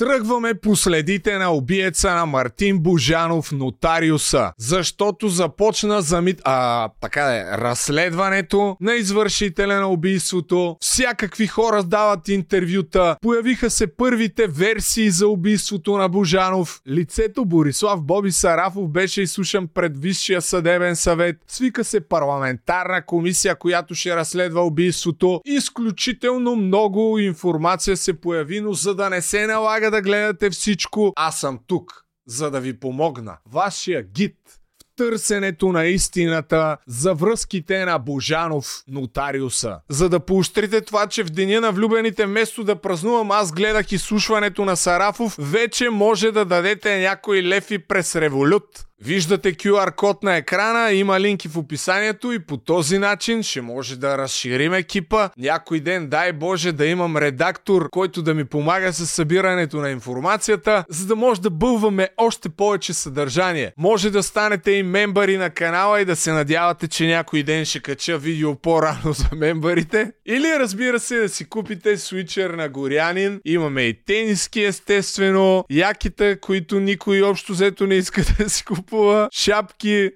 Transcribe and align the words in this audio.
Тръгваме 0.00 0.54
по 0.54 0.76
следите 0.76 1.38
на 1.38 1.50
убиеца 1.50 2.14
на 2.14 2.26
Мартин 2.26 2.78
Божанов, 2.78 3.52
нотариуса, 3.52 4.52
защото 4.58 5.28
започна 5.28 6.02
замит... 6.02 6.40
А, 6.44 6.88
така 7.00 7.36
е, 7.36 7.44
разследването 7.58 8.76
на 8.80 8.94
извършителя 8.94 9.80
на 9.80 9.88
убийството. 9.88 10.76
Всякакви 10.80 11.46
хора 11.46 11.82
дават 11.82 12.28
интервюта. 12.28 13.16
Появиха 13.22 13.70
се 13.70 13.96
първите 13.96 14.46
версии 14.46 15.10
за 15.10 15.28
убийството 15.28 15.96
на 15.96 16.08
Божанов. 16.08 16.80
Лицето 16.88 17.44
Борислав 17.44 18.02
Боби 18.02 18.32
Сарафов 18.32 18.88
беше 18.88 19.22
изслушан 19.22 19.68
пред 19.74 19.98
Висшия 19.98 20.42
съдебен 20.42 20.96
съвет. 20.96 21.36
Свика 21.48 21.84
се 21.84 22.00
парламентарна 22.00 23.06
комисия, 23.06 23.54
която 23.54 23.94
ще 23.94 24.16
разследва 24.16 24.60
убийството. 24.60 25.40
Изключително 25.44 26.56
много 26.56 27.18
информация 27.18 27.96
се 27.96 28.20
появи, 28.20 28.60
но 28.60 28.72
за 28.72 28.94
да 28.94 29.10
не 29.10 29.22
се 29.22 29.46
налага 29.46 29.89
да 29.90 30.02
гледате 30.02 30.50
всичко, 30.50 31.12
аз 31.16 31.40
съм 31.40 31.58
тук, 31.66 32.04
за 32.26 32.50
да 32.50 32.60
ви 32.60 32.80
помогна. 32.80 33.36
Вашия 33.52 34.02
гид 34.02 34.36
в 34.82 34.96
търсенето 34.96 35.72
на 35.72 35.86
истината 35.86 36.76
за 36.86 37.14
връзките 37.14 37.84
на 37.84 37.98
Божанов, 37.98 38.82
нотариуса. 38.88 39.80
За 39.88 40.08
да 40.08 40.20
поощрите 40.20 40.80
това, 40.80 41.06
че 41.06 41.24
в 41.24 41.30
деня 41.30 41.60
на 41.60 41.72
влюбените 41.72 42.26
вместо 42.26 42.64
да 42.64 42.76
празнувам, 42.76 43.30
аз 43.30 43.52
гледах 43.52 43.92
изслушването 43.92 44.64
на 44.64 44.76
Сарафов, 44.76 45.36
вече 45.38 45.90
може 45.90 46.32
да 46.32 46.44
дадете 46.44 47.00
някой 47.00 47.42
лев 47.42 47.70
и 47.70 47.78
през 47.78 48.16
револют. 48.16 48.86
Виждате 49.04 49.54
QR 49.54 49.94
код 49.94 50.22
на 50.22 50.36
екрана, 50.36 50.92
има 50.92 51.20
линки 51.20 51.48
в 51.48 51.56
описанието 51.56 52.32
и 52.32 52.38
по 52.38 52.56
този 52.56 52.98
начин 52.98 53.42
ще 53.42 53.60
може 53.60 53.96
да 53.96 54.18
разширим 54.18 54.74
екипа. 54.74 55.28
Някой 55.38 55.80
ден, 55.80 56.08
дай 56.08 56.32
Боже, 56.32 56.72
да 56.72 56.86
имам 56.86 57.16
редактор, 57.16 57.90
който 57.90 58.22
да 58.22 58.34
ми 58.34 58.44
помага 58.44 58.92
с 58.92 59.06
събирането 59.06 59.76
на 59.76 59.90
информацията, 59.90 60.84
за 60.88 61.06
да 61.06 61.16
може 61.16 61.40
да 61.40 61.50
бълваме 61.50 62.08
още 62.16 62.48
повече 62.48 62.94
съдържание. 62.94 63.72
Може 63.76 64.10
да 64.10 64.22
станете 64.22 64.70
и 64.70 64.82
мембари 64.82 65.36
на 65.36 65.50
канала 65.50 66.00
и 66.00 66.04
да 66.04 66.16
се 66.16 66.32
надявате, 66.32 66.88
че 66.88 67.06
някой 67.06 67.42
ден 67.42 67.64
ще 67.64 67.80
кача 67.80 68.18
видео 68.18 68.56
по-рано 68.56 69.12
за 69.12 69.28
мембарите. 69.36 70.12
Или 70.26 70.58
разбира 70.58 71.00
се 71.00 71.16
да 71.16 71.28
си 71.28 71.48
купите 71.48 71.96
свичер 71.96 72.50
на 72.50 72.68
Горянин. 72.68 73.40
Имаме 73.44 73.82
и 73.82 74.04
тениски 74.04 74.62
естествено, 74.64 75.64
яките, 75.70 76.36
които 76.40 76.80
никой 76.80 77.22
общо 77.22 77.52
взето 77.52 77.86
не 77.86 77.94
иска 77.94 78.22
да 78.38 78.50
си 78.50 78.64
купи 78.64 78.89
купува 78.90 79.28
шапки, 79.32 80.10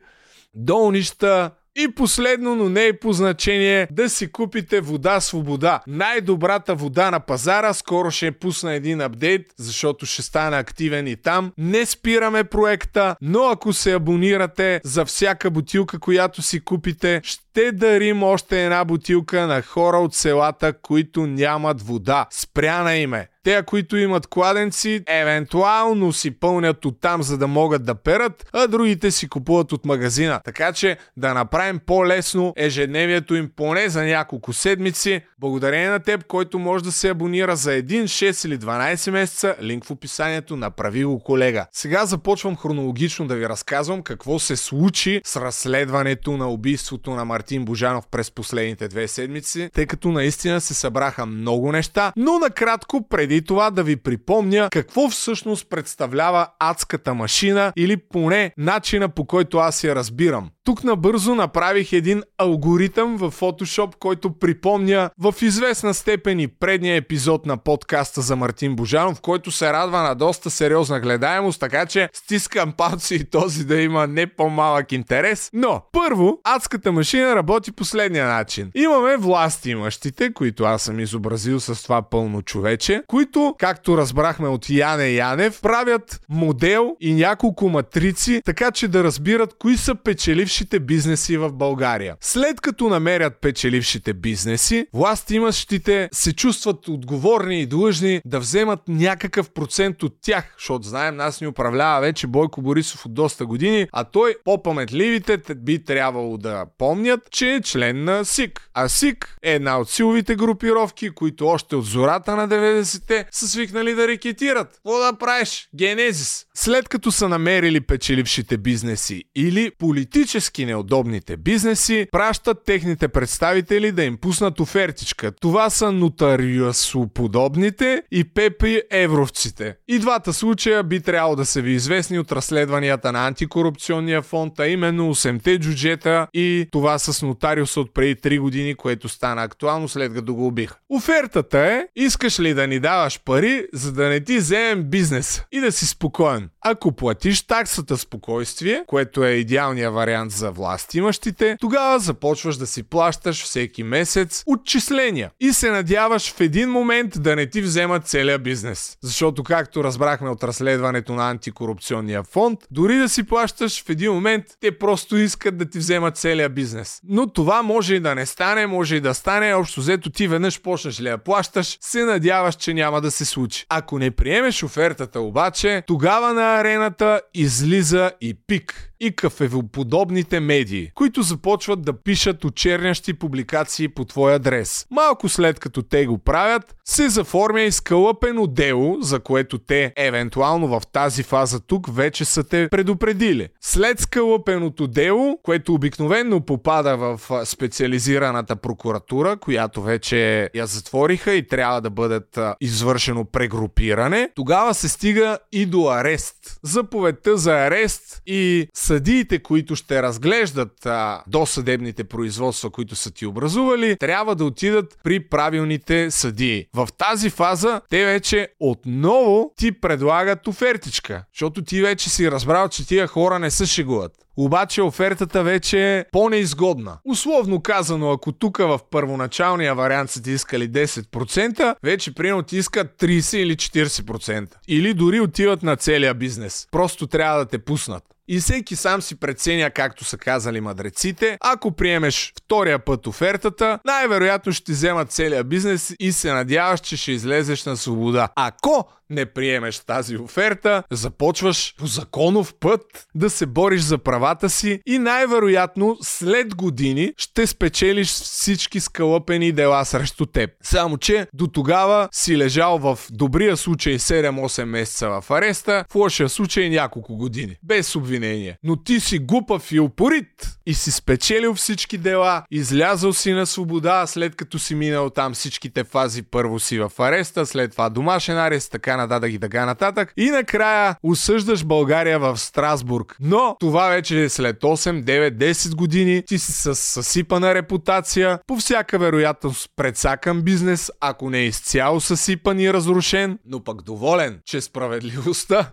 долнища, 0.55 1.51
и 1.77 1.95
последно, 1.95 2.57
но 2.57 2.69
не 2.69 2.87
е 2.87 2.99
по 2.99 3.13
значение, 3.13 3.89
да 3.91 4.09
си 4.09 4.33
купите 4.33 4.81
вода 4.81 5.21
свобода. 5.21 5.81
Най-добрата 5.87 6.75
вода 6.75 7.11
на 7.11 7.21
пазара. 7.21 7.75
Скоро 7.75 8.11
ще 8.11 8.33
пусна 8.33 8.75
един 8.75 9.01
апдейт, 9.01 9.47
защото 9.57 10.07
ще 10.07 10.23
стане 10.23 10.57
активен 10.57 11.07
и 11.07 11.17
там. 11.17 11.53
Не 11.59 11.87
спираме 11.87 12.45
проекта, 12.45 13.17
но 13.21 13.45
ако 13.45 13.73
се 13.73 13.93
абонирате 13.93 14.81
за 14.85 15.05
всяка 15.05 15.51
бутилка, 15.51 15.99
която 15.99 16.43
си 16.43 16.61
купите, 16.61 17.21
ще 17.25 17.44
дарим 17.73 18.23
още 18.23 18.65
една 18.65 18.85
бутилка 18.85 19.47
на 19.47 19.63
хора 19.63 19.97
от 19.99 20.15
селата, 20.15 20.73
които 20.73 21.27
нямат 21.27 21.83
вода. 21.83 22.27
Спряна 22.31 22.97
им 22.97 23.15
е. 23.15 23.29
Те, 23.45 23.63
които 23.67 23.97
имат 23.97 24.27
кладенци, 24.27 25.03
евентуално 25.07 26.13
си 26.13 26.31
пълнят 26.31 26.85
от 26.85 27.01
там, 27.01 27.23
за 27.23 27.39
да 27.39 27.47
могат 27.47 27.85
да 27.85 27.95
перат, 27.95 28.47
а 28.53 28.67
другите 28.67 29.11
си 29.11 29.29
купуват 29.29 29.73
от 29.73 29.85
магазина. 29.85 30.41
Така 30.45 30.73
че 30.73 30.97
да 31.17 31.35
направим 31.35 31.81
по-лесно 31.87 32.53
ежедневието 32.57 33.35
им 33.35 33.51
поне 33.57 33.89
за 33.89 34.03
няколко 34.03 34.53
седмици. 34.53 35.21
Благодарение 35.39 35.89
на 35.89 36.01
теб, 36.01 36.27
който 36.27 36.59
може 36.59 36.85
да 36.85 36.93
се 36.93 37.09
абонира 37.09 37.57
за 37.57 37.71
1, 37.71 38.03
6 38.03 38.47
или 38.47 38.59
12 38.59 39.11
месеца, 39.11 39.57
линк 39.63 39.85
в 39.85 39.91
описанието, 39.91 40.57
направи 40.57 41.05
го 41.05 41.21
колега. 41.21 41.67
Сега 41.73 42.07
започвам 42.07 42.57
хронологично 42.57 43.27
да 43.27 43.35
ви 43.35 43.49
разказвам 43.49 44.03
какво 44.03 44.39
се 44.39 44.57
случи 44.57 45.21
с 45.25 45.41
разследването 45.41 46.37
на 46.37 46.49
убийството 46.49 47.11
на 47.11 47.25
Мартин 47.25 47.44
Божанов 47.53 48.05
през 48.11 48.31
последните 48.31 48.89
две 48.89 49.09
седмици, 49.09 49.71
тъй 49.75 49.87
като 49.87 50.09
наистина 50.09 50.61
се 50.61 50.75
събраха 50.75 51.27
много 51.27 51.73
неща, 51.73 52.13
но 52.17 52.39
накратко 52.39 53.09
преди 53.09 53.43
това 53.43 53.71
да 53.71 53.83
ви 53.83 53.97
припомня 53.97 54.69
какво 54.73 55.09
всъщност 55.09 55.71
представлява 55.71 56.47
адската 56.59 57.15
машина 57.15 57.73
или 57.77 57.97
поне 57.97 58.53
начина 58.59 59.09
по 59.09 59.27
който 59.27 59.59
аз 59.59 59.85
я 59.85 59.95
разбирам. 59.95 60.51
Тук 60.65 60.85
набързо 60.85 61.35
направих 61.35 61.93
един 61.93 62.23
алгоритъм 62.39 63.17
в 63.17 63.31
Photoshop, 63.31 63.95
който 63.99 64.39
припомня 64.39 65.11
в 65.19 65.35
известна 65.43 65.95
степен 65.95 66.41
и 66.41 66.49
предния 66.49 66.97
епизод 66.97 67.47
на 67.47 67.57
подкаста 67.57 68.21
за 68.21 68.37
Мартин 68.37 68.77
Божанов, 68.77 69.21
който 69.21 69.51
се 69.51 69.73
радва 69.73 70.03
на 70.03 70.15
доста 70.15 70.51
сериозна 70.51 71.01
гледаемост, 71.01 71.61
така 71.61 71.87
че 71.87 72.09
стискам 72.13 72.73
палци 72.73 73.15
и 73.15 73.25
този 73.25 73.65
да 73.65 73.81
има 73.81 74.07
не 74.07 74.27
по-малък 74.27 74.93
интерес. 74.93 75.51
Но, 75.53 75.83
първо, 75.93 76.41
адската 76.45 76.93
машина 76.93 77.34
работи 77.35 77.73
последния 77.73 78.27
начин. 78.27 78.71
Имаме 78.75 79.17
власти 79.17 79.71
имащите, 79.71 80.33
които 80.33 80.65
аз 80.65 80.83
съм 80.83 81.01
изобразил 81.01 81.61
с 81.61 81.83
това 81.83 82.03
пълно 82.03 82.43
човече, 82.43 83.03
които, 83.07 83.55
както 83.59 83.99
разбрахме 83.99 84.49
от 84.49 84.71
Яне 84.71 85.09
Янев, 85.09 85.61
правят 85.63 86.21
модел 86.29 86.97
и 87.01 87.15
няколко 87.15 87.69
матрици, 87.69 88.43
така 88.45 88.71
че 88.71 88.89
да 88.89 89.05
разбират 89.05 89.55
кои 89.59 89.77
са 89.77 89.95
печеливши 89.95 90.55
печелившите 90.55 90.81
бизнеси 90.81 91.37
в 91.37 91.53
България. 91.53 92.17
След 92.21 92.61
като 92.61 92.89
намерят 92.89 93.41
печелившите 93.41 94.13
бизнеси, 94.13 94.87
власт 94.95 95.31
имащите 95.31 96.09
се 96.13 96.33
чувстват 96.33 96.89
отговорни 96.89 97.61
и 97.61 97.67
длъжни 97.67 98.21
да 98.25 98.41
вземат 98.41 98.81
някакъв 98.89 99.51
процент 99.51 100.03
от 100.03 100.13
тях, 100.23 100.55
защото 100.59 100.89
знаем, 100.89 101.17
нас 101.17 101.41
ни 101.41 101.47
управлява 101.47 102.01
вече 102.01 102.27
Бойко 102.27 102.63
Борисов 102.63 103.07
от 103.07 103.15
доста 103.15 103.47
години, 103.47 103.87
а 103.93 104.05
той, 104.05 104.37
по-паметливите, 104.45 105.39
би 105.57 105.85
трябвало 105.85 106.39
да 106.39 106.67
помнят, 106.79 107.21
че 107.31 107.55
е 107.55 107.61
член 107.61 108.05
на 108.05 108.25
СИК. 108.25 108.69
А 108.75 108.89
СИК 108.89 109.37
е 109.43 109.53
една 109.53 109.79
от 109.79 109.91
силовите 109.91 110.37
групировки, 110.37 111.11
които 111.11 111.47
още 111.47 111.77
от 111.77 111.85
зората 111.85 112.37
на 112.37 112.49
90-те 112.49 113.27
са 113.31 113.49
свикнали 113.49 113.95
да 113.95 114.09
рекетират. 114.09 114.73
Какво 114.75 114.99
да 114.99 115.13
правиш? 115.19 115.69
Генезис. 115.77 116.47
След 116.55 116.89
като 116.89 117.13
са 117.13 117.29
намерили 117.29 117.81
печелившите 117.81 118.57
бизнеси 118.57 119.25
или 119.37 119.71
политически 119.79 120.67
неудобните 120.67 121.37
бизнеси 121.37 122.07
пращат 122.13 122.65
техните 122.65 123.09
представители 123.09 123.93
да 123.93 124.05
им 124.05 124.17
пуснат 124.17 124.61
офертичка. 124.61 125.33
Това 125.33 125.71
са 125.71 125.93
нотариусоподобните 125.93 128.03
и 128.11 128.25
пепи 128.25 128.83
евровците. 128.91 129.77
И 129.89 129.99
двата 129.99 130.33
случая 130.33 130.83
би 130.83 131.01
трябвало 131.01 131.37
да 131.37 131.47
са 131.47 131.63
ви 131.63 131.73
известни 131.73 132.19
от 132.19 132.33
разследванията 132.33 133.13
на 133.13 133.27
антикорупционния 133.27 134.23
фонд, 134.23 134.61
а 134.61 134.69
именно 134.69 135.15
8-те 135.15 135.59
джуджета 135.59 136.27
и 136.35 136.69
това 136.73 136.99
с 136.99 137.14
нотариуса 137.23 137.81
от 137.81 137.95
преди 137.95 138.17
3 138.17 138.41
години, 138.41 138.75
което 138.75 139.09
стана 139.09 139.43
актуално 139.43 139.89
след 139.89 140.15
като 140.15 140.35
го 140.35 140.47
убих. 140.47 140.73
Офертата 140.89 141.59
е, 141.59 141.87
искаш 141.97 142.41
ли 142.41 142.55
да 142.55 142.67
ни 142.67 142.81
даваш 142.81 143.21
пари, 143.25 143.67
за 143.73 143.93
да 143.93 144.09
не 144.09 144.21
ти 144.21 144.37
вземем 144.37 144.85
бизнес 144.85 145.43
и 145.53 145.61
да 145.61 145.73
си 145.73 145.87
спокоен. 145.87 146.51
Ако 146.61 146.93
платиш 146.93 147.43
таксата 147.43 147.97
спокойствие, 147.97 148.85
което 148.87 149.25
е 149.25 149.31
идеалният 149.31 149.95
вариант 149.95 150.33
за 150.33 150.51
власт 150.51 150.95
имащите, 150.95 151.57
тогава 151.61 151.99
започваш 151.99 152.57
да 152.57 152.67
си 152.67 152.83
плащаш 152.83 153.45
всеки 153.45 153.83
месец 153.83 154.43
отчисления 154.47 155.31
и 155.41 155.53
се 155.53 155.71
надяваш 155.71 156.33
в 156.33 156.41
един 156.41 156.71
момент 156.71 157.23
да 157.23 157.37
не 157.37 157.47
ти 157.47 157.63
вземат 157.63 158.07
целия 158.07 158.39
бизнес. 158.39 158.97
Защото 159.03 159.43
както 159.43 159.85
разбрахме 159.85 160.29
от 160.29 160.45
разследването 160.45 161.13
на 161.15 161.31
антикорупционния 161.31 162.23
фонд, 162.23 162.59
дори 162.71 162.99
да 162.99 163.09
си 163.09 163.23
плащаш 163.23 163.85
в 163.85 163.91
един 163.91 164.13
момент, 164.13 164.45
те 164.61 164.79
просто 164.79 165.17
искат 165.17 165.57
да 165.57 165.71
ти 165.71 165.79
вземат 165.79 166.17
целия 166.17 166.49
бизнес. 166.49 166.94
Но 167.05 167.33
това 167.33 167.63
може 167.63 167.95
и 167.95 168.01
да 168.01 168.15
не 168.15 168.27
стане, 168.27 168.67
може 168.67 168.97
и 168.97 169.01
да 169.01 169.15
стане, 169.15 169.55
общо 169.55 169.81
взето 169.81 170.11
ти 170.11 170.29
веднъж 170.29 170.61
почнеш 170.63 171.01
ли 171.01 171.09
я 171.09 171.19
плащаш, 171.19 171.79
се 171.81 172.05
надяваш, 172.05 172.55
че 172.55 172.75
няма 172.75 173.01
да 173.01 173.11
се 173.11 173.25
случи. 173.25 173.65
Ако 173.69 173.99
не 173.99 174.11
приемеш 174.11 174.63
офертата 174.63 175.21
обаче, 175.21 175.83
тогава 175.87 176.35
на 176.35 176.61
арената 176.61 177.21
излиза 177.35 178.11
и 178.21 178.35
пик 178.47 178.91
и 179.01 179.17
кафевоподобните 179.17 180.41
медии, 180.41 180.91
които 180.95 181.23
започват 181.23 181.83
да 181.83 181.93
пишат 182.03 182.45
очернящи 182.45 183.15
публикации 183.15 183.89
по 183.89 184.05
твой 184.05 184.35
адрес. 184.35 184.87
Малко 184.91 185.29
след 185.29 185.61
като 185.61 185.83
те 185.83 186.07
го 186.07 186.19
правят, 186.19 186.75
се 186.85 187.09
заформя 187.09 187.61
изкълъпено 187.61 188.47
дело, 188.47 188.97
за 189.01 189.21
което 189.21 189.59
те, 189.59 189.93
евентуално 189.97 190.69
в 190.69 190.83
тази 190.93 191.23
фаза 191.23 191.61
тук, 191.61 191.95
вече 191.95 192.25
са 192.25 192.45
те 192.45 192.69
предупредили. 192.69 193.49
След 193.61 194.01
скълъпеното 194.01 194.87
дело, 194.87 195.39
което 195.43 195.75
обикновенно 195.75 196.41
попада 196.41 196.84
попада 196.85 196.97
в 196.97 197.47
специализираната 197.47 198.57
прокуратура, 198.57 199.37
която 199.37 199.83
вече 199.83 200.51
я 200.55 200.67
затвориха 200.67 201.33
и 201.35 201.47
трябва 201.47 201.81
да 201.81 201.91
бъдат 201.91 202.39
извършено 202.61 203.25
прегрупиране, 203.25 204.31
тогава 204.35 204.75
се 204.75 204.89
стига 204.89 205.39
и 205.53 205.67
до 205.67 205.89
арест. 205.89 206.37
Заповедта 206.63 207.37
за 207.37 207.53
арест 207.53 208.23
и 208.27 208.69
съдиите, 208.75 209.39
които 209.39 209.77
ще 209.77 210.03
разглеждат 210.03 210.87
а, 210.87 211.23
досъдебните 211.27 212.05
производства, 212.05 212.71
които 212.71 212.97
са 212.97 213.11
ти 213.11 213.27
образували, 213.27 213.97
трябва 214.01 214.35
да 214.35 214.45
отидат 214.45 214.99
при 215.05 215.21
правилните 215.21 216.11
съдии. 216.11 216.67
В 216.75 216.89
тази 216.99 217.31
фаза 217.31 217.81
те 217.91 218.05
вече 218.05 218.49
отново 218.61 219.53
ти 219.57 219.73
предлагат 219.73 220.47
офертичка, 220.47 221.25
защото 221.35 221.65
ти 221.65 221.83
вече 221.83 222.11
си 222.11 222.31
разбрал, 222.31 222.69
че 222.69 222.87
тия 222.87 223.07
хора 223.07 223.39
не 223.39 223.51
се 223.51 223.67
шегуват. 223.67 224.13
Обаче 224.37 224.83
офертата 224.83 225.43
вече 225.43 225.99
е 225.99 226.05
по-неизгодна. 226.13 226.99
Условно 227.05 227.61
казано, 227.61 228.11
ако 228.13 228.33
тук 228.33 228.59
в 228.59 228.81
първоначалния 228.91 229.75
вариант 229.75 230.11
са 230.11 230.23
ти 230.23 230.31
искали 230.31 230.71
10%, 230.71 231.75
вече 231.83 232.15
примерно 232.15 232.43
ти 232.43 232.57
искат 232.57 233.01
30 233.01 233.37
или 233.37 233.57
40%. 233.57 234.49
Или 234.69 234.95
дори 234.95 235.21
отиват 235.21 235.63
на 235.63 235.77
целия 235.77 236.15
бизнес. 236.15 236.34
Просто 236.71 237.07
трябва 237.07 237.39
да 237.39 237.47
те 237.47 237.59
пуснат. 237.59 238.05
И 238.29 238.39
всеки 238.39 238.77
сам 238.77 239.03
си 239.03 239.21
преценя, 239.21 239.71
както 239.71 240.05
са 240.05 240.19
казали 240.19 240.61
мадреците. 240.61 241.39
Ако 241.41 241.73
приемеш 241.73 242.33
втория 242.45 242.79
път 242.79 243.07
офертата, 243.07 243.79
най-вероятно 243.85 244.53
ще 244.53 244.73
вземат 244.73 245.13
целия 245.13 245.45
бизнес 245.45 245.95
и 246.01 246.13
се 246.13 246.33
надяваш, 246.33 246.81
че 246.81 246.97
ще 246.97 247.13
излезеш 247.13 247.65
на 247.65 247.77
свобода. 247.77 248.29
Ако 248.37 248.89
не 249.11 249.27
приемеш 249.27 249.79
тази 249.79 250.17
оферта, 250.17 250.83
започваш 250.91 251.75
по 251.79 251.87
законов 251.87 252.55
път 252.61 253.07
да 253.15 253.31
се 253.31 253.47
бориш 253.47 253.81
за 253.81 253.99
правата 253.99 254.51
си 254.51 254.81
и 254.87 254.99
най-вероятно 254.99 255.97
след 256.03 256.55
години 256.55 257.13
ще 257.17 257.47
спечелиш 257.47 258.09
всички 258.09 258.81
скалъпени 258.81 259.53
дела 259.53 259.85
срещу 259.85 260.27
теб. 260.27 260.51
Само, 260.63 260.99
че 260.99 261.27
до 261.35 261.47
тогава 261.47 262.09
си 262.13 262.39
лежал 262.39 262.79
в 262.79 262.99
добрия 263.11 263.57
случай 263.57 263.99
7-8 263.99 264.65
месеца 264.65 265.09
в 265.09 265.31
ареста, 265.31 265.85
в 265.91 265.95
лошия 265.95 266.29
случай 266.29 266.71
няколко 266.71 267.17
години. 267.17 267.57
Без 267.63 267.97
обвинение. 267.97 268.59
Но 268.63 268.77
ти 268.77 269.01
си 269.01 269.19
глупав 269.19 269.73
и 269.73 269.81
упорит 269.81 270.59
и 270.67 270.75
си 270.75 270.91
спечелил 270.91 271.55
всички 271.55 271.99
дела, 271.99 272.45
излязъл 272.51 273.13
си 273.13 273.33
на 273.33 273.47
свобода, 273.47 274.07
след 274.07 274.37
като 274.37 274.59
си 274.59 274.75
минал 274.75 275.11
там 275.11 275.35
всичките 275.35 275.85
фази. 275.85 276.23
Първо 276.23 276.61
си 276.61 276.79
в 276.79 276.93
ареста, 276.99 277.47
след 277.47 277.71
това 277.71 277.89
домашен 277.89 278.39
арест, 278.39 278.73
така 278.73 278.94
нататък 278.97 279.33
и 279.33 279.39
така 279.39 279.67
нататък. 279.67 280.13
И 280.17 280.31
накрая 280.31 280.97
осъждаш 281.03 281.65
България 281.65 282.19
в 282.19 282.39
Страсбург. 282.39 283.17
Но 283.21 283.57
това 283.61 283.89
вече 283.89 284.25
е 284.25 284.29
след 284.29 284.61
8, 284.61 285.05
9, 285.05 285.31
10 285.31 285.75
години. 285.75 286.23
Ти 286.27 286.39
си 286.39 286.53
с 286.53 286.75
съсипана 286.75 287.55
репутация, 287.55 288.39
по 288.47 288.57
всяка 288.57 288.99
вероятност 288.99 289.71
предсакан 289.77 290.43
бизнес, 290.43 290.91
ако 291.01 291.31
не 291.31 291.39
е 291.39 291.45
изцяло 291.45 292.01
съсипан 292.01 292.61
и 292.61 292.73
разрушен, 292.73 293.39
но 293.47 293.65
пък 293.65 293.83
доволен, 293.83 294.41
че 294.45 294.61
справедливостта 294.61 295.71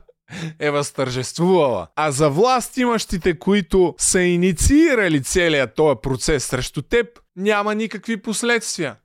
е 0.59 0.71
възтържествувала. 0.71 1.88
А 1.95 2.12
за 2.12 2.29
власт 2.29 2.77
имащите, 2.77 3.39
които 3.39 3.95
са 3.97 4.21
инициирали 4.21 5.24
целият 5.24 5.75
този 5.75 6.00
процес 6.03 6.45
срещу 6.45 6.81
теб, 6.81 7.07
няма 7.35 7.75
никакви 7.75 8.17
последствия. 8.17 8.95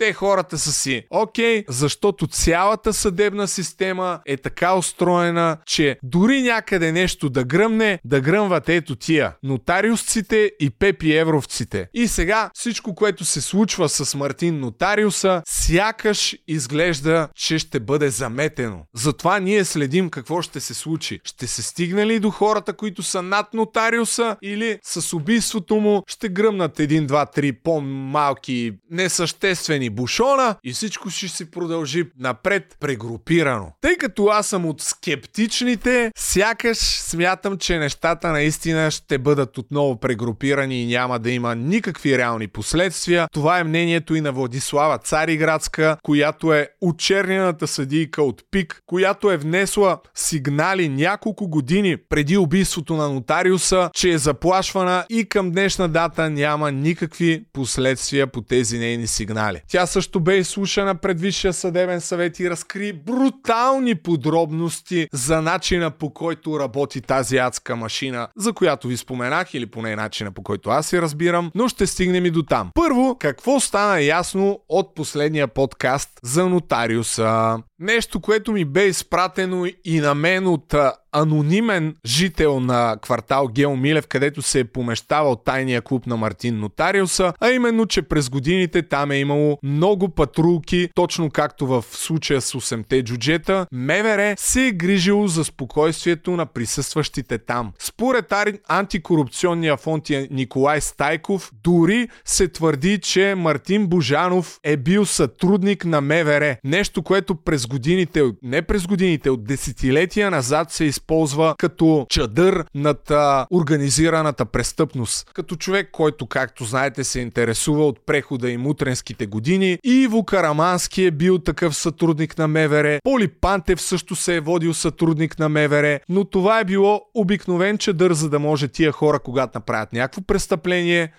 Те 0.00 0.12
хората 0.12 0.58
са 0.58 0.72
си 0.72 1.02
окей, 1.10 1.60
okay, 1.60 1.64
защото 1.68 2.26
цялата 2.26 2.92
съдебна 2.92 3.48
система 3.48 4.20
е 4.26 4.36
така 4.36 4.74
устроена, 4.74 5.56
че 5.66 5.98
дори 6.02 6.42
някъде 6.42 6.92
нещо 6.92 7.30
да 7.30 7.44
гръмне, 7.44 7.98
да 8.04 8.20
гръмват 8.20 8.68
ето 8.68 8.96
тия. 8.96 9.36
Нотариусците 9.42 10.52
и 10.60 10.70
пепи 10.70 11.16
евровците. 11.16 11.88
И 11.94 12.08
сега 12.08 12.50
всичко, 12.54 12.94
което 12.94 13.24
се 13.24 13.40
случва 13.40 13.88
с 13.88 14.14
Мартин 14.14 14.60
Нотариуса, 14.60 15.42
сякаш 15.48 16.36
изглежда, 16.48 17.28
че 17.34 17.58
ще 17.58 17.80
бъде 17.80 18.10
заметено. 18.10 18.78
Затова 18.94 19.38
ние 19.38 19.64
следим 19.64 20.10
какво 20.10 20.42
ще 20.42 20.60
се 20.60 20.74
случи. 20.74 21.20
Ще 21.24 21.46
се 21.46 21.62
стигне 21.62 22.06
ли 22.06 22.18
до 22.18 22.30
хората, 22.30 22.72
които 22.72 23.02
са 23.02 23.22
над 23.22 23.54
Нотариуса 23.54 24.36
или 24.42 24.78
с 24.82 25.16
убийството 25.16 25.76
му 25.76 26.02
ще 26.06 26.28
гръмнат 26.28 26.80
един, 26.80 27.06
два, 27.06 27.26
три 27.26 27.52
по-малки, 27.52 28.72
несъществени 28.90 29.89
бушона 29.90 30.56
и 30.64 30.72
всичко 30.72 31.10
ще 31.10 31.28
си 31.28 31.50
продължи 31.50 32.04
напред 32.18 32.76
прегрупирано. 32.80 33.72
Тъй 33.80 33.96
като 33.96 34.26
аз 34.26 34.46
съм 34.46 34.66
от 34.66 34.80
скептичните, 34.80 36.12
сякаш 36.18 36.78
смятам, 36.78 37.58
че 37.58 37.78
нещата 37.78 38.32
наистина 38.32 38.90
ще 38.90 39.18
бъдат 39.18 39.58
отново 39.58 40.00
прегрупирани 40.00 40.82
и 40.82 40.86
няма 40.86 41.18
да 41.18 41.30
има 41.30 41.54
никакви 41.54 42.18
реални 42.18 42.48
последствия. 42.48 43.28
Това 43.32 43.58
е 43.58 43.64
мнението 43.64 44.14
и 44.14 44.20
на 44.20 44.32
Владислава 44.32 44.98
Цариградска, 44.98 45.96
която 46.02 46.52
е 46.52 46.68
учернената 46.80 47.66
съдийка 47.66 48.22
от 48.22 48.42
ПИК, 48.50 48.82
която 48.86 49.30
е 49.30 49.36
внесла 49.36 49.98
сигнали 50.14 50.88
няколко 50.88 51.48
години 51.48 51.96
преди 52.08 52.36
убийството 52.36 52.94
на 52.96 53.08
нотариуса, 53.08 53.90
че 53.94 54.10
е 54.10 54.18
заплашвана 54.18 55.04
и 55.10 55.24
към 55.24 55.50
днешна 55.50 55.88
дата 55.88 56.30
няма 56.30 56.72
никакви 56.72 57.44
последствия 57.52 58.26
по 58.26 58.42
тези 58.42 58.78
нейни 58.78 59.06
сигнали. 59.06 59.60
Тя 59.68 59.79
също 59.86 60.20
бе 60.20 60.36
изслушана 60.36 60.94
пред 60.94 61.20
Висшия 61.20 61.52
съдебен 61.52 62.00
съвет 62.00 62.40
и 62.40 62.50
разкри 62.50 62.92
брутални 62.92 63.94
подробности 63.94 65.08
за 65.12 65.42
начина 65.42 65.90
по 65.90 66.14
който 66.14 66.60
работи 66.60 67.00
тази 67.00 67.36
адска 67.36 67.76
машина, 67.76 68.28
за 68.36 68.52
която 68.52 68.88
ви 68.88 68.96
споменах 68.96 69.54
или 69.54 69.66
поне 69.66 69.96
начина 69.96 70.32
по 70.32 70.42
който 70.42 70.70
аз 70.70 70.86
си 70.86 71.02
разбирам, 71.02 71.50
но 71.54 71.68
ще 71.68 71.86
стигнем 71.86 72.26
и 72.26 72.30
до 72.30 72.42
там. 72.42 72.70
Първо, 72.74 73.16
какво 73.20 73.60
стана 73.60 74.00
ясно 74.00 74.60
от 74.68 74.94
последния 74.94 75.48
подкаст 75.48 76.10
за 76.22 76.48
нотариуса? 76.48 77.58
Нещо, 77.80 78.20
което 78.20 78.52
ми 78.52 78.64
бе 78.64 78.86
изпратено 78.86 79.66
и 79.84 80.00
на 80.00 80.14
мен 80.14 80.46
от 80.46 80.74
анонимен 81.12 81.96
жител 82.06 82.60
на 82.60 82.96
квартал 83.02 83.48
Гео 83.48 83.76
Милев, 83.76 84.06
където 84.06 84.42
се 84.42 84.60
е 84.60 84.64
помещавал 84.64 85.36
тайния 85.36 85.82
клуб 85.82 86.06
на 86.06 86.16
Мартин 86.16 86.58
Нотариуса, 86.58 87.32
а 87.40 87.50
именно, 87.50 87.86
че 87.86 88.02
през 88.02 88.28
годините 88.28 88.82
там 88.82 89.10
е 89.10 89.16
имало 89.16 89.58
много 89.62 90.08
патрулки, 90.08 90.88
точно 90.94 91.30
както 91.30 91.66
в 91.66 91.84
случая 91.90 92.40
с 92.40 92.52
8-те 92.52 93.04
джуджета, 93.04 93.66
МВР 93.72 94.34
се 94.38 94.66
е 94.66 94.72
грижило 94.72 95.26
за 95.26 95.44
спокойствието 95.44 96.30
на 96.30 96.46
присъстващите 96.46 97.38
там. 97.38 97.72
Според 97.78 98.32
антикорупционния 98.68 99.76
фонд 99.76 100.04
Николай 100.30 100.80
Стайков, 100.80 101.50
дори 101.64 102.08
се 102.24 102.48
твърди, 102.48 102.98
че 102.98 103.34
Мартин 103.36 103.86
Божанов 103.86 104.58
е 104.64 104.76
бил 104.76 105.06
сътрудник 105.06 105.84
на 105.84 106.00
МВР. 106.00 106.56
Нещо, 106.64 107.02
което 107.02 107.34
през 107.34 107.66
годините, 107.70 108.22
не 108.42 108.62
през 108.62 108.86
годините, 108.86 109.30
от 109.30 109.44
десетилетия 109.44 110.30
назад 110.30 110.70
се 110.70 110.84
използва 110.84 111.54
като 111.58 112.06
чадър 112.10 112.64
над 112.74 113.10
а, 113.10 113.46
организираната 113.50 114.44
престъпност. 114.44 115.30
Като 115.34 115.56
човек, 115.56 115.88
който, 115.92 116.26
както 116.26 116.64
знаете, 116.64 117.04
се 117.04 117.20
интересува 117.20 117.86
от 117.86 118.06
прехода 118.06 118.50
и 118.50 118.56
мутренските 118.56 119.26
години, 119.26 119.78
Иво 119.84 120.24
Карамански 120.24 121.04
е 121.04 121.10
бил 121.10 121.38
такъв 121.38 121.76
сътрудник 121.76 122.38
на 122.38 122.48
МВР, 122.48 122.98
Поли 123.04 123.28
Пантев 123.28 123.80
също 123.80 124.16
се 124.16 124.36
е 124.36 124.40
водил 124.40 124.74
сътрудник 124.74 125.38
на 125.38 125.48
МВР, 125.48 126.00
но 126.08 126.24
това 126.24 126.60
е 126.60 126.64
било 126.64 127.00
обикновен 127.14 127.78
чадър, 127.78 128.12
за 128.12 128.30
да 128.30 128.38
може 128.38 128.68
тия 128.68 128.92
хора, 128.92 129.18
когато 129.18 129.58
направят 129.58 129.92
някакво 129.92 130.20
престъпление, 130.20 131.12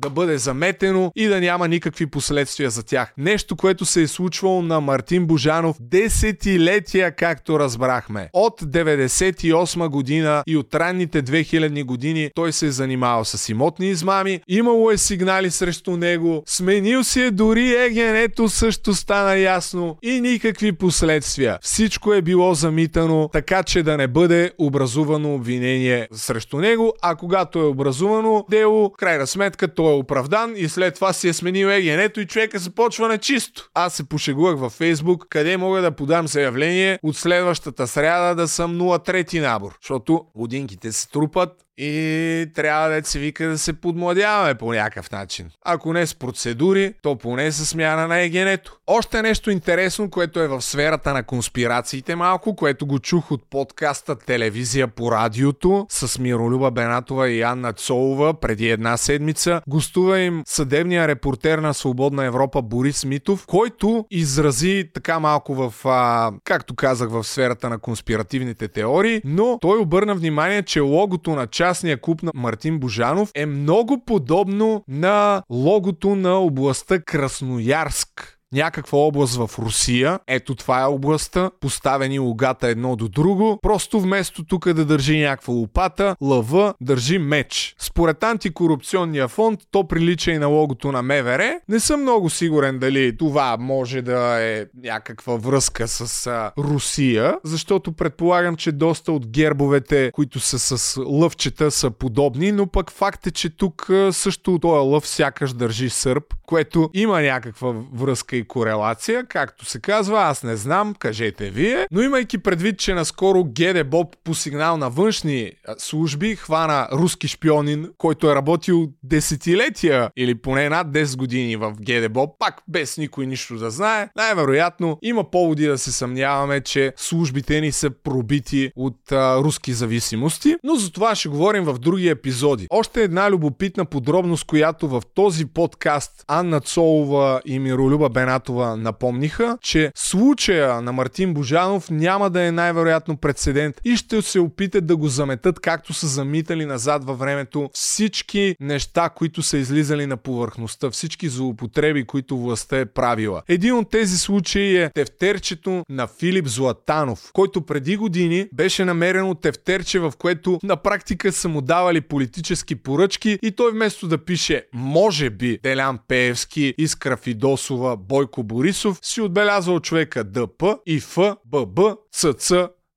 да 0.00 0.10
бъде 0.10 0.38
заметено 0.38 1.12
и 1.16 1.26
да 1.26 1.40
няма 1.40 1.68
никакви 1.68 2.06
последствия 2.06 2.70
за 2.70 2.82
тях. 2.82 3.12
Нещо, 3.18 3.56
което 3.56 3.84
се 3.84 4.02
е 4.02 4.08
случвало 4.08 4.62
на 4.62 4.80
Мартин 4.80 5.26
Божанов 5.26 5.76
десетилетия, 5.80 7.16
както 7.16 7.58
разбрахме. 7.58 8.28
От 8.32 8.60
98 8.62 9.88
година 9.88 10.42
и 10.46 10.56
от 10.56 10.74
ранните 10.74 11.22
2000 11.22 11.84
години 11.84 12.30
той 12.34 12.52
се 12.52 12.66
е 12.66 12.70
занимавал 12.70 13.24
с 13.24 13.48
имотни 13.48 13.90
измами, 13.90 14.40
имало 14.48 14.90
е 14.90 14.98
сигнали 14.98 15.50
срещу 15.50 15.96
него, 15.96 16.42
сменил 16.46 17.04
си 17.04 17.22
е 17.22 17.30
дори 17.30 17.74
егенето 17.74 18.48
също 18.48 18.94
стана 18.94 19.36
ясно 19.36 19.96
и 20.02 20.20
никакви 20.20 20.72
последствия. 20.72 21.58
Всичко 21.62 22.12
е 22.12 22.22
било 22.22 22.54
замитано, 22.54 23.28
така 23.32 23.62
че 23.62 23.82
да 23.82 23.96
не 23.96 24.08
бъде 24.08 24.52
образувано 24.58 25.34
обвинение 25.34 26.08
срещу 26.12 26.58
него, 26.58 26.92
а 27.02 27.16
когато 27.16 27.58
е 27.58 27.64
образувано 27.64 28.44
дело, 28.50 28.90
крайна 28.90 29.26
сметка 29.26 29.68
той 29.68 29.89
е 29.90 29.98
оправдан 29.98 30.54
и 30.56 30.68
след 30.68 30.94
това 30.94 31.12
си 31.12 31.28
е 31.28 31.32
сменил 31.32 31.66
егенето 31.66 32.20
и 32.20 32.26
човека 32.26 32.58
започва 32.58 33.08
на 33.08 33.18
чисто. 33.18 33.68
Аз 33.74 33.94
се 33.94 34.08
пошегувах 34.08 34.58
във 34.58 34.72
Фейсбук, 34.72 35.26
къде 35.30 35.56
мога 35.56 35.82
да 35.82 35.90
подам 35.90 36.28
заявление 36.28 36.98
от 37.02 37.16
следващата 37.16 37.86
сряда 37.86 38.34
да 38.34 38.48
съм 38.48 38.78
03 38.78 39.40
набор, 39.40 39.76
защото 39.82 40.24
годинките 40.36 40.92
се 40.92 41.08
трупат 41.08 41.50
и 41.78 42.46
трябва 42.54 42.88
да 42.88 43.08
се 43.08 43.18
вика 43.18 43.48
да 43.48 43.58
се 43.58 43.72
подмладяваме 43.72 44.54
по 44.54 44.72
някакъв 44.72 45.10
начин. 45.10 45.50
Ако 45.64 45.92
не 45.92 46.06
с 46.06 46.14
процедури, 46.14 46.94
то 47.02 47.16
поне 47.16 47.52
с 47.52 47.66
смяна 47.66 48.08
на 48.08 48.18
егенето. 48.18 48.76
Още 48.86 49.22
нещо 49.22 49.50
интересно, 49.50 50.10
което 50.10 50.40
е 50.40 50.48
в 50.48 50.62
сферата 50.62 51.12
на 51.12 51.22
конспирациите 51.22 52.16
малко, 52.16 52.56
което 52.56 52.86
го 52.86 52.98
чух 52.98 53.30
от 53.30 53.50
подкаста 53.50 54.18
Телевизия 54.18 54.88
по 54.88 55.12
радиото 55.12 55.86
с 55.88 56.18
Миролюба 56.18 56.70
Бенатова 56.70 57.28
и 57.28 57.42
Анна 57.42 57.72
Цолова 57.72 58.34
преди 58.34 58.70
една 58.70 58.96
седмица. 58.96 59.60
Гостува 59.68 60.20
им 60.20 60.42
съдебния 60.46 61.08
репортер 61.08 61.58
на 61.58 61.74
Свободна 61.74 62.24
Европа 62.24 62.62
Борис 62.62 63.04
Митов, 63.04 63.46
който 63.46 64.06
изрази 64.10 64.90
така 64.94 65.18
малко 65.20 65.54
в, 65.54 65.74
а, 65.84 66.32
както 66.44 66.74
казах, 66.74 67.10
в 67.10 67.24
сферата 67.24 67.68
на 67.68 67.78
конспиративните 67.78 68.68
теории, 68.68 69.20
но 69.24 69.58
той 69.60 69.78
обърна 69.78 70.14
внимание, 70.14 70.62
че 70.62 70.80
логото 70.80 71.30
на 71.30 71.46
частния 71.60 72.00
клуб 72.00 72.22
на 72.22 72.30
Мартин 72.34 72.78
Божанов 72.78 73.30
е 73.34 73.46
много 73.46 74.04
подобно 74.04 74.84
на 74.88 75.42
логото 75.50 76.14
на 76.14 76.38
областта 76.38 76.98
Красноярск 76.98 78.39
някаква 78.52 78.98
област 78.98 79.36
в 79.36 79.50
Русия. 79.58 80.18
Ето 80.26 80.54
това 80.54 80.80
е 80.80 80.84
областта. 80.84 81.50
Поставени 81.60 82.18
логата 82.18 82.68
едно 82.68 82.96
до 82.96 83.08
друго. 83.08 83.58
Просто 83.62 84.00
вместо 84.00 84.44
тук 84.44 84.72
да 84.72 84.84
държи 84.84 85.18
някаква 85.18 85.54
лопата, 85.54 86.16
лъва 86.20 86.74
държи 86.80 87.18
меч. 87.18 87.74
Според 87.78 88.24
антикорупционния 88.24 89.28
фонд, 89.28 89.60
то 89.70 89.88
прилича 89.88 90.30
и 90.30 90.38
на 90.38 90.46
логото 90.46 90.92
на 90.92 91.02
МВР. 91.02 91.60
Не 91.68 91.80
съм 91.80 92.00
много 92.02 92.30
сигурен 92.30 92.78
дали 92.78 93.16
това 93.16 93.56
може 93.60 94.02
да 94.02 94.42
е 94.42 94.66
някаква 94.82 95.36
връзка 95.36 95.88
с 95.88 96.26
а, 96.26 96.52
Русия, 96.58 97.36
защото 97.44 97.92
предполагам, 97.92 98.56
че 98.56 98.72
доста 98.72 99.12
от 99.12 99.26
гербовете, 99.26 100.10
които 100.12 100.40
са 100.40 100.58
с 100.58 101.00
лъвчета, 101.06 101.70
са 101.70 101.90
подобни, 101.90 102.52
но 102.52 102.66
пък 102.66 102.90
факт 102.90 103.26
е, 103.26 103.30
че 103.30 103.50
тук 103.50 103.90
също 104.10 104.58
този 104.58 104.88
лъв 104.88 105.06
сякаш 105.06 105.52
държи 105.52 105.90
сърп, 105.90 106.24
което 106.46 106.90
има 106.94 107.22
някаква 107.22 107.74
връзка 107.92 108.39
корелация, 108.44 109.24
както 109.24 109.64
се 109.64 109.80
казва, 109.80 110.22
аз 110.22 110.42
не 110.42 110.56
знам, 110.56 110.94
кажете 110.98 111.50
вие. 111.50 111.86
Но 111.90 112.02
имайки 112.02 112.38
предвид, 112.38 112.78
че 112.78 112.94
наскоро 112.94 113.44
Геде 113.44 113.84
Боб 113.84 114.16
по 114.24 114.34
сигнал 114.34 114.76
на 114.76 114.90
външни 114.90 115.52
служби 115.78 116.36
хвана 116.36 116.88
руски 116.92 117.28
шпионин, 117.28 117.90
който 117.98 118.30
е 118.30 118.34
работил 118.34 118.88
десетилетия 119.02 120.10
или 120.16 120.34
поне 120.34 120.68
над 120.68 120.86
10 120.86 121.16
години 121.16 121.56
в 121.56 121.74
Геде 121.80 122.08
Боб, 122.08 122.30
пак 122.38 122.62
без 122.68 122.98
никой 122.98 123.26
нищо 123.26 123.56
да 123.56 123.70
знае, 123.70 124.08
най-вероятно 124.16 124.98
има 125.02 125.30
поводи 125.30 125.66
да 125.66 125.78
се 125.78 125.92
съмняваме, 125.92 126.60
че 126.60 126.92
службите 126.96 127.60
ни 127.60 127.72
са 127.72 127.90
пробити 127.90 128.72
от 128.76 129.12
а, 129.12 129.36
руски 129.38 129.72
зависимости, 129.72 130.56
но 130.64 130.74
за 130.74 130.92
това 130.92 131.14
ще 131.14 131.28
говорим 131.28 131.64
в 131.64 131.78
други 131.78 132.08
епизоди. 132.08 132.66
Още 132.70 133.02
една 133.02 133.30
любопитна 133.30 133.84
подробност, 133.84 134.44
която 134.44 134.88
в 134.88 135.02
този 135.14 135.46
подкаст 135.46 136.24
Анна 136.28 136.60
Цолова 136.60 137.40
и 137.46 137.58
Миролюба 137.58 138.08
Бен 138.08 138.28
Игнатова 138.30 138.76
напомниха, 138.76 139.58
че 139.60 139.92
случая 139.94 140.82
на 140.82 140.92
Мартин 140.92 141.34
Божанов 141.34 141.90
няма 141.90 142.30
да 142.30 142.42
е 142.42 142.52
най-вероятно 142.52 143.16
прецедент 143.16 143.80
и 143.84 143.96
ще 143.96 144.22
се 144.22 144.40
опитат 144.40 144.86
да 144.86 144.96
го 144.96 145.08
заметат 145.08 145.60
както 145.60 145.92
са 145.92 146.06
замитали 146.06 146.66
назад 146.66 147.04
във 147.04 147.18
времето 147.18 147.70
всички 147.72 148.56
неща, 148.60 149.08
които 149.08 149.42
са 149.42 149.58
излизали 149.58 150.06
на 150.06 150.16
повърхността, 150.16 150.90
всички 150.90 151.28
злоупотреби, 151.28 152.04
които 152.04 152.38
властта 152.38 152.78
е 152.78 152.86
правила. 152.86 153.42
Един 153.48 153.74
от 153.74 153.90
тези 153.90 154.18
случаи 154.18 154.76
е 154.76 154.90
тефтерчето 154.94 155.84
на 155.88 156.06
Филип 156.06 156.46
Златанов, 156.46 157.30
който 157.32 157.60
преди 157.60 157.96
години 157.96 158.46
беше 158.52 158.84
намерено 158.84 159.34
тефтерче, 159.34 159.98
в 159.98 160.12
което 160.18 160.58
на 160.62 160.76
практика 160.76 161.32
са 161.32 161.48
му 161.48 161.60
давали 161.60 162.00
политически 162.00 162.74
поръчки 162.74 163.38
и 163.42 163.50
той 163.50 163.72
вместо 163.72 164.08
да 164.08 164.18
пише 164.24 164.64
може 164.72 165.30
би 165.30 165.58
Делян 165.62 165.98
Пеевски, 166.08 166.74
Искра 166.78 167.16
Фидосова, 167.16 167.96
Бой 167.96 168.19
Бойко 168.20 168.42
Борисов 168.42 168.98
си 169.02 169.20
отбелязал 169.20 169.80
човека 169.80 170.24
ДП 170.24 170.78
и 170.86 171.00
Ф, 171.00 171.16
ББ, 171.44 171.80
ЦЦ, 172.12 172.52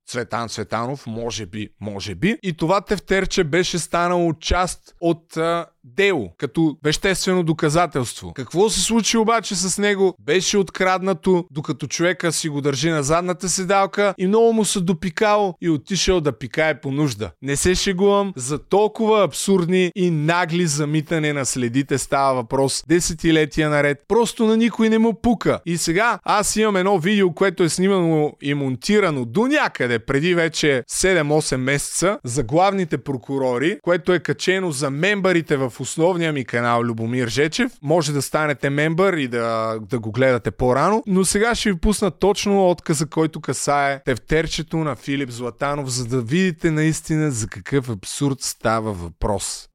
Цветан 0.06 0.48
Цветанов, 0.48 1.06
може 1.06 1.46
би, 1.46 1.68
може 1.80 2.14
би. 2.14 2.38
И 2.42 2.56
това 2.56 2.80
тефтерче 2.80 3.44
беше 3.44 3.78
станало 3.78 4.34
част 4.34 4.94
от 5.00 5.36
а, 5.36 5.66
дело, 5.84 6.32
като 6.38 6.76
веществено 6.84 7.42
доказателство. 7.42 8.32
Какво 8.34 8.70
се 8.70 8.80
случи 8.80 9.16
обаче 9.16 9.54
с 9.54 9.78
него? 9.78 10.14
Беше 10.20 10.58
откраднато, 10.58 11.44
докато 11.50 11.86
човека 11.86 12.32
си 12.32 12.48
го 12.48 12.60
държи 12.60 12.90
на 12.90 13.02
задната 13.02 13.48
седалка 13.48 14.14
и 14.18 14.26
много 14.26 14.52
му 14.52 14.64
се 14.64 14.80
допикал 14.80 15.54
и 15.60 15.70
отишъл 15.70 16.20
да 16.20 16.38
пикае 16.38 16.80
по 16.80 16.90
нужда. 16.90 17.30
Не 17.42 17.56
се 17.56 17.74
шегувам, 17.74 18.32
за 18.36 18.58
толкова 18.58 19.24
абсурдни 19.24 19.92
и 19.96 20.10
нагли 20.10 20.66
замитане 20.66 21.32
на 21.32 21.46
следите 21.46 21.98
става 21.98 22.34
въпрос 22.34 22.84
десетилетия 22.88 23.70
наред. 23.70 23.98
Просто 24.08 24.46
на 24.46 24.56
никой 24.56 24.88
не 24.88 24.98
му 24.98 25.20
пука. 25.22 25.60
И 25.66 25.76
сега 25.76 26.18
аз 26.24 26.56
имам 26.56 26.76
едно 26.76 26.98
видео, 26.98 27.32
което 27.32 27.62
е 27.62 27.68
снимано 27.68 28.32
и 28.42 28.54
монтирано 28.54 29.24
до 29.24 29.46
някъде 29.46 29.98
преди 29.98 30.34
вече 30.34 30.82
7-8 30.90 31.56
месеца 31.56 32.18
за 32.24 32.42
главните 32.42 32.98
прокурори, 32.98 33.78
което 33.82 34.12
е 34.12 34.18
качено 34.18 34.70
за 34.70 34.90
мембарите 34.90 35.56
в 35.56 35.73
основния 35.80 36.32
ми 36.32 36.44
канал 36.44 36.82
Любомир 36.82 37.28
Жечев. 37.28 37.72
Може 37.82 38.12
да 38.12 38.22
станете 38.22 38.70
мембър 38.70 39.12
и 39.12 39.28
да, 39.28 39.78
да 39.80 39.98
го 39.98 40.12
гледате 40.12 40.50
по-рано, 40.50 41.02
но 41.06 41.24
сега 41.24 41.54
ще 41.54 41.72
ви 41.72 41.78
пусна 41.78 42.10
точно 42.10 42.70
отказа, 42.70 43.06
който 43.06 43.40
касае 43.40 44.02
тефтерчето 44.04 44.76
на 44.76 44.96
Филип 44.96 45.30
Златанов, 45.30 45.88
за 45.88 46.06
да 46.06 46.20
видите 46.20 46.70
наистина 46.70 47.30
за 47.30 47.48
какъв 47.48 47.90
абсурд 47.90 48.40
става 48.40 48.92
въпрос. 48.92 49.68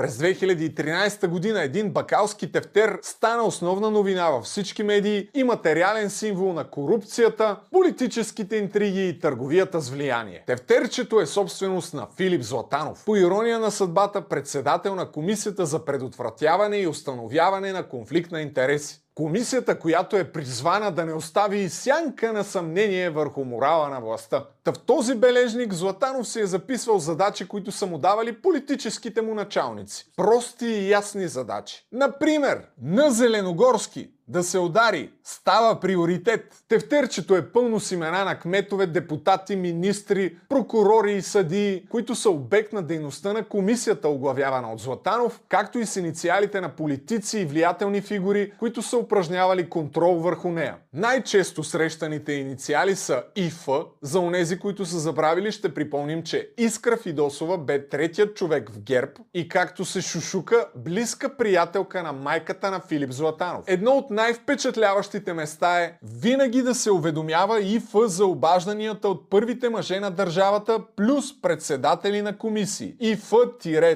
През 0.00 0.18
2013 0.18 1.26
година 1.26 1.62
един 1.62 1.90
бакалски 1.90 2.52
тефтер 2.52 2.98
стана 3.02 3.42
основна 3.42 3.90
новина 3.90 4.30
във 4.30 4.44
всички 4.44 4.82
медии 4.82 5.28
и 5.34 5.44
материален 5.44 6.10
символ 6.10 6.52
на 6.52 6.64
корупцията, 6.64 7.56
политическите 7.72 8.56
интриги 8.56 9.08
и 9.08 9.18
търговията 9.18 9.80
с 9.80 9.90
влияние. 9.90 10.44
Тефтерчето 10.46 11.20
е 11.20 11.26
собственост 11.26 11.94
на 11.94 12.06
Филип 12.16 12.42
Златанов. 12.42 13.04
По 13.04 13.16
ирония 13.16 13.58
на 13.58 13.70
съдбата, 13.70 14.28
председател 14.28 14.94
на 14.94 15.10
Комисията 15.10 15.66
за 15.66 15.84
предотвратяване 15.84 16.78
и 16.78 16.86
установяване 16.86 17.72
на 17.72 17.88
конфликт 17.88 18.32
на 18.32 18.40
интереси. 18.40 19.00
Комисията, 19.20 19.78
която 19.78 20.16
е 20.16 20.32
призвана 20.32 20.90
да 20.90 21.04
не 21.04 21.14
остави 21.14 21.58
и 21.58 21.68
сянка 21.68 22.32
на 22.32 22.44
съмнение 22.44 23.10
върху 23.10 23.44
морала 23.44 23.88
на 23.88 24.00
властта. 24.00 24.44
Та 24.64 24.72
в 24.72 24.78
този 24.78 25.14
бележник 25.14 25.72
Златанов 25.72 26.28
си 26.28 26.40
е 26.40 26.46
записвал 26.46 26.98
задачи, 26.98 27.48
които 27.48 27.72
са 27.72 27.86
му 27.86 27.98
давали 27.98 28.42
политическите 28.42 29.22
му 29.22 29.34
началници. 29.34 30.10
Прости 30.16 30.66
и 30.66 30.90
ясни 30.90 31.28
задачи. 31.28 31.86
Например, 31.92 32.62
на 32.82 33.10
Зеленогорски 33.10 34.10
да 34.30 34.42
се 34.42 34.58
удари 34.58 35.10
става 35.24 35.80
приоритет. 35.80 36.64
Тефтерчето 36.68 37.36
е 37.36 37.52
пълно 37.52 37.80
с 37.80 37.92
имена 37.92 38.24
на 38.24 38.38
кметове, 38.38 38.86
депутати, 38.86 39.56
министри, 39.56 40.36
прокурори 40.48 41.12
и 41.12 41.22
съдии, 41.22 41.86
които 41.90 42.14
са 42.14 42.30
обект 42.30 42.72
на 42.72 42.82
дейността 42.82 43.32
на 43.32 43.44
комисията, 43.44 44.08
оглавявана 44.08 44.72
от 44.72 44.80
Златанов, 44.80 45.40
както 45.48 45.78
и 45.78 45.86
с 45.86 45.96
инициалите 45.96 46.60
на 46.60 46.68
политици 46.68 47.38
и 47.38 47.44
влиятелни 47.44 48.00
фигури, 48.00 48.52
които 48.58 48.82
са 48.82 48.96
упражнявали 48.96 49.68
контрол 49.68 50.14
върху 50.14 50.50
нея. 50.50 50.76
Най-често 50.92 51.64
срещаните 51.64 52.32
инициали 52.32 52.96
са 52.96 53.22
ИФ, 53.36 53.66
за 54.02 54.20
онези, 54.20 54.58
които 54.58 54.84
са 54.86 54.98
забравили, 54.98 55.52
ще 55.52 55.74
припомним, 55.74 56.22
че 56.22 56.50
Искра 56.58 56.96
Фидосова 56.96 57.58
бе 57.58 57.88
третият 57.88 58.36
човек 58.36 58.70
в 58.70 58.80
ГЕРБ 58.80 59.12
и 59.34 59.48
както 59.48 59.84
се 59.84 60.00
шушука, 60.00 60.66
близка 60.76 61.36
приятелка 61.36 62.02
на 62.02 62.12
майката 62.12 62.70
на 62.70 62.80
Филип 62.80 63.10
Златанов. 63.10 63.64
Едно 63.66 63.90
от 63.90 64.10
най-впечатляващите 64.20 65.32
места 65.32 65.80
е 65.80 65.98
винаги 66.02 66.62
да 66.62 66.74
се 66.74 66.90
уведомява 66.90 67.60
ИФ 67.60 67.82
за 67.94 68.26
обажданията 68.26 69.08
от 69.08 69.30
първите 69.30 69.68
мъже 69.68 70.00
на 70.00 70.10
държавата 70.10 70.80
плюс 70.96 71.40
председатели 71.42 72.22
на 72.22 72.38
комисии. 72.38 72.94
ИФ-ЦЦ-ББ. 73.00 73.94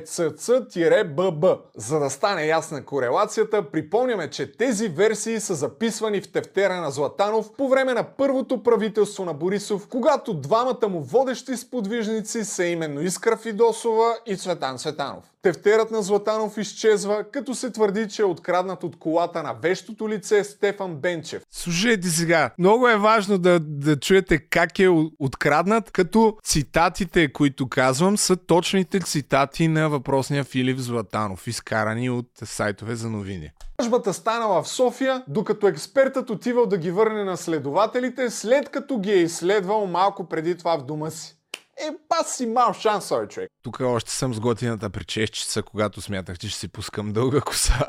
За 1.77 1.99
да 1.99 2.11
стане 2.11 2.47
ясна 2.47 2.85
корелацията, 2.85 3.71
припомняме, 3.71 4.31
че 4.31 4.53
тези 4.53 4.89
версии 4.89 5.41
са 5.41 5.55
записвани 5.55 6.21
в 6.21 6.33
тефтера 6.33 6.81
на 6.81 6.91
Златанов 6.91 7.53
по 7.57 7.69
време 7.69 7.95
на 7.95 8.05
първото 8.05 8.63
правителство 8.63 9.25
на 9.25 9.35
Борисов, 9.35 9.89
когато 9.89 10.35
двамата 10.35 10.89
му 10.89 11.01
водещи 11.01 11.57
сподвижници 11.57 12.45
са 12.45 12.65
именно 12.65 13.01
Искра 13.01 13.37
Фидосова 13.37 14.17
и 14.27 14.37
Цветан 14.37 14.79
Цветанов. 14.79 15.34
Тефтерът 15.45 15.91
на 15.91 16.03
Златанов 16.03 16.59
изчезва, 16.59 17.25
като 17.33 17.55
се 17.55 17.71
твърди, 17.71 18.09
че 18.09 18.23
е 18.23 18.25
откраднат 18.25 18.85
от 18.85 18.99
колата 18.99 19.43
на 19.43 19.55
вещото 19.63 20.09
лице 20.09 20.45
Стефан 20.45 20.97
Бенчев. 20.97 21.43
Слушайте 21.51 22.09
сега, 22.09 22.51
много 22.59 22.89
е 22.89 22.97
важно 22.97 23.39
да, 23.39 23.61
да 23.61 24.01
чуете 24.01 24.39
как 24.39 24.79
е 24.79 24.89
откраднат, 25.19 25.91
като 25.91 26.37
цитатите, 26.45 27.33
които 27.33 27.69
казвам, 27.69 28.17
са 28.17 28.37
точните 28.37 29.01
цитати 29.01 29.69
на 29.69 29.89
въпросния 29.89 30.45
Филип 30.45 30.79
Златанов, 30.79 31.47
изкарани 31.47 32.11
от 32.11 32.27
сайтове 32.45 32.95
за 32.95 33.11
новини. 33.11 33.51
Кражбата 33.77 34.15
станала 34.15 34.63
в 34.63 34.69
София, 34.69 35.25
докато 35.29 35.69
експертът 35.69 36.31
отивал 36.31 36.67
да 36.67 36.79
ги 36.79 36.91
върне 36.91 37.25
на 37.25 37.37
следователите, 37.37 38.31
след 38.31 38.69
като 38.69 38.99
ги 38.99 39.13
е 39.13 39.23
изследвал 39.23 39.87
малко 39.87 40.29
преди 40.29 40.57
това 40.57 40.79
в 40.79 40.85
дома 40.85 41.11
си. 41.11 41.34
Е, 41.77 41.91
пас 42.09 42.37
си 42.37 42.47
мал 42.47 42.73
шанс, 42.73 43.09
бе, 43.21 43.29
човек. 43.29 43.51
Тук 43.63 43.81
още 43.81 44.11
съм 44.11 44.35
с 44.35 44.41
готината 44.41 44.91
причещица, 44.91 45.63
когато 45.63 46.01
смятах, 46.01 46.39
че 46.39 46.49
ще 46.49 46.59
си 46.59 46.69
пускам 46.69 47.13
дълга 47.13 47.41
коса. 47.41 47.87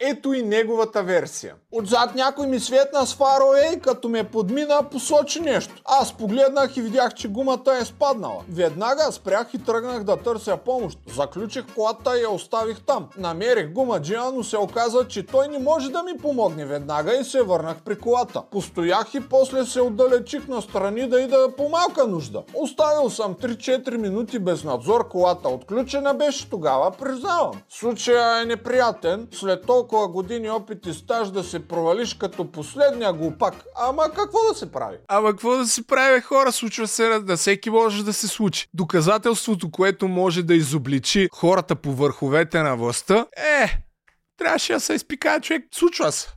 Ето 0.00 0.32
и 0.32 0.42
неговата 0.42 1.02
версия. 1.02 1.54
Отзад 1.72 2.14
някой 2.14 2.46
ми 2.46 2.60
светна 2.60 3.06
с 3.06 3.14
фарове 3.14 3.72
и 3.76 3.80
като 3.80 4.08
ме 4.08 4.24
подмина 4.24 4.82
посочи 4.90 5.40
нещо. 5.40 5.74
Аз 5.84 6.12
погледнах 6.12 6.76
и 6.76 6.82
видях, 6.82 7.14
че 7.14 7.28
гумата 7.28 7.78
е 7.80 7.84
спаднала. 7.84 8.42
Веднага 8.48 9.12
спрях 9.12 9.46
и 9.54 9.64
тръгнах 9.64 10.04
да 10.04 10.16
търся 10.16 10.56
помощ. 10.56 10.98
Заключих 11.16 11.64
колата 11.74 12.18
и 12.18 12.22
я 12.22 12.30
оставих 12.30 12.80
там. 12.80 13.08
Намерих 13.18 13.72
гумаджия, 13.72 14.22
но 14.34 14.44
се 14.44 14.58
оказа, 14.58 15.08
че 15.08 15.26
той 15.26 15.48
не 15.48 15.58
може 15.58 15.90
да 15.90 16.02
ми 16.02 16.18
помогне 16.18 16.66
веднага 16.66 17.14
и 17.16 17.24
се 17.24 17.42
върнах 17.42 17.76
при 17.84 17.98
колата. 17.98 18.42
Постоях 18.50 19.14
и 19.14 19.28
после 19.28 19.64
се 19.64 19.80
отдалечих 19.80 20.48
на 20.48 20.62
страни 20.62 21.08
да 21.08 21.20
ида 21.20 21.48
по 21.56 21.68
малка 21.68 22.06
нужда. 22.06 22.42
Оставил 22.54 23.10
съм 23.10 23.34
3-4 23.34 23.96
минути 23.96 24.38
без 24.38 24.64
надзор, 24.64 25.08
колата 25.08 25.48
отключена 25.48 26.14
беше 26.14 26.50
тогава, 26.50 26.90
признавам. 26.90 27.62
Случая 27.68 28.42
е 28.42 28.44
неприятен. 28.44 29.28
След 29.32 29.66
толкова 29.66 29.83
толкова 29.84 30.08
години 30.08 30.50
опит 30.50 30.86
и 30.86 30.94
стаж 30.94 31.30
да 31.30 31.44
се 31.44 31.68
провалиш 31.68 32.14
като 32.14 32.52
последния 32.52 33.12
глупак. 33.12 33.54
Ама 33.76 34.02
какво 34.16 34.38
да 34.48 34.58
се 34.58 34.72
прави? 34.72 34.96
Ама 35.08 35.30
какво 35.30 35.56
да 35.56 35.66
се 35.66 35.86
прави, 35.86 36.20
хора? 36.20 36.52
Случва 36.52 36.88
се 36.88 37.18
да 37.18 37.36
всеки 37.36 37.70
може 37.70 38.04
да 38.04 38.12
се 38.12 38.28
случи. 38.28 38.68
Доказателството, 38.74 39.70
което 39.70 40.08
може 40.08 40.42
да 40.42 40.54
изобличи 40.54 41.28
хората 41.32 41.76
по 41.76 41.92
върховете 41.92 42.62
на 42.62 42.76
властта, 42.76 43.26
е, 43.36 43.78
трябваше 44.38 44.72
да 44.72 44.80
се 44.80 44.94
изпикае 44.94 45.40
човек. 45.40 45.64
Случва 45.74 46.12
се. 46.12 46.28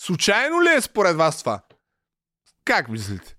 Случайно 0.00 0.62
ли 0.62 0.68
е 0.76 0.80
според 0.80 1.16
вас 1.16 1.38
това? 1.40 1.60
Как 2.64 2.88
мислите? 2.88 3.36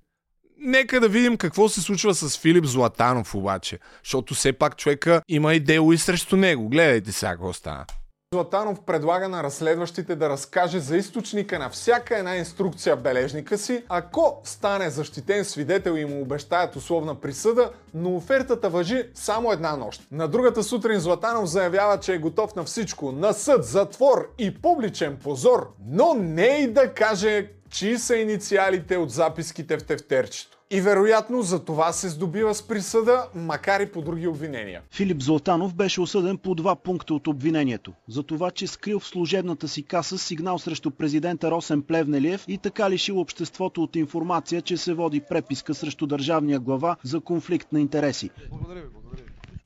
Нека 0.57 0.99
да 0.99 1.09
видим 1.09 1.37
какво 1.37 1.69
се 1.69 1.81
случва 1.81 2.13
с 2.13 2.37
Филип 2.37 2.65
Златанов 2.65 3.35
обаче, 3.35 3.79
защото 4.03 4.33
все 4.33 4.53
пак 4.53 4.77
човека 4.77 5.21
има 5.27 5.53
и 5.53 5.59
дело 5.59 5.93
и 5.93 5.97
срещу 5.97 6.35
него. 6.35 6.69
Гледайте 6.69 7.11
сега 7.11 7.31
какво 7.31 7.53
стана. 7.53 7.85
Златанов 8.33 8.81
предлага 8.81 9.29
на 9.29 9.43
разследващите 9.43 10.15
да 10.15 10.29
разкаже 10.29 10.79
за 10.79 10.97
източника 10.97 11.59
на 11.59 11.69
всяка 11.69 12.17
една 12.17 12.35
инструкция 12.35 12.95
бележника 12.95 13.57
си, 13.57 13.83
ако 13.89 14.41
стане 14.43 14.89
защитен 14.89 15.45
свидетел 15.45 15.91
и 15.91 16.05
му 16.05 16.21
обещаят 16.21 16.75
условна 16.75 17.15
присъда, 17.15 17.71
но 17.93 18.15
офертата 18.15 18.69
въжи 18.69 19.03
само 19.13 19.51
една 19.51 19.75
нощ. 19.75 20.01
На 20.11 20.27
другата 20.27 20.63
сутрин 20.63 20.99
Златанов 20.99 21.49
заявява, 21.49 21.99
че 21.99 22.13
е 22.13 22.17
готов 22.17 22.55
на 22.55 22.63
всичко, 22.63 23.11
на 23.11 23.33
съд, 23.33 23.65
затвор 23.65 24.33
и 24.37 24.61
публичен 24.61 25.17
позор, 25.23 25.73
но 25.87 26.13
не 26.13 26.47
и 26.47 26.67
да 26.67 26.93
каже 26.93 27.47
чии 27.69 27.97
са 27.97 28.15
инициалите 28.15 28.97
от 28.97 29.11
записките 29.11 29.77
в 29.77 29.83
тефтерчето. 29.83 30.57
И 30.73 30.81
вероятно 30.81 31.41
за 31.41 31.59
това 31.59 31.91
се 31.91 32.09
здобива 32.09 32.55
с 32.55 32.67
присъда, 32.67 33.27
макар 33.35 33.79
и 33.79 33.91
по 33.91 34.01
други 34.01 34.27
обвинения. 34.27 34.81
Филип 34.91 35.21
Златанов 35.21 35.75
беше 35.75 36.01
осъден 36.01 36.37
по 36.37 36.55
два 36.55 36.75
пункта 36.75 37.13
от 37.13 37.27
обвинението. 37.27 37.93
За 38.07 38.23
това, 38.23 38.51
че 38.51 38.67
скрил 38.67 38.99
в 38.99 39.07
служебната 39.07 39.67
си 39.67 39.83
каса 39.83 40.17
сигнал 40.17 40.59
срещу 40.59 40.91
президента 40.91 41.51
Росен 41.51 41.81
Плевнелиев 41.81 42.45
и 42.47 42.57
така 42.57 42.89
лишил 42.89 43.19
обществото 43.19 43.83
от 43.83 43.95
информация, 43.95 44.61
че 44.61 44.77
се 44.77 44.93
води 44.93 45.21
преписка 45.29 45.73
срещу 45.73 46.07
държавния 46.07 46.59
глава 46.59 46.95
за 47.03 47.19
конфликт 47.19 47.71
на 47.71 47.79
интереси. 47.79 48.29
Благодаря 48.49 48.81
ви, 48.81 48.87
благодаря. 48.93 49.22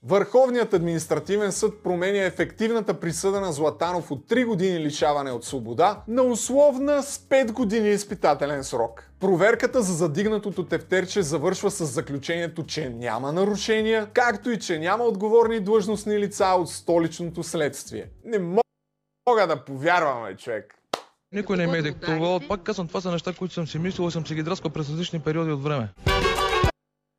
Върховният 0.08 0.74
административен 0.74 1.52
съд 1.52 1.84
променя 1.84 2.24
ефективната 2.24 3.00
присъда 3.00 3.42
на 3.42 3.54
Златанов 3.54 4.12
от 4.12 4.30
3 4.30 4.46
години 4.46 4.80
лишаване 4.80 5.32
от 5.32 5.46
свобода 5.46 6.04
на 6.08 6.24
условна 6.24 7.04
с 7.04 7.18
5 7.18 7.52
години 7.52 7.90
изпитателен 7.90 8.64
срок. 8.64 9.10
Проверката 9.20 9.82
за 9.82 9.94
задигнатото 9.94 10.66
тефтерче 10.66 11.22
завършва 11.22 11.72
с 11.72 11.86
заключението, 11.86 12.64
че 12.64 12.90
няма 12.90 13.32
нарушения, 13.32 14.08
както 14.14 14.52
и 14.52 14.60
че 14.60 14.80
няма 14.80 15.04
отговорни 15.04 15.60
длъжностни 15.60 16.20
лица 16.20 16.46
от 16.46 16.70
столичното 16.70 17.44
следствие. 17.44 18.10
Не 18.26 18.40
мога 18.40 19.48
да 19.48 19.64
повярваме, 19.66 20.36
човек. 20.36 20.76
Никой 21.32 21.58
не 21.58 21.68
ме 21.68 21.78
е 21.78 21.82
диктувал. 21.82 22.40
Пак 22.48 22.64
казвам, 22.64 22.88
това 22.88 23.02
са 23.02 23.12
неща, 23.12 23.34
които 23.34 23.54
съм 23.54 23.68
си 23.68 23.80
мислил 23.80 24.08
и 24.08 24.12
съм 24.12 24.28
си 24.28 24.36
ги 24.36 24.44
драскал 24.44 24.72
през 24.72 24.90
различни 24.90 25.20
периоди 25.20 25.52
от 25.52 25.64
време. 25.64 25.90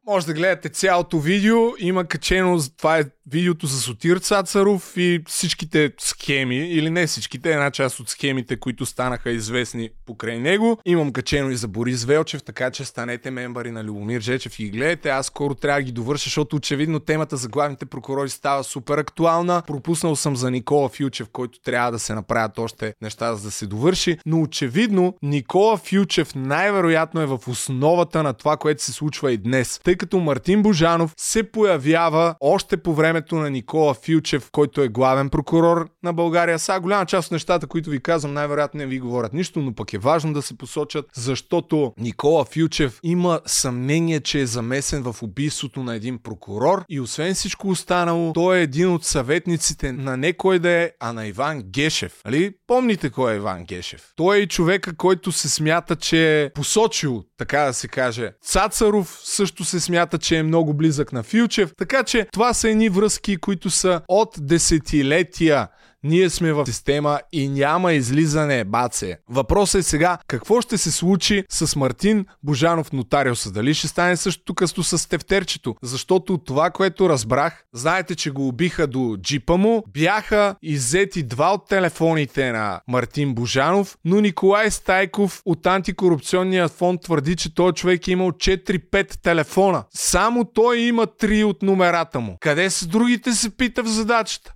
Може 0.09 0.27
да 0.27 0.35
гледате 0.35 0.69
цялото 0.69 1.19
видео. 1.19 1.57
Има 1.79 2.05
качено, 2.05 2.61
това 2.77 2.99
е 2.99 3.05
видеото 3.31 3.67
за 3.67 3.81
Сотир 3.81 4.17
Цацаров 4.17 4.93
и 4.97 5.21
всичките 5.27 5.93
схеми, 5.99 6.57
или 6.57 6.91
не 6.91 7.07
всичките, 7.07 7.53
една 7.53 7.71
част 7.71 8.01
от 8.01 8.09
схемите, 8.09 8.57
които 8.57 8.87
станаха 8.87 9.31
известни 9.31 9.91
покрай 10.07 10.39
него. 10.39 10.79
Имам 10.85 11.13
качено 11.13 11.51
и 11.51 11.57
за 11.57 11.69
Борис 11.69 12.05
Велчев, 12.05 12.43
така 12.43 12.71
че 12.71 12.85
станете 12.85 13.31
мембари 13.31 13.71
на 13.71 13.85
Любомир 13.85 14.21
Жечев 14.21 14.59
и 14.59 14.65
ги 14.65 14.71
гледайте. 14.71 15.09
Аз 15.09 15.27
скоро 15.27 15.55
трябва 15.55 15.81
да 15.81 15.85
ги 15.85 15.93
довърша, 15.93 16.25
защото 16.25 16.57
очевидно 16.57 17.01
темата 17.01 17.37
за 17.37 17.49
главните 17.49 17.87
прокурори 17.87 18.29
става 18.29 18.65
супер 18.65 18.99
актуална. 18.99 19.63
Пропуснал 19.67 20.17
съм 20.17 20.37
за 20.37 20.51
Никола 20.51 20.89
Филчев, 20.89 21.29
който 21.33 21.61
трябва 21.61 21.93
да 21.93 21.99
се 21.99 22.15
направят 22.15 22.59
още 22.59 22.95
неща 23.03 23.35
за 23.35 23.43
да 23.43 23.51
се 23.51 23.67
довърши, 23.67 24.19
но 24.27 24.41
очевидно 24.41 25.15
Никола 25.23 25.77
Филчев 25.77 26.35
най-вероятно 26.35 27.21
е 27.21 27.27
в 27.27 27.39
основата 27.49 28.23
на 28.23 28.33
това, 28.33 28.57
което 28.57 28.83
се 28.83 28.93
случва 28.93 29.33
и 29.33 29.37
днес. 29.37 29.81
Тъй 29.85 29.98
като 29.99 30.19
Мартин 30.19 30.63
Божанов 30.63 31.15
се 31.17 31.43
появява 31.43 32.35
още 32.41 32.77
по 32.77 32.95
времето 32.95 33.37
на 33.37 33.51
Никола 33.51 33.95
Филчев, 33.95 34.49
който 34.53 34.83
е 34.83 34.89
главен 34.89 35.31
прокурор 35.31 35.89
на 36.03 36.13
България. 36.13 36.59
Сега 36.59 36.81
голяма 36.81 37.07
част 37.07 37.27
от 37.27 37.33
нещата, 37.33 37.67
които 37.67 37.91
ви 37.91 38.01
казвам, 38.01 38.35
най-вероятно 38.35 38.79
не 38.79 38.87
ви 38.87 38.99
говорят 38.99 39.33
нищо, 39.33 39.61
но 39.61 39.75
пък 39.75 39.93
е 39.93 39.99
важно 39.99 40.33
да 40.33 40.43
се 40.43 40.59
посочат, 40.59 41.07
защото 41.15 41.93
Никола 41.99 42.45
Филчев 42.45 43.01
има 43.03 43.41
съмнение, 43.47 44.21
че 44.21 44.41
е 44.41 44.47
замесен 44.47 45.03
в 45.03 45.23
убийството 45.23 45.83
на 45.83 45.95
един 45.95 46.19
прокурор 46.23 46.85
и 46.89 47.01
освен 47.01 47.35
всичко 47.35 47.69
останало, 47.69 48.33
той 48.33 48.59
е 48.59 48.63
един 48.63 48.93
от 48.93 49.05
съветниците 49.05 49.93
на 49.93 50.17
не 50.17 50.33
кой 50.33 50.59
да 50.59 50.71
е, 50.71 50.91
а 51.01 51.13
на 51.13 51.27
Иван 51.27 51.63
Гешев. 51.63 52.21
Али? 52.25 52.55
Помните 52.67 53.11
кой 53.11 53.33
е 53.33 53.37
Иван 53.37 53.65
Гешев? 53.65 54.13
Той 54.17 54.39
е 54.39 54.47
човека, 54.47 54.97
който 54.97 55.33
се 55.33 55.49
смята, 55.49 55.97
че 55.97 56.43
е 56.43 56.51
посочил, 56.53 57.25
така 57.39 57.61
да 57.61 57.73
се 57.73 57.89
каже. 57.89 58.33
Цацаров 58.43 59.21
също 59.25 59.65
се 59.65 59.81
смята, 59.89 60.19
че 60.19 60.37
е 60.37 60.43
много 60.43 60.75
близък 60.75 61.13
на 61.13 61.23
Филчев. 61.23 61.73
Така 61.79 62.03
че 62.03 62.27
това 62.33 62.55
са 62.55 62.71
едни 62.71 62.89
връзки, 62.89 63.37
които 63.37 63.71
са 63.71 64.01
от 64.09 64.35
десетилетия 64.41 65.69
ние 66.05 66.31
сме 66.31 66.53
в 66.53 66.67
система 66.67 67.21
и 67.33 67.49
няма 67.49 67.93
излизане, 67.93 68.65
баце. 68.65 69.17
Въпросът 69.29 69.79
е 69.79 69.83
сега, 69.83 70.19
какво 70.27 70.61
ще 70.61 70.79
се 70.79 70.91
случи 70.93 71.45
с 71.51 71.77
Мартин 71.77 72.27
Божанов 72.43 72.93
нотариуса? 72.93 73.51
Дали 73.51 73.75
ще 73.75 73.89
стане 73.89 74.17
същото 74.17 74.55
късто 74.55 74.83
с 74.83 75.09
тефтерчето? 75.09 75.75
Защото 75.83 76.39
това, 76.39 76.71
което 76.71 77.09
разбрах, 77.09 77.65
знаете, 77.75 78.15
че 78.15 78.31
го 78.31 78.49
убиха 78.49 78.87
до 78.87 79.17
джипа 79.23 79.57
му, 79.57 79.85
бяха 79.89 80.55
иззети 80.63 81.23
два 81.23 81.55
от 81.55 81.69
телефоните 81.69 82.53
на 82.53 82.81
Мартин 82.89 83.35
Божанов, 83.35 83.97
но 84.05 84.21
Николай 84.21 84.71
Стайков 84.71 85.43
от 85.45 85.67
антикорупционния 85.67 86.69
фонд 86.69 87.01
твърди, 87.03 87.37
че 87.37 87.55
той 87.55 87.73
човек 87.73 88.09
е 88.09 88.11
имал 88.11 88.31
4-5 88.31 89.21
телефона. 89.23 89.85
Само 89.91 90.45
той 90.45 90.79
има 90.79 91.07
3 91.07 91.45
от 91.45 91.63
номерата 91.63 92.21
му. 92.21 92.37
Къде 92.41 92.71
са 92.71 92.87
другите 92.87 93.33
се 93.33 93.57
пита 93.57 93.83
в 93.83 93.87
задачата? 93.87 94.53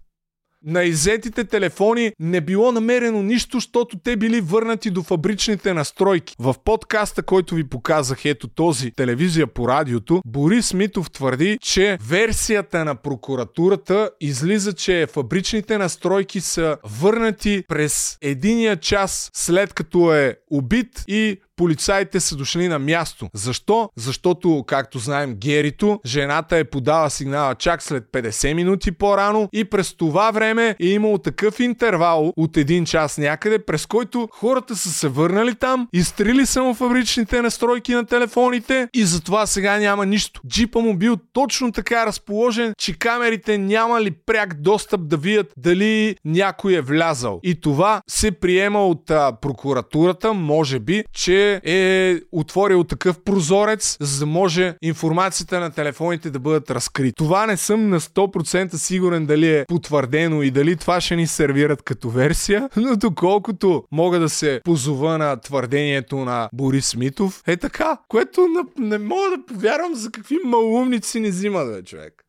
На 0.64 0.82
изетите 0.84 1.44
телефони 1.44 2.12
не 2.20 2.40
било 2.40 2.72
намерено 2.72 3.22
нищо, 3.22 3.56
защото 3.56 3.98
те 3.98 4.16
били 4.16 4.40
върнати 4.40 4.90
до 4.90 5.02
фабричните 5.02 5.74
настройки. 5.74 6.34
В 6.38 6.54
подкаста, 6.64 7.22
който 7.22 7.54
ви 7.54 7.68
показах, 7.68 8.24
ето 8.24 8.48
този 8.48 8.90
телевизия 8.90 9.46
по 9.46 9.68
радиото, 9.68 10.22
Борис 10.26 10.74
Митов 10.74 11.10
твърди, 11.10 11.58
че 11.62 11.98
версията 12.08 12.84
на 12.84 12.94
прокуратурата 12.94 14.10
излиза, 14.20 14.72
че 14.72 15.06
фабричните 15.12 15.78
настройки 15.78 16.40
са 16.40 16.76
върнати 16.84 17.64
през 17.68 18.18
единия 18.20 18.76
час 18.76 19.30
след 19.34 19.72
като 19.72 20.14
е 20.14 20.36
убит 20.50 21.04
и 21.08 21.40
полицаите 21.62 22.20
са 22.20 22.36
дошли 22.36 22.68
на 22.68 22.78
място. 22.78 23.28
Защо? 23.34 23.90
Защото, 23.96 24.64
както 24.66 24.98
знаем, 24.98 25.34
Герито, 25.34 26.00
жената 26.06 26.56
е 26.56 26.64
подала 26.64 27.10
сигнала 27.10 27.54
чак 27.54 27.82
след 27.82 28.04
50 28.12 28.54
минути 28.54 28.92
по-рано 28.92 29.48
и 29.52 29.64
през 29.64 29.94
това 29.94 30.30
време 30.30 30.76
е 30.80 30.86
имало 30.86 31.18
такъв 31.18 31.60
интервал 31.60 32.32
от 32.36 32.56
един 32.56 32.84
час 32.84 33.18
някъде, 33.18 33.58
през 33.58 33.86
който 33.86 34.28
хората 34.32 34.76
са 34.76 34.88
се 34.88 35.08
върнали 35.08 35.54
там, 35.54 35.88
изтрили 35.92 36.46
само 36.46 36.74
фабричните 36.74 37.42
настройки 37.42 37.94
на 37.94 38.06
телефоните 38.06 38.88
и 38.94 39.04
затова 39.04 39.46
сега 39.46 39.78
няма 39.78 40.06
нищо. 40.06 40.40
Джипа 40.48 40.80
му 40.80 40.96
бил 40.96 41.16
точно 41.32 41.72
така 41.72 42.06
разположен, 42.06 42.74
че 42.78 42.98
камерите 42.98 43.58
нямали 43.58 44.10
пряк 44.10 44.54
достъп 44.60 45.08
да 45.08 45.16
видят 45.16 45.52
дали 45.56 46.16
някой 46.24 46.74
е 46.74 46.80
влязал. 46.80 47.40
И 47.42 47.60
това 47.60 48.02
се 48.08 48.30
приема 48.30 48.86
от 48.86 49.10
а, 49.10 49.32
прокуратурата, 49.42 50.32
може 50.32 50.78
би, 50.78 51.04
че 51.12 51.51
е 51.64 52.20
отворил 52.32 52.84
такъв 52.84 53.18
прозорец, 53.24 53.96
за 54.00 54.18
да 54.18 54.26
може 54.26 54.74
информацията 54.82 55.60
на 55.60 55.70
телефоните 55.70 56.30
да 56.30 56.38
бъдат 56.38 56.70
разкрити. 56.70 57.14
Това 57.16 57.46
не 57.46 57.56
съм 57.56 57.88
на 57.88 58.00
100% 58.00 58.74
сигурен 58.74 59.26
дали 59.26 59.56
е 59.56 59.64
потвърдено 59.68 60.42
и 60.42 60.50
дали 60.50 60.76
това 60.76 61.00
ще 61.00 61.16
ни 61.16 61.26
сервират 61.26 61.82
като 61.82 62.10
версия, 62.10 62.68
но 62.76 62.96
доколкото 62.96 63.84
мога 63.92 64.18
да 64.18 64.28
се 64.28 64.60
позова 64.64 65.18
на 65.18 65.36
твърдението 65.36 66.16
на 66.16 66.48
Борис 66.54 66.86
Смитов, 66.86 67.42
е 67.46 67.56
така, 67.56 67.98
което 68.08 68.48
не 68.78 68.98
мога 68.98 69.30
да 69.30 69.46
повярвам 69.46 69.94
за 69.94 70.10
какви 70.10 70.38
малумници 70.44 71.20
ни 71.20 71.28
взима 71.28 71.82
човек. 71.84 72.21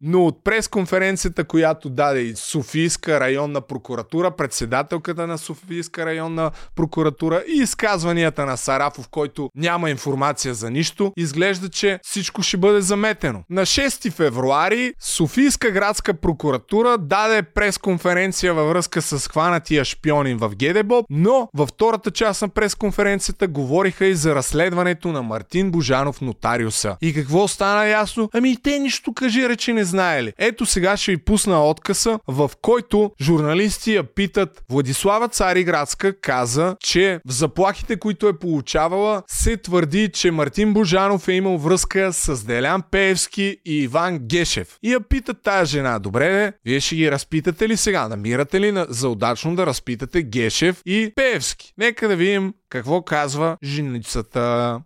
Но 0.00 0.26
от 0.26 0.44
пресконференцията, 0.44 1.44
която 1.44 1.90
даде 1.90 2.20
и 2.20 2.36
Софийска 2.36 3.20
районна 3.20 3.60
прокуратура, 3.60 4.30
председателката 4.30 5.26
на 5.26 5.38
Софийска 5.38 6.06
районна 6.06 6.50
прокуратура 6.76 7.42
и 7.48 7.62
изказванията 7.62 8.46
на 8.46 8.56
Сарафов, 8.56 9.08
който 9.08 9.50
няма 9.54 9.90
информация 9.90 10.54
за 10.54 10.70
нищо, 10.70 11.12
изглежда, 11.16 11.68
че 11.68 12.00
всичко 12.02 12.42
ще 12.42 12.56
бъде 12.56 12.80
заметено. 12.80 13.42
На 13.50 13.62
6 13.62 14.12
февруари 14.12 14.92
Софийска 15.00 15.70
градска 15.70 16.14
прокуратура 16.14 16.98
даде 16.98 17.42
пресконференция 17.42 18.54
във 18.54 18.68
връзка 18.68 19.02
с 19.02 19.28
хванатия 19.28 19.84
шпионин 19.84 20.36
в 20.36 20.56
Гедебоб, 20.56 21.06
но 21.10 21.48
във 21.54 21.68
втората 21.68 22.10
част 22.10 22.42
на 22.42 22.48
пресконференцията 22.48 23.46
говориха 23.48 24.06
и 24.06 24.14
за 24.14 24.34
разследването 24.34 25.08
на 25.08 25.22
Мартин 25.22 25.70
Божанов 25.70 26.20
нотариуса. 26.20 26.96
И 27.00 27.14
какво 27.14 27.48
стана 27.48 27.86
ясно? 27.86 28.30
Ами 28.32 28.56
те 28.62 28.78
нищо 28.78 29.14
кажи 29.14 29.48
речи 29.48 29.72
не 29.72 29.84
знаели. 29.88 30.32
Ето 30.38 30.66
сега 30.66 30.96
ще 30.96 31.10
ви 31.10 31.24
пусна 31.24 31.66
откъса, 31.70 32.18
в 32.28 32.50
който 32.62 33.10
журналисти 33.20 33.94
я 33.94 34.02
питат. 34.02 34.64
Владислава 34.70 35.28
Цариградска 35.28 36.20
каза, 36.20 36.76
че 36.80 37.20
в 37.26 37.32
заплахите, 37.32 37.98
които 37.98 38.28
е 38.28 38.38
получавала, 38.38 39.22
се 39.26 39.56
твърди, 39.56 40.10
че 40.12 40.30
Мартин 40.30 40.72
Божанов 40.72 41.28
е 41.28 41.32
имал 41.32 41.58
връзка 41.58 42.12
с 42.12 42.44
Делян 42.44 42.82
Пеевски 42.90 43.56
и 43.64 43.82
Иван 43.82 44.18
Гешев. 44.18 44.78
И 44.82 44.92
я 44.92 45.00
питат 45.00 45.42
тая 45.42 45.64
жена, 45.64 45.98
добре 45.98 46.28
де, 46.30 46.52
вие 46.64 46.80
ще 46.80 46.96
ги 46.96 47.10
разпитате 47.10 47.68
ли 47.68 47.76
сега? 47.76 48.08
Намирате 48.08 48.60
ли 48.60 48.84
за 48.88 49.08
удачно 49.08 49.56
да 49.56 49.66
разпитате 49.66 50.22
Гешев 50.22 50.82
и 50.86 51.12
Пеевски? 51.16 51.74
Нека 51.78 52.08
да 52.08 52.16
видим 52.16 52.54
какво 52.68 53.02
казва 53.02 53.56
женицата. 53.62 54.80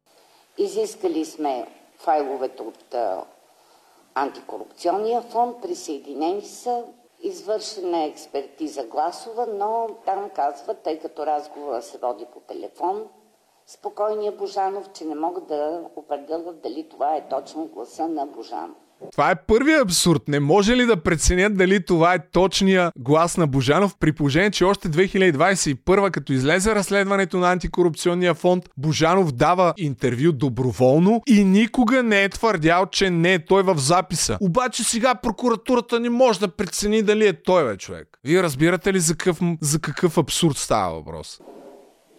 Изискали 0.59 1.25
сме 1.25 1.65
файловете 2.05 2.63
от 2.63 2.95
антикорупционния 4.15 5.23
фонд, 5.23 5.63
присъединени 5.63 6.43
са, 6.43 6.85
извършена 7.21 8.05
е 8.05 8.07
експертиза 8.07 8.85
гласова, 8.85 9.47
но 9.47 9.89
там 10.05 10.31
казва, 10.31 10.75
тъй 10.75 10.99
като 10.99 11.27
разговора 11.27 11.83
се 11.83 11.99
води 11.99 12.27
по 12.33 12.41
телефон, 12.41 13.09
спокойния 13.67 14.33
Божанов, 14.33 14.93
че 14.93 15.05
не 15.05 15.15
могат 15.15 15.47
да 15.47 15.85
определят 15.97 16.61
дали 16.61 16.89
това 16.89 17.17
е 17.17 17.29
точно 17.29 17.67
гласа 17.67 18.09
на 18.09 18.27
Божанов. 18.27 18.82
Това 19.13 19.31
е 19.31 19.43
първият 19.47 19.83
абсурд. 19.83 20.23
Не 20.29 20.41
може 20.41 20.77
ли 20.77 20.87
да 20.87 20.97
преценят 20.97 21.57
дали 21.57 21.85
това 21.85 22.15
е 22.15 22.29
точния 22.33 22.93
глас 22.99 23.37
на 23.37 23.47
Божанов, 23.47 23.97
при 24.01 24.13
положение, 24.13 24.51
че 24.51 24.65
още 24.65 24.89
2021, 24.89 26.11
като 26.11 26.33
излезе 26.33 26.75
разследването 26.75 27.39
на 27.39 27.53
антикорупционния 27.53 28.35
фонд, 28.35 28.71
Божанов 28.77 29.33
дава 29.33 29.75
интервю 29.77 30.33
доброволно 30.33 31.23
и 31.27 31.45
никога 31.45 32.03
не 32.03 32.25
е 32.25 32.29
твърдял, 32.29 32.87
че 32.87 33.11
не 33.11 33.35
е 33.35 33.45
той 33.45 33.63
в 33.63 33.79
записа. 33.79 34.39
Обаче 34.41 34.85
сега 34.85 35.15
прокуратурата 35.15 36.01
не 36.01 36.11
може 36.11 36.41
да 36.41 36.49
прецени 36.49 37.03
дали 37.03 37.27
е 37.27 37.43
той, 37.43 37.65
бе, 37.65 37.77
човек. 37.77 38.19
Вие 38.25 38.43
разбирате 38.43 38.93
ли 38.93 39.01
за 39.01 39.17
какъв, 39.17 39.39
за 39.61 39.81
какъв 39.81 40.19
абсурд 40.19 40.57
става 40.57 40.95
въпрос? 40.95 41.41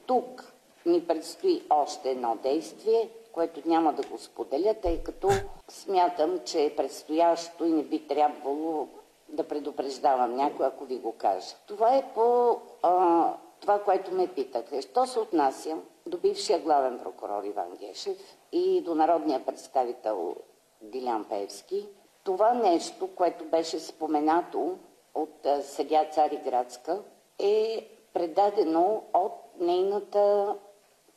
Тук 0.07 0.53
ни 0.85 1.01
предстои 1.07 1.61
още 1.69 2.09
едно 2.09 2.37
действие, 2.43 3.09
което 3.33 3.61
няма 3.65 3.93
да 3.93 4.07
го 4.07 4.17
споделя, 4.17 4.73
тъй 4.73 5.03
като 5.03 5.29
смятам, 5.69 6.39
че 6.45 6.63
е 6.63 6.75
предстоящо 6.75 7.65
и 7.65 7.71
не 7.71 7.83
би 7.83 8.07
трябвало 8.07 8.87
да 9.29 9.47
предупреждавам 9.47 10.35
някой, 10.35 10.65
ако 10.65 10.85
ви 10.85 10.97
го 10.97 11.11
кажа. 11.11 11.55
Това 11.67 11.95
е 11.95 12.13
по 12.13 12.57
а, 12.81 13.33
това, 13.59 13.79
което 13.83 14.11
ме 14.11 14.27
питате. 14.27 14.81
Що 14.81 15.05
се 15.05 15.19
отнася 15.19 15.77
до 16.05 16.17
бившия 16.17 16.59
главен 16.59 16.99
прокурор 16.99 17.43
Иван 17.43 17.75
Гешев 17.79 18.37
и 18.51 18.81
до 18.81 18.95
народния 18.95 19.45
представител 19.45 20.35
Дилян 20.81 21.25
Певски, 21.29 21.87
това 22.23 22.53
нещо, 22.53 23.15
което 23.15 23.45
беше 23.45 23.79
споменато 23.79 24.77
от 25.15 25.47
съдя 25.61 26.05
Цариградска, 26.11 27.01
е 27.39 27.87
предадено 28.13 29.03
от 29.13 29.33
нейната 29.59 30.55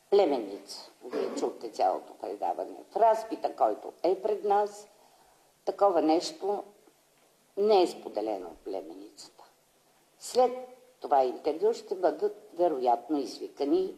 племеница. 0.09 0.91
Вие 1.05 1.35
чухте 1.35 1.69
цялото 1.69 2.13
предаване. 2.13 2.77
В 2.91 2.97
разпита, 2.97 3.55
който 3.55 3.93
е 4.03 4.21
пред 4.21 4.43
нас, 4.43 4.87
такова 5.65 6.01
нещо 6.01 6.63
не 7.57 7.81
е 7.81 7.87
споделено 7.87 8.47
от 8.47 8.57
племеницата. 8.57 9.43
След 10.19 10.51
това 10.99 11.23
интервю 11.23 11.73
ще 11.73 11.95
бъдат 11.95 12.49
вероятно 12.53 13.17
извикани 13.17 13.95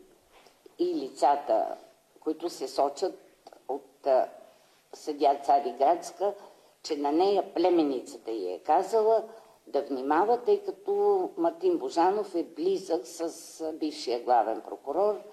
и 0.79 0.95
лицата, 0.95 1.77
които 2.19 2.49
се 2.49 2.67
сочат 2.67 3.19
от 3.67 4.07
съдя 4.93 5.39
Цариградска, 5.43 6.33
че 6.83 6.97
на 6.97 7.11
нея 7.11 7.53
племеницата 7.53 8.31
й 8.31 8.53
е 8.53 8.59
казала 8.59 9.23
да 9.67 9.81
внимава, 9.81 10.43
тъй 10.43 10.63
като 10.63 11.29
Мартин 11.37 11.77
Божанов 11.77 12.35
е 12.35 12.43
близък 12.43 13.07
с 13.07 13.73
бившия 13.73 14.19
главен 14.23 14.61
прокурор– 14.61 15.21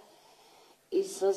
и 0.96 1.04
с 1.04 1.32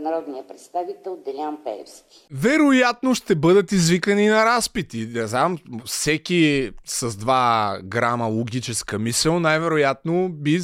народния 0.00 0.48
представител 0.48 1.18
Делян 1.24 1.58
Пеевски. 1.64 2.26
Вероятно 2.30 3.14
ще 3.14 3.34
бъдат 3.34 3.72
извикани 3.72 4.26
на 4.26 4.44
разпити. 4.44 5.08
Не 5.14 5.26
знам, 5.26 5.58
всеки 5.84 6.70
с 6.84 7.10
2 7.10 7.82
грама 7.82 8.26
логическа 8.26 8.98
мисъл 8.98 9.40
най-вероятно 9.40 10.28
би 10.28 10.60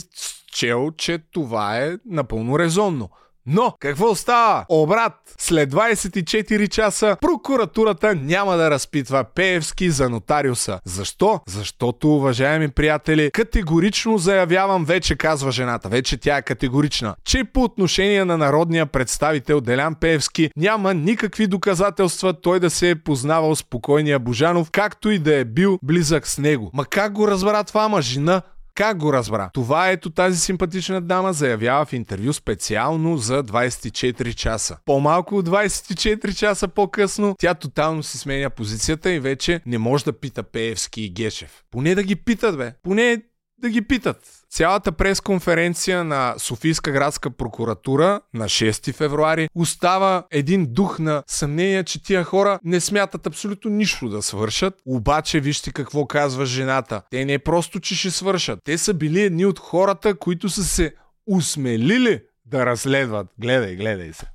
чел, 0.53 0.91
че 0.97 1.19
това 1.33 1.79
е 1.79 1.97
напълно 2.07 2.59
резонно. 2.59 3.09
Но, 3.47 3.75
какво 3.81 4.15
става? 4.15 4.65
Обрат, 4.69 5.13
след 5.39 5.73
24 5.73 6.69
часа 6.69 7.17
прокуратурата 7.21 8.15
няма 8.15 8.57
да 8.57 8.71
разпитва 8.71 9.25
Пеевски 9.35 9.91
за 9.91 10.09
нотариуса. 10.09 10.81
Защо? 10.85 11.41
Защото, 11.49 12.17
уважаеми 12.17 12.69
приятели, 12.69 13.31
категорично 13.31 14.19
заявявам, 14.19 14.85
вече 14.85 15.17
казва 15.17 15.53
жената, 15.53 15.89
вече 15.89 16.17
тя 16.17 16.37
е 16.37 16.43
категорична, 16.43 17.15
че 17.25 17.45
по 17.45 17.63
отношение 17.63 18.25
на 18.25 18.39
народния 18.39 18.87
представител 18.87 19.61
Делян 19.61 19.95
Пеевски 19.95 20.51
няма 20.57 20.95
никакви 20.95 21.47
доказателства 21.47 22.41
той 22.41 22.61
да 22.61 22.71
се 22.71 22.91
е 22.91 22.95
познавал 22.95 23.57
с 23.57 23.65
покойния 23.65 24.19
Божанов, 24.19 24.71
както 24.71 25.11
и 25.11 25.19
да 25.19 25.35
е 25.35 25.45
бил 25.45 25.79
близък 25.83 26.29
с 26.29 26.39
него. 26.39 26.71
Ма 26.75 26.85
как 26.85 27.13
го 27.13 27.29
разбра 27.29 27.65
това 27.65 27.89
мъжина? 27.89 28.43
Как 28.75 28.97
го 28.97 29.13
разбра? 29.13 29.51
Това 29.55 29.89
ето 29.91 30.11
тази 30.11 30.41
симпатична 30.41 31.01
дама 31.01 31.33
заявява 31.33 31.85
в 31.85 31.93
интервю 31.93 32.33
специално 32.33 33.17
за 33.17 33.45
24 33.45 34.35
часа. 34.35 34.77
По-малко 34.85 35.37
от 35.37 35.49
24 35.49 36.35
часа 36.37 36.69
по-късно 36.69 37.35
тя 37.39 37.55
тотално 37.55 38.03
си 38.03 38.19
сменя 38.19 38.51
позицията 38.51 39.11
и 39.11 39.21
вече 39.21 39.61
не 39.67 39.79
може 39.79 40.05
да 40.05 40.13
пита 40.13 40.43
Пеевски 40.43 41.03
и 41.03 41.11
Гешев. 41.11 41.63
Поне 41.71 41.95
да 41.95 42.03
ги 42.03 42.17
питат, 42.17 42.57
бе. 42.57 42.73
Поне 42.83 43.23
да 43.59 43.69
ги 43.71 43.83
питат. 43.83 44.40
Цялата 44.51 44.93
пресконференция 44.93 46.05
на 46.05 46.35
Софийска 46.39 46.91
градска 46.91 47.31
прокуратура 47.31 48.21
на 48.35 48.45
6 48.45 48.95
февруари 48.95 49.49
остава 49.55 50.25
един 50.31 50.67
дух 50.69 50.99
на 50.99 51.23
съмнение, 51.27 51.85
че 51.85 52.03
тия 52.03 52.25
хора 52.25 52.59
не 52.65 52.81
смятат 52.81 53.27
абсолютно 53.27 53.71
нищо 53.71 54.09
да 54.09 54.23
свършат. 54.23 54.75
Обаче 54.87 55.41
вижте 55.41 55.73
какво 55.73 56.07
казва 56.07 56.47
жената. 56.47 57.03
Те 57.11 57.25
не 57.25 57.33
е 57.33 57.39
просто, 57.39 57.81
че 57.81 57.95
ще 57.95 58.11
свършат. 58.11 58.59
Те 58.65 58.79
са 58.79 58.95
били 58.95 59.23
едни 59.23 59.47
от 59.47 59.59
хората, 59.59 60.19
които 60.19 60.49
са 60.49 60.65
се 60.65 60.95
усмелили 61.27 62.23
да 62.47 62.67
разследват. 62.67 63.27
Гледай, 63.39 63.77
гледай 63.77 64.13
се. 64.13 64.27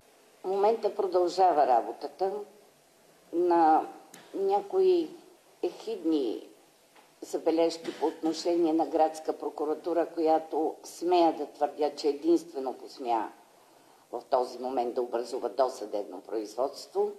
В 0.43 0.47
момента 0.47 0.95
продължава 0.95 1.67
работата 1.67 2.31
на 3.33 3.81
някои 4.35 5.07
ехидни 5.63 6.39
забележки 7.25 7.99
по 7.99 8.05
отношение 8.05 8.73
на 8.73 8.85
градска 8.85 9.33
прокуратура, 9.33 10.07
която 10.13 10.75
смея 10.83 11.33
да 11.33 11.45
твърдя, 11.45 11.95
че 11.95 12.07
единствено 12.07 12.73
посмя 12.73 13.29
в 14.11 14.21
този 14.29 14.59
момент 14.59 14.93
да 14.95 15.01
образува 15.01 15.49
досъдебно 15.49 16.21
производство. 16.21 17.11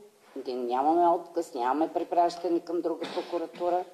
Нямаме 0.46 1.08
отказ, 1.08 1.54
нямаме 1.54 1.92
препращане 1.92 2.60
към 2.60 2.80
друга 2.80 3.06
прокуратура. 3.14 3.84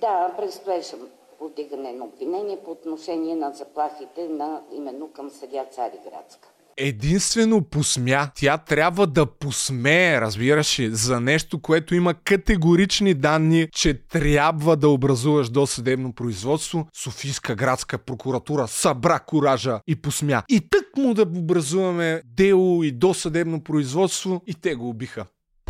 Да, 0.00 0.34
предстоеше 0.36 0.96
повдигане 1.38 1.92
на 1.92 2.04
обвинение 2.04 2.56
по 2.64 2.70
отношение 2.70 3.36
на 3.36 3.50
заплахите 3.50 4.28
на 4.28 4.62
именно 4.72 5.12
към 5.12 5.30
съдя 5.30 5.64
Цариградска. 5.64 6.48
Единствено 6.76 7.62
посмя. 7.62 8.30
Тя 8.34 8.58
трябва 8.58 9.06
да 9.06 9.26
посмее, 9.26 10.20
разбираш 10.20 10.78
ли, 10.78 10.90
за 10.90 11.20
нещо, 11.20 11.58
което 11.58 11.94
има 11.94 12.14
категорични 12.14 13.14
данни, 13.14 13.68
че 13.72 13.94
трябва 13.94 14.76
да 14.76 14.88
образуваш 14.88 15.48
досъдебно 15.48 16.12
производство. 16.12 16.88
Софийска 16.96 17.54
градска 17.54 17.98
прокуратура 17.98 18.68
събра 18.68 19.18
коража 19.18 19.80
и 19.86 19.96
посмя. 19.96 20.42
И 20.48 20.60
тък 20.70 20.96
му 20.96 21.14
да 21.14 21.22
образуваме 21.22 22.22
дело 22.24 22.82
и 22.84 22.92
досъдебно 22.92 23.64
производство 23.64 24.42
и 24.46 24.54
те 24.54 24.74
го 24.74 24.88
убиха 24.88 25.26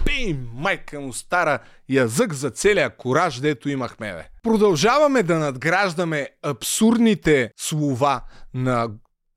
пей, 0.06 0.36
майка 0.54 1.00
му 1.00 1.12
стара, 1.12 1.58
язък 1.88 2.32
за 2.32 2.50
целия 2.50 2.96
кораж, 2.96 3.40
дето 3.40 3.68
имахме, 3.68 4.12
бе. 4.12 4.28
Продължаваме 4.42 5.22
да 5.22 5.38
надграждаме 5.38 6.28
абсурдните 6.42 7.50
слова 7.56 8.20
на 8.54 8.88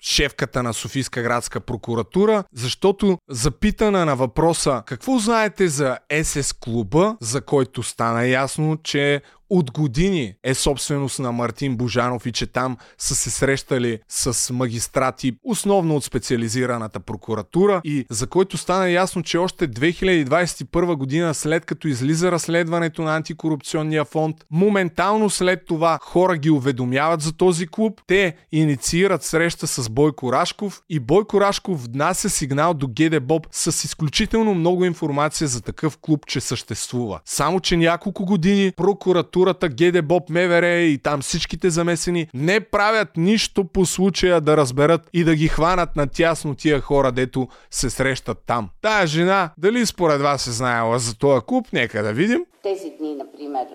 шефката 0.02 0.64
на 0.64 0.74
Софийска 0.74 1.22
градска 1.22 1.60
прокуратура, 1.60 2.44
защото 2.54 3.18
запитана 3.30 4.06
на 4.06 4.16
въпроса 4.16 4.84
какво 4.86 5.18
знаете 5.18 5.68
за 5.68 5.98
СС 6.24 6.54
клуба, 6.60 7.18
за 7.22 7.42
който 7.42 7.84
стана 7.84 8.26
ясно, 8.26 8.78
че 8.84 9.22
от 9.50 9.72
години 9.72 10.34
е 10.44 10.54
собственост 10.54 11.20
на 11.20 11.32
Мартин 11.32 11.78
Божанов 11.78 12.26
и 12.26 12.32
че 12.32 12.48
там 12.48 12.78
са 12.98 13.16
се 13.16 13.30
срещали 13.30 14.00
с 14.10 14.54
магистрати, 14.54 15.34
основно 15.44 15.96
от 15.96 16.04
специализираната 16.04 17.00
прокуратура 17.00 17.82
и 17.84 18.06
за 18.10 18.28
който 18.28 18.58
стана 18.58 18.90
ясно, 18.90 19.24
че 19.24 19.38
още 19.38 19.68
2021 19.68 20.96
година 20.96 21.34
след 21.34 21.66
като 21.66 21.88
излиза 21.88 22.32
разследването 22.32 23.02
на 23.02 23.16
антикорупционния 23.16 24.06
фонд, 24.06 24.36
моментално 24.52 25.30
след 25.30 25.66
това 25.66 26.00
хора 26.02 26.38
ги 26.38 26.50
уведомяват 26.50 27.22
за 27.22 27.34
този 27.34 27.68
клуб, 27.68 28.02
те 28.08 28.36
инициират 28.52 29.24
среща 29.24 29.68
с 29.68 29.90
Бойко 29.90 30.34
Рашков 30.34 30.82
и 30.90 31.00
Бойко 31.00 31.42
Рашков 31.42 31.84
внася 31.84 32.30
сигнал 32.30 32.74
до 32.74 32.88
ГД 32.88 33.24
Боб 33.24 33.48
с 33.52 33.84
изключително 33.84 34.56
много 34.56 34.86
информация 34.86 35.48
за 35.48 35.62
такъв 35.62 35.98
клуб, 35.98 36.26
че 36.26 36.42
съществува. 36.42 37.20
Само, 37.26 37.60
че 37.60 37.78
няколко 37.78 38.26
години 38.26 38.72
прокуратура 38.78 39.39
прокуратурата, 39.40 39.70
ГД 39.70 40.08
Боб 40.08 40.30
МВР 40.30 40.68
и 40.68 40.98
там 40.98 41.22
всичките 41.22 41.70
замесени 41.70 42.28
не 42.34 42.60
правят 42.60 43.08
нищо 43.18 43.66
по 43.66 43.86
случая 43.86 44.42
да 44.42 44.58
разберат 44.58 45.10
и 45.14 45.24
да 45.24 45.36
ги 45.36 45.48
хванат 45.48 45.96
на 45.96 46.08
тясно 46.08 46.56
тия 46.56 46.82
хора, 46.82 47.12
дето 47.12 47.48
се 47.72 47.90
срещат 47.90 48.38
там. 48.48 48.70
Тая 48.82 49.08
жена, 49.08 49.52
дали 49.58 49.86
според 49.86 50.22
вас 50.22 50.48
е 50.48 50.52
знаела 50.52 51.00
за 51.00 51.18
този 51.18 51.46
клуб? 51.46 51.68
Нека 51.74 52.04
да 52.04 52.14
видим. 52.14 52.46
Тези 52.64 52.90
дни, 52.90 53.16
например, 53.16 53.68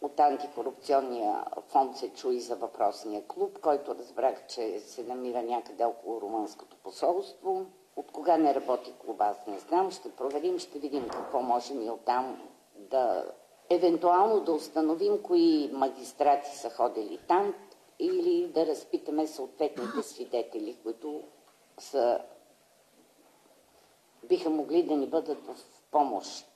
от 0.00 0.20
антикорупционния 0.20 1.34
фонд 1.72 1.96
се 1.96 2.08
чуи 2.08 2.40
за 2.40 2.56
въпросния 2.56 3.22
клуб, 3.28 3.58
който 3.62 3.94
разбрах, 3.94 4.34
че 4.48 4.80
се 4.86 5.02
намира 5.02 5.42
някъде 5.42 5.84
около 5.84 6.20
румънското 6.20 6.76
посолство. 6.84 7.66
От 7.96 8.12
кога 8.12 8.36
не 8.36 8.54
работи 8.54 8.92
клуба, 9.04 9.24
аз 9.24 9.46
не 9.46 9.58
знам. 9.58 9.90
Ще 9.90 10.10
проверим, 10.10 10.58
ще 10.58 10.78
видим 10.78 11.08
какво 11.08 11.42
можем 11.42 11.82
и 11.82 11.90
оттам 11.90 12.36
да 12.90 13.24
евентуално 13.70 14.40
да 14.40 14.52
установим 14.52 15.18
кои 15.22 15.70
магистрати 15.72 16.56
са 16.56 16.70
ходили 16.70 17.18
там 17.28 17.54
или 17.98 18.50
да 18.54 18.66
разпитаме 18.66 19.26
съответните 19.26 20.02
свидетели, 20.02 20.76
които 20.82 21.22
са, 21.78 22.18
биха 24.28 24.50
могли 24.50 24.82
да 24.82 24.96
ни 24.96 25.06
бъдат 25.06 25.38
в 25.46 25.54
помощ. 25.90 26.46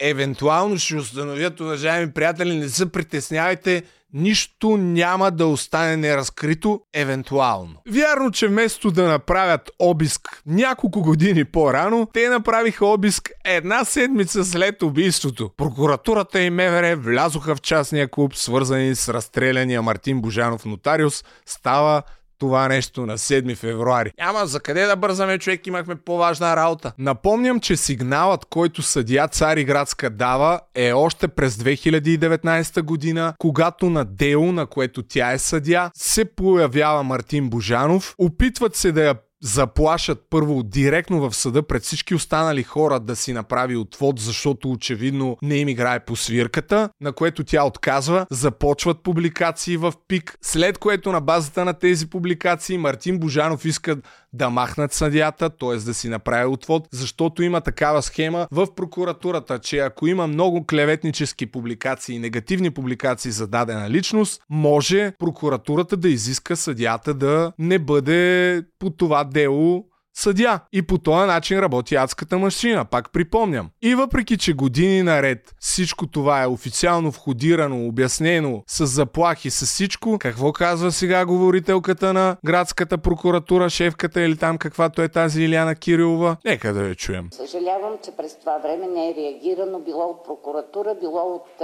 Евентуално 0.00 0.78
ще 0.78 0.96
установят, 0.96 1.60
уважаеми 1.60 2.12
приятели, 2.14 2.56
не 2.56 2.68
се 2.68 2.92
притеснявайте, 2.92 3.82
нищо 4.14 4.76
няма 4.76 5.30
да 5.30 5.46
остане 5.46 5.96
неразкрито, 5.96 6.80
евентуално. 6.94 7.74
Вярно, 7.90 8.30
че 8.30 8.48
вместо 8.48 8.90
да 8.90 9.08
направят 9.08 9.70
обиск 9.78 10.42
няколко 10.46 11.02
години 11.02 11.44
по-рано, 11.44 12.08
те 12.12 12.28
направиха 12.28 12.86
обиск 12.86 13.30
една 13.44 13.84
седмица 13.84 14.44
след 14.44 14.82
убийството. 14.82 15.50
Прокуратурата 15.56 16.40
и 16.40 16.50
МВР 16.50 16.96
влязоха 16.96 17.56
в 17.56 17.60
частния 17.60 18.10
клуб, 18.10 18.36
свързани 18.36 18.94
с 18.94 19.08
разстреляния 19.08 19.82
Мартин 19.82 20.20
Божанов 20.20 20.64
нотариус. 20.64 21.24
Става 21.46 22.02
това 22.38 22.68
нещо 22.68 23.06
на 23.06 23.18
7 23.18 23.56
февруари. 23.56 24.12
Ама 24.20 24.46
за 24.46 24.60
къде 24.60 24.86
да 24.86 24.96
бързаме, 24.96 25.38
човек, 25.38 25.66
имахме 25.66 25.94
по-важна 25.94 26.56
работа. 26.56 26.92
Напомням, 26.98 27.60
че 27.60 27.76
сигналът, 27.76 28.44
който 28.44 28.82
съдия 28.82 29.28
Цариградска 29.28 30.10
дава 30.10 30.60
е 30.74 30.92
още 30.92 31.28
през 31.28 31.56
2019 31.56 32.82
година, 32.82 33.34
когато 33.38 33.90
на 33.90 34.04
дело, 34.04 34.52
на 34.52 34.66
което 34.66 35.02
тя 35.02 35.32
е 35.32 35.38
съдя, 35.38 35.90
се 35.94 36.24
появява 36.24 37.02
Мартин 37.02 37.50
Божанов. 37.50 38.14
Опитват 38.18 38.76
се 38.76 38.92
да 38.92 39.04
я 39.04 39.14
заплашат 39.42 40.26
първо 40.30 40.62
директно 40.62 41.30
в 41.30 41.36
съда 41.36 41.62
пред 41.62 41.82
всички 41.82 42.14
останали 42.14 42.62
хора 42.62 43.00
да 43.00 43.16
си 43.16 43.32
направи 43.32 43.76
отвод, 43.76 44.20
защото 44.20 44.70
очевидно 44.70 45.36
не 45.42 45.56
им 45.56 45.68
играе 45.68 46.04
по 46.04 46.16
свирката, 46.16 46.90
на 47.00 47.12
което 47.12 47.44
тя 47.44 47.64
отказва, 47.64 48.26
започват 48.30 49.02
публикации 49.02 49.76
в 49.76 49.92
ПИК, 50.08 50.38
след 50.42 50.78
което 50.78 51.12
на 51.12 51.20
базата 51.20 51.64
на 51.64 51.74
тези 51.74 52.10
публикации 52.10 52.78
Мартин 52.78 53.18
Божанов 53.18 53.64
иска 53.64 53.96
да 54.32 54.50
махнат 54.50 54.92
съдята, 54.92 55.50
т.е. 55.50 55.76
да 55.76 55.94
си 55.94 56.08
направи 56.08 56.46
отвод, 56.46 56.88
защото 56.92 57.42
има 57.42 57.60
такава 57.60 58.02
схема 58.02 58.48
в 58.50 58.74
прокуратурата, 58.74 59.58
че 59.58 59.78
ако 59.78 60.06
има 60.06 60.26
много 60.26 60.66
клеветнически 60.66 61.46
публикации 61.46 62.16
и 62.16 62.18
негативни 62.18 62.70
публикации 62.70 63.30
за 63.30 63.46
дадена 63.46 63.90
личност, 63.90 64.42
може 64.50 65.12
прокуратурата 65.18 65.96
да 65.96 66.08
изиска 66.08 66.56
съдята 66.56 67.14
да 67.14 67.52
не 67.58 67.78
бъде 67.78 68.62
по 68.78 68.90
това 68.90 69.24
дело 69.24 69.87
съдя. 70.18 70.60
И 70.72 70.86
по 70.86 70.98
този 70.98 71.26
начин 71.26 71.58
работи 71.58 71.96
адската 71.96 72.38
машина, 72.38 72.84
пак 72.84 73.12
припомням. 73.12 73.70
И 73.82 73.94
въпреки, 73.94 74.38
че 74.38 74.52
години 74.52 75.02
наред 75.02 75.54
всичко 75.60 76.06
това 76.06 76.42
е 76.42 76.46
официално 76.46 77.10
входирано, 77.10 77.86
обяснено, 77.86 78.62
с 78.66 78.86
заплахи, 78.86 79.50
с 79.50 79.66
всичко, 79.66 80.18
какво 80.18 80.52
казва 80.52 80.92
сега 80.92 81.26
говорителката 81.26 82.12
на 82.12 82.36
градската 82.44 82.98
прокуратура, 82.98 83.70
шефката 83.70 84.20
или 84.20 84.36
там 84.36 84.58
каквато 84.58 85.02
е 85.02 85.08
тази 85.08 85.42
Иляна 85.42 85.74
Кирилова? 85.74 86.36
Нека 86.44 86.72
да 86.72 86.88
я 86.88 86.94
чуем. 86.94 87.28
Съжалявам, 87.32 87.98
че 88.04 88.10
през 88.16 88.38
това 88.38 88.58
време 88.58 88.86
не 88.86 89.10
е 89.10 89.14
реагирано 89.14 89.78
било 89.80 90.04
от 90.04 90.24
прокуратура, 90.24 90.94
било 91.00 91.34
от 91.34 91.62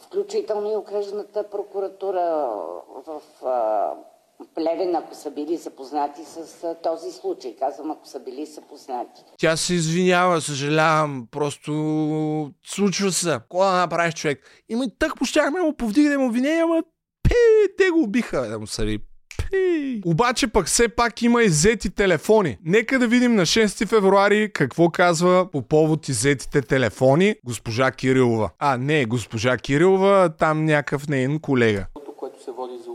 включително 0.00 0.72
и 0.72 0.76
окръжната 0.76 1.50
прокуратура 1.50 2.48
в 3.06 3.20
Плевен, 4.54 4.96
ако 4.96 5.14
са 5.14 5.30
били 5.30 5.56
запознати 5.56 6.20
с 6.24 6.76
този 6.82 7.12
случай. 7.12 7.56
Казвам, 7.58 7.90
ако 7.90 8.06
са 8.06 8.20
били 8.20 8.46
запознати. 8.46 9.22
Тя 9.38 9.56
се 9.56 9.74
извинява, 9.74 10.40
съжалявам, 10.40 11.28
просто 11.30 11.72
случва 12.66 13.12
се. 13.12 13.30
Какво 13.30 13.58
да 13.58 13.72
направиш 13.72 14.14
човек? 14.14 14.64
И 14.68 14.76
ми 14.76 14.86
так 14.98 15.18
пощахме 15.18 15.60
му 15.60 15.76
повдигнем 15.76 16.26
обвинения, 16.26 16.64
ама 16.64 16.82
пи, 17.22 17.34
те 17.78 17.90
го 17.90 18.02
убиха, 18.02 18.40
да 18.40 18.58
му 18.58 18.66
сари. 18.66 18.98
Пи. 19.50 20.02
Обаче 20.06 20.46
пък 20.46 20.66
все 20.66 20.88
пак 20.88 21.22
има 21.22 21.42
иззети 21.42 21.90
телефони. 21.90 22.58
Нека 22.64 22.98
да 22.98 23.06
видим 23.06 23.34
на 23.34 23.42
6 23.42 23.86
февруари 23.86 24.52
какво 24.52 24.90
казва 24.90 25.50
по 25.52 25.62
повод 25.62 26.08
иззетите 26.08 26.62
телефони 26.62 27.34
госпожа 27.44 27.90
Кирилова. 27.90 28.50
А, 28.58 28.76
не, 28.78 29.04
госпожа 29.04 29.56
Кирилова, 29.56 30.30
там 30.38 30.64
някакъв 30.64 31.08
нейн 31.08 31.40
колега. 31.40 31.86
Което 32.16 32.44
се 32.44 32.50
води 32.50 32.78
за 32.84 32.87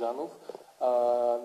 Божанов, 0.00 0.30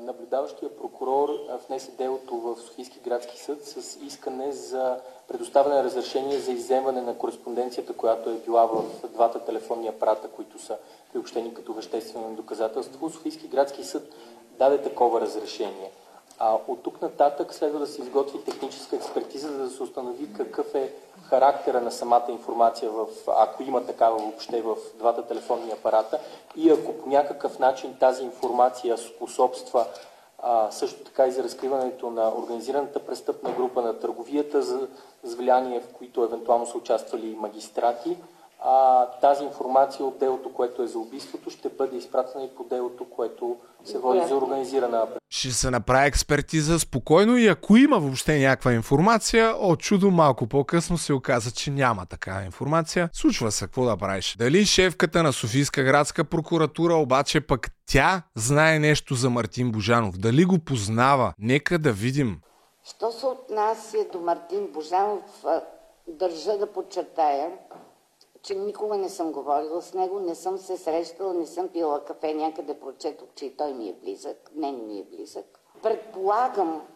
наблюдаващия 0.02 0.78
прокурор 0.78 1.30
внесе 1.68 1.92
делото 1.92 2.36
в 2.36 2.56
Софийски 2.62 3.00
градски 3.00 3.40
съд 3.40 3.66
с 3.66 3.96
искане 3.96 4.52
за 4.52 5.00
предоставяне 5.28 5.76
на 5.76 5.84
разрешение 5.84 6.40
за 6.40 6.52
изземване 6.52 7.02
на 7.02 7.18
кореспонденцията, 7.18 7.94
която 7.94 8.30
е 8.30 8.34
била 8.34 8.66
в 8.66 8.84
двата 9.08 9.40
телефонни 9.40 9.88
апарата, 9.88 10.28
които 10.28 10.60
са 10.60 10.78
приобщени 11.12 11.54
като 11.54 11.74
веществено 11.74 12.36
доказателство. 12.36 13.10
Софийски 13.10 13.48
градски 13.48 13.84
съд 13.84 14.14
даде 14.60 14.82
такова 14.82 15.22
разрешение. 15.22 15.92
А 16.40 16.58
от 16.68 16.84
тук 16.84 17.02
нататък 17.02 17.54
следва 17.54 17.80
да 17.80 17.88
се 17.88 18.02
изготви 18.02 18.44
техническа 18.44 18.96
експертиза, 18.96 19.48
за 19.48 19.58
да 19.58 19.70
се 19.70 19.84
установи 19.84 20.34
какъв 20.34 20.76
е 20.76 20.94
характера 21.30 21.82
на 21.82 21.92
самата 21.92 22.26
информация, 22.30 22.90
в, 22.92 23.08
ако 23.28 23.64
има 23.64 23.86
такава 23.86 24.18
въобще 24.18 24.62
в 24.62 24.76
двата 24.98 25.28
телефонни 25.28 25.72
апарата. 25.72 26.20
И 26.56 26.70
ако 26.70 26.94
по 26.94 27.10
някакъв 27.10 27.60
начин 27.60 27.96
тази 28.00 28.24
информация 28.24 28.98
способства 28.98 29.86
а, 30.44 30.72
също 30.72 31.04
така 31.04 31.28
и 31.28 31.32
за 31.32 31.44
разкриването 31.44 32.10
на 32.10 32.38
организираната 32.38 33.06
престъпна 33.06 33.52
група 33.52 33.82
на 33.82 34.00
търговията 34.00 34.62
за, 34.62 34.88
за 35.24 35.36
влияние, 35.36 35.80
в 35.80 35.94
които 35.94 36.24
евентуално 36.24 36.66
са 36.66 36.78
участвали 36.78 37.36
магистрати, 37.40 38.18
а, 38.64 39.06
тази 39.06 39.44
информация 39.44 40.06
от 40.06 40.18
делото, 40.18 40.54
което 40.54 40.84
е 40.84 40.88
за 40.88 41.00
убийството, 41.00 41.50
ще 41.50 41.70
бъде 41.70 41.98
изпратена 41.98 42.44
и 42.44 42.56
по 42.56 42.64
делото, 42.64 43.06
което 43.10 43.58
се 43.86 43.98
води 43.98 44.22
за 44.28 44.36
организирана 44.36 45.08
Ще 45.30 45.52
се 45.52 45.72
направи 45.72 46.08
експертиза 46.08 46.80
спокойно 46.80 47.38
и 47.38 47.48
ако 47.48 47.78
има 47.78 48.00
въобще 48.00 48.40
някаква 48.40 48.74
информация, 48.74 49.56
от 49.56 49.80
чудо 49.80 50.12
малко 50.12 50.48
по-късно 50.48 50.98
се 50.98 51.14
оказа, 51.14 51.52
че 51.52 51.72
няма 51.72 52.06
такава 52.06 52.44
информация. 52.44 53.10
Случва 53.14 53.52
се, 53.52 53.66
какво 53.66 53.86
да 53.86 53.98
правиш? 53.98 54.36
Дали 54.38 54.66
шефката 54.66 55.24
на 55.24 55.34
Софийска 55.34 55.84
градска 55.84 56.24
прокуратура 56.24 56.94
обаче 56.94 57.42
пък 57.42 57.72
тя 57.86 58.22
знае 58.36 58.80
нещо 58.80 59.16
за 59.16 59.30
Мартин 59.30 59.72
Божанов? 59.72 60.18
Дали 60.18 60.46
го 60.46 60.60
познава? 60.60 61.34
Нека 61.40 61.80
да 61.80 61.92
видим. 61.92 62.40
Що 62.84 63.12
се 63.12 63.26
отнася 63.26 63.98
до 64.14 64.20
Мартин 64.20 64.68
Божанов, 64.74 65.44
държа 66.08 66.58
да 66.58 66.72
подчертая, 66.72 67.50
че 68.46 68.56
никога 68.56 68.98
не 68.98 69.10
съм 69.10 69.32
говорила 69.32 69.82
с 69.82 69.94
него, 69.94 70.20
не 70.20 70.36
съм 70.36 70.58
се 70.58 70.78
срещала, 70.78 71.34
не 71.34 71.46
съм 71.46 71.68
пила 71.68 72.06
кафе, 72.06 72.34
някъде 72.34 72.80
прочетох, 72.80 73.28
че 73.36 73.46
и 73.46 73.58
той 73.58 73.74
ми 73.74 73.90
е 73.90 73.94
близък, 73.94 74.52
не 74.56 74.72
ми 74.72 75.00
е 75.00 75.04
близък. 75.04 75.60
Предполагам, 75.84 76.88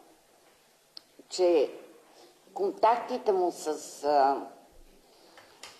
че 1.29 1.71
контактите 2.53 3.31
му 3.31 3.51
с 3.51 3.67
а, 4.03 4.47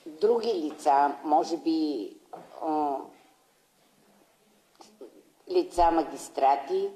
други 0.06 0.54
лица, 0.54 1.16
може 1.24 1.58
би 1.58 2.18
а, 2.62 2.98
лица 5.50 5.92
магистрати, 5.92 6.92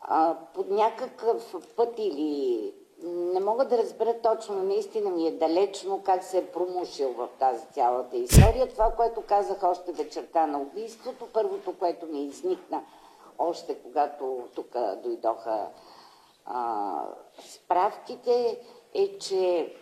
а, 0.00 0.36
под 0.54 0.70
някакъв 0.70 1.54
път 1.76 1.94
или 1.98 2.74
не 3.02 3.40
мога 3.40 3.64
да 3.64 3.78
разбера 3.78 4.14
точно, 4.22 4.62
наистина 4.62 5.10
ми 5.10 5.26
е 5.26 5.38
далечно 5.38 6.02
как 6.02 6.24
се 6.24 6.38
е 6.38 6.46
промушил 6.46 7.12
в 7.12 7.28
тази 7.38 7.64
цялата 7.72 8.16
история. 8.16 8.68
Това, 8.68 8.92
което 8.96 9.22
казах 9.22 9.62
още 9.62 9.92
вечерта 9.92 10.46
на 10.46 10.60
убийството, 10.60 11.28
първото, 11.32 11.78
което 11.78 12.06
ми 12.06 12.26
изникна 12.26 12.82
още 13.38 13.74
когато 13.74 14.48
тук 14.54 14.74
дойдоха 15.02 15.68
а, 16.44 17.02
справките, 17.38 18.58
е, 18.94 19.18
че 19.18 19.74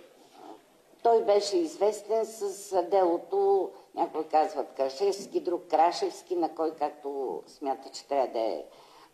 той 1.03 1.25
беше 1.25 1.59
известен 1.59 2.27
с 2.27 2.83
делото, 2.83 3.71
някой 3.95 4.25
казват 4.25 4.67
Крашевски, 4.77 5.41
друг 5.41 5.63
Крашевски, 5.71 6.37
на 6.37 6.55
кой 6.55 6.75
както 6.79 7.43
смята, 7.47 7.89
че 7.89 8.09
трябва 8.09 8.29
да 8.29 8.39
е 8.39 8.65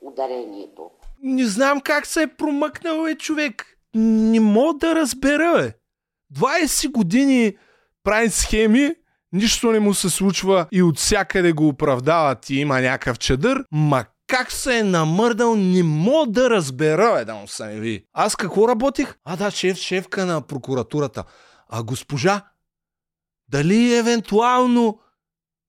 ударението. 0.01 0.91
Не 1.23 1.47
знам 1.47 1.81
как 1.81 2.07
се 2.07 2.23
е 2.23 2.37
промъкнал 2.37 3.07
е 3.07 3.15
човек 3.15 3.72
не 3.95 4.41
мога 4.41 4.79
да 4.79 4.95
разбера, 4.95 5.53
бе. 5.57 5.73
20 6.39 6.91
години 6.91 7.57
прави 8.05 8.31
схеми, 8.31 8.95
нищо 9.33 9.73
не 9.73 9.81
му 9.81 9.95
се 9.95 10.11
случва 10.11 10.67
и 10.73 10.83
от 10.83 10.99
всякъде 10.99 11.53
го 11.53 11.69
оправдават 11.69 12.51
и 12.51 12.57
има 12.57 12.81
някакъв 12.81 13.19
чадър, 13.19 13.65
ма 13.73 14.05
как 14.27 14.53
се 14.53 14.79
е 14.79 14.83
намърдал, 14.83 15.57
не 15.57 15.83
мога 15.83 16.33
да 16.33 16.51
разбера, 16.51 17.15
бе, 17.15 17.25
да 17.25 17.35
му 17.35 17.49
се 17.49 17.81
ви. 17.81 18.05
Аз 18.13 18.37
какво 18.37 18.69
работих? 18.69 19.17
А 19.25 19.37
да, 19.37 19.51
шеф, 19.51 19.77
шефка 19.77 20.27
на 20.27 20.41
прокуратурата. 20.41 21.25
А 21.69 21.83
госпожа, 21.83 22.45
дали 23.49 23.95
евентуално 23.95 24.99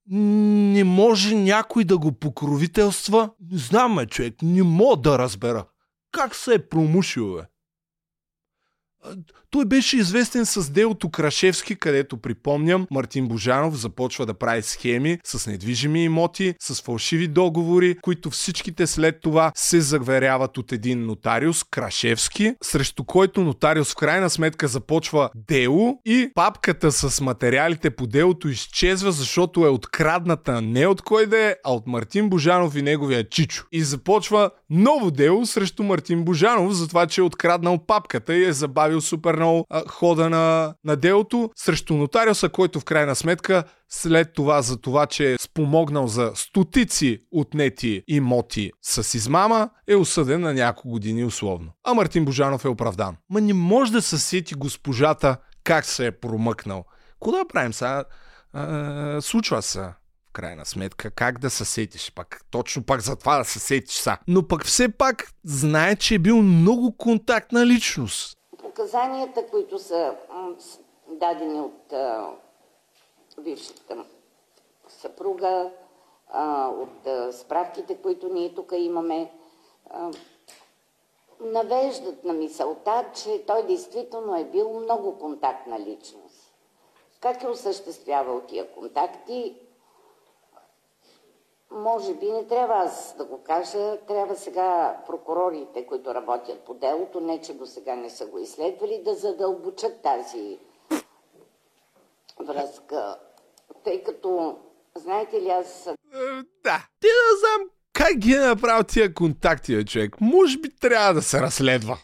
не 0.08 0.84
може 0.84 1.36
някой 1.36 1.84
да 1.84 1.98
го 1.98 2.12
покровителства? 2.12 3.30
Не 3.52 3.58
знам, 3.58 3.94
ме, 3.94 4.06
човек, 4.06 4.36
не 4.42 4.64
мога 4.64 5.02
да 5.02 5.20
разбера. 5.20 5.66
Как 6.12 6.36
се 6.36 6.54
е 6.54 6.70
промушил, 6.70 7.36
бе? 7.36 7.42
Той 9.54 9.66
беше 9.66 9.98
известен 9.98 10.46
с 10.46 10.72
делото 10.72 11.10
Крашевски, 11.10 11.76
където 11.76 12.18
припомням, 12.18 12.88
Мартин 12.92 13.28
Божанов 13.28 13.76
започва 13.76 14.26
да 14.26 14.34
прави 14.34 14.62
схеми 14.62 15.20
с 15.24 15.48
недвижими 15.48 16.04
имоти, 16.04 16.56
с 16.60 16.82
фалшиви 16.82 17.28
договори, 17.28 17.98
които 18.02 18.30
всичките 18.30 18.88
след 18.88 19.22
това 19.22 19.52
се 19.56 19.82
заверяват 19.82 20.58
от 20.58 20.72
един 20.72 21.06
нотариус, 21.06 21.64
Крашевски, 21.64 22.56
срещу 22.64 23.04
който 23.04 23.42
нотариус 23.42 23.92
в 23.92 23.96
крайна 23.96 24.30
сметка 24.30 24.68
започва 24.68 25.30
дело 25.36 26.00
и 26.06 26.32
папката 26.36 26.92
с 26.92 27.22
материалите 27.22 27.90
по 27.90 28.08
делото 28.08 28.48
изчезва, 28.48 29.12
защото 29.12 29.66
е 29.66 29.70
открадната 29.70 30.62
не 30.62 30.88
от 30.88 31.02
кой 31.02 31.26
да 31.26 31.38
е, 31.40 31.56
а 31.66 31.74
от 31.74 31.88
Мартин 31.88 32.30
Божанов 32.30 32.76
и 32.76 32.82
неговия 32.82 33.30
чичо. 33.30 33.66
И 33.72 33.82
започва 33.82 34.50
ново 34.70 35.12
дело 35.12 35.46
срещу 35.46 35.84
Мартин 35.84 36.24
Божанов 36.24 36.74
за 36.74 36.88
това, 36.88 37.08
че 37.08 37.22
е 37.22 37.24
откраднал 37.24 37.78
папката 37.78 38.36
и 38.36 38.46
е 38.46 38.54
забавил 38.54 38.93
супер 39.02 39.36
много 39.36 39.66
а, 39.70 39.84
хода 39.88 40.30
на, 40.30 40.76
на 40.84 40.96
делото 40.96 41.50
срещу 41.56 41.94
нотариуса, 41.94 42.50
който 42.50 42.80
в 42.80 42.86
крайна 42.86 43.16
сметка 43.16 43.64
след 43.90 44.34
това 44.34 44.62
за 44.62 44.78
това, 44.78 45.06
че 45.06 45.34
е 45.34 45.38
спомогнал 45.38 46.08
за 46.08 46.32
стотици 46.36 47.20
отнети 47.32 48.04
имоти 48.08 48.72
с 48.82 49.18
измама, 49.18 49.70
е 49.88 49.96
осъден 49.96 50.42
на 50.42 50.54
няколко 50.54 50.90
години 50.90 51.26
условно. 51.26 51.72
А 51.84 51.94
Мартин 51.94 52.26
Божанов 52.26 52.66
е 52.66 52.70
оправдан. 52.70 53.16
Ма 53.30 53.42
не 53.42 53.54
може 53.54 53.92
да 53.92 54.02
се 54.02 54.20
сети 54.20 54.54
госпожата 54.54 55.38
как 55.64 55.86
се 55.86 56.06
е 56.06 56.12
промъкнал. 56.12 56.86
Кога 57.20 57.38
да 57.38 57.48
правим 57.48 57.74
сега? 57.74 58.04
случва 59.22 59.62
се 59.62 59.90
крайна 60.34 60.66
сметка, 60.66 61.12
как 61.12 61.40
да 61.40 61.50
се 61.50 61.66
сетиш 61.66 62.12
пак. 62.16 62.42
Точно 62.52 62.84
пак 62.84 63.02
за 63.02 63.16
това 63.16 63.38
да 63.38 63.46
се 63.46 63.60
сетиш 63.60 63.96
са. 63.96 64.18
Но 64.28 64.48
пък 64.48 64.66
все 64.66 64.90
пак 64.90 65.32
знае, 65.44 65.96
че 65.96 66.16
е 66.16 66.20
бил 66.20 66.42
много 66.42 66.98
контактна 66.98 67.66
личност 67.66 68.38
показанията, 68.74 69.48
които 69.48 69.80
са 69.80 70.16
дадени 71.08 71.62
от 71.62 71.94
бившата 73.40 74.06
съпруга, 74.88 75.72
от 76.68 77.34
справките, 77.36 77.98
които 77.98 78.34
ние 78.34 78.54
тук 78.54 78.72
имаме, 78.76 79.32
навеждат 81.40 82.24
на 82.24 82.34
мисълта, 82.34 83.06
че 83.16 83.46
той 83.46 83.66
действително 83.66 84.36
е 84.36 84.44
бил 84.44 84.80
много 84.80 85.20
контактна 85.20 85.80
личност. 85.80 86.54
Как 87.20 87.44
е 87.44 87.48
осъществявал 87.48 88.42
тия 88.42 88.72
контакти, 88.72 89.56
може 91.74 92.14
би 92.14 92.32
не 92.32 92.48
трябва 92.48 92.76
аз 92.76 93.16
да 93.18 93.26
го 93.26 93.44
кажа, 93.44 93.98
трябва 94.08 94.36
сега 94.36 94.98
прокурорите, 95.08 95.86
които 95.86 96.14
работят 96.14 96.60
по 96.60 96.74
делото, 96.74 97.20
не 97.20 97.42
че 97.42 97.54
до 97.54 97.66
сега 97.66 97.96
не 97.96 98.10
са 98.10 98.26
го 98.26 98.40
изследвали, 98.40 99.02
да 99.06 99.16
задълбочат 99.16 100.02
тази 100.02 100.60
връзка. 102.40 103.18
Тъй 103.84 104.04
като, 104.04 104.58
знаете 104.96 105.42
ли, 105.42 105.50
аз... 105.50 105.88
Е, 105.88 105.94
да, 106.64 106.88
ти 107.00 107.08
да 107.08 107.38
знам 107.40 107.70
как 107.94 108.18
ги 108.18 108.34
е 108.34 108.40
направил 108.40 108.84
тия 108.84 109.14
контакти, 109.14 109.86
човек. 109.86 110.22
Може 110.22 110.58
би 110.58 110.76
трябва 110.76 111.14
да 111.14 111.22
се 111.22 111.42
разследва. 111.42 111.98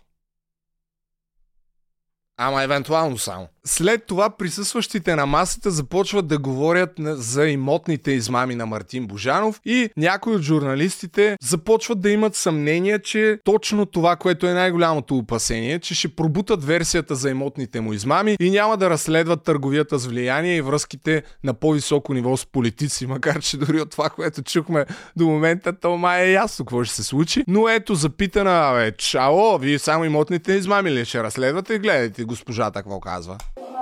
Ама 2.38 2.64
евентуално 2.64 3.18
само. 3.18 3.48
След 3.66 4.06
това 4.06 4.30
присъстващите 4.30 5.16
на 5.16 5.26
масата 5.26 5.72
започват 5.72 6.28
да 6.28 6.38
говорят 6.38 6.92
за 7.00 7.48
имотните 7.48 8.12
измами 8.12 8.56
на 8.56 8.66
Мартин 8.66 9.08
Божанов 9.08 9.62
и 9.66 9.90
някои 9.98 10.36
от 10.36 10.42
журналистите 10.42 11.38
започват 11.42 12.02
да 12.02 12.10
имат 12.10 12.36
съмнение, 12.36 13.00
че 13.00 13.40
точно 13.44 13.86
това, 13.86 14.16
което 14.16 14.48
е 14.48 14.54
най-голямото 14.54 15.18
опасение, 15.18 15.80
че 15.80 15.96
ще 15.96 16.16
пробутат 16.16 16.64
версията 16.64 17.16
за 17.16 17.30
имотните 17.30 17.82
му 17.82 17.94
измами 17.94 18.38
и 18.40 18.52
няма 18.52 18.78
да 18.78 18.90
разследват 18.90 19.44
търговията 19.44 20.00
с 20.00 20.06
влияние 20.06 20.56
и 20.56 20.62
връзките 20.62 21.24
на 21.44 21.54
по-високо 21.54 22.14
ниво 22.14 22.38
с 22.38 22.46
политици, 22.46 23.08
макар 23.08 23.42
че 23.42 23.58
дори 23.58 23.82
от 23.82 23.92
това, 23.92 24.10
което 24.10 24.44
чухме 24.44 24.86
до 25.16 25.26
момента, 25.26 25.80
то 25.80 25.98
май 25.98 26.24
е 26.24 26.32
ясно 26.32 26.66
какво 26.66 26.84
ще 26.84 26.96
се 26.96 27.04
случи. 27.04 27.44
Но 27.48 27.70
ето 27.70 27.96
запитана, 27.96 28.74
бе, 28.74 28.92
чао, 28.92 29.58
вие 29.58 29.80
само 29.80 30.06
имотните 30.06 30.54
измами 30.54 30.92
ли 30.92 31.06
ще 31.06 31.24
разследвате? 31.24 31.80
Гледайте 31.80 32.24
госпожата 32.24 32.80
какво 32.80 33.00
казва. 33.00 33.38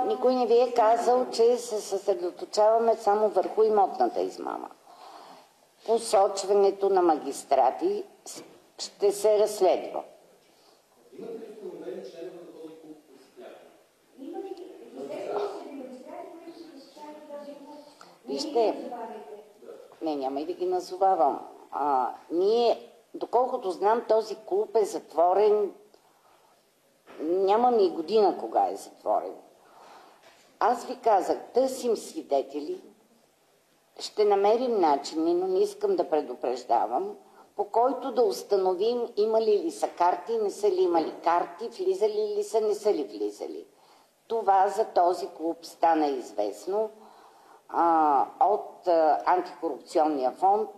Никой 0.08 0.34
не 0.34 0.46
ви 0.46 0.60
е 0.60 0.72
казал, 0.72 1.26
че 1.30 1.56
се 1.56 1.80
съсредоточаваме 1.80 2.96
само 2.96 3.28
върху 3.28 3.62
имотната 3.62 4.20
измама. 4.20 4.70
Посочването 5.86 6.88
на 6.88 7.02
магистрати 7.02 8.04
ще 8.78 9.12
се 9.12 9.38
разследва. 9.38 10.02
Вижте, 18.26 18.90
не, 20.02 20.16
няма 20.16 20.40
и 20.40 20.46
да 20.46 20.52
ги 20.52 20.66
назовавам. 20.66 21.48
А, 21.70 22.14
ние, 22.30 22.90
доколкото 23.14 23.70
знам, 23.70 24.04
този 24.08 24.36
клуб 24.46 24.76
е 24.76 24.84
затворен. 24.84 25.72
Нямаме 27.20 27.82
и 27.82 27.90
година 27.90 28.38
кога 28.40 28.68
е 28.68 28.76
затворен. 28.76 29.34
Аз 30.60 30.86
ви 30.86 30.96
казах, 30.96 31.38
търсим 31.54 31.96
свидетели, 31.96 32.82
ще 33.98 34.24
намерим 34.24 34.80
начини, 34.80 35.34
но 35.34 35.46
не 35.46 35.58
искам 35.58 35.96
да 35.96 36.10
предупреждавам, 36.10 37.16
по 37.56 37.64
който 37.64 38.12
да 38.12 38.22
установим 38.22 39.08
имали 39.16 39.58
ли 39.58 39.70
са 39.70 39.88
карти, 39.88 40.38
не 40.38 40.50
са 40.50 40.70
ли 40.70 40.82
имали 40.82 41.14
карти, 41.24 41.68
влизали 41.68 42.34
ли 42.36 42.44
са, 42.44 42.60
не 42.60 42.74
са 42.74 42.94
ли 42.94 43.04
влизали. 43.04 43.66
Това 44.26 44.68
за 44.68 44.84
този 44.84 45.28
клуб 45.28 45.56
стана 45.62 46.06
известно 46.06 46.90
а, 47.68 48.26
от 48.40 48.88
а, 48.88 49.22
антикорупционния 49.26 50.30
фонд, 50.30 50.70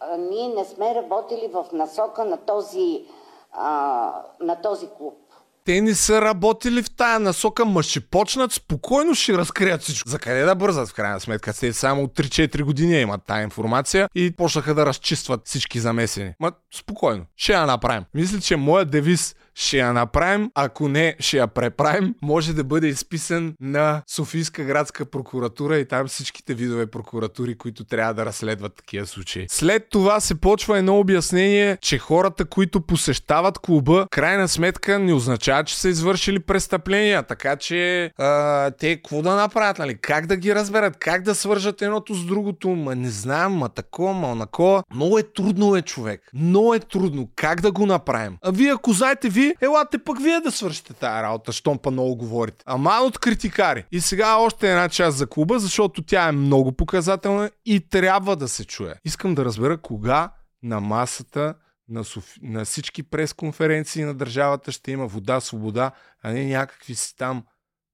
а, 0.00 0.16
ние 0.16 0.48
не 0.48 0.64
сме 0.64 0.94
работили 0.94 1.48
в 1.48 1.66
насока 1.72 2.24
на 2.24 2.36
този, 2.36 3.06
а, 3.52 4.24
на 4.40 4.62
този 4.62 4.88
клуб. 4.88 5.23
Те 5.64 5.80
не 5.80 5.94
са 5.94 6.22
работили 6.22 6.82
в 6.82 6.90
тая 6.90 7.20
насока, 7.20 7.64
ма 7.64 7.82
ще 7.82 8.00
почнат 8.00 8.52
спокойно, 8.52 9.14
ще 9.14 9.38
разкрият 9.38 9.82
всичко. 9.82 10.08
За 10.08 10.18
къде 10.18 10.42
да 10.42 10.54
бързат 10.54 10.88
в 10.88 10.94
крайна 10.94 11.20
сметка? 11.20 11.52
Те 11.52 11.72
само 11.72 12.02
от 12.02 12.18
3-4 12.18 12.62
години 12.62 13.00
имат 13.00 13.20
тая 13.26 13.42
информация 13.42 14.08
и 14.14 14.30
почнаха 14.30 14.74
да 14.74 14.86
разчистват 14.86 15.40
всички 15.44 15.80
замесени. 15.80 16.32
Ма 16.40 16.52
спокойно, 16.74 17.26
ще 17.36 17.52
я 17.52 17.66
направим. 17.66 18.04
Мисля, 18.14 18.40
че 18.40 18.56
моят 18.56 18.90
девиз 18.90 19.34
ще 19.54 19.78
я 19.78 19.92
направим, 19.92 20.50
ако 20.54 20.88
не, 20.88 21.16
ще 21.18 21.36
я 21.36 21.46
преправим, 21.46 22.14
може 22.22 22.54
да 22.54 22.64
бъде 22.64 22.86
изписан 22.86 23.54
на 23.60 24.02
Софийска 24.06 24.64
градска 24.64 25.04
прокуратура 25.04 25.78
и 25.78 25.88
там 25.88 26.06
всичките 26.06 26.54
видове 26.54 26.86
прокуратури, 26.86 27.58
които 27.58 27.84
трябва 27.84 28.14
да 28.14 28.26
разследват 28.26 28.74
такива 28.76 29.06
случаи. 29.06 29.46
След 29.48 29.86
това 29.90 30.20
се 30.20 30.34
почва 30.34 30.78
едно 30.78 30.98
обяснение, 30.98 31.78
че 31.80 31.98
хората, 31.98 32.44
които 32.44 32.80
посещават 32.80 33.58
клуба, 33.58 34.06
крайна 34.10 34.48
сметка 34.48 34.98
не 34.98 35.12
означава, 35.12 35.64
че 35.64 35.76
са 35.76 35.88
извършили 35.88 36.40
престъпления, 36.40 37.22
така 37.22 37.56
че 37.56 38.10
а, 38.18 38.70
те 38.70 38.96
какво 38.96 39.22
да 39.22 39.34
направят, 39.34 39.78
нали? 39.78 39.98
Как 40.00 40.26
да 40.26 40.36
ги 40.36 40.54
разберат, 40.54 40.96
как 40.96 41.22
да 41.22 41.34
свържат 41.34 41.82
едното 41.82 42.14
с 42.14 42.24
другото, 42.24 42.68
ма 42.68 42.94
не 42.94 43.10
знам, 43.10 43.52
ма 43.52 43.68
такова, 43.68 44.12
ма 44.12 44.34
накова. 44.34 44.82
Много 44.94 45.18
е 45.18 45.22
трудно 45.22 45.76
е 45.76 45.82
човек. 45.82 46.30
Много 46.34 46.74
е 46.74 46.78
трудно. 46.78 47.28
Как 47.36 47.60
да 47.60 47.72
го 47.72 47.86
направим? 47.86 48.36
А 48.42 48.50
вие, 48.50 48.72
ако 48.72 48.92
знаете, 48.92 49.28
вие 49.28 49.43
елате 49.60 49.98
пък 49.98 50.22
вие 50.22 50.40
да 50.40 50.50
свършите 50.50 50.94
тази 50.94 51.22
работа, 51.22 51.52
щом 51.52 51.78
па 51.78 51.90
много 51.90 52.16
говорите. 52.16 52.64
Ама 52.66 52.98
от 53.02 53.18
критикари. 53.18 53.84
И 53.92 54.00
сега 54.00 54.36
още 54.36 54.70
една 54.70 54.88
част 54.88 55.16
за 55.16 55.26
клуба, 55.26 55.58
защото 55.58 56.02
тя 56.02 56.28
е 56.28 56.32
много 56.32 56.72
показателна 56.72 57.50
и 57.66 57.88
трябва 57.88 58.36
да 58.36 58.48
се 58.48 58.64
чуе. 58.64 58.94
Искам 59.04 59.34
да 59.34 59.44
разбера 59.44 59.78
кога 59.78 60.32
на 60.62 60.80
масата 60.80 61.54
на, 61.88 62.04
Софи... 62.04 62.40
на 62.42 62.64
всички 62.64 63.02
пресконференции 63.02 64.04
на 64.04 64.14
държавата 64.14 64.72
ще 64.72 64.92
има 64.92 65.06
вода, 65.06 65.40
свобода, 65.40 65.90
а 66.22 66.32
не 66.32 66.44
някакви 66.46 66.94
си 66.94 67.16
там 67.16 67.44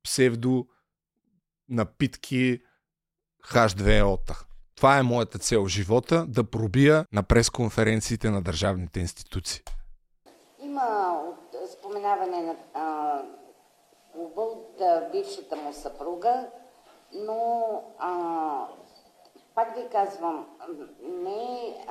псевдо 0.04 0.66
напитки 1.68 2.60
H2 3.48 4.04
отах. 4.04 4.44
Това 4.76 4.98
е 4.98 5.02
моята 5.02 5.38
цел 5.38 5.66
живота 5.66 6.26
да 6.28 6.44
пробия 6.44 7.06
на 7.12 7.22
пресконференциите 7.22 8.30
на 8.30 8.42
държавните 8.42 9.00
институции. 9.00 9.62
Има 10.62 11.16
споменаване 11.70 12.42
на 12.42 12.54
а, 12.74 13.22
клуба 14.12 14.42
от 14.42 14.80
а, 14.80 15.08
бившата 15.12 15.56
му 15.56 15.72
съпруга, 15.72 16.46
но 17.12 17.82
а, 17.98 18.66
пак 19.54 19.76
ви 19.76 19.88
казвам, 19.92 20.46
не 21.02 21.66
е 21.66 21.86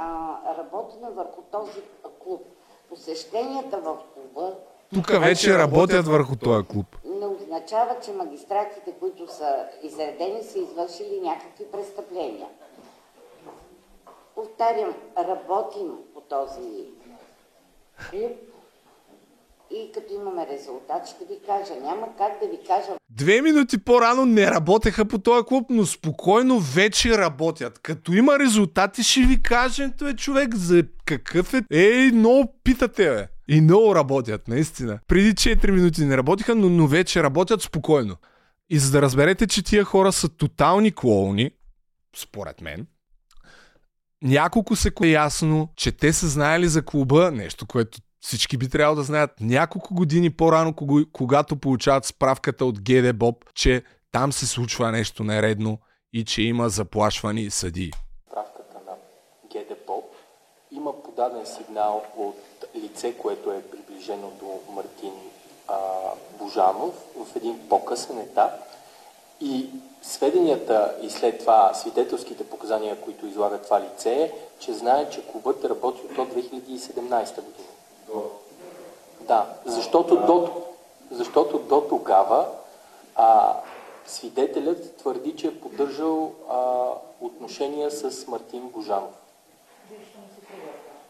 работено 0.57 1.11
върху 1.11 1.41
този 1.41 1.82
клуб. 2.23 2.45
Посещенията 2.89 3.77
в 3.77 3.97
клуба 4.13 4.55
тук 4.93 5.07
вече 5.07 5.57
работят 5.57 6.07
върху 6.07 6.36
този 6.36 6.67
клуб. 6.67 6.86
Не 7.05 7.25
означава, 7.25 7.95
че 8.01 8.13
магистратите, 8.13 8.91
които 8.99 9.34
са 9.34 9.65
изредени, 9.84 10.43
са 10.43 10.59
извършили 10.59 11.21
някакви 11.21 11.71
престъпления. 11.71 12.47
Повтарям, 14.36 14.95
работим 15.17 15.97
по 16.13 16.21
този 16.21 16.86
клуб 18.09 18.49
и 19.72 19.91
като 19.93 20.13
имаме 20.13 20.47
резултат, 20.51 21.07
ще 21.07 21.26
ви 21.26 21.39
кажа. 21.45 21.82
Няма 21.82 22.07
как 22.17 22.39
да 22.41 22.47
ви 22.47 22.57
кажа. 22.67 22.88
Две 23.09 23.41
минути 23.41 23.84
по-рано 23.84 24.26
не 24.26 24.51
работеха 24.51 25.05
по 25.05 25.17
този 25.17 25.45
клуб, 25.45 25.65
но 25.70 25.86
спокойно 25.86 26.59
вече 26.59 27.17
работят. 27.17 27.80
Като 27.80 28.13
има 28.13 28.39
резултати, 28.39 29.03
ще 29.03 29.22
ви 29.22 29.41
кажем, 29.41 29.93
той 29.97 30.13
човек 30.13 30.55
за 30.55 30.84
какъв 31.05 31.53
е. 31.53 31.61
Ей, 31.72 32.11
много 32.11 32.53
питате, 32.63 33.09
бе. 33.09 33.28
И 33.55 33.61
много 33.61 33.95
работят, 33.95 34.47
наистина. 34.47 34.99
Преди 35.07 35.34
4 35.34 35.72
минути 35.72 36.05
не 36.05 36.17
работиха, 36.17 36.55
но, 36.55 36.70
но 36.70 36.88
вече 36.88 37.24
работят 37.24 37.61
спокойно. 37.61 38.15
И 38.70 38.80
за 38.80 38.91
да 38.91 39.01
разберете, 39.01 39.47
че 39.47 39.63
тия 39.63 39.84
хора 39.84 40.11
са 40.11 40.30
тотални 40.30 40.91
клоуни, 40.91 41.51
според 42.15 42.61
мен, 42.61 42.88
няколко 44.22 44.76
се 44.76 44.91
е 45.03 45.07
ясно, 45.07 45.70
че 45.76 45.91
те 45.91 46.13
са 46.13 46.28
знаели 46.28 46.67
за 46.67 46.82
клуба, 46.82 47.32
нещо, 47.32 47.65
което 47.65 47.99
всички 48.20 48.57
би 48.57 48.70
трябвало 48.70 48.95
да 48.95 49.03
знаят 49.03 49.32
няколко 49.41 49.93
години 49.93 50.30
по-рано, 50.30 50.74
когато 51.11 51.55
получават 51.55 52.05
справката 52.05 52.65
от 52.65 52.82
ГД 52.82 53.17
Боб, 53.17 53.45
че 53.53 53.84
там 54.11 54.32
се 54.32 54.47
случва 54.47 54.91
нещо 54.91 55.24
нередно 55.24 55.78
и 56.13 56.26
че 56.26 56.41
има 56.41 56.70
заплашвани 56.70 57.49
съдии. 57.49 57.91
Справката 58.32 58.78
на 58.86 58.93
ГД 59.53 59.86
Боб 59.88 60.05
има 60.72 61.03
подаден 61.03 61.45
сигнал 61.45 62.05
от 62.17 62.65
лице, 62.76 63.17
което 63.17 63.51
е 63.51 63.61
приближено 63.61 64.32
до 64.39 64.74
Мартин 64.74 65.13
а, 65.67 65.78
Божанов 66.39 66.93
в 67.15 67.36
един 67.36 67.70
по-късен 67.70 68.20
етап 68.20 68.51
и 69.41 69.70
сведенията 70.01 70.95
и 71.01 71.09
след 71.09 71.39
това 71.39 71.74
свидетелските 71.74 72.49
показания, 72.49 73.01
които 73.01 73.26
излага 73.28 73.61
това 73.61 73.82
лице 73.82 74.13
е, 74.13 74.32
че 74.59 74.74
знае, 74.74 75.09
че 75.09 75.28
клубът 75.28 75.65
работи 75.65 76.01
от 76.17 76.30
2017 76.30 77.36
година. 77.36 77.67
Да, 79.22 79.53
защото 79.66 80.16
до, 80.16 80.49
защото 81.12 81.60
до 81.60 81.82
тогава 81.82 82.47
а, 83.16 83.55
свидетелят 84.05 84.95
твърди, 84.95 85.36
че 85.36 85.47
е 85.47 85.60
поддържал 85.60 86.32
а, 86.49 86.86
отношения 87.22 87.91
с 87.91 88.28
Мартин 88.28 88.70
Божанов. 88.70 89.14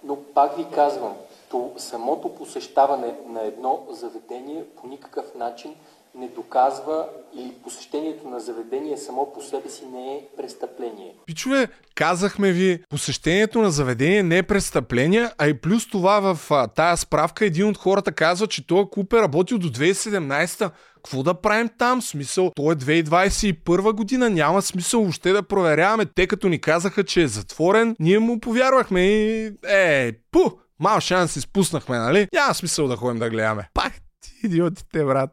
Но 0.03 0.15
пак 0.15 0.57
ви 0.57 0.65
казвам, 0.75 1.15
то, 1.49 1.71
самото 1.77 2.35
посещаване 2.35 3.15
на 3.25 3.41
едно 3.41 3.85
заведение 3.89 4.65
по 4.65 4.87
никакъв 4.87 5.35
начин 5.35 5.75
не 6.19 6.27
доказва 6.27 7.05
или 7.35 7.53
посещението 7.63 8.29
на 8.29 8.39
заведение 8.39 8.97
само 8.97 9.33
по 9.33 9.41
себе 9.41 9.69
си 9.69 9.85
не 9.85 10.15
е 10.15 10.21
престъпление. 10.37 11.13
Пичове, 11.25 11.67
казахме 11.95 12.51
ви, 12.51 12.83
посещението 12.89 13.61
на 13.61 13.71
заведение 13.71 14.23
не 14.23 14.37
е 14.37 14.43
престъпление, 14.43 15.29
а 15.37 15.47
и 15.47 15.61
плюс 15.61 15.89
това 15.89 16.33
в 16.33 16.51
а, 16.51 16.67
тая 16.67 16.97
справка 16.97 17.45
един 17.45 17.67
от 17.67 17.77
хората 17.77 18.11
казва, 18.11 18.47
че 18.47 18.67
този 18.67 18.89
клуб 18.91 19.13
е 19.13 19.21
работил 19.21 19.57
до 19.57 19.69
2017 19.69 20.71
какво 20.95 21.23
да 21.23 21.33
правим 21.33 21.69
там? 21.77 22.01
Смисъл, 22.01 22.51
то 22.55 22.71
е 22.71 22.75
2021 22.75 23.91
година, 23.91 24.29
няма 24.29 24.61
смисъл 24.61 25.01
въобще 25.01 25.31
да 25.31 25.43
проверяваме. 25.43 26.05
Те 26.05 26.27
като 26.27 26.49
ни 26.49 26.61
казаха, 26.61 27.03
че 27.03 27.21
е 27.21 27.27
затворен, 27.27 27.95
ние 27.99 28.19
му 28.19 28.39
повярвахме 28.39 29.01
и... 29.01 29.51
Е, 29.67 30.11
пу! 30.31 30.39
Мал 30.79 30.99
шанс 30.99 31.35
изпуснахме, 31.35 31.97
нали? 31.97 32.27
Няма 32.33 32.53
смисъл 32.53 32.87
да 32.87 32.95
ходим 32.95 33.19
да 33.19 33.29
гледаме. 33.29 33.69
Пак 33.73 33.93
ти 34.21 34.31
идиотите, 34.43 35.03
брат 35.05 35.29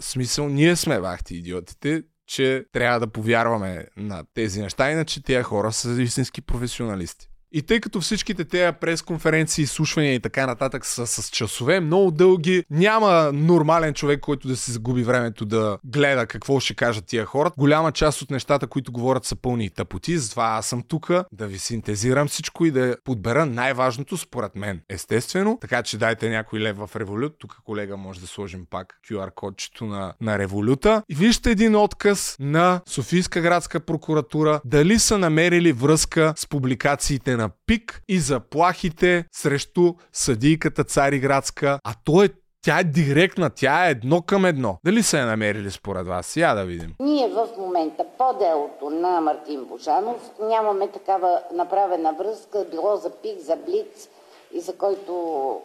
смисъл, 0.00 0.48
ние 0.48 0.76
сме 0.76 1.00
бахти 1.00 1.34
идиотите, 1.34 2.02
че 2.26 2.64
трябва 2.72 3.00
да 3.00 3.12
повярваме 3.12 3.86
на 3.96 4.24
тези 4.34 4.62
неща, 4.62 4.90
иначе 4.90 5.22
тези 5.22 5.42
хора 5.42 5.72
са 5.72 6.02
истински 6.02 6.40
професионалисти. 6.40 7.27
И 7.52 7.62
тъй 7.62 7.80
като 7.80 8.00
всичките 8.00 8.44
тези 8.44 8.72
пресконференции, 8.80 9.66
слушвания 9.66 10.14
и 10.14 10.20
така 10.20 10.46
нататък 10.46 10.86
са 10.86 11.06
с 11.06 11.30
часове, 11.30 11.80
много 11.80 12.10
дълги, 12.10 12.64
няма 12.70 13.30
нормален 13.32 13.94
човек, 13.94 14.20
който 14.20 14.48
да 14.48 14.56
си 14.56 14.72
загуби 14.72 15.02
времето 15.02 15.44
да 15.44 15.78
гледа 15.84 16.26
какво 16.26 16.60
ще 16.60 16.74
кажат 16.74 17.06
тия 17.06 17.24
хора. 17.24 17.50
Голяма 17.58 17.92
част 17.92 18.22
от 18.22 18.30
нещата, 18.30 18.66
които 18.66 18.92
говорят 18.92 19.24
са 19.24 19.36
пълни 19.36 19.70
тъпоти, 19.70 20.18
затова 20.18 20.44
аз 20.44 20.66
съм 20.66 20.82
тук 20.88 21.10
да 21.32 21.46
ви 21.46 21.58
синтезирам 21.58 22.28
всичко 22.28 22.64
и 22.64 22.70
да 22.70 22.96
подбера 23.04 23.46
най-важното 23.46 24.16
според 24.16 24.56
мен. 24.56 24.80
Естествено, 24.88 25.58
така 25.60 25.82
че 25.82 25.98
дайте 25.98 26.28
някой 26.28 26.60
лев 26.60 26.76
в 26.76 26.90
Револют. 26.96 27.34
Тук 27.38 27.56
колега 27.64 27.96
може 27.96 28.20
да 28.20 28.26
сложим 28.26 28.66
пак 28.70 28.94
QR 29.10 29.34
кодчето 29.34 29.84
на, 29.84 30.14
на 30.20 30.38
Революта. 30.38 31.02
И 31.08 31.14
вижте 31.14 31.50
един 31.50 31.76
отказ 31.76 32.36
на 32.40 32.80
Софийска 32.86 33.40
градска 33.40 33.80
прокуратура 33.80 34.60
дали 34.64 34.98
са 34.98 35.18
намерили 35.18 35.72
връзка 35.72 36.32
с 36.36 36.46
публикациите 36.46 37.37
на 37.38 37.50
пик 37.66 38.02
и 38.08 38.18
заплахите 38.18 39.24
срещу 39.32 39.94
съдийката 40.12 40.84
Цариградска, 40.84 41.78
а 41.84 41.94
то 42.04 42.22
е 42.22 42.28
тя 42.64 42.78
е 42.78 42.84
директна, 42.84 43.50
тя 43.50 43.86
е 43.86 43.90
едно 43.90 44.22
към 44.22 44.44
едно. 44.44 44.78
Дали 44.84 45.02
се 45.02 45.18
е 45.18 45.24
намерили 45.24 45.70
според 45.70 46.06
вас? 46.06 46.36
Я 46.36 46.54
да 46.54 46.64
видим. 46.64 46.94
Ние 47.00 47.28
в 47.28 47.48
момента 47.58 48.04
по 48.18 48.32
делото 48.32 48.90
на 48.90 49.20
Мартин 49.20 49.64
Божанов 49.64 50.30
нямаме 50.40 50.88
такава 50.88 51.42
направена 51.52 52.12
връзка, 52.12 52.66
било 52.70 52.96
за 52.96 53.10
ПИК, 53.10 53.38
за 53.38 53.56
Блиц 53.56 54.08
и 54.52 54.60
за 54.60 54.76
който 54.76 55.62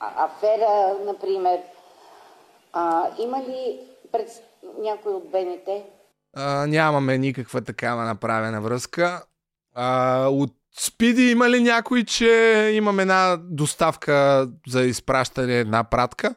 а, 0.00 0.24
афера, 0.24 0.94
например. 1.06 1.60
А, 2.72 3.08
има 3.18 3.38
ли 3.38 3.80
пред 4.12 4.28
някой 4.78 5.12
от 5.12 5.30
БНТ? 5.30 5.68
А, 6.36 6.66
нямаме 6.66 7.18
никаква 7.18 7.62
такава 7.62 8.04
направена 8.04 8.60
връзка. 8.60 9.22
А, 9.74 10.26
от 10.26 10.54
Спиди 10.78 11.30
има 11.30 11.50
ли 11.50 11.62
някой, 11.62 12.04
че 12.04 12.70
имам 12.74 13.00
една 13.00 13.36
доставка 13.36 14.48
за 14.68 14.82
изпращане 14.82 15.58
една 15.58 15.84
пратка? 15.84 16.34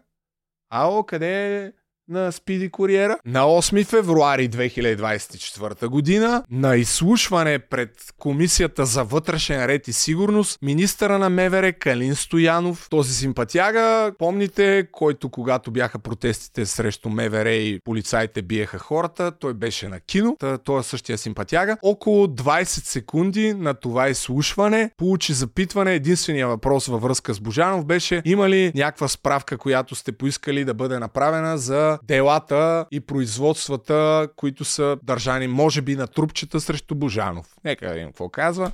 Ало, 0.70 1.04
къде 1.04 1.58
е 1.58 1.72
на 2.10 2.32
Спиди 2.32 2.70
Куриера. 2.70 3.18
На 3.26 3.44
8 3.44 3.86
февруари 3.86 4.50
2024 4.50 5.88
година 5.88 6.44
на 6.52 6.76
изслушване 6.76 7.60
пред 7.60 7.90
Комисията 8.18 8.86
за 8.86 9.04
вътрешен 9.04 9.66
ред 9.66 9.88
и 9.88 9.94
сигурност 9.94 10.60
министъра 10.62 11.20
на 11.20 11.30
МВР 11.30 11.74
Калин 11.74 12.16
Стоянов, 12.16 12.88
този 12.90 13.14
симпатяга, 13.14 14.12
помните, 14.18 14.88
който 14.92 15.30
когато 15.30 15.72
бяха 15.72 16.00
протестите 16.00 16.66
срещу 16.66 17.10
МВР 17.10 17.52
и 17.52 17.80
полицаите 17.84 18.42
биеха 18.42 18.80
хората, 18.80 19.32
той 19.40 19.54
беше 19.54 19.88
на 19.88 20.00
кино, 20.00 20.38
той 20.64 20.80
е 20.80 20.84
същия 20.84 21.18
симпатяга. 21.18 21.78
Около 21.82 22.28
20 22.28 22.64
секунди 22.64 23.54
на 23.54 23.74
това 23.74 24.10
изслушване 24.10 24.92
получи 24.98 25.34
запитване. 25.34 25.94
Единствения 25.94 26.48
въпрос 26.48 26.88
във 26.88 27.02
връзка 27.02 27.34
с 27.34 27.40
Божанов 27.40 27.86
беше 27.86 28.22
има 28.26 28.50
ли 28.50 28.72
някаква 28.76 29.08
справка, 29.08 29.58
която 29.58 29.96
сте 29.96 30.12
поискали 30.12 30.66
да 30.66 30.74
бъде 30.74 31.00
направена 31.00 31.58
за 31.58 31.97
делата 32.04 32.86
и 32.92 33.00
производствата, 33.00 34.28
които 34.36 34.66
са 34.66 34.98
държани, 35.04 35.48
може 35.48 35.82
би, 35.82 35.96
на 35.96 36.08
трупчета 36.08 36.60
срещу 36.60 36.96
Божанов. 36.96 37.56
Нека 37.64 37.88
да 37.88 37.94
видим 37.94 38.08
какво 38.08 38.30
казва. 38.30 38.72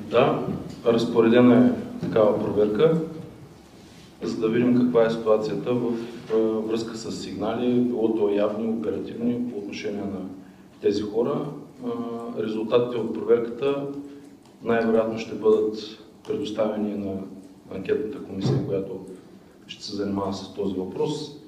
Да, 0.00 0.46
разпоредена 0.86 1.66
е 1.66 2.00
такава 2.00 2.44
проверка, 2.44 3.00
за 4.22 4.40
да 4.40 4.48
видим 4.48 4.80
каква 4.80 5.06
е 5.06 5.10
ситуацията 5.10 5.74
в 5.74 5.92
връзка 6.68 6.96
с 6.96 7.12
сигнали, 7.12 7.80
било 7.80 8.14
то 8.14 8.28
явни, 8.28 8.68
оперативни 8.68 9.50
по 9.50 9.58
отношение 9.58 10.02
на 10.02 10.20
тези 10.80 11.02
хора. 11.02 11.44
Резултатите 12.38 12.96
от 12.96 13.14
проверката 13.14 13.86
най-вероятно 14.62 15.18
ще 15.18 15.34
бъдат 15.34 15.76
предоставени 16.28 16.94
на 16.94 17.20
анкетната 17.74 18.24
комисия, 18.24 18.66
която 18.66 19.06
ще 19.66 19.84
се 19.84 19.96
занимава 19.96 20.32
с 20.32 20.54
този 20.54 20.74
въпрос. 20.74 21.39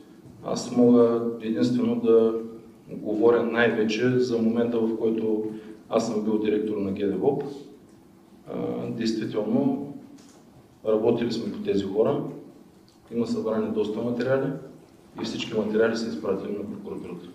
Аз 0.44 0.76
мога 0.76 1.30
единствено 1.40 2.00
да 2.00 2.34
говоря 2.90 3.42
най-вече 3.42 4.18
за 4.18 4.38
момента, 4.38 4.78
в 4.80 4.98
който 4.98 5.44
аз 5.88 6.06
съм 6.06 6.24
бил 6.24 6.38
директор 6.38 6.76
на 6.76 6.92
ГДВОП. 6.92 7.44
Действително, 8.88 9.92
работили 10.86 11.32
сме 11.32 11.52
по 11.52 11.58
тези 11.58 11.84
хора, 11.84 12.22
има 13.14 13.26
събрани 13.26 13.74
доста 13.74 14.02
материали 14.02 14.52
и 15.22 15.24
всички 15.24 15.54
материали 15.54 15.96
са 15.96 16.08
изпратени 16.08 16.58
на 16.58 16.64
прокуратурата. 16.64 17.28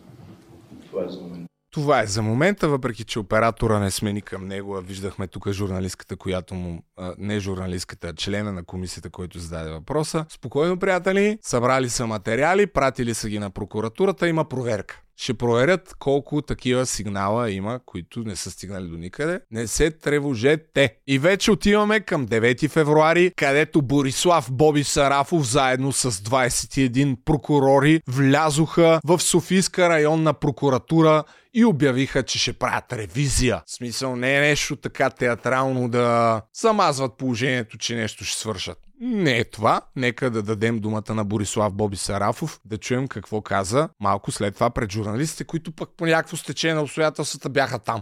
Това 0.89 1.03
е 1.03 1.09
за 1.09 1.21
момента. 1.21 1.46
Това 1.71 2.01
е 2.01 2.07
за 2.07 2.21
момента, 2.21 2.69
въпреки 2.69 3.03
че 3.03 3.19
оператора 3.19 3.79
не 3.79 3.91
смени 3.91 4.21
към 4.21 4.47
него, 4.47 4.77
а 4.77 4.81
виждахме 4.81 5.27
тук 5.27 5.51
журналистката, 5.51 6.15
която 6.15 6.55
му, 6.55 6.83
а, 6.97 7.13
не 7.17 7.39
журналистката, 7.39 8.07
а 8.07 8.13
члена 8.13 8.53
на 8.53 8.63
комисията, 8.63 9.09
който 9.09 9.39
зададе 9.39 9.71
въпроса. 9.71 10.25
Спокойно, 10.29 10.79
приятели, 10.79 11.37
събрали 11.41 11.89
са 11.89 12.07
материали, 12.07 12.67
пратили 12.67 13.13
са 13.13 13.29
ги 13.29 13.39
на 13.39 13.49
прокуратурата, 13.49 14.27
има 14.27 14.45
проверка 14.45 15.01
ще 15.17 15.33
проверят 15.33 15.95
колко 15.99 16.41
такива 16.41 16.85
сигнала 16.85 17.51
има, 17.51 17.79
които 17.85 18.19
не 18.19 18.35
са 18.35 18.51
стигнали 18.51 18.87
до 18.87 18.97
никъде. 18.97 19.39
Не 19.51 19.67
се 19.67 19.91
тревожете. 19.91 20.95
И 21.07 21.19
вече 21.19 21.51
отиваме 21.51 21.99
към 21.99 22.27
9 22.27 22.69
февруари, 22.69 23.31
където 23.35 23.81
Борислав 23.81 24.47
Боби 24.51 24.83
Сарафов 24.83 25.47
заедно 25.51 25.91
с 25.91 26.11
21 26.11 27.17
прокурори 27.25 28.01
влязоха 28.07 28.99
в 29.05 29.19
Софийска 29.19 29.89
районна 29.89 30.33
прокуратура 30.33 31.23
и 31.57 31.65
обявиха, 31.65 32.23
че 32.23 32.39
ще 32.39 32.53
правят 32.53 32.93
ревизия. 32.93 33.61
В 33.65 33.71
смисъл 33.71 34.15
не 34.15 34.37
е 34.37 34.41
нещо 34.41 34.75
така 34.75 35.09
театрално 35.09 35.89
да 35.89 36.41
замазват 36.61 37.17
положението, 37.17 37.77
че 37.77 37.95
нещо 37.95 38.23
ще 38.23 38.39
свършат. 38.39 38.77
Не 39.01 39.37
е 39.37 39.43
това. 39.43 39.81
Нека 39.95 40.29
да 40.29 40.43
дадем 40.43 40.79
думата 40.79 41.13
на 41.13 41.25
Борислав 41.25 41.73
Боби 41.73 41.97
Сарафов, 41.97 42.59
да 42.65 42.77
чуем 42.77 43.07
какво 43.07 43.41
каза 43.41 43.89
малко 43.99 44.31
след 44.31 44.53
това 44.53 44.69
пред 44.69 44.91
журналистите, 44.91 45.43
които 45.43 45.71
пък 45.71 45.89
по 45.97 46.05
някакво 46.05 46.37
стечение 46.37 46.75
на 46.75 46.81
обстоятелствата 46.81 47.49
бяха 47.49 47.79
там. 47.79 48.01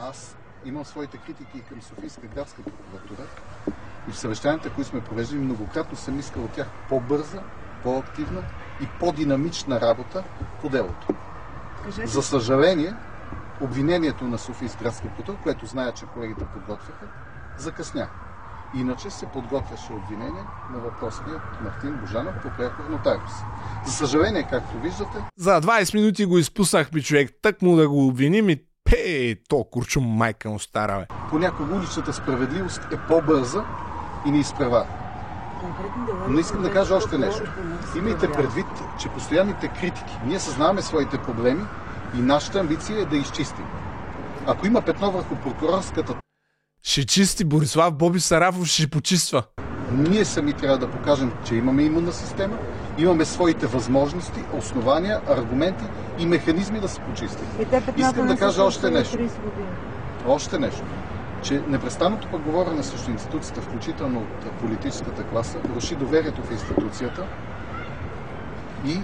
Аз 0.00 0.36
имам 0.64 0.84
своите 0.84 1.16
критики 1.16 1.60
към 1.68 1.82
Софийска 1.82 2.26
градска 2.34 2.62
прокуратура 2.62 3.28
и 4.08 4.12
в 4.12 4.18
съвещанията, 4.18 4.70
които 4.70 4.90
сме 4.90 5.04
провеждали, 5.04 5.40
многократно 5.40 5.96
съм 5.96 6.18
искал 6.18 6.44
от 6.44 6.52
тях 6.52 6.68
по-бърза, 6.88 7.42
по-активна 7.82 8.42
и 8.82 8.86
по-динамична 9.00 9.80
работа 9.80 10.24
по 10.60 10.68
делото. 10.68 11.06
Кажете. 11.84 12.06
За 12.06 12.22
съжаление, 12.22 12.94
обвинението 13.60 14.24
на 14.24 14.38
Софийска 14.38 14.84
градска 14.84 15.08
прокуратура, 15.08 15.36
което 15.42 15.66
зная, 15.66 15.92
че 15.92 16.06
колегите 16.06 16.44
подготвяха, 16.44 17.06
закъсня. 17.58 18.08
Иначе 18.74 19.10
се 19.10 19.26
подготвяше 19.26 19.92
обвинение 19.92 20.44
на 20.72 20.78
въпросния 20.78 21.42
Мартин 21.64 21.98
Божанов 22.00 22.34
по 22.42 22.48
прехор 22.56 22.84
нотариус. 22.90 23.32
За 23.86 23.92
съжаление, 23.92 24.46
както 24.50 24.78
виждате... 24.78 25.18
За 25.36 25.60
20 25.60 25.94
минути 25.94 26.24
го 26.24 26.38
изпуснахме 26.38 27.00
човек, 27.00 27.30
тък 27.42 27.62
му 27.62 27.76
да 27.76 27.88
го 27.88 28.06
обвиним 28.06 28.50
и 28.50 28.56
пе, 28.84 29.36
то 29.48 29.64
курчум 29.64 30.04
майка 30.04 30.50
му 30.50 30.58
стара, 30.58 30.98
бе. 30.98 31.06
Понякога 31.30 31.74
уличната 31.74 32.12
справедливост 32.12 32.80
е 32.92 32.96
по-бърза 33.08 33.64
и 34.26 34.30
не 34.30 34.38
изпревара. 34.38 35.01
Но 36.28 36.38
искам 36.38 36.62
да 36.62 36.72
кажа 36.72 36.94
още 36.94 37.18
нещо. 37.18 37.42
Имайте 37.96 38.32
предвид, 38.32 38.66
че 39.00 39.08
постоянните 39.08 39.68
критики, 39.68 40.18
ние 40.26 40.38
съзнаваме 40.38 40.82
своите 40.82 41.18
проблеми 41.18 41.64
и 42.18 42.22
нашата 42.22 42.60
амбиция 42.60 43.00
е 43.00 43.04
да 43.04 43.16
изчистим. 43.16 43.64
Ако 44.46 44.66
има 44.66 44.82
петно 44.82 45.10
върху 45.10 45.36
прокурорската 45.36 46.14
ще 46.82 47.06
чисти 47.06 47.44
Борислав 47.44 47.94
Боби 47.94 48.20
Сарафов, 48.20 48.66
ще 48.66 48.90
почиства. 48.90 49.42
Ние 49.92 50.24
сами 50.24 50.52
трябва 50.52 50.78
да 50.78 50.90
покажем, 50.90 51.32
че 51.44 51.54
имаме 51.54 51.82
имунна 51.82 52.12
система, 52.12 52.58
имаме 52.98 53.24
своите 53.24 53.66
възможности, 53.66 54.40
основания, 54.58 55.20
аргументи 55.28 55.84
и 56.18 56.26
механизми 56.26 56.80
да 56.80 56.88
се 56.88 57.00
почистим. 57.00 57.46
Искам 57.96 58.26
да 58.26 58.36
кажа 58.36 58.62
още 58.62 58.90
нещо. 58.90 59.18
Още 60.26 60.58
нещо. 60.58 60.82
Че 61.42 61.62
непрестанното 61.66 62.28
пък 62.30 62.40
говорене 62.42 62.82
срещу 62.82 63.10
институцията, 63.10 63.62
включително 63.62 64.20
от 64.20 64.52
политическата 64.60 65.24
класа, 65.24 65.58
руши 65.74 65.96
доверието 65.96 66.42
в 66.42 66.50
институцията 66.50 67.26
и 68.84 69.00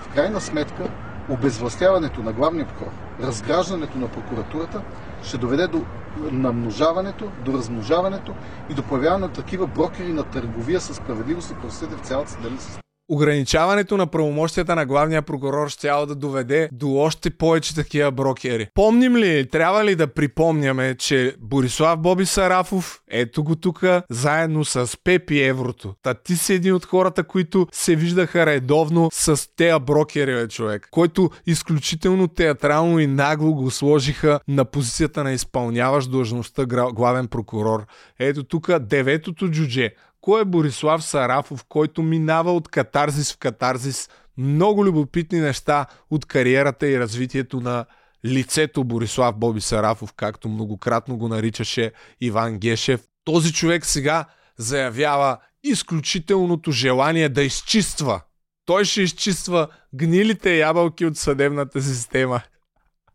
в 0.00 0.08
крайна 0.08 0.40
сметка 0.40 0.88
обезвластяването 1.28 2.22
на 2.22 2.32
главния 2.32 2.66
прокурор, 2.66 2.92
разграждането 3.20 3.98
на 3.98 4.08
прокуратурата 4.08 4.82
ще 5.22 5.38
доведе 5.38 5.66
до 5.66 5.84
намножаването, 6.16 7.32
до 7.38 7.52
размножаването 7.52 8.34
и 8.68 8.74
до 8.74 8.82
появяване 8.82 9.26
на 9.26 9.32
такива 9.32 9.66
брокери 9.66 10.12
на 10.12 10.24
търговия 10.24 10.80
с 10.80 10.94
справедливост 10.94 11.50
и 11.50 11.54
правосъдие 11.54 11.96
в 11.96 12.00
цялата 12.00 12.30
съдебна 12.30 12.58
система. 12.58 12.81
Ограничаването 13.12 13.96
на 13.96 14.06
правомощията 14.06 14.74
на 14.74 14.86
главния 14.86 15.22
прокурор 15.22 15.68
ще 15.68 15.88
да 15.88 16.14
доведе 16.14 16.68
до 16.72 16.94
още 16.94 17.30
повече 17.30 17.74
такива 17.74 18.10
брокери. 18.10 18.68
Помним 18.74 19.16
ли, 19.16 19.48
трябва 19.48 19.84
ли 19.84 19.94
да 19.94 20.06
припомняме, 20.06 20.94
че 20.94 21.36
Борислав 21.40 21.98
Боби 21.98 22.26
Сарафов, 22.26 23.00
ето 23.10 23.44
го 23.44 23.56
тук, 23.56 23.84
заедно 24.10 24.64
с 24.64 24.98
Пепи 25.04 25.42
Еврото. 25.42 25.94
Та 26.02 26.14
ти 26.14 26.36
си 26.36 26.54
един 26.54 26.74
от 26.74 26.84
хората, 26.84 27.24
които 27.24 27.66
се 27.72 27.96
виждаха 27.96 28.46
редовно 28.46 29.08
с 29.12 29.56
тея 29.56 29.78
брокери, 29.78 30.34
бе, 30.34 30.48
човек, 30.48 30.88
който 30.90 31.30
изключително 31.46 32.28
театрално 32.28 32.98
и 32.98 33.06
нагло 33.06 33.54
го 33.54 33.70
сложиха 33.70 34.40
на 34.48 34.64
позицията 34.64 35.24
на 35.24 35.32
изпълняващ 35.32 36.10
длъжността 36.10 36.64
главен 36.92 37.28
прокурор. 37.28 37.86
Ето 38.18 38.44
тук 38.44 38.78
деветото 38.78 39.48
джудже 39.48 39.90
кой 40.22 40.40
е 40.40 40.44
Борислав 40.44 41.04
Сарафов, 41.04 41.64
който 41.68 42.02
минава 42.02 42.52
от 42.52 42.68
катарзис 42.68 43.32
в 43.32 43.38
катарзис 43.38 44.08
много 44.36 44.84
любопитни 44.84 45.40
неща 45.40 45.86
от 46.10 46.26
кариерата 46.26 46.88
и 46.88 46.98
развитието 46.98 47.60
на 47.60 47.84
лицето 48.24 48.84
Борислав 48.84 49.36
Боби 49.36 49.60
Сарафов, 49.60 50.12
както 50.12 50.48
многократно 50.48 51.16
го 51.16 51.28
наричаше 51.28 51.92
Иван 52.20 52.58
Гешев. 52.58 53.00
Този 53.24 53.52
човек 53.52 53.86
сега 53.86 54.24
заявява 54.58 55.38
изключителното 55.64 56.70
желание 56.70 57.28
да 57.28 57.42
изчиства. 57.42 58.20
Той 58.64 58.84
ще 58.84 59.02
изчиства 59.02 59.68
гнилите 59.94 60.58
ябълки 60.58 61.06
от 61.06 61.16
съдебната 61.16 61.82
система. 61.82 62.40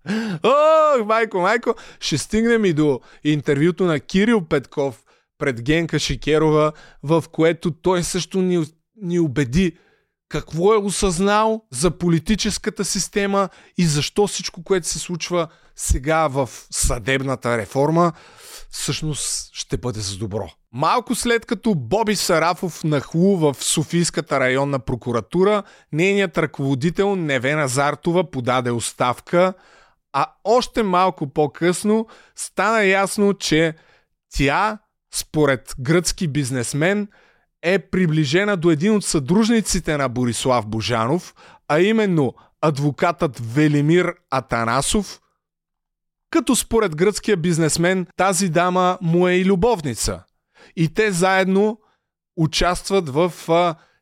О, 0.44 1.06
майко, 1.06 1.40
майко, 1.40 1.76
ще 2.00 2.18
стигнем 2.18 2.66
и 2.66 2.74
до 2.74 3.00
интервюто 3.24 3.84
на 3.84 4.00
Кирил 4.00 4.42
Петков, 4.42 5.04
пред 5.38 5.62
Генка 5.62 6.00
Шикерова, 6.00 6.72
в 7.04 7.24
което 7.32 7.72
той 7.72 8.04
също 8.04 8.42
ни, 8.42 8.66
ни 9.02 9.20
убеди 9.20 9.78
какво 10.30 10.74
е 10.74 10.78
осъзнал 10.78 11.66
за 11.72 11.92
политическата 11.92 12.86
система 12.86 13.50
и 13.78 13.86
защо 13.86 14.28
всичко, 14.28 14.64
което 14.64 14.88
се 14.88 15.00
случва 15.00 15.48
сега 15.76 16.28
в 16.28 16.50
съдебната 16.72 17.58
реформа, 17.58 18.14
всъщност 18.70 19.50
ще 19.54 19.78
бъде 19.78 20.00
за 20.00 20.18
добро. 20.18 20.50
Малко 20.72 21.16
след 21.16 21.46
като 21.46 21.76
Боби 21.76 22.16
Сарафов 22.16 22.84
нахлу 22.84 23.38
в 23.38 23.56
Софийската 23.60 24.40
районна 24.40 24.80
прокуратура, 24.80 25.64
нейният 25.92 26.38
ръководител 26.38 27.16
Невена 27.16 27.68
Зартова 27.68 28.32
подаде 28.32 28.72
оставка, 28.72 29.54
а 30.14 30.26
още 30.44 30.84
малко 30.84 31.34
по-късно 31.34 32.08
стана 32.36 32.84
ясно, 32.84 33.34
че 33.34 33.76
тя 34.30 34.78
според 35.14 35.76
гръцки 35.80 36.28
бизнесмен, 36.28 37.08
е 37.62 37.80
приближена 37.80 38.58
до 38.58 38.72
един 38.72 38.96
от 38.96 39.06
съдружниците 39.06 39.98
на 39.98 40.10
Борислав 40.10 40.68
Божанов, 40.68 41.36
а 41.68 41.80
именно 41.80 42.34
адвокатът 42.62 43.40
Велимир 43.54 44.16
Атанасов, 44.32 45.22
като 46.30 46.56
според 46.56 46.96
гръцкия 46.96 47.38
бизнесмен 47.38 48.08
тази 48.16 48.50
дама 48.50 48.98
му 49.02 49.28
е 49.28 49.34
и 49.34 49.46
любовница. 49.46 50.24
И 50.76 50.94
те 50.94 51.12
заедно 51.12 51.80
участват 52.38 53.10
в 53.10 53.34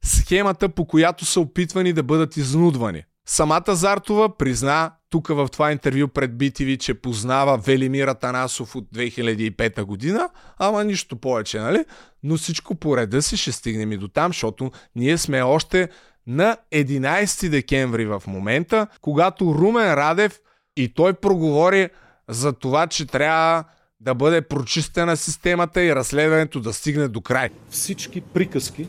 схемата, 0.05 0.69
по 0.69 0.87
която 0.87 1.25
са 1.25 1.39
опитвани 1.39 1.93
да 1.93 2.03
бъдат 2.03 2.37
изнудвани. 2.37 3.03
Самата 3.25 3.75
Зартова 3.75 4.37
призна 4.37 4.91
тук 5.09 5.27
в 5.27 5.47
това 5.51 5.71
интервю 5.71 6.07
пред 6.07 6.31
BTV, 6.31 6.77
че 6.77 6.93
познава 6.93 7.57
Велимира 7.57 8.15
Танасов 8.15 8.75
от 8.75 8.85
2005 8.95 9.83
година, 9.83 10.29
ама 10.57 10.83
нищо 10.83 11.15
повече, 11.15 11.59
нали? 11.59 11.85
Но 12.23 12.37
всичко 12.37 12.75
по 12.75 12.97
реда 12.97 13.21
си 13.21 13.37
ще 13.37 13.51
стигнем 13.51 13.91
и 13.91 13.97
до 13.97 14.07
там, 14.07 14.29
защото 14.29 14.71
ние 14.95 15.17
сме 15.17 15.41
още 15.41 15.89
на 16.27 16.57
11 16.73 17.49
декември 17.49 18.05
в 18.05 18.23
момента, 18.27 18.87
когато 19.01 19.55
Румен 19.55 19.93
Радев 19.93 20.39
и 20.77 20.93
той 20.93 21.13
проговори 21.13 21.89
за 22.29 22.53
това, 22.53 22.87
че 22.87 23.05
трябва 23.05 23.63
да 23.99 24.13
бъде 24.13 24.41
прочистена 24.41 25.17
системата 25.17 25.83
и 25.83 25.95
разследването 25.95 26.59
да 26.59 26.73
стигне 26.73 27.07
до 27.07 27.21
край. 27.21 27.49
Всички 27.69 28.21
приказки 28.21 28.87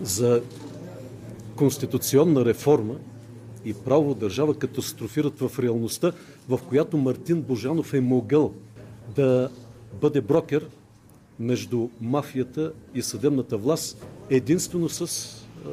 за 0.00 0.42
конституционна 1.56 2.44
реформа 2.44 2.94
и 3.64 3.74
право 3.74 4.14
държава 4.14 4.54
катастрофират 4.54 5.38
в 5.38 5.58
реалността, 5.58 6.12
в 6.48 6.60
която 6.68 6.96
Мартин 6.96 7.42
Божанов 7.42 7.94
е 7.94 8.00
могъл 8.00 8.52
да 9.16 9.50
бъде 10.00 10.20
брокер 10.20 10.68
между 11.40 11.88
мафията 12.00 12.72
и 12.94 13.02
съдебната 13.02 13.56
власт 13.56 14.06
единствено 14.30 14.88
с 14.88 15.02
а, 15.02 15.70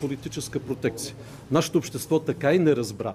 политическа 0.00 0.60
протекция. 0.60 1.14
Нашето 1.50 1.78
общество 1.78 2.20
така 2.20 2.54
и 2.54 2.58
не 2.58 2.76
разбра 2.76 3.14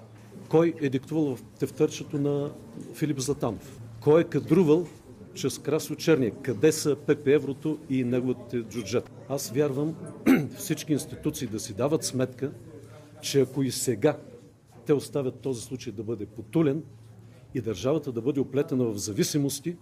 кой 0.50 0.74
е 0.80 0.88
диктувал 0.88 1.36
в 1.36 1.42
тефтърчето 1.58 2.18
на 2.18 2.50
Филип 2.94 3.18
Златанов, 3.18 3.80
кой 4.00 4.20
е 4.20 4.24
кадрувал 4.24 4.86
чрез 5.34 5.58
Красо 5.58 5.94
Черния, 5.94 6.32
къде 6.42 6.72
са 6.72 6.96
ПП 6.96 7.26
Еврото 7.26 7.78
и 7.90 8.04
неговите 8.04 8.62
джуджет. 8.62 9.10
Аз 9.28 9.50
вярвам 9.50 9.94
всички 10.56 10.92
институции 10.92 11.46
да 11.46 11.60
си 11.60 11.74
дават 11.74 12.04
сметка, 12.04 12.50
че 13.22 13.40
ако 13.40 13.62
и 13.62 13.70
сега 13.70 14.16
те 14.86 14.92
оставят 14.92 15.40
този 15.40 15.62
случай 15.62 15.92
да 15.92 16.02
бъде 16.02 16.26
потулен 16.26 16.82
и 17.54 17.60
държавата 17.60 18.12
да 18.12 18.22
бъде 18.22 18.40
оплетена 18.40 18.84
в 18.84 18.96
зависимости, 18.96 19.76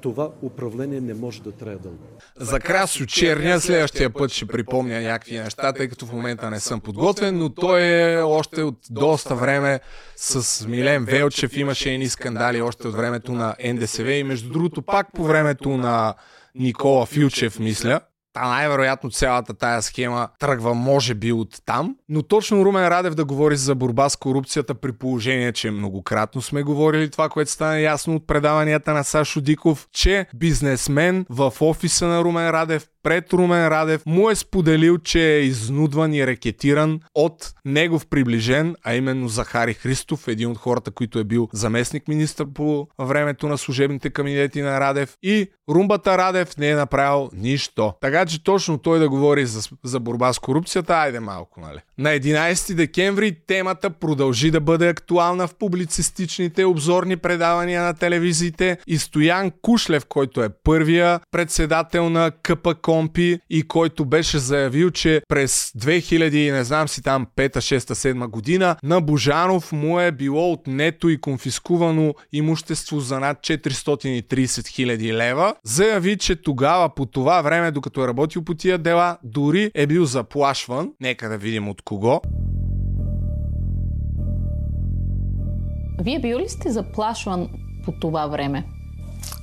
това 0.00 0.30
управление 0.42 1.00
не 1.00 1.14
може 1.14 1.42
да 1.42 1.52
трае 1.52 1.76
дълго. 1.76 1.98
За 2.36 2.60
Красо 2.60 3.06
Черня 3.06 3.60
следващия 3.60 4.10
път 4.10 4.30
ще 4.30 4.46
припомня 4.46 5.00
някакви 5.00 5.38
неща, 5.38 5.72
тъй 5.72 5.88
като 5.88 6.06
в 6.06 6.12
момента 6.12 6.50
не 6.50 6.60
съм 6.60 6.80
подготвен, 6.80 7.38
но 7.38 7.48
той 7.48 7.82
е 7.82 8.22
още 8.22 8.62
от 8.62 8.78
доста 8.90 9.34
време 9.34 9.80
с 10.16 10.66
Милен 10.66 11.04
Велчев. 11.04 11.56
Имаше 11.56 11.90
едни 11.90 12.08
скандали 12.08 12.62
още 12.62 12.88
от 12.88 12.94
времето 12.94 13.32
на 13.32 13.54
НДСВ 13.64 14.12
и 14.12 14.24
между 14.24 14.52
другото 14.52 14.82
пак 14.82 15.12
по 15.14 15.24
времето 15.24 15.68
на 15.68 16.14
Никола 16.54 17.06
Филчев, 17.06 17.58
мисля. 17.58 18.00
Та 18.32 18.48
най-вероятно 18.48 19.10
цялата 19.10 19.54
тая 19.54 19.82
схема 19.82 20.28
тръгва 20.38 20.74
може 20.74 21.14
би 21.14 21.32
от 21.32 21.58
там, 21.66 21.96
но 22.08 22.22
точно 22.22 22.64
Румен 22.64 22.88
Радев 22.88 23.14
да 23.14 23.24
говори 23.24 23.56
за 23.56 23.74
борба 23.74 24.08
с 24.08 24.16
корупцията 24.16 24.74
при 24.74 24.92
положение, 24.92 25.52
че 25.52 25.70
многократно 25.70 26.42
сме 26.42 26.62
говорили 26.62 27.10
това, 27.10 27.28
което 27.28 27.50
стана 27.50 27.80
ясно 27.80 28.14
от 28.14 28.26
предаванията 28.26 28.92
на 28.92 29.04
Сашо 29.04 29.40
Диков, 29.40 29.88
че 29.92 30.26
бизнесмен 30.34 31.26
в 31.30 31.52
офиса 31.60 32.06
на 32.06 32.24
Румен 32.24 32.50
Радев 32.50 32.86
пред 33.02 33.32
Румен 33.32 33.68
Радев 33.68 34.02
му 34.06 34.30
е 34.30 34.34
споделил, 34.34 34.98
че 34.98 35.34
е 35.34 35.40
изнудван 35.40 36.14
и 36.14 36.26
рекетиран 36.26 37.00
от 37.14 37.54
негов 37.64 38.06
приближен, 38.06 38.76
а 38.84 38.94
именно 38.94 39.28
Захари 39.28 39.74
Христов, 39.74 40.28
един 40.28 40.50
от 40.50 40.58
хората, 40.58 40.90
които 40.90 41.18
е 41.18 41.24
бил 41.24 41.48
заместник 41.52 42.08
министр 42.08 42.46
по 42.54 42.88
времето 42.98 43.48
на 43.48 43.58
служебните 43.58 44.10
кабинети 44.10 44.62
на 44.62 44.80
Радев 44.80 45.14
и 45.22 45.50
Румбата 45.70 46.18
Радев 46.18 46.56
не 46.56 46.68
е 46.70 46.74
направил 46.74 47.30
нищо. 47.32 47.92
Така 48.00 48.19
че 48.26 48.44
точно 48.44 48.78
той 48.78 48.98
да 48.98 49.08
говори 49.08 49.46
за, 49.46 49.68
за 49.84 50.00
борба 50.00 50.32
с 50.32 50.38
корупцията, 50.38 50.94
айде 50.94 51.20
малко, 51.20 51.60
нали? 51.60 51.78
На 51.98 52.08
11 52.08 52.74
декември 52.74 53.36
темата 53.46 53.90
продължи 53.90 54.50
да 54.50 54.60
бъде 54.60 54.88
актуална 54.88 55.46
в 55.46 55.54
публицистичните 55.54 56.64
обзорни 56.64 57.16
предавания 57.16 57.82
на 57.82 57.94
телевизиите 57.94 58.78
и 58.86 58.98
Стоян 58.98 59.50
Кушлев, 59.62 60.04
който 60.06 60.42
е 60.42 60.48
първия 60.48 61.20
председател 61.30 62.10
на 62.10 62.30
КПК 62.42 62.90
компи 62.90 63.38
и 63.50 63.62
който 63.62 64.04
беше 64.04 64.38
заявил, 64.38 64.90
че 64.90 65.22
през 65.28 65.72
2000, 65.78 66.52
не 66.52 66.64
знам 66.64 66.88
си 66.88 67.02
там 67.02 67.26
5, 67.36 67.56
6, 67.56 67.78
7 67.78 68.26
година 68.26 68.76
на 68.82 69.00
Божанов 69.00 69.72
му 69.72 70.00
е 70.00 70.12
било 70.12 70.52
отнето 70.52 71.08
и 71.08 71.20
конфискувано 71.20 72.14
имущество 72.32 73.00
за 73.00 73.20
над 73.20 73.38
430 73.38 74.68
хиляди 74.68 75.14
лева. 75.14 75.54
Заяви, 75.64 76.18
че 76.18 76.36
тогава 76.36 76.94
по 76.94 77.06
това 77.06 77.42
време, 77.42 77.70
докато 77.70 78.04
е 78.04 78.06
работил 78.10 78.44
по 78.44 78.54
тия 78.54 78.78
дела, 78.78 79.18
дори 79.24 79.70
е 79.74 79.86
бил 79.86 80.04
заплашван. 80.04 80.92
Нека 81.00 81.28
да 81.28 81.38
видим 81.38 81.68
от 81.68 81.82
кого. 81.82 82.20
Вие 86.00 86.20
бил 86.20 86.38
ли 86.38 86.48
сте 86.48 86.70
заплашван 86.70 87.48
по 87.84 87.92
това 87.92 88.26
време? 88.26 88.66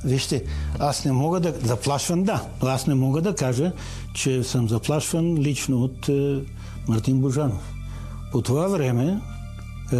Вижте, 0.05 0.43
аз 0.79 1.05
не 1.05 1.11
мога 1.11 1.39
да 1.39 1.51
заплашвам, 1.51 2.23
да, 2.23 2.43
но 2.61 2.67
аз 2.69 2.87
не 2.87 2.95
мога 2.95 3.21
да 3.21 3.35
кажа, 3.35 3.71
че 4.13 4.43
съм 4.43 4.69
заплашван 4.69 5.37
лично 5.37 5.83
от 5.83 6.09
е, 6.09 6.41
Мартин 6.87 7.19
Божанов. 7.19 7.73
По 8.31 8.41
това 8.41 8.67
време 8.67 9.19
е, 9.93 9.97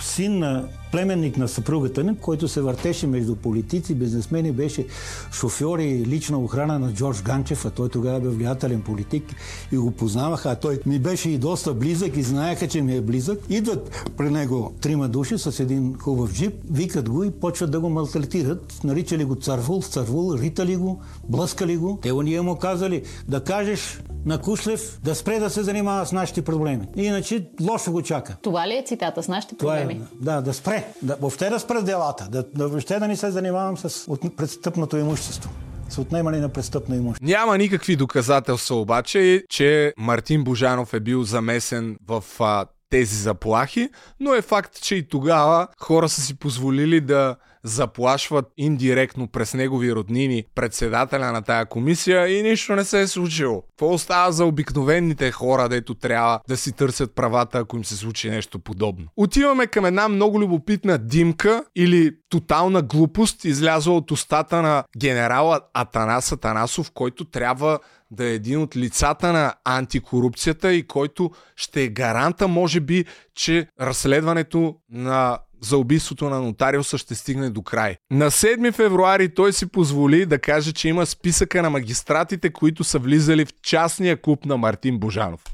син 0.00 0.38
на 0.38 0.68
племенник 0.92 1.36
на 1.36 1.48
съпругата 1.48 2.04
ни, 2.04 2.18
който 2.18 2.48
се 2.48 2.60
въртеше 2.60 3.06
между 3.06 3.36
политици, 3.36 3.94
бизнесмени, 3.94 4.52
беше 4.52 4.86
шофьор 5.32 5.78
и 5.78 6.06
лична 6.06 6.38
охрана 6.38 6.78
на 6.78 6.92
Джордж 6.92 7.22
Ганчев, 7.22 7.64
а 7.64 7.70
той 7.70 7.88
тогава 7.88 8.20
бе 8.20 8.28
влиятелен 8.28 8.82
политик 8.82 9.24
и 9.72 9.76
го 9.76 9.90
познаваха, 9.90 10.50
а 10.50 10.54
той 10.54 10.80
ми 10.86 10.98
беше 10.98 11.30
и 11.30 11.38
доста 11.38 11.74
близък 11.74 12.16
и 12.16 12.22
знаеха, 12.22 12.68
че 12.68 12.82
ми 12.82 12.96
е 12.96 13.00
близък. 13.00 13.38
Идват 13.50 14.10
при 14.16 14.30
него 14.30 14.72
трима 14.80 15.08
души 15.08 15.38
с 15.38 15.60
един 15.60 15.94
хубав 15.98 16.32
джип, 16.32 16.54
викат 16.70 17.08
го 17.08 17.24
и 17.24 17.30
почват 17.30 17.70
да 17.70 17.80
го 17.80 17.88
малтретират. 17.90 18.80
Наричали 18.84 19.24
го 19.24 19.34
царвул, 19.34 19.82
царвул, 19.82 20.34
ритали 20.34 20.76
го, 20.76 21.00
блъскали 21.28 21.76
го. 21.76 21.98
Те 22.02 22.12
ние 22.12 22.40
му 22.40 22.56
казали 22.56 23.02
да 23.28 23.44
кажеш 23.44 24.02
на 24.26 24.38
Кушлев 24.38 25.00
да 25.04 25.14
спре 25.14 25.38
да 25.38 25.50
се 25.50 25.62
занимава 25.62 26.06
с 26.06 26.12
нашите 26.12 26.42
проблеми. 26.42 26.88
Иначе 26.96 27.46
лошо 27.60 27.92
го 27.92 28.02
чака. 28.02 28.36
Това 28.42 28.68
ли 28.68 28.76
е 28.76 28.82
цитата 28.86 29.22
с 29.22 29.28
нашите 29.28 29.56
проблеми? 29.56 29.94
Това 29.94 30.34
е, 30.34 30.36
да, 30.36 30.42
да 30.42 30.54
спре. 30.54 30.81
Да, 31.02 31.16
въобще 31.20 31.50
да 31.50 31.60
спре 31.60 31.82
делата. 31.82 32.28
Да, 32.30 32.44
да 32.54 32.68
въобще 32.68 32.98
да 32.98 33.08
не 33.08 33.16
се 33.16 33.30
занимавам 33.30 33.78
с 33.78 34.04
от, 34.08 34.36
престъпното 34.36 34.96
имущество 34.96 35.50
с 35.88 35.98
отнемане 35.98 36.38
на 36.38 36.48
престъпно 36.48 36.94
имущество. 36.94 37.26
Няма 37.26 37.58
никакви 37.58 37.96
доказателства 37.96 38.76
обаче, 38.76 39.44
че 39.48 39.92
Мартин 39.98 40.44
Божанов 40.44 40.94
е 40.94 41.00
бил 41.00 41.22
замесен 41.22 41.96
в 42.08 42.24
а, 42.40 42.66
тези 42.90 43.16
заплахи, 43.16 43.88
но 44.20 44.34
е 44.34 44.42
факт, 44.42 44.82
че 44.82 44.94
и 44.94 45.08
тогава 45.08 45.68
хора 45.80 46.08
са 46.08 46.20
си 46.20 46.38
позволили 46.38 47.00
да 47.00 47.36
заплашват 47.64 48.44
индиректно 48.56 49.28
през 49.28 49.54
негови 49.54 49.94
роднини 49.94 50.44
председателя 50.54 51.32
на 51.32 51.42
тая 51.42 51.66
комисия 51.66 52.28
и 52.28 52.42
нищо 52.42 52.76
не 52.76 52.84
се 52.84 53.00
е 53.00 53.06
случило. 53.06 53.62
Какво 53.62 53.88
остава 53.88 54.32
за 54.32 54.44
обикновените 54.44 55.30
хора, 55.30 55.68
дето 55.68 55.94
трябва 55.94 56.40
да 56.48 56.56
си 56.56 56.72
търсят 56.72 57.14
правата, 57.14 57.58
ако 57.58 57.76
им 57.76 57.84
се 57.84 57.96
случи 57.96 58.30
нещо 58.30 58.58
подобно? 58.58 59.06
Отиваме 59.16 59.66
към 59.66 59.84
една 59.84 60.08
много 60.08 60.40
любопитна 60.40 60.98
димка 60.98 61.64
или 61.76 62.10
тотална 62.28 62.82
глупост, 62.82 63.44
излязла 63.44 63.96
от 63.96 64.10
устата 64.10 64.62
на 64.62 64.84
генерала 64.98 65.60
Атанас 65.74 66.32
Атанасов, 66.32 66.90
който 66.90 67.24
трябва 67.24 67.78
да 68.10 68.24
е 68.24 68.34
един 68.34 68.60
от 68.60 68.76
лицата 68.76 69.32
на 69.32 69.54
антикорупцията 69.64 70.72
и 70.72 70.86
който 70.86 71.30
ще 71.56 71.82
е 71.82 71.88
гаранта, 71.88 72.48
може 72.48 72.80
би, 72.80 73.04
че 73.34 73.66
разследването 73.80 74.76
на 74.90 75.38
за 75.64 75.76
убийството 75.76 76.28
на 76.28 76.40
нотариуса 76.40 76.98
ще 76.98 77.14
стигне 77.14 77.50
до 77.50 77.62
край. 77.62 77.96
На 78.10 78.30
7 78.30 78.72
февруари 78.72 79.34
той 79.34 79.52
си 79.52 79.66
позволи 79.66 80.26
да 80.26 80.38
каже, 80.38 80.72
че 80.72 80.88
има 80.88 81.06
списъка 81.06 81.62
на 81.62 81.70
магистратите, 81.70 82.50
които 82.52 82.84
са 82.84 82.98
влизали 82.98 83.44
в 83.44 83.52
частния 83.62 84.22
клуб 84.22 84.44
на 84.44 84.56
Мартин 84.56 84.98
Божанов. 84.98 85.44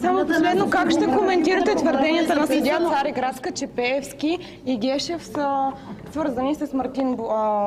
Само 0.00 0.26
последно, 0.26 0.70
как 0.70 0.90
ще 0.90 1.06
коментирате 1.06 1.74
твърденията 1.74 2.34
на 2.34 2.46
съдия 2.46 2.78
Цареградска, 2.78 3.52
че 3.52 3.66
Пеевски 3.66 4.38
и 4.66 4.78
Гешев 4.78 5.26
са 5.26 5.72
свързани 6.10 6.54
с 6.54 6.72
Мартин, 6.72 7.16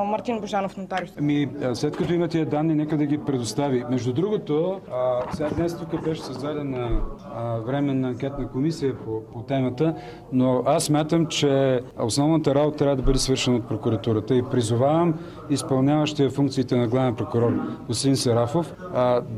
Мартин 0.05 0.39
Божанов 0.39 0.77
нотариус? 0.77 1.11
Ами, 1.19 1.49
след 1.73 1.97
като 1.97 2.13
има 2.13 2.27
тия 2.27 2.45
данни, 2.45 2.75
нека 2.75 2.97
да 2.97 3.05
ги 3.05 3.17
предостави. 3.17 3.83
Между 3.89 4.13
другото, 4.13 4.81
сега 5.33 5.49
днес 5.49 5.77
тук 5.77 6.03
беше 6.03 6.21
създадена 6.21 7.01
временна 7.65 8.07
анкетна 8.07 8.47
комисия 8.47 8.97
по, 8.97 9.21
по 9.33 9.41
темата, 9.41 9.95
но 10.33 10.63
аз 10.65 10.89
мятам, 10.89 11.25
че 11.25 11.81
основната 11.99 12.55
работа 12.55 12.77
трябва 12.77 12.95
да 12.95 13.01
бъде 13.01 13.19
свършена 13.19 13.57
от 13.57 13.67
прокуратурата 13.67 14.35
и 14.35 14.43
призовавам 14.43 15.13
изпълняващия 15.49 16.29
функциите 16.29 16.75
на 16.75 16.87
главен 16.87 17.15
прокурор 17.15 17.53
господин 17.87 18.17
Сарафов 18.17 18.73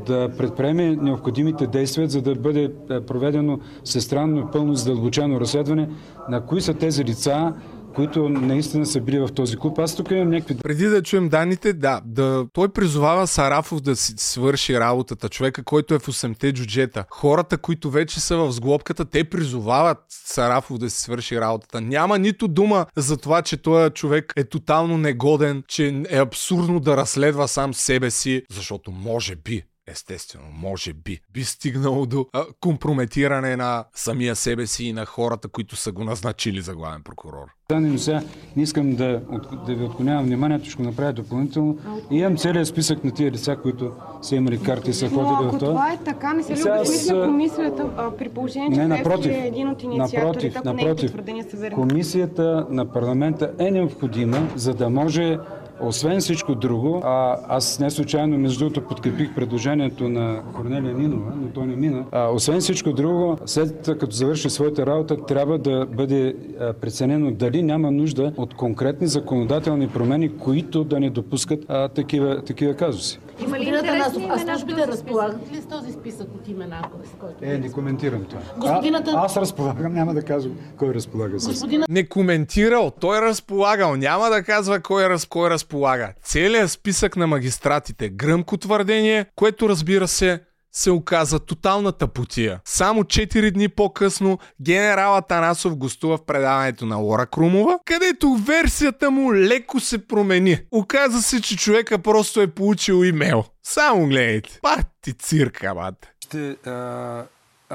да 0.06 0.28
предприеме 0.38 0.96
необходимите 0.96 1.66
действия, 1.66 2.08
за 2.08 2.22
да 2.22 2.34
бъде 2.34 2.72
проведено 3.06 3.58
всестранно 3.84 4.48
пълно 4.52 4.74
задълбочено 4.74 5.40
разследване 5.40 5.88
на 6.28 6.40
кои 6.40 6.60
са 6.60 6.74
тези 6.74 7.04
лица, 7.04 7.54
които 7.94 8.28
наистина 8.28 8.86
са 8.86 9.00
били 9.00 9.18
в 9.18 9.28
този 9.28 9.56
клуб. 9.56 9.78
Аз 9.78 9.96
тук 9.96 10.10
имам 10.10 10.30
някакви... 10.30 10.54
Преди 10.54 10.86
да 10.86 11.02
чуем 11.02 11.28
данните, 11.28 11.72
да, 11.72 12.00
да 12.04 12.46
той 12.52 12.68
призовава 12.68 13.26
Сарафов 13.26 13.80
да 13.80 13.96
си 13.96 14.14
свърши 14.16 14.80
работата. 14.80 15.28
Човека, 15.28 15.64
който 15.64 15.94
е 15.94 15.98
в 15.98 16.06
8-те 16.06 16.52
джуджета. 16.52 17.04
Хората, 17.10 17.58
които 17.58 17.90
вече 17.90 18.20
са 18.20 18.36
в 18.36 18.52
сглобката, 18.52 19.04
те 19.04 19.24
призовават 19.24 19.98
Сарафов 20.08 20.78
да 20.78 20.90
си 20.90 21.00
свърши 21.00 21.40
работата. 21.40 21.80
Няма 21.80 22.18
нито 22.18 22.48
дума 22.48 22.86
за 22.96 23.16
това, 23.16 23.42
че 23.42 23.56
този 23.56 23.90
човек 23.90 24.32
е 24.36 24.44
тотално 24.44 24.98
негоден, 24.98 25.62
че 25.68 26.02
е 26.08 26.18
абсурдно 26.18 26.80
да 26.80 26.96
разследва 26.96 27.48
сам 27.48 27.74
себе 27.74 28.10
си, 28.10 28.42
защото 28.50 28.90
може 28.90 29.36
би 29.36 29.62
естествено, 29.94 30.44
може 30.52 30.92
би, 30.92 31.20
би 31.32 31.44
стигнало 31.44 32.06
до 32.06 32.26
а, 32.32 32.44
компрометиране 32.60 33.56
на 33.56 33.84
самия 33.94 34.36
себе 34.36 34.66
си 34.66 34.84
и 34.84 34.92
на 34.92 35.06
хората, 35.06 35.48
които 35.48 35.76
са 35.76 35.92
го 35.92 36.04
назначили 36.04 36.60
за 36.60 36.74
главен 36.74 37.02
прокурор. 37.02 37.46
Да, 37.68 37.80
не, 37.80 37.98
сега 37.98 38.22
не 38.56 38.62
искам 38.62 38.96
да, 38.96 39.20
да 39.66 39.74
ви 39.74 39.84
отклонявам 39.84 40.24
вниманието, 40.24 40.70
ще 40.70 40.76
го 40.76 40.82
направя 40.82 41.12
допълнително. 41.12 41.78
И 42.10 42.18
имам 42.18 42.36
целият 42.36 42.68
списък 42.68 43.04
на 43.04 43.10
тия 43.10 43.30
лица, 43.30 43.56
които 43.56 43.92
са 44.22 44.36
имали 44.36 44.62
карти 44.62 44.90
и 44.90 44.94
са 44.94 45.08
ходили 45.08 45.48
в 45.48 45.58
това. 45.58 45.58
това 45.58 45.92
е 45.92 45.98
така, 46.04 46.32
не 46.32 46.42
се 46.42 46.52
ли 46.52 46.70
обезмисля 46.70 47.24
комисията 47.24 48.12
при 48.18 48.28
положение, 48.28 48.70
че 48.70 48.76
не, 48.76 48.88
напротив, 48.88 49.32
е 49.32 49.46
един 49.46 49.68
от 49.68 49.82
инициаторите, 49.82 50.52
ако 50.56 50.68
напротив, 50.68 51.14
не 51.26 51.38
е 51.38 51.42
са 51.42 51.70
Комисията 51.70 52.66
на 52.70 52.92
парламента 52.92 53.52
е 53.58 53.70
необходима, 53.70 54.48
за 54.56 54.74
да 54.74 54.90
може 54.90 55.38
освен 55.80 56.20
всичко 56.20 56.54
друго, 56.54 57.00
а, 57.04 57.38
аз 57.48 57.78
не 57.78 57.90
случайно, 57.90 58.38
между 58.38 58.58
другото, 58.58 58.88
подкрепих 58.88 59.34
предложението 59.34 60.08
на 60.08 60.42
Корнелия 60.54 60.94
Нинова, 60.94 61.32
но 61.36 61.48
то 61.48 61.64
не 61.64 61.76
мина. 61.76 62.04
А, 62.12 62.28
освен 62.28 62.60
всичко 62.60 62.92
друго, 62.92 63.36
след 63.46 63.82
като 63.84 64.10
завърши 64.10 64.50
своята 64.50 64.86
работа, 64.86 65.16
трябва 65.16 65.58
да 65.58 65.86
бъде 65.86 66.36
а, 66.60 66.72
преценено 66.72 67.30
дали 67.30 67.62
няма 67.62 67.90
нужда 67.90 68.32
от 68.36 68.54
конкретни 68.54 69.06
законодателни 69.06 69.88
промени, 69.88 70.38
които 70.38 70.84
да 70.84 71.00
не 71.00 71.10
допускат 71.10 71.64
а, 71.68 71.88
такива, 71.88 72.42
такива 72.44 72.74
казуси. 72.74 73.20
Има 73.46 73.58
ли 73.58 73.68
Атанасов, 73.68 74.22
а 74.28 74.38
службите 74.38 74.86
разполагат 74.86 75.52
ли 75.52 75.60
с 75.60 75.66
този 75.66 75.92
списък 75.92 76.28
от 76.34 76.48
имена, 76.48 76.82
с 77.04 77.20
който... 77.20 77.34
Е, 77.42 77.58
не 77.58 77.72
коментирам 77.72 78.24
това. 78.24 78.40
Господината... 78.58 79.10
А, 79.14 79.24
аз 79.24 79.36
разполагам, 79.36 79.94
няма 79.94 80.14
да 80.14 80.22
казвам 80.22 80.56
кой 80.76 80.94
разполага 80.94 81.40
с. 81.40 81.48
Господина... 81.48 81.86
Не 81.88 82.06
коментирал, 82.06 82.92
той 83.00 83.20
разполагал, 83.20 83.96
няма 83.96 84.30
да 84.30 84.42
казва 84.42 84.80
кой, 84.80 85.08
раз, 85.08 85.26
кой 85.26 85.50
разполага. 85.74 86.12
Целият 86.24 86.70
списък 86.70 87.16
на 87.16 87.26
магистратите, 87.26 88.08
гръмко 88.08 88.56
твърдение, 88.56 89.26
което 89.36 89.68
разбира 89.68 90.08
се 90.08 90.40
се 90.76 90.90
оказа 90.90 91.38
тоталната 91.38 92.08
потия. 92.08 92.60
Само 92.64 93.02
4 93.02 93.50
дни 93.50 93.68
по-късно 93.68 94.38
генерал 94.62 95.16
Атанасов 95.16 95.76
гостува 95.76 96.16
в 96.16 96.24
предаването 96.26 96.86
на 96.86 96.96
Лора 96.96 97.26
Крумова, 97.26 97.78
където 97.84 98.34
версията 98.34 99.10
му 99.10 99.34
леко 99.34 99.80
се 99.80 100.06
промени. 100.06 100.58
Оказа 100.70 101.22
се, 101.22 101.40
че 101.40 101.56
човека 101.56 101.98
просто 101.98 102.40
е 102.40 102.46
получил 102.46 103.04
имейл. 103.04 103.44
Само 103.62 104.06
гледайте. 104.06 104.58
Пати 104.62 105.12
цирка, 105.18 105.74
бат. 105.74 106.08
Ще 106.24 106.56
а, 106.66 107.24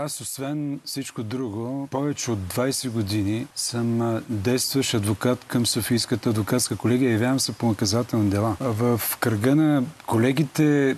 аз, 0.03 0.21
освен 0.21 0.79
всичко 0.85 1.23
друго, 1.23 1.87
повече 1.91 2.31
от 2.31 2.39
20 2.39 2.89
години 2.89 3.47
съм 3.55 4.21
действащ 4.29 4.93
адвокат 4.93 5.45
към 5.47 5.65
Софийската 5.65 6.29
адвокатска 6.29 6.75
колегия. 6.75 7.11
Явявам 7.11 7.39
се 7.39 7.51
по 7.51 7.67
наказателни 7.67 8.29
дела. 8.29 8.55
В 8.59 9.01
кръга 9.19 9.55
на 9.55 9.83
колегите 10.05 10.95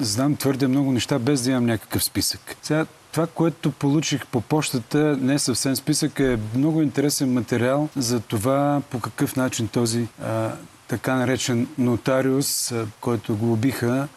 знам 0.00 0.36
твърде 0.36 0.66
много 0.66 0.92
неща, 0.92 1.18
без 1.18 1.42
да 1.42 1.50
имам 1.50 1.66
някакъв 1.66 2.04
списък. 2.04 2.56
Сега, 2.62 2.86
това, 3.12 3.26
което 3.26 3.70
получих 3.70 4.26
по 4.26 4.40
почтата, 4.40 5.16
не 5.20 5.34
е 5.34 5.38
съвсем 5.38 5.76
списък, 5.76 6.20
е 6.20 6.38
много 6.54 6.82
интересен 6.82 7.32
материал 7.32 7.88
за 7.96 8.20
това 8.20 8.82
по 8.90 9.00
какъв 9.00 9.36
начин 9.36 9.68
този 9.68 10.08
а, 10.22 10.52
така 10.88 11.14
наречен 11.14 11.68
нотариус, 11.78 12.72
а, 12.72 12.86
който 13.00 13.36
го 13.36 13.52
убиха, 13.52 14.08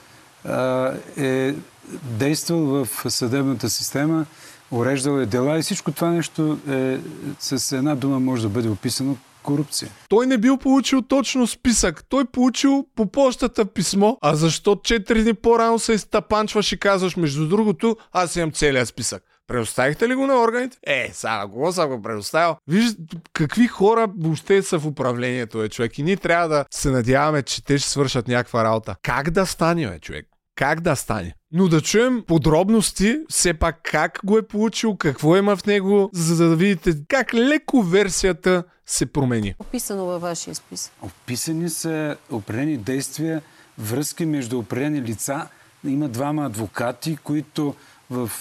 е 1.18 1.56
действал 2.04 2.60
в 2.60 2.88
съдебната 3.12 3.70
система, 3.70 4.26
уреждал 4.72 5.20
е 5.20 5.26
дела 5.26 5.60
и 5.60 5.62
всичко 5.62 5.92
това 5.92 6.10
нещо 6.10 6.58
е, 6.70 7.00
с 7.40 7.72
една 7.78 7.96
дума 7.96 8.20
може 8.20 8.42
да 8.42 8.50
бъде 8.50 8.70
описано 8.70 9.18
корупция. 9.44 9.92
Той 10.10 10.28
не 10.28 10.38
бил 10.38 10.58
получил 10.58 11.02
точно 11.02 11.48
списък. 11.48 12.04
Той 12.10 12.26
получил 12.26 12.86
по 12.96 13.06
почтата 13.06 13.66
писмо. 13.66 14.16
А 14.22 14.36
защо 14.36 14.76
4 14.76 15.24
дни 15.24 15.34
по-рано 15.34 15.80
се 15.80 15.94
изтъпанчваш 15.94 16.72
и 16.72 16.80
казваш, 16.80 17.16
между 17.16 17.48
другото, 17.48 17.98
аз 18.12 18.36
имам 18.36 18.52
целият 18.52 18.88
списък. 18.88 19.24
Предоставихте 19.48 20.10
ли 20.10 20.16
го 20.16 20.28
на 20.28 20.42
органите? 20.42 20.78
Е, 20.84 21.10
сега 21.14 21.48
го 21.48 21.72
съм 21.72 21.90
го 21.90 22.02
предоставил. 22.02 22.56
Виж 22.68 22.86
какви 23.34 23.68
хора 23.68 24.08
въобще 24.20 24.62
са 24.62 24.80
в 24.80 24.86
управлението, 24.86 25.64
е, 25.64 25.70
човек. 25.70 25.98
И 25.98 26.04
ние 26.04 26.18
трябва 26.18 26.48
да 26.48 26.66
се 26.72 26.92
надяваме, 26.92 27.44
че 27.44 27.64
те 27.64 27.78
ще 27.78 27.90
свършат 27.90 28.28
някаква 28.28 28.64
работа. 28.64 28.96
Как 29.02 29.30
да 29.30 29.46
стане, 29.46 29.84
е, 29.84 30.00
човек? 30.00 30.28
Как 30.56 30.82
да 30.82 30.96
стане? 30.96 31.34
Но 31.54 31.68
да 31.68 31.82
чуем 31.82 32.24
подробности, 32.28 33.20
все 33.30 33.54
пак 33.54 33.80
как 33.84 34.20
го 34.24 34.38
е 34.38 34.48
получил, 34.48 34.96
какво 34.96 35.38
има 35.38 35.56
в 35.56 35.66
него, 35.66 36.10
за 36.14 36.50
да 36.50 36.56
видите 36.56 37.04
как 37.08 37.34
леко 37.34 37.84
версията 37.84 38.64
се 38.86 39.06
промени. 39.06 39.56
Описано 39.60 40.06
във 40.06 40.22
вашия 40.22 40.56
списък. 40.56 40.94
Описани 41.02 41.70
са 41.70 42.18
определени 42.32 42.78
действия, 42.78 43.42
връзки 43.78 44.26
между 44.26 44.60
определени 44.60 45.02
лица. 45.02 45.48
Има 45.84 46.08
двама 46.08 46.46
адвокати, 46.46 47.18
които 47.24 47.76
в 48.10 48.32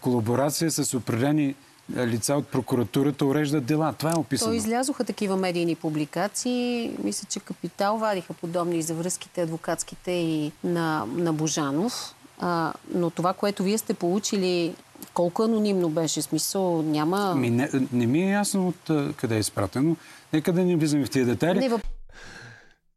колаборация 0.00 0.70
с 0.70 0.94
определени 0.94 1.54
лица 1.96 2.34
от 2.34 2.46
прокуратурата 2.46 3.26
уреждат 3.26 3.64
дела. 3.64 3.94
Това 3.98 4.10
е 4.10 4.18
описано. 4.18 4.50
То 4.50 4.56
излязоха 4.56 5.04
такива 5.04 5.36
медийни 5.36 5.74
публикации. 5.74 6.90
Мисля, 7.04 7.26
че 7.30 7.40
Капитал 7.40 7.98
вадиха 7.98 8.32
подобни 8.32 8.82
за 8.82 8.94
връзките 8.94 9.42
адвокатските 9.42 10.10
и 10.10 10.52
на, 10.64 11.06
на 11.16 11.32
Божанов. 11.32 12.14
А, 12.40 12.72
но 12.94 13.10
това, 13.10 13.32
което 13.32 13.62
вие 13.62 13.78
сте 13.78 13.94
получили, 13.94 14.74
колко 15.14 15.42
анонимно 15.42 15.88
беше? 15.88 16.22
Смисъл, 16.22 16.82
няма... 16.82 17.34
Ми 17.34 17.50
не, 17.50 17.70
не 17.92 18.06
ми 18.06 18.22
е 18.22 18.30
ясно 18.30 18.68
от 18.68 19.14
къде 19.16 19.36
е 19.36 19.38
изпратено. 19.38 19.96
Нека 20.32 20.52
да 20.52 20.64
не 20.64 20.76
влизаме 20.76 21.04
в 21.04 21.10
тия 21.10 21.26
детайли. 21.26 21.58
Не, 21.58 21.68
въп... 21.68 21.82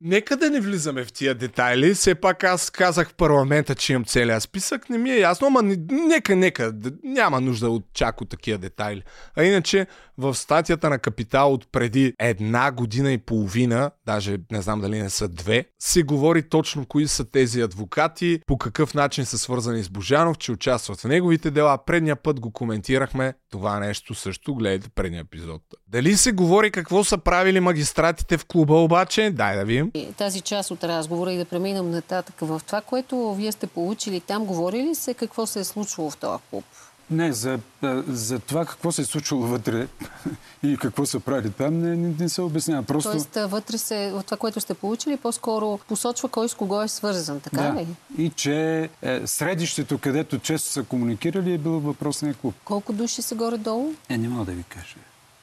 Нека 0.02 0.38
да 0.38 0.50
не 0.50 0.60
влизаме 0.60 1.04
в 1.04 1.14
тия 1.14 1.36
детайли. 1.36 1.94
Все 1.94 2.16
пак 2.16 2.44
аз 2.44 2.70
казах 2.70 3.10
в 3.10 3.14
парламента, 3.14 3.76
че 3.76 3.94
имам 3.94 4.06
целият 4.06 4.44
списък. 4.44 4.90
Не 4.90 4.98
ми 4.98 5.12
е 5.12 5.20
ясно, 5.20 5.48
ама 5.48 5.64
нека, 5.92 6.36
нека. 6.36 6.74
Няма 7.04 7.42
нужда 7.42 7.70
от 7.70 7.86
чак 7.94 8.22
от 8.22 8.30
такива 8.30 8.58
детайли. 8.58 9.04
А 9.36 9.44
иначе 9.44 9.88
в 10.18 10.36
статията 10.36 10.90
на 10.90 11.00
Капитал 11.00 11.54
от 11.54 11.72
преди 11.72 12.14
една 12.20 12.72
година 12.72 13.12
и 13.14 13.18
половина, 13.18 13.92
даже 14.06 14.38
не 14.52 14.62
знам 14.62 14.82
дали 14.82 15.02
не 15.02 15.10
са 15.10 15.28
две, 15.28 15.66
се 15.80 16.04
говори 16.04 16.50
точно 16.50 16.86
кои 16.86 17.08
са 17.08 17.32
тези 17.32 17.62
адвокати, 17.62 18.42
по 18.46 18.58
какъв 18.58 18.94
начин 18.94 19.26
са 19.26 19.38
свързани 19.38 19.84
с 19.84 19.90
Божанов, 19.90 20.38
че 20.38 20.52
участват 20.52 21.00
в 21.00 21.08
неговите 21.08 21.52
дела. 21.52 21.86
Предния 21.86 22.16
път 22.16 22.40
го 22.40 22.52
коментирахме. 22.52 23.34
Това 23.52 23.80
нещо 23.80 24.16
също 24.16 24.56
гледайте 24.56 24.90
предния 24.90 25.22
епизод. 25.22 25.62
Дали 25.92 26.18
се 26.18 26.32
говори 26.32 26.72
какво 26.72 27.04
са 27.04 27.18
правили 27.18 27.60
магистратите 27.60 28.38
в 28.38 28.46
клуба 28.46 28.74
обаче? 28.74 29.32
Дай 29.34 29.58
да 29.58 29.66
видим. 29.66 29.92
Тази 30.18 30.42
част 30.42 30.72
от 30.72 30.84
разговора 30.84 31.34
и 31.34 31.38
да 31.38 31.46
преминем 31.46 31.92
нататък 31.92 32.36
в 32.42 32.62
това, 32.66 32.82
което 32.82 33.34
вие 33.34 33.52
сте 33.52 33.68
получили 33.68 34.20
там, 34.20 34.46
говори 34.46 34.84
ли 34.84 34.96
се 34.96 35.14
какво 35.14 35.46
се 35.46 35.60
е 35.60 35.64
случвало 35.64 36.10
в 36.10 36.18
този 36.18 36.44
клуб? 36.50 36.66
Не, 37.12 37.34
за, 37.34 37.60
за 38.08 38.40
това 38.40 38.66
какво 38.66 38.92
се 38.92 39.02
е 39.02 39.06
случило 39.06 39.42
вътре 39.42 39.88
и 40.64 40.78
какво 40.78 41.06
са 41.06 41.20
правили 41.20 41.52
там, 41.52 41.80
не, 41.82 41.96
не, 41.96 42.14
не 42.20 42.30
се 42.30 42.42
обяснява. 42.42 42.84
Просто... 42.84 43.12
Тоест, 43.12 43.36
вътре 43.36 43.78
се, 43.78 44.12
от 44.16 44.26
това, 44.26 44.38
което 44.38 44.60
сте 44.60 44.74
получили, 44.74 45.18
по-скоро 45.18 45.80
посочва 45.88 46.30
кой 46.30 46.50
с 46.50 46.54
кого 46.54 46.82
е 46.82 46.88
свързан, 46.88 47.40
така 47.40 47.62
да. 47.62 47.74
ли? 47.80 47.88
И 48.18 48.30
че 48.30 48.90
е, 49.02 49.28
средището, 49.28 49.98
където 49.98 50.40
често 50.40 50.70
са 50.70 50.84
комуникирали, 50.84 51.54
е 51.54 51.58
било 51.58 51.80
въпросния 51.80 52.34
клуб. 52.34 52.56
Колко 52.66 52.94
души 52.94 53.22
са 53.22 53.36
горе-долу? 53.36 53.94
Е, 54.10 54.18
не 54.18 54.30
мога 54.30 54.46
да 54.46 54.52
ви 54.52 54.64
кажа. 54.64 54.96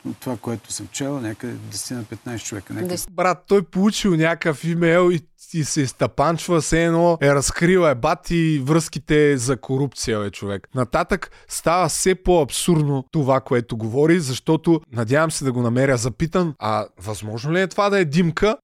От 0.07 0.17
това, 0.21 0.37
което 0.37 0.73
съм 0.73 0.89
чел, 0.93 1.21
някъде 1.21 1.55
10 1.55 1.95
на 1.95 2.05
15 2.05 2.45
човека. 2.45 2.75
Някъде. 2.75 2.97
Брат, 3.11 3.45
той 3.49 3.63
получил 3.63 4.17
някакъв 4.17 4.65
имейл 4.65 5.11
и, 5.13 5.21
и 5.55 5.65
се 5.65 5.81
изтъпанчва, 5.81 6.61
все 6.61 6.85
едно 6.85 7.19
е 7.21 7.35
разкрил 7.35 7.81
е 7.81 7.95
бати 7.95 8.63
връзките 8.65 9.37
за 9.37 9.57
корупция, 9.57 10.21
бе, 10.21 10.31
човек. 10.31 10.69
Нататък 10.75 11.31
става 11.49 11.89
все 11.89 12.15
по-абсурдно 12.15 13.05
това, 13.13 13.41
което 13.41 13.77
говори, 13.77 14.21
защото 14.21 14.81
надявам 14.93 15.31
се 15.31 15.45
да 15.45 15.53
го 15.53 15.63
намеря 15.63 15.97
запитан. 15.97 16.55
А 16.59 16.87
възможно 16.99 17.53
ли 17.53 17.61
е 17.61 17.67
това 17.67 17.91
да 17.91 17.99
е 17.99 18.05
димка? 18.05 18.57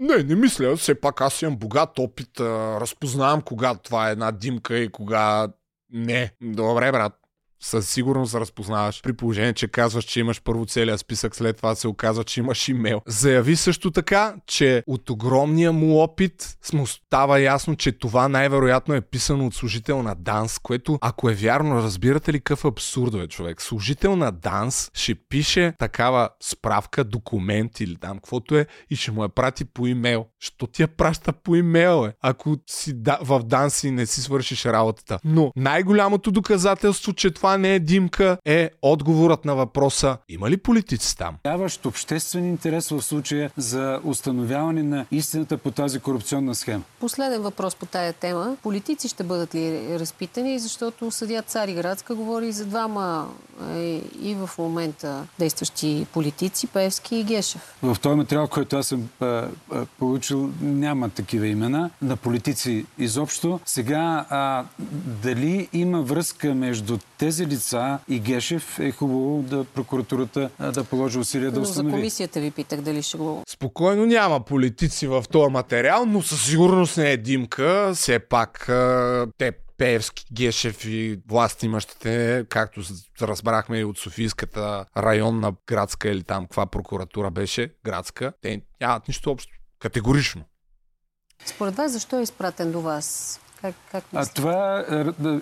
Не, 0.00 0.22
не 0.22 0.34
мисля. 0.34 0.76
Все 0.76 1.00
пак 1.00 1.20
аз 1.20 1.42
имам 1.42 1.56
богат 1.56 1.98
опит. 1.98 2.40
Разпознавам 2.40 3.42
кога 3.42 3.74
това 3.74 4.08
е 4.08 4.12
една 4.12 4.32
димка 4.32 4.78
и 4.78 4.88
кога 4.88 5.48
не. 5.92 6.32
Добре, 6.42 6.92
брат 6.92 7.23
със 7.64 7.88
сигурност 7.88 8.34
разпознаваш. 8.34 9.02
При 9.02 9.12
положение, 9.12 9.52
че 9.52 9.68
казваш, 9.68 10.04
че 10.04 10.20
имаш 10.20 10.42
първо 10.42 10.66
целият 10.66 11.00
списък, 11.00 11.36
след 11.36 11.56
това 11.56 11.74
се 11.74 11.88
оказва, 11.88 12.24
че 12.24 12.40
имаш 12.40 12.68
имейл. 12.68 13.00
Заяви 13.06 13.56
също 13.56 13.90
така, 13.90 14.34
че 14.46 14.82
от 14.86 15.10
огромния 15.10 15.72
му 15.72 15.98
опит 15.98 16.56
му 16.74 16.86
става 16.86 17.40
ясно, 17.40 17.76
че 17.76 17.92
това 17.92 18.28
най-вероятно 18.28 18.94
е 18.94 19.00
писано 19.00 19.46
от 19.46 19.54
служител 19.54 20.02
на 20.02 20.14
ДАНС, 20.14 20.58
което 20.58 20.98
ако 21.00 21.30
е 21.30 21.34
вярно, 21.34 21.76
разбирате 21.76 22.32
ли 22.32 22.38
какъв 22.38 22.64
абсурд 22.64 23.14
е 23.14 23.28
човек? 23.28 23.62
Служител 23.62 24.16
на 24.16 24.32
ДАНС 24.32 24.90
ще 24.94 25.14
пише 25.14 25.72
такава 25.78 26.28
справка, 26.42 27.04
документ 27.04 27.80
или 27.80 27.96
там 27.96 28.16
каквото 28.16 28.58
е 28.58 28.66
и 28.90 28.96
ще 28.96 29.10
му 29.10 29.22
я 29.22 29.28
прати 29.28 29.64
по 29.64 29.86
имейл. 29.86 30.26
Що 30.38 30.66
ти 30.66 30.82
я 30.82 30.88
праща 30.88 31.32
по 31.32 31.56
имейл, 31.56 32.06
е? 32.06 32.12
Ако 32.22 32.56
си 32.70 32.92
да, 33.02 33.18
в 33.22 33.42
ДАНС 33.44 33.84
и 33.84 33.90
не 33.90 34.06
си 34.06 34.22
свършиш 34.22 34.66
работата. 34.66 35.18
Но 35.24 35.52
най-голямото 35.56 36.30
доказателство, 36.30 37.12
че 37.12 37.30
това 37.30 37.53
не 37.58 37.74
е 37.74 37.78
димка, 37.78 38.38
е 38.44 38.70
отговорът 38.82 39.44
на 39.44 39.54
въпроса 39.54 40.16
има 40.28 40.50
ли 40.50 40.56
политици 40.56 41.16
там? 41.16 41.36
Даващ 41.44 41.86
обществен 41.86 42.44
интерес 42.44 42.88
в 42.88 43.02
случая 43.02 43.50
за 43.56 44.00
установяване 44.04 44.82
на 44.82 45.06
истината 45.10 45.58
по 45.58 45.70
тази 45.70 46.00
корупционна 46.00 46.54
схема. 46.54 46.82
Последен 47.00 47.42
въпрос 47.42 47.74
по 47.74 47.86
тая 47.86 48.12
тема. 48.12 48.56
Политици 48.62 49.08
ще 49.08 49.24
бъдат 49.24 49.54
ли 49.54 49.98
разпитани, 49.98 50.58
защото 50.58 51.10
съдя 51.10 51.42
Цариградска 51.42 52.14
говори 52.14 52.52
за 52.52 52.64
двама 52.64 53.28
е, 53.70 54.00
и 54.22 54.34
в 54.34 54.50
момента 54.58 55.26
действащи 55.38 56.06
политици, 56.12 56.66
Певски 56.66 57.16
и 57.16 57.24
Гешев. 57.24 57.74
В 57.82 57.96
този 58.02 58.16
материал, 58.16 58.48
който 58.48 58.76
аз 58.76 58.86
съм 58.86 59.08
а, 59.20 59.26
а, 59.26 59.48
получил, 59.98 60.50
няма 60.60 61.08
такива 61.08 61.46
имена 61.46 61.90
на 62.02 62.16
политици 62.16 62.86
изобщо. 62.98 63.60
Сега, 63.66 64.26
а, 64.30 64.64
дали 65.22 65.68
има 65.72 66.02
връзка 66.02 66.54
между 66.54 66.98
тези 67.18 67.33
тези 67.34 67.46
лица 67.46 67.98
и 68.08 68.20
Гешев 68.20 68.78
е 68.78 68.90
хубаво 68.90 69.42
да 69.42 69.64
прокуратурата 69.64 70.50
да 70.72 70.84
положи 70.84 71.18
усилия 71.18 71.50
да 71.50 71.60
установи. 71.60 71.90
за 71.90 71.96
комисията 71.96 72.40
ви 72.40 72.50
питах 72.50 72.80
дали 72.80 73.02
ще 73.02 73.16
го... 73.16 73.42
Спокойно 73.48 74.06
няма 74.06 74.44
политици 74.44 75.06
в 75.06 75.24
този 75.32 75.52
материал, 75.52 76.06
но 76.06 76.22
със 76.22 76.46
сигурност 76.46 76.96
не 76.96 77.10
е 77.10 77.16
Димка. 77.16 77.92
Все 77.94 78.18
пак 78.18 78.64
те 79.38 79.52
Пеевски, 79.78 80.24
Гешев 80.32 80.84
и 80.84 81.20
власти 81.28 81.66
имащите, 81.66 82.44
както 82.48 82.80
разбрахме 83.22 83.78
и 83.78 83.84
от 83.84 83.98
Софийската 83.98 84.84
районна 84.96 85.52
градска 85.66 86.08
или 86.08 86.22
там 86.22 86.44
каква 86.44 86.66
прокуратура 86.66 87.30
беше, 87.30 87.72
градска, 87.84 88.32
те 88.42 88.62
нямат 88.80 89.08
нищо 89.08 89.30
общо. 89.30 89.52
Категорично. 89.78 90.44
Според 91.46 91.74
вас 91.74 91.92
защо 91.92 92.18
е 92.18 92.22
изпратен 92.22 92.72
до 92.72 92.80
вас? 92.80 93.40
Как, 93.64 93.74
как 93.92 94.04
а 94.12 94.26
това 94.26 94.84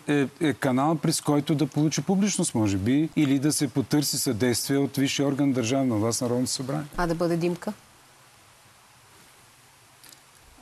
е, 0.08 0.12
е, 0.12 0.28
е 0.40 0.54
канал, 0.54 0.98
през 0.98 1.20
който 1.20 1.54
да 1.54 1.66
получи 1.66 2.02
публичност, 2.02 2.54
може 2.54 2.76
би, 2.76 3.08
или 3.16 3.38
да 3.38 3.52
се 3.52 3.68
потърси 3.68 4.18
съдействие 4.18 4.78
от 4.78 4.96
висшия 4.96 5.28
орган 5.28 5.52
държавна 5.52 5.96
власт, 5.96 6.20
Народното 6.22 6.50
събрание. 6.50 6.86
А 6.96 7.06
да 7.06 7.14
бъде 7.14 7.36
димка? 7.36 7.72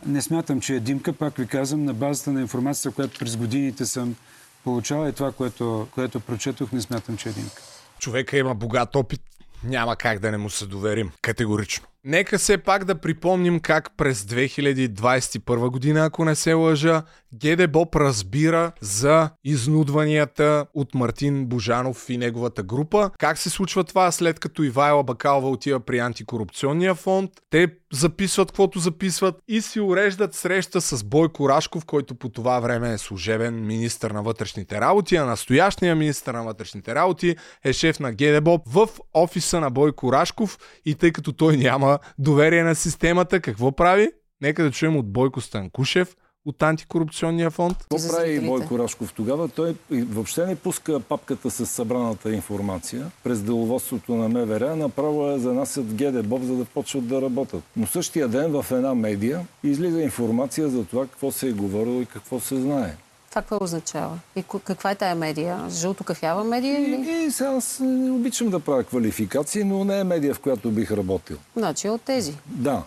Не 0.07 0.23
смятам, 0.23 0.61
че 0.61 0.75
е 0.75 0.81
димка. 0.81 1.13
Пак 1.13 1.37
ви 1.37 1.47
казвам, 1.47 1.85
на 1.85 1.95
базата 1.95 2.33
на 2.33 2.41
информацията, 2.41 2.95
която 2.95 3.19
през 3.19 3.37
годините 3.37 3.87
съм 3.87 4.17
получавал 4.65 5.09
и 5.09 5.13
това, 5.13 5.33
което, 5.33 5.89
което 5.95 6.21
прочетох, 6.21 6.73
не 6.73 6.81
смятам, 6.81 7.17
че 7.17 7.29
е 7.29 7.33
димка. 7.33 7.63
Човека 7.99 8.39
има 8.39 8.55
богат 8.55 8.97
опит. 8.97 9.21
Няма 9.65 9.97
как 9.97 10.19
да 10.19 10.31
не 10.31 10.39
му 10.39 10.51
се 10.51 10.67
доверим. 10.67 11.11
Категорично. 11.23 11.87
Нека 12.05 12.39
все 12.39 12.59
пак 12.59 12.85
да 12.85 12.95
припомним 12.95 13.61
как 13.61 13.97
през 13.97 14.23
2021 14.23 15.71
година, 15.71 16.05
ако 16.05 16.25
не 16.25 16.35
се 16.35 16.53
лъжа, 16.53 17.03
Геде 17.35 17.67
Боб 17.67 17.97
разбира 17.97 18.73
за 18.81 19.31
изнудванията 19.45 20.67
от 20.75 20.95
Мартин 20.95 21.47
Божанов 21.47 22.07
и 22.09 22.19
неговата 22.19 22.63
група. 22.63 23.11
Как 23.19 23.39
се 23.39 23.51
случва 23.51 23.85
това 23.85 24.13
след 24.13 24.41
като 24.41 24.63
Ивайла 24.63 25.03
Бакалова 25.03 25.51
отива 25.51 25.81
при 25.81 25.99
антикорупционния 25.99 26.95
фонд? 26.95 27.31
Те 27.51 27.69
записват 27.93 28.49
каквото 28.49 28.79
записват 28.79 29.35
и 29.49 29.61
си 29.61 29.81
уреждат 29.81 30.35
среща 30.35 30.81
с 30.81 31.05
Бойко 31.05 31.49
Рашков, 31.49 31.85
който 31.85 32.15
по 32.15 32.29
това 32.29 32.61
време 32.61 32.93
е 32.93 32.99
служебен 32.99 33.67
министр 33.67 34.13
на 34.13 34.23
вътрешните 34.23 34.81
работи, 34.81 35.17
а 35.17 35.25
настоящия 35.25 35.97
министр 35.97 36.33
на 36.33 36.43
вътрешните 36.43 36.95
работи 36.95 37.37
е 37.65 37.73
шеф 37.73 38.01
на 38.01 38.13
Геде 38.13 38.41
Боб 38.41 38.63
в 38.67 38.89
офиса 39.15 39.61
на 39.61 39.71
Бойко 39.71 40.13
Рашков 40.13 40.59
и 40.85 40.95
тъй 40.95 41.13
като 41.13 41.33
той 41.33 41.57
няма 41.57 41.90
доверие 42.19 42.63
на 42.63 42.75
системата. 42.75 43.41
Какво 43.41 43.73
прави? 43.73 44.11
Нека 44.41 44.63
да 44.63 44.71
чуем 44.71 44.97
от 44.97 45.13
Бойко 45.13 45.41
Станкушев, 45.41 46.17
от 46.47 46.63
антикорупционния 46.63 47.51
фонд. 47.51 47.77
Какво 47.79 48.17
прави 48.17 48.41
Бойко 48.41 48.79
Рашков 48.79 49.13
тогава? 49.13 49.49
Той 49.49 49.75
въобще 49.91 50.47
не 50.47 50.57
пуска 50.57 51.01
папката 51.01 51.51
с 51.51 51.67
събраната 51.67 52.35
информация 52.35 53.11
през 53.25 53.43
деловодството 53.43 54.15
на 54.15 54.29
МВР, 54.29 54.77
направо 54.77 55.31
е 55.31 55.39
занасят 55.39 55.95
ГДБОВ, 55.95 56.43
за 56.43 56.57
да 56.57 56.65
почват 56.65 57.09
да 57.09 57.23
работят. 57.23 57.63
Но 57.77 57.87
същия 57.87 58.29
ден 58.29 58.53
в 58.53 58.67
една 58.71 58.95
медия 58.95 59.47
излиза 59.65 60.03
информация 60.03 60.69
за 60.69 60.85
това 60.85 61.07
какво 61.07 61.33
се 61.33 61.49
е 61.49 61.53
говорило 61.53 62.01
и 62.01 62.07
какво 62.07 62.41
се 62.41 62.57
знае. 62.57 62.97
Това 63.31 63.43
какво 63.43 63.65
означава? 63.65 64.19
И 64.37 64.45
каква 64.65 64.91
е 64.91 64.95
тая 64.95 65.15
медия? 65.15 65.59
Жълто-кафява 65.69 66.45
медия? 66.45 66.81
Или? 66.81 67.11
И, 67.11 67.25
и 67.25 67.31
сега 67.31 67.51
аз 67.51 67.79
не 67.81 68.11
обичам 68.11 68.51
да 68.51 68.61
правя 68.61 68.85
квалификации, 68.85 69.65
но 69.65 69.85
не 69.85 70.01
е 70.01 70.05
медия, 70.05 70.35
в 70.35 70.41
която 70.41 70.71
бих 70.71 70.91
работил. 70.91 71.37
Значи 71.57 71.89
от 71.89 72.03
тези? 72.03 72.35
Да. 72.47 72.83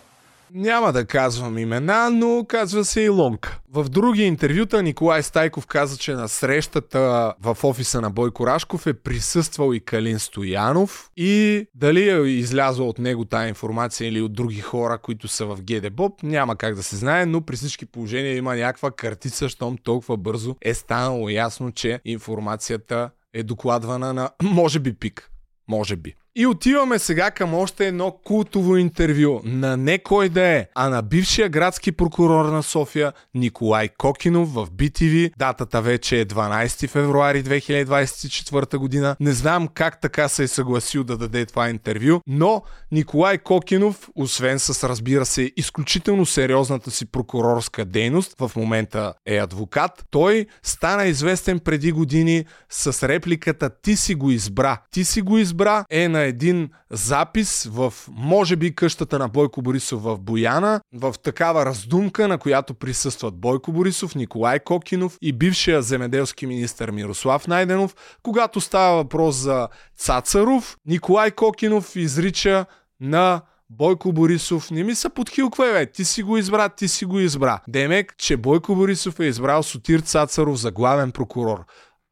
Няма 0.56 0.92
да 0.92 1.06
казвам 1.06 1.58
имена, 1.58 2.10
но 2.10 2.44
казва 2.48 2.84
се 2.84 3.00
и 3.00 3.08
Лонка. 3.08 3.60
В 3.72 3.88
други 3.88 4.22
интервюта 4.22 4.82
Николай 4.82 5.22
Стайков 5.22 5.66
каза, 5.66 5.98
че 5.98 6.12
на 6.12 6.28
срещата 6.28 7.34
в 7.40 7.56
офиса 7.62 8.00
на 8.00 8.10
Бойко 8.10 8.46
Рашков 8.46 8.86
е 8.86 8.94
присъствал 8.94 9.74
и 9.74 9.80
Калин 9.80 10.18
Стоянов 10.18 11.10
и 11.16 11.66
дали 11.74 12.10
е 12.10 12.20
излязла 12.20 12.86
от 12.86 12.98
него 12.98 13.24
тая 13.24 13.48
информация 13.48 14.08
или 14.08 14.20
от 14.20 14.32
други 14.32 14.60
хора, 14.60 14.98
които 14.98 15.28
са 15.28 15.46
в 15.46 15.62
ГДБОП, 15.62 16.22
няма 16.22 16.56
как 16.56 16.74
да 16.74 16.82
се 16.82 16.96
знае, 16.96 17.26
но 17.26 17.40
при 17.40 17.56
всички 17.56 17.86
положения 17.86 18.36
има 18.36 18.56
някаква 18.56 18.90
картица, 18.90 19.48
щом 19.48 19.78
толкова 19.78 20.16
бързо 20.16 20.56
е 20.62 20.74
станало 20.74 21.28
ясно, 21.28 21.72
че 21.72 22.00
информацията 22.04 23.10
е 23.32 23.42
докладвана 23.42 24.12
на 24.12 24.30
може 24.42 24.78
би 24.78 24.94
пик. 24.94 25.30
Може 25.68 25.96
би. 25.96 26.14
И 26.36 26.46
отиваме 26.46 26.98
сега 26.98 27.30
към 27.30 27.54
още 27.54 27.86
едно 27.86 28.12
култово 28.24 28.76
интервю 28.76 29.40
на 29.44 29.76
не 29.76 29.98
кой 29.98 30.28
да 30.28 30.42
е, 30.42 30.66
а 30.74 30.88
на 30.88 31.02
бившия 31.02 31.48
градски 31.48 31.92
прокурор 31.92 32.44
на 32.44 32.62
София 32.62 33.12
Николай 33.34 33.88
Кокинов 33.88 34.54
в 34.54 34.66
BTV. 34.70 35.32
Датата 35.38 35.82
вече 35.82 36.20
е 36.20 36.26
12 36.26 36.88
февруари 36.88 37.44
2024 37.44 38.76
година. 38.76 39.16
Не 39.20 39.32
знам 39.32 39.68
как 39.68 40.00
така 40.00 40.28
се 40.28 40.42
е 40.42 40.48
съгласил 40.48 41.04
да 41.04 41.16
даде 41.16 41.46
това 41.46 41.68
интервю, 41.70 42.20
но 42.26 42.62
Николай 42.92 43.38
Кокинов, 43.38 44.08
освен 44.14 44.58
с 44.58 44.88
разбира 44.88 45.26
се 45.26 45.52
изключително 45.56 46.26
сериозната 46.26 46.90
си 46.90 47.06
прокурорска 47.06 47.84
дейност, 47.84 48.34
в 48.38 48.50
момента 48.56 49.14
е 49.26 49.36
адвокат, 49.36 50.04
той 50.10 50.46
стана 50.62 51.04
известен 51.04 51.58
преди 51.58 51.92
години 51.92 52.44
с 52.70 53.08
репликата 53.08 53.70
Ти 53.82 53.96
си 53.96 54.14
го 54.14 54.30
избра. 54.30 54.78
Ти 54.90 55.04
си 55.04 55.22
го 55.22 55.38
избра 55.38 55.84
е 55.90 56.08
на 56.08 56.23
един 56.24 56.70
запис 56.90 57.68
в, 57.72 57.94
може 58.08 58.56
би, 58.56 58.74
къщата 58.74 59.18
на 59.18 59.28
Бойко 59.28 59.62
Борисов 59.62 60.02
в 60.02 60.18
Бояна, 60.18 60.80
в 60.94 61.14
такава 61.22 61.66
раздумка, 61.66 62.28
на 62.28 62.38
която 62.38 62.74
присъстват 62.74 63.34
Бойко 63.34 63.72
Борисов, 63.72 64.14
Николай 64.14 64.60
Кокинов 64.60 65.18
и 65.22 65.32
бившия 65.32 65.82
земеделски 65.82 66.46
министр 66.46 66.92
Мирослав 66.92 67.46
Найденов. 67.46 67.94
Когато 68.22 68.60
става 68.60 68.96
въпрос 68.96 69.36
за 69.36 69.68
Цацаров, 69.96 70.76
Николай 70.86 71.30
Кокинов 71.30 71.96
изрича 71.96 72.66
на 73.00 73.42
Бойко 73.70 74.12
Борисов 74.12 74.70
не 74.70 74.84
ми 74.84 74.94
се 74.94 75.08
подхилква, 75.08 75.72
бе. 75.72 75.86
Ти 75.86 76.04
си 76.04 76.22
го 76.22 76.36
избра, 76.36 76.68
ти 76.68 76.88
си 76.88 77.04
го 77.04 77.20
избра. 77.20 77.60
Демек, 77.68 78.14
че 78.18 78.36
Бойко 78.36 78.74
Борисов 78.74 79.20
е 79.20 79.24
избрал 79.24 79.62
Сотир 79.62 80.00
Цацаров 80.00 80.56
за 80.56 80.70
главен 80.70 81.12
прокурор. 81.12 81.64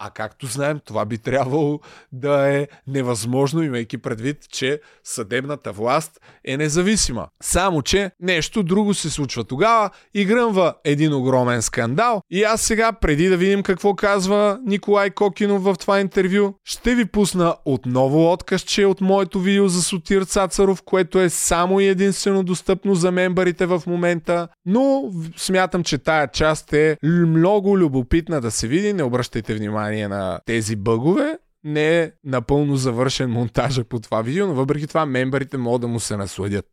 А 0.04 0.10
както 0.10 0.46
знаем, 0.46 0.80
това 0.84 1.04
би 1.04 1.18
трябвало 1.18 1.80
да 2.12 2.56
е 2.56 2.68
невъзможно, 2.86 3.62
имайки 3.62 3.98
предвид, 3.98 4.36
че 4.52 4.80
съдебната 5.04 5.72
власт 5.72 6.20
е 6.44 6.56
независима. 6.56 7.26
Само, 7.42 7.82
че 7.82 8.10
нещо 8.20 8.62
друго 8.62 8.94
се 8.94 9.10
случва 9.10 9.44
тогава 9.44 9.90
и 10.14 10.24
гръмва 10.24 10.74
един 10.84 11.14
огромен 11.14 11.62
скандал. 11.62 12.22
И 12.30 12.42
аз 12.42 12.60
сега, 12.60 12.92
преди 12.92 13.28
да 13.28 13.36
видим 13.36 13.62
какво 13.62 13.94
казва 13.94 14.60
Николай 14.66 15.10
Кокинов 15.10 15.62
в 15.62 15.74
това 15.80 16.00
интервю, 16.00 16.54
ще 16.64 16.94
ви 16.94 17.04
пусна 17.04 17.56
отново 17.64 18.32
откъсче 18.32 18.86
от 18.86 19.00
моето 19.00 19.40
видео 19.40 19.68
за 19.68 19.82
Сотир 19.82 20.22
Цацаров, 20.22 20.82
което 20.82 21.20
е 21.20 21.28
само 21.28 21.80
и 21.80 21.86
единствено 21.86 22.42
достъпно 22.42 22.94
за 22.94 23.10
мембарите 23.10 23.66
в 23.66 23.82
момента, 23.86 24.48
но 24.66 25.12
смятам, 25.36 25.84
че 25.84 25.98
тая 25.98 26.28
част 26.28 26.72
е 26.72 26.96
много 27.02 27.78
любопитна 27.78 28.40
да 28.40 28.50
се 28.50 28.68
види. 28.68 28.92
Не 28.92 29.02
обръщайте 29.02 29.54
внимание 29.54 29.91
на 29.96 30.40
тези 30.46 30.76
бъгове. 30.76 31.38
Не 31.64 32.00
е 32.00 32.10
напълно 32.24 32.76
завършен 32.76 33.30
монтажа 33.30 33.84
по 33.84 34.00
това 34.00 34.22
видео, 34.22 34.46
но 34.46 34.54
въпреки 34.54 34.86
това 34.86 35.06
мембарите 35.06 35.56
могат 35.56 35.80
да 35.80 35.88
му 35.88 36.00
се 36.00 36.16
насладят. 36.16 36.66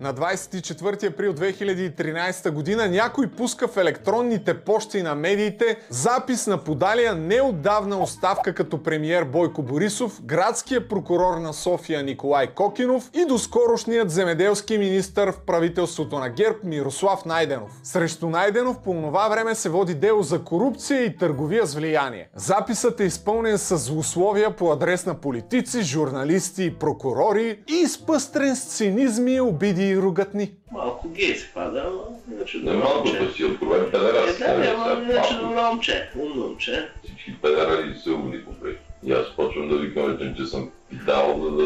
На 0.00 0.14
24 0.14 1.08
април 1.08 1.34
2013 1.34 2.50
година 2.50 2.88
някой 2.88 3.26
пуска 3.26 3.68
в 3.68 3.76
електронните 3.76 4.54
почти 4.54 5.02
на 5.02 5.14
медиите 5.14 5.76
запис 5.88 6.46
на 6.46 6.58
подалия 6.58 7.14
неотдавна 7.14 8.02
оставка 8.02 8.54
като 8.54 8.82
премиер 8.82 9.24
Бойко 9.24 9.62
Борисов, 9.62 10.22
градския 10.22 10.88
прокурор 10.88 11.36
на 11.36 11.52
София 11.52 12.02
Николай 12.02 12.46
Кокинов 12.46 13.10
и 13.14 13.24
доскорошният 13.24 14.10
земеделски 14.10 14.78
министър 14.78 15.32
в 15.32 15.40
правителството 15.46 16.18
на 16.18 16.28
ГЕРБ 16.28 16.58
Мирослав 16.64 17.24
Найденов. 17.24 17.80
Срещу 17.82 18.30
Найденов 18.30 18.78
по 18.78 18.92
това 18.92 19.28
време 19.28 19.54
се 19.54 19.68
води 19.68 19.94
дело 19.94 20.22
за 20.22 20.44
корупция 20.44 21.04
и 21.04 21.16
търговия 21.16 21.66
с 21.66 21.74
влияние. 21.74 22.28
Записът 22.34 23.00
е 23.00 23.04
изпълнен 23.04 23.58
с 23.58 23.76
злословия 23.76 24.56
по 24.56 24.72
адрес 24.72 25.06
на 25.06 25.14
политици, 25.14 25.82
журналисти 25.82 26.64
и 26.64 26.74
прокурори 26.74 27.58
и 27.68 27.74
изпъстрен 27.74 28.56
с 28.56 28.64
цинизми, 28.64 29.40
обиди 29.40 29.89
и 29.90 29.96
ругатни. 29.96 30.52
Малко 30.72 31.08
гей 31.08 31.34
се 31.34 31.50
пада, 31.54 31.90
но 31.92 32.34
иначе 32.34 32.58
Не 32.58 32.72
малко 32.72 33.08
да 33.20 33.32
си 33.32 33.44
откровен 33.44 33.90
педераст. 33.90 34.40
Е, 34.40 34.44
да, 34.44 34.74
ама 34.76 35.02
иначе 35.10 35.34
добро 35.34 35.62
момче, 35.62 36.10
умно 36.18 36.34
момче. 36.34 36.88
Всички 37.04 37.36
педерали 37.42 37.94
са 38.04 38.12
умни 38.12 38.44
попред. 38.44 38.78
И 39.04 39.12
аз 39.12 39.36
почвам 39.36 39.68
да 39.68 39.76
ви 39.78 39.94
кажа, 39.94 40.34
че 40.36 40.46
съм 40.46 40.70
питал, 40.90 41.40
за 41.42 41.50
да 41.50 41.64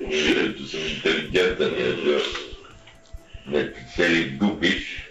видя, 0.00 0.56
че 0.56 0.66
съм 0.66 0.80
интелигентен 0.96 1.74
и 1.78 2.04
да 2.04 2.20
не 3.46 3.72
цели 3.96 4.30
дупиш. 4.30 5.10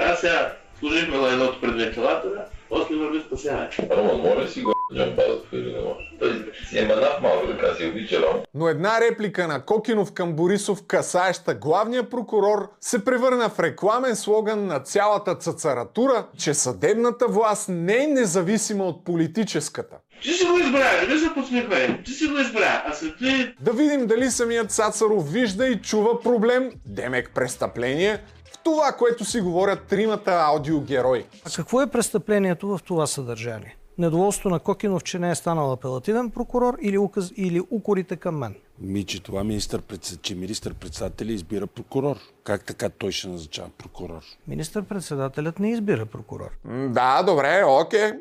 Аз 0.00 0.20
сега 0.20 0.56
служихме 0.78 1.16
на 1.16 1.28
едното 1.28 1.60
пред 1.60 1.74
вентилатора, 1.74 2.44
после 2.68 2.94
върви 2.94 3.20
спасяване. 3.20 3.68
Роман, 3.90 4.16
моля 4.16 4.48
си 4.48 4.62
го 4.62 4.71
джамбазов 4.94 5.52
или 5.52 5.72
не 5.72 5.80
може. 5.80 6.10
Той 6.18 6.52
си 6.68 6.78
е 6.78 6.86
манав 6.86 7.22
малко, 7.22 7.46
така 7.46 7.74
си 7.74 7.84
обича 7.84 8.22
Ром. 8.22 8.40
Но 8.54 8.68
една 8.68 9.00
реплика 9.00 9.48
на 9.48 9.64
Кокинов 9.64 10.12
към 10.12 10.32
Борисов, 10.32 10.82
касаеща 10.86 11.54
главния 11.54 12.10
прокурор, 12.10 12.70
се 12.80 13.04
превърна 13.04 13.48
в 13.48 13.60
рекламен 13.60 14.16
слоган 14.16 14.66
на 14.66 14.80
цялата 14.80 15.34
цацаратура, 15.34 16.26
че 16.38 16.54
съдебната 16.54 17.26
власт 17.28 17.68
не 17.68 18.04
е 18.04 18.06
независима 18.06 18.84
от 18.84 19.04
политическата. 19.04 19.96
Ти 20.22 20.32
си 20.32 20.44
го 20.44 20.58
избра, 20.58 21.06
не 21.08 21.18
се 21.18 21.34
подсмихвай. 21.34 22.02
Ти 22.02 22.10
си 22.10 22.26
го 22.26 22.38
избра, 22.38 22.82
а 22.86 22.92
след 22.92 23.18
ти... 23.18 23.54
Да 23.60 23.72
видим 23.72 24.06
дали 24.06 24.30
самият 24.30 24.70
Цацаров 24.70 25.32
вижда 25.32 25.68
и 25.68 25.80
чува 25.80 26.20
проблем, 26.20 26.70
демек 26.86 27.30
престъпление, 27.34 28.22
в 28.54 28.58
това, 28.64 28.92
което 28.98 29.24
си 29.24 29.40
говорят 29.40 29.82
тримата 29.82 30.30
аудиогерои. 30.32 31.24
А 31.46 31.50
какво 31.56 31.82
е 31.82 31.90
престъплението 31.90 32.68
в 32.68 32.80
това 32.84 33.06
съдържание? 33.06 33.76
Недоволство 33.98 34.50
на 34.50 34.58
Кокинов, 34.58 35.02
че 35.02 35.18
не 35.18 35.30
е 35.30 35.34
станал 35.34 35.72
апелативен 35.72 36.30
прокурор 36.30 36.78
или, 36.82 36.98
указ, 36.98 37.32
или 37.36 37.60
укорите 37.70 38.16
към 38.16 38.38
мен? 38.38 38.54
Ми, 38.80 39.04
че 39.04 39.22
това 39.22 39.44
министър, 39.44 39.82
че 40.22 40.34
министър-председателя 40.34 41.32
избира 41.32 41.66
прокурор. 41.66 42.16
Как 42.44 42.64
така 42.64 42.88
той 42.88 43.12
ще 43.12 43.28
назначава 43.28 43.68
прокурор? 43.78 44.22
Министър-председателят 44.48 45.58
не 45.58 45.70
избира 45.70 46.06
прокурор. 46.06 46.50
Да, 46.88 47.22
добре, 47.22 47.64
окей. 47.66 48.12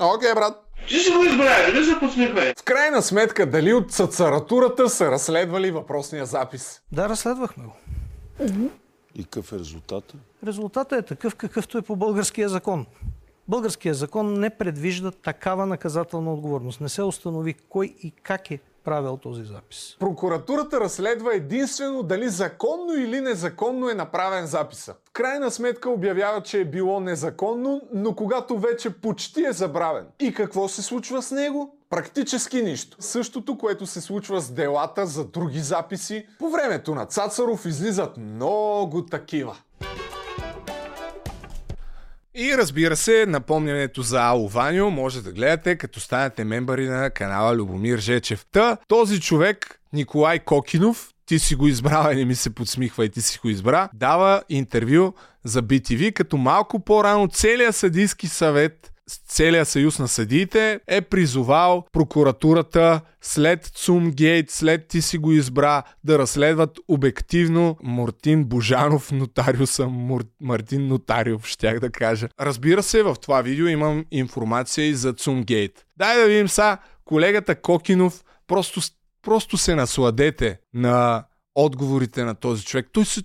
Окей, 0.00 0.34
брат. 0.34 0.66
Ти 0.88 0.98
си 0.98 1.10
го 1.10 1.24
избра, 1.24 1.72
не 1.74 1.84
се 1.84 1.98
подсмихвай. 2.00 2.52
В 2.58 2.62
крайна 2.62 3.02
сметка, 3.02 3.50
дали 3.50 3.72
от 3.74 3.92
цацаратурата 3.92 4.88
са 4.88 5.10
разследвали 5.10 5.70
въпросния 5.70 6.26
запис? 6.26 6.82
Да, 6.92 7.08
разследвахме 7.08 7.64
го. 7.64 7.72
И 9.14 9.24
какъв 9.24 9.52
е 9.52 9.58
резултата? 9.58 10.14
Резултатът 10.46 10.98
е 10.98 11.02
такъв, 11.02 11.34
какъвто 11.34 11.78
е 11.78 11.82
по 11.82 11.96
българския 11.96 12.48
закон. 12.48 12.86
Българският 13.50 13.96
закон 13.96 14.40
не 14.40 14.50
предвижда 14.50 15.10
такава 15.10 15.66
наказателна 15.66 16.32
отговорност. 16.32 16.80
Не 16.80 16.88
се 16.88 17.02
установи 17.02 17.54
кой 17.68 17.94
и 18.02 18.10
как 18.10 18.50
е 18.50 18.58
правил 18.84 19.16
този 19.16 19.44
запис. 19.44 19.96
Прокуратурата 19.98 20.80
разследва 20.80 21.34
единствено 21.34 22.02
дали 22.02 22.28
законно 22.28 22.94
или 22.98 23.20
незаконно 23.20 23.90
е 23.90 23.94
направен 23.94 24.46
записа. 24.46 24.94
В 25.08 25.12
крайна 25.12 25.50
сметка 25.50 25.90
обявява, 25.90 26.42
че 26.42 26.60
е 26.60 26.64
било 26.64 27.00
незаконно, 27.00 27.82
но 27.94 28.14
когато 28.14 28.58
вече 28.58 28.90
почти 28.90 29.44
е 29.44 29.52
забравен. 29.52 30.06
И 30.20 30.34
какво 30.34 30.68
се 30.68 30.82
случва 30.82 31.22
с 31.22 31.30
него? 31.30 31.76
Практически 31.88 32.62
нищо. 32.62 32.96
Същото, 33.00 33.58
което 33.58 33.86
се 33.86 34.00
случва 34.00 34.40
с 34.40 34.50
делата 34.50 35.06
за 35.06 35.24
други 35.24 35.60
записи, 35.60 36.26
по 36.38 36.50
времето 36.50 36.94
на 36.94 37.06
Цацаров 37.06 37.66
излизат 37.66 38.16
много 38.16 39.06
такива. 39.06 39.56
И 42.34 42.56
разбира 42.56 42.96
се, 42.96 43.26
напомнянето 43.28 44.02
за 44.02 44.20
Ало 44.20 44.48
Ваню 44.48 44.90
може 44.90 45.22
да 45.22 45.32
гледате, 45.32 45.76
като 45.76 46.00
станете 46.00 46.44
мембари 46.44 46.88
на 46.88 47.10
канала 47.10 47.56
Любомир 47.56 47.98
Жечев. 47.98 48.46
Та, 48.52 48.76
този 48.88 49.20
човек, 49.20 49.80
Николай 49.92 50.38
Кокинов, 50.38 51.10
ти 51.26 51.38
си 51.38 51.54
го 51.54 51.68
избрал 51.68 52.12
и 52.12 52.16
не 52.16 52.24
ми 52.24 52.34
се 52.34 52.54
подсмихва 52.54 53.04
и 53.04 53.08
ти 53.08 53.22
си 53.22 53.38
го 53.42 53.48
избра, 53.48 53.88
дава 53.94 54.42
интервю 54.48 55.12
за 55.44 55.62
BTV, 55.62 56.12
като 56.12 56.36
малко 56.36 56.80
по-рано 56.80 57.28
целият 57.28 57.76
съдийски 57.76 58.26
съвет 58.26 58.92
целият 59.18 59.68
съюз 59.68 59.98
на 59.98 60.08
съдиите 60.08 60.80
е 60.86 61.00
призовал 61.00 61.84
прокуратурата 61.92 63.00
след 63.20 63.66
Цумгейт, 63.66 64.50
след 64.50 64.88
ти 64.88 65.02
си 65.02 65.18
го 65.18 65.32
избра, 65.32 65.82
да 66.04 66.18
разследват 66.18 66.78
обективно 66.88 67.76
Мартин 67.82 68.44
Божанов, 68.44 69.12
нотариуса 69.12 69.86
Мур... 69.86 70.24
Мартин 70.40 70.88
Нотариов, 70.88 71.46
щях 71.46 71.80
да 71.80 71.90
кажа. 71.90 72.28
Разбира 72.40 72.82
се, 72.82 73.02
в 73.02 73.16
това 73.22 73.42
видео 73.42 73.66
имам 73.66 74.04
информация 74.10 74.86
и 74.86 74.94
за 74.94 75.12
Цумгейт. 75.12 75.86
Дай 75.96 76.16
да 76.16 76.26
видим 76.26 76.48
са, 76.48 76.78
колегата 77.04 77.60
Кокинов, 77.60 78.24
просто, 78.46 78.80
просто 79.22 79.56
се 79.56 79.74
насладете 79.74 80.58
на 80.74 81.24
отговорите 81.54 82.24
на 82.24 82.34
този 82.34 82.64
човек. 82.64 82.88
Той 82.92 83.04
си 83.04 83.22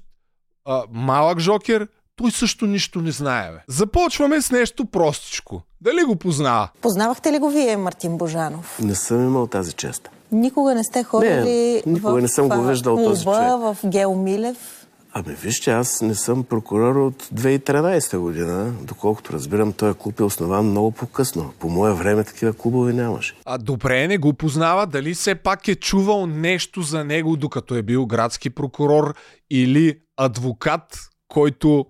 а, 0.65 0.83
малък 0.91 1.39
жокер, 1.39 1.87
той 2.15 2.31
също 2.31 2.65
нищо 2.65 3.01
не 3.01 3.11
знае. 3.11 3.51
Бе. 3.51 3.57
Започваме 3.67 4.41
с 4.41 4.51
нещо 4.51 4.85
простичко. 4.85 5.61
Дали 5.81 6.03
го 6.03 6.15
познава? 6.15 6.69
Познавахте 6.81 7.31
ли 7.31 7.39
го 7.39 7.49
вие, 7.49 7.77
Мартин 7.77 8.17
Божанов? 8.17 8.79
Не 8.81 8.95
съм 8.95 9.25
имал 9.25 9.47
тази 9.47 9.73
чест. 9.73 10.09
Никога 10.31 10.75
не 10.75 10.83
сте 10.83 11.03
ходили 11.03 11.81
не, 11.85 11.91
никога 11.93 12.13
в, 12.13 12.21
не 12.21 12.27
съм 12.27 12.49
го 12.49 12.61
виждал 12.63 12.95
този 12.95 13.23
човек. 13.23 13.39
в 13.39 13.77
Гео 13.85 14.15
Милев? 14.15 14.85
Ами 15.17 15.35
вижте, 15.35 15.71
аз 15.71 16.01
не 16.01 16.15
съм 16.15 16.43
прокурор 16.43 16.95
от 16.95 17.23
2013 17.23 18.17
година. 18.17 18.73
Доколкото 18.81 19.33
разбирам, 19.33 19.73
този 19.73 19.97
клуб 19.97 20.19
е 20.19 20.23
основан 20.23 20.65
много 20.65 20.91
по-късно. 20.91 21.53
По 21.59 21.69
мое 21.69 21.93
време 21.93 22.23
такива 22.23 22.53
клубове 22.53 22.93
нямаше. 22.93 23.35
А 23.45 23.57
добре, 23.57 24.07
не 24.07 24.17
го 24.17 24.33
познава. 24.33 24.87
Дали 24.87 25.13
все 25.13 25.35
пак 25.35 25.67
е 25.67 25.75
чувал 25.75 26.25
нещо 26.25 26.81
за 26.81 27.03
него, 27.03 27.35
докато 27.35 27.75
е 27.75 27.81
бил 27.81 28.05
градски 28.05 28.49
прокурор 28.49 29.15
или 29.49 29.97
адвокат, 30.17 30.99
който 31.27 31.85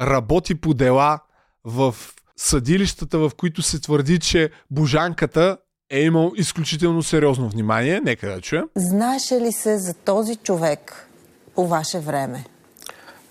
работи 0.00 0.54
по 0.54 0.74
дела 0.74 1.18
в 1.64 1.94
съдилищата, 2.36 3.18
в 3.18 3.30
които 3.36 3.62
се 3.62 3.80
твърди, 3.80 4.18
че 4.18 4.50
Божанката 4.70 5.56
е 5.90 6.00
имал 6.00 6.32
изключително 6.36 7.02
сериозно 7.02 7.48
внимание. 7.48 8.00
Нека 8.00 8.28
да 8.34 8.40
чуем. 8.40 8.64
Знаеше 8.76 9.40
ли 9.40 9.52
се 9.52 9.78
за 9.78 9.94
този 9.94 10.36
човек 10.36 11.08
по 11.54 11.66
ваше 11.66 11.98
време? 11.98 12.44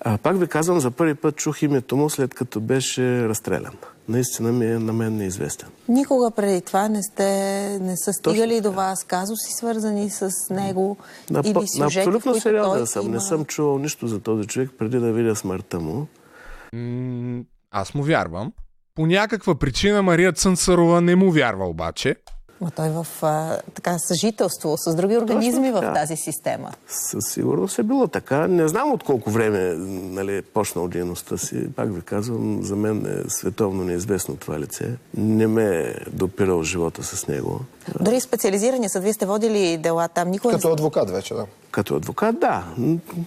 А, 0.02 0.18
пак 0.18 0.40
ви 0.40 0.48
казвам, 0.48 0.80
за 0.80 0.92
първи 0.92 1.16
път 1.16 1.36
чух 1.36 1.62
името 1.62 1.98
му 1.98 2.10
след 2.10 2.34
като 2.34 2.60
беше 2.60 3.28
разстрелян. 3.28 3.74
Наистина 4.10 4.52
ми 4.52 4.66
е 4.66 4.80
на 4.80 4.94
мен 4.94 5.16
неизвестен. 5.18 5.70
Никога 5.90 6.32
преди 6.32 6.62
това 6.62 6.90
не 6.90 7.04
сте, 7.04 7.24
не 7.82 7.98
са 7.98 8.14
стигали 8.14 8.58
Точно. 8.58 8.72
до 8.72 8.72
вас 8.72 9.04
казуси, 9.04 9.54
свързани 9.58 10.10
с 10.10 10.30
него 10.50 10.98
на, 11.30 11.42
или 11.46 11.68
сюжети, 11.68 12.00
Абсолютно 12.00 12.40
сериозен 12.40 12.88
съм. 12.88 13.06
Има... 13.06 13.16
Не 13.16 13.20
съм 13.20 13.46
чувал 13.46 13.78
нищо 13.78 14.08
за 14.08 14.20
този 14.20 14.48
човек 14.48 14.70
преди 14.78 15.00
да 15.00 15.12
видя 15.12 15.36
смъртта 15.36 15.80
му. 15.80 16.08
Аз 17.72 17.94
му 17.94 18.04
вярвам. 18.04 18.54
По 18.96 19.06
някаква 19.06 19.60
причина 19.60 20.04
Мария 20.04 20.32
Цънцарова 20.32 21.02
не 21.02 21.16
му 21.16 21.32
вярва 21.32 21.70
обаче. 21.70 22.16
Ма 22.62 22.72
той 22.72 22.90
в 22.90 23.08
а, 23.22 23.58
така 23.74 23.98
съжителство 24.00 24.76
с 24.78 24.96
други 24.96 25.18
организми 25.18 25.72
в 25.72 25.94
тази 25.94 26.16
система. 26.16 26.72
Със 26.88 27.26
сигурност 27.26 27.80
е 27.80 27.84
било 27.84 28.08
така. 28.08 28.48
Не 28.48 28.68
знам 28.68 28.92
от 28.92 29.04
колко 29.04 29.30
време 29.30 29.74
нали, 29.78 30.38
е 30.38 30.42
почнал 30.42 30.88
дейността 30.88 31.38
си. 31.38 31.68
Пак 31.76 31.96
ви 31.96 32.02
казвам, 32.02 32.64
за 32.64 32.76
мен 32.76 33.06
е 33.06 33.30
световно 33.30 33.84
неизвестно 33.84 34.36
това 34.36 34.60
лице. 34.60 34.98
Не 35.18 35.48
ме 35.48 35.66
е 35.66 35.94
допирал 36.12 36.64
живота 36.64 37.04
с 37.04 37.28
него. 37.28 37.60
Дори 38.00 38.20
специализирания 38.20 38.90
съд, 38.90 39.04
вие 39.04 39.14
сте 39.14 39.26
водили 39.26 39.78
дела 39.78 40.08
там. 40.08 40.30
Никой 40.30 40.54
Като 40.54 40.72
адвокат 40.72 41.10
вече, 41.10 41.34
да. 41.34 41.46
Като 41.72 41.96
адвокат, 41.96 42.40
да. 42.40 42.64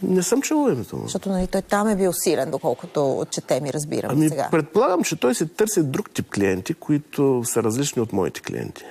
Не 0.03 0.23
съм 0.23 0.43
чувал 0.43 0.73
името 0.73 0.97
му. 0.97 1.03
Защото 1.03 1.29
нали, 1.29 1.47
той 1.47 1.63
там 1.63 1.89
е 1.89 1.97
бил 1.97 2.13
силен, 2.13 2.51
доколкото 2.51 3.27
четем 3.31 3.67
и 3.67 3.73
разбирам 3.73 4.11
ами, 4.13 4.29
сега. 4.29 4.49
Предполагам, 4.51 5.05
че 5.05 5.17
той 5.17 5.35
се 5.35 5.47
търси 5.47 5.83
друг 5.83 6.11
тип 6.11 6.31
клиенти, 6.35 6.75
които 6.75 7.43
са 7.45 7.63
различни 7.63 8.03
от 8.03 8.13
моите 8.13 8.41
клиенти. 8.41 8.85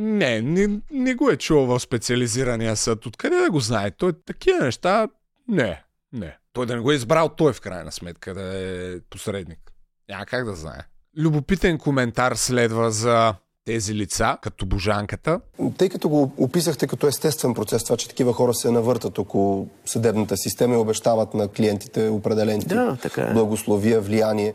Не, 0.00 0.40
не, 0.40 0.80
не 0.90 1.14
го 1.14 1.30
е 1.30 1.36
чувал 1.36 1.66
в 1.66 1.80
специализирания 1.80 2.76
съд. 2.76 3.06
Откъде 3.06 3.36
да 3.36 3.50
го 3.50 3.60
знае? 3.60 3.90
Той 3.90 4.12
такива 4.26 4.64
неща... 4.64 5.08
Не, 5.48 5.82
не. 6.12 6.38
Той 6.52 6.66
да 6.66 6.76
не 6.76 6.82
го 6.82 6.92
е 6.92 6.94
избрал 6.94 7.28
той 7.28 7.52
в 7.52 7.60
крайна 7.60 7.92
сметка 7.92 8.34
да 8.34 8.42
е 8.42 9.00
посредник. 9.00 9.72
Няма 10.08 10.26
как 10.26 10.44
да 10.44 10.54
знае. 10.54 10.82
Любопитен 11.16 11.78
коментар 11.78 12.34
следва 12.34 12.90
за 12.90 13.34
тези 13.70 13.94
лица, 13.94 14.36
като 14.42 14.66
божанката. 14.66 15.40
Тъй 15.78 15.88
като 15.88 16.08
го 16.08 16.32
описахте 16.36 16.86
като 16.86 17.06
естествен 17.06 17.54
процес, 17.54 17.84
това, 17.84 17.96
че 17.96 18.08
такива 18.08 18.32
хора 18.32 18.54
се 18.54 18.70
навъртат 18.70 19.18
около 19.18 19.68
съдебната 19.86 20.36
система 20.36 20.74
и 20.74 20.76
обещават 20.76 21.34
на 21.34 21.48
клиентите 21.48 22.08
определени 22.08 22.64
да, 22.64 22.96
така 23.02 23.22
е. 23.22 23.32
благословия, 23.32 24.00
влияние. 24.00 24.54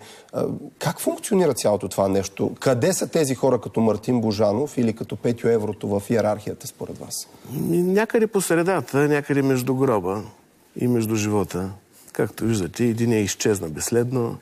Как 0.80 1.00
функционира 1.00 1.54
цялото 1.54 1.88
това 1.88 2.08
нещо? 2.08 2.52
Къде 2.60 2.94
са 2.94 3.08
тези 3.08 3.36
хора 3.36 3.62
като 3.62 3.82
Мартин 3.82 4.22
Божанов 4.22 4.78
или 4.78 4.94
като 4.94 5.16
Петю 5.16 5.48
Еврото 5.48 5.88
в 5.88 6.04
иерархията 6.10 6.68
според 6.68 6.98
вас? 6.98 7.28
Някъде 7.70 8.28
по 8.28 8.42
средата, 8.42 9.08
някъде 9.08 9.42
между 9.42 9.76
гроба 9.76 10.24
и 10.80 10.88
между 10.88 11.16
живота. 11.16 11.70
Както 12.12 12.44
виждате, 12.44 12.84
един 12.86 13.12
е 13.12 13.20
изчезна 13.20 13.70
безследно, 13.70 14.38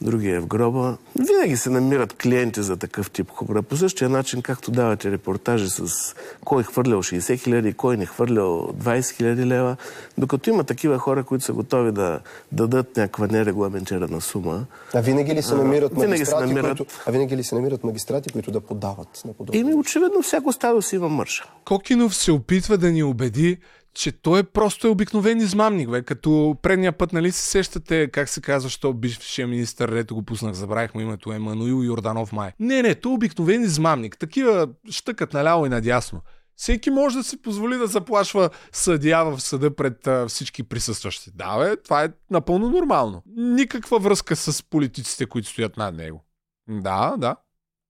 другия 0.00 0.36
е 0.36 0.40
в 0.40 0.46
гроба. 0.46 0.96
Винаги 1.18 1.56
се 1.56 1.70
намират 1.70 2.12
клиенти 2.12 2.62
за 2.62 2.76
такъв 2.76 3.10
тип 3.10 3.30
хора. 3.30 3.62
По 3.62 3.76
същия 3.76 4.08
начин, 4.08 4.42
както 4.42 4.70
давате 4.70 5.10
репортажи 5.10 5.68
с 5.68 6.14
кой 6.44 6.62
хвърлял 6.62 7.02
60 7.02 7.38
хиляди, 7.38 7.72
кой 7.72 7.96
не 7.96 8.06
хвърлял 8.06 8.72
20 8.72 9.16
хиляди 9.16 9.46
лева, 9.46 9.76
докато 10.18 10.50
има 10.50 10.64
такива 10.64 10.98
хора, 10.98 11.24
които 11.24 11.44
са 11.44 11.52
готови 11.52 11.92
да 11.92 12.20
дадат 12.52 12.96
някаква 12.96 13.26
нерегламентирана 13.26 14.20
сума. 14.20 14.66
А 14.94 15.00
винаги 15.00 15.34
ли 15.34 15.42
се 15.42 15.54
намират 15.54 15.92
а, 15.92 16.08
магистрати, 16.08 16.24
се 16.24 16.54
намират... 16.54 16.76
Които, 16.76 16.94
а 17.06 17.10
винаги 17.10 17.36
ли 17.36 17.44
се 17.44 17.54
намират 17.54 17.84
магистрати, 17.84 18.30
които 18.30 18.50
да 18.50 18.60
подават 18.60 19.22
на 19.24 19.32
подобни? 19.32 19.60
Ими 19.60 19.74
очевидно 19.74 20.22
всяко 20.22 20.52
стадо 20.52 20.82
си 20.82 20.96
има 20.96 21.08
мърша. 21.08 21.44
Кокинов 21.64 22.16
се 22.16 22.32
опитва 22.32 22.78
да 22.78 22.90
ни 22.90 23.02
убеди, 23.02 23.58
че 23.96 24.12
той 24.12 24.40
е 24.40 24.42
просто 24.42 24.86
е 24.86 24.90
обикновен 24.90 25.40
измамник, 25.40 25.90
бе. 25.90 26.02
Като 26.02 26.56
предния 26.62 26.92
път, 26.92 27.12
нали 27.12 27.32
се 27.32 27.50
сещате, 27.50 28.10
как 28.10 28.28
се 28.28 28.40
казва, 28.40 28.70
що 28.70 28.92
бившия 28.92 29.48
министър, 29.48 29.88
ето 29.88 30.14
го 30.14 30.22
пуснах, 30.22 30.52
забравих 30.52 30.94
му 30.94 31.00
името, 31.00 31.32
Емануил 31.32 31.84
Йорданов 31.84 32.32
Май. 32.32 32.52
Не, 32.60 32.82
не, 32.82 32.94
той 32.94 33.12
е 33.12 33.14
обикновен 33.14 33.62
измамник. 33.62 34.18
Такива 34.18 34.68
щъкат 34.90 35.32
наляво 35.32 35.66
и 35.66 35.68
надясно. 35.68 36.20
Всеки 36.56 36.90
може 36.90 37.16
да 37.16 37.24
си 37.24 37.42
позволи 37.42 37.76
да 37.76 37.86
заплашва 37.86 38.50
съдия 38.72 39.24
в 39.24 39.40
съда 39.40 39.76
пред 39.76 40.06
а, 40.06 40.26
всички 40.28 40.62
присъстващи. 40.62 41.30
Да, 41.34 41.58
бе, 41.58 41.76
това 41.76 42.04
е 42.04 42.08
напълно 42.30 42.70
нормално. 42.70 43.22
Никаква 43.36 43.98
връзка 43.98 44.36
с 44.36 44.62
политиците, 44.62 45.26
които 45.26 45.48
стоят 45.48 45.76
над 45.76 45.94
него. 45.94 46.24
Да, 46.68 47.14
да. 47.18 47.36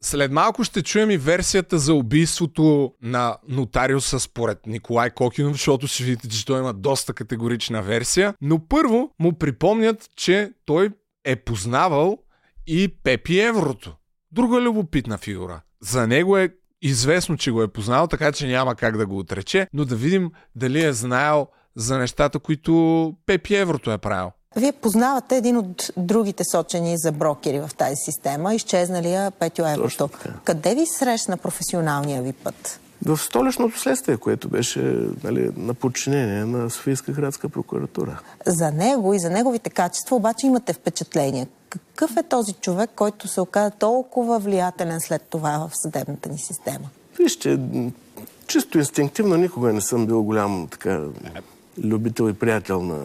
След 0.05 0.33
малко 0.33 0.65
ще 0.65 0.83
чуем 0.83 1.11
и 1.11 1.17
версията 1.17 1.79
за 1.79 1.95
убийството 1.95 2.93
на 3.03 3.37
нотариуса 3.49 4.21
според 4.21 4.67
Николай 4.67 5.11
Кокинов, 5.11 5.53
защото 5.53 5.87
ще 5.87 6.05
видите, 6.05 6.29
че 6.29 6.47
той 6.47 6.61
има 6.61 6.75
доста 6.75 7.13
категорична 7.13 7.83
версия. 7.83 8.35
Но 8.41 8.67
първо 8.69 9.11
му 9.19 9.33
припомнят, 9.39 10.11
че 10.17 10.53
той 10.65 10.91
е 11.25 11.37
познавал 11.37 12.19
и 12.67 12.89
Пепи 13.03 13.41
Еврото. 13.41 13.97
Друга 14.33 14.61
любопитна 14.61 15.19
фигура. 15.19 15.61
За 15.81 16.07
него 16.07 16.39
е 16.39 16.55
известно, 16.83 17.37
че 17.37 17.51
го 17.51 17.63
е 17.63 17.73
познал, 17.73 18.07
така 18.07 18.33
че 18.33 18.47
няма 18.47 18.75
как 18.75 18.97
да 18.97 19.07
го 19.07 19.19
отрече, 19.19 19.69
но 19.73 19.85
да 19.85 19.97
видим 19.97 20.31
дали 20.55 20.85
е 20.85 20.93
знаел 20.93 21.49
за 21.77 21.99
нещата, 21.99 22.39
които 22.39 23.15
Пепи 23.27 23.55
Еврото 23.55 23.93
е 23.93 23.99
правил. 23.99 24.31
Вие 24.57 24.73
познавате 24.73 25.37
един 25.37 25.57
от 25.57 25.91
другите 25.97 26.45
сочени 26.45 26.99
за 26.99 27.13
брокери 27.13 27.61
в 27.61 27.71
тази 27.79 27.97
система, 27.97 28.55
изчезналия 28.55 29.31
Петю 29.31 29.63
Еврото. 29.67 30.09
Къде 30.45 30.75
ви 30.75 30.87
срещна 30.87 31.37
професионалния 31.37 32.23
ви 32.23 32.33
път? 32.33 32.81
В 33.07 33.19
столичното 33.19 33.81
следствие, 33.81 34.17
което 34.17 34.49
беше 34.49 34.81
нали, 35.25 35.51
на 35.57 35.75
подчинение 35.75 36.45
на 36.45 36.71
Софийска 36.71 37.13
градска 37.13 37.49
прокуратура. 37.49 38.21
За 38.47 38.71
него 38.71 39.15
и 39.15 39.19
за 39.19 39.31
неговите 39.31 39.71
качества 39.71 40.17
обаче 40.17 40.47
имате 40.47 40.73
впечатление. 40.73 41.47
Какъв 41.69 42.17
е 42.17 42.23
този 42.23 42.53
човек, 42.53 42.91
който 42.97 43.29
се 43.29 43.41
оказа 43.41 43.71
толкова 43.71 44.39
влиятелен 44.39 45.01
след 45.01 45.23
това 45.23 45.69
в 45.69 45.71
съдебната 45.75 46.29
ни 46.29 46.39
система? 46.39 46.89
Вижте, 47.19 47.59
чисто 48.47 48.79
инстинктивно 48.79 49.37
никога 49.37 49.73
не 49.73 49.81
съм 49.81 50.07
бил 50.07 50.23
голям 50.23 50.69
така, 50.71 51.03
любител 51.85 52.31
и 52.31 52.33
приятел 52.33 52.83
на 52.83 52.99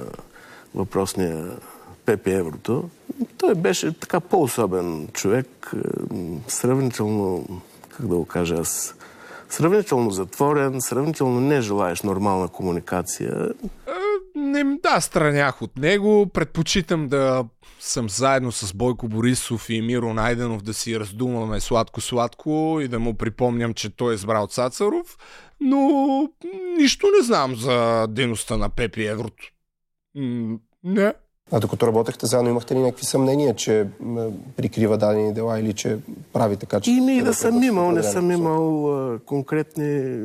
въпросния 0.76 1.58
Пепи 2.06 2.32
Еврото. 2.32 2.90
Той 3.38 3.56
беше 3.56 4.00
така 4.00 4.20
по-особен 4.20 5.08
човек, 5.14 5.72
сравнително, 6.48 7.46
как 7.90 8.08
да 8.08 8.16
го 8.16 8.26
кажа 8.26 8.56
аз, 8.56 8.96
сравнително 9.50 10.12
затворен, 10.12 10.82
сравнително 10.82 11.40
не 11.40 11.62
желаеш 11.62 12.02
нормална 12.02 12.48
комуникация. 12.48 13.50
Не, 14.36 14.64
да, 14.64 15.02
странях 15.02 15.62
от 15.62 15.78
него. 15.78 16.28
Предпочитам 16.34 17.08
да 17.08 17.46
съм 17.80 18.10
заедно 18.10 18.52
с 18.52 18.74
Бойко 18.74 19.08
Борисов 19.08 19.70
и 19.70 19.82
Миро 19.82 20.14
Найденов 20.14 20.62
да 20.62 20.74
си 20.74 21.00
раздумваме 21.00 21.60
сладко-сладко 21.60 22.80
и 22.82 22.88
да 22.88 23.00
му 23.00 23.14
припомням, 23.14 23.74
че 23.74 23.96
той 23.96 24.12
е 24.12 24.16
избрал 24.16 24.48
Цацаров, 24.48 25.18
но 25.62 25.90
нищо 26.78 27.08
не 27.18 27.26
знам 27.26 27.56
за 27.56 28.08
дейността 28.08 28.58
на 28.58 28.70
Пепи 28.70 29.06
Еврото. 29.06 29.52
Не. 30.14 31.16
А 31.54 31.60
докато 31.60 31.88
работехте 31.88 32.26
заедно, 32.26 32.50
имахте 32.50 32.76
ли 32.76 32.80
някакви 32.80 33.06
съмнения, 33.06 33.56
че 33.56 33.88
прикрива 34.58 34.98
дадени 34.98 35.34
дела 35.34 35.60
или 35.60 35.74
че 35.74 35.98
прави 36.34 36.58
така, 36.58 36.80
че... 36.80 36.92
И 36.92 37.02
не 37.02 37.22
да 37.22 37.34
съм 37.34 37.64
имал, 37.64 37.92
не 37.92 38.04
съм 38.04 38.32
имал 38.32 38.96
а, 38.96 39.20
конкретни, 39.20 40.22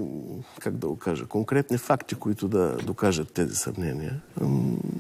как 0.61 0.77
да 0.77 0.87
го 0.87 0.97
кажа, 0.97 1.27
конкретни 1.27 1.79
факти, 1.79 2.15
които 2.15 2.49
да 2.49 2.77
докажат 2.77 3.33
тези 3.33 3.55
съмнения. 3.55 4.21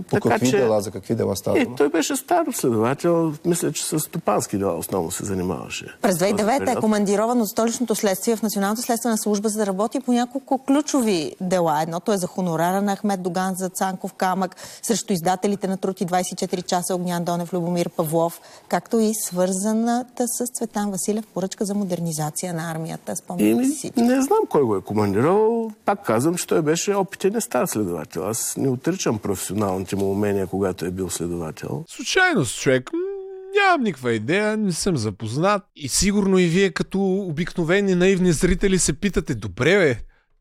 По 0.08 0.16
така, 0.16 0.28
какви 0.28 0.50
че... 0.50 0.56
дела, 0.56 0.80
за 0.80 0.90
какви 0.90 1.14
дела 1.14 1.36
става? 1.36 1.60
Е, 1.60 1.66
той 1.76 1.88
беше 1.88 2.16
стар 2.16 2.46
следовател, 2.52 3.32
мисля, 3.44 3.72
че 3.72 3.84
с 3.84 4.00
стопански 4.00 4.58
дела 4.58 4.74
основно 4.74 5.10
се 5.10 5.24
занимаваше. 5.24 5.86
През 6.02 6.16
2009 6.16 6.76
е 6.76 6.80
командирован 6.80 7.40
от 7.40 7.48
столичното 7.48 7.94
следствие 7.94 8.36
в 8.36 8.42
Националната 8.42 8.82
следствена 8.82 9.18
служба, 9.18 9.48
за 9.48 9.58
да 9.58 9.66
работи 9.66 10.00
по 10.00 10.12
няколко 10.12 10.58
ключови 10.58 11.36
дела. 11.40 11.82
Едното 11.82 12.12
е 12.12 12.16
за 12.16 12.26
хонорара 12.26 12.82
на 12.82 12.96
Ахмед 12.96 13.22
Доган 13.22 13.54
за 13.54 13.68
Цанков 13.68 14.12
камък, 14.12 14.56
срещу 14.82 15.12
издателите 15.12 15.68
на 15.68 15.76
труд 15.76 16.00
и 16.00 16.04
24 16.16 16.66
часа 16.66 16.94
Огнян 16.94 17.24
Донев, 17.24 17.52
Любомир 17.52 17.88
Павлов, 17.88 18.40
както 18.68 18.98
и 18.98 19.12
свързаната 19.14 20.28
с 20.28 20.46
Цветан 20.54 20.90
Василев 20.90 21.26
поръчка 21.26 21.64
за 21.64 21.74
модернизация 21.74 22.54
на 22.54 22.70
армията. 22.70 23.16
Спомняте 23.16 23.68
си. 23.68 23.92
Не 23.96 24.22
знам 24.22 24.38
кой 24.48 24.62
го 24.62 24.76
е 24.76 24.80
командирал. 24.80 25.70
Пак 25.84 26.04
казвам, 26.04 26.34
че 26.34 26.46
той 26.46 26.62
беше 26.62 26.94
опитен 26.94 27.40
стар 27.40 27.66
следовател. 27.66 28.28
Аз 28.28 28.56
не 28.56 28.68
отричам 28.68 29.18
професионалните 29.18 29.96
му 29.96 30.10
умения, 30.10 30.46
когато 30.46 30.84
е 30.84 30.90
бил 30.90 31.10
следовател. 31.10 31.84
Случайност, 31.88 32.60
човек. 32.60 32.90
Нямам 33.56 33.82
никаква 33.82 34.12
идея, 34.12 34.56
не 34.56 34.72
съм 34.72 34.96
запознат. 34.96 35.62
И 35.76 35.88
сигурно 35.88 36.38
и 36.38 36.46
вие 36.46 36.70
като 36.70 37.00
обикновени 37.04 37.94
наивни 37.94 38.32
зрители 38.32 38.78
се 38.78 38.92
питате, 38.92 39.34
добре 39.34 39.78
бе, 39.78 39.96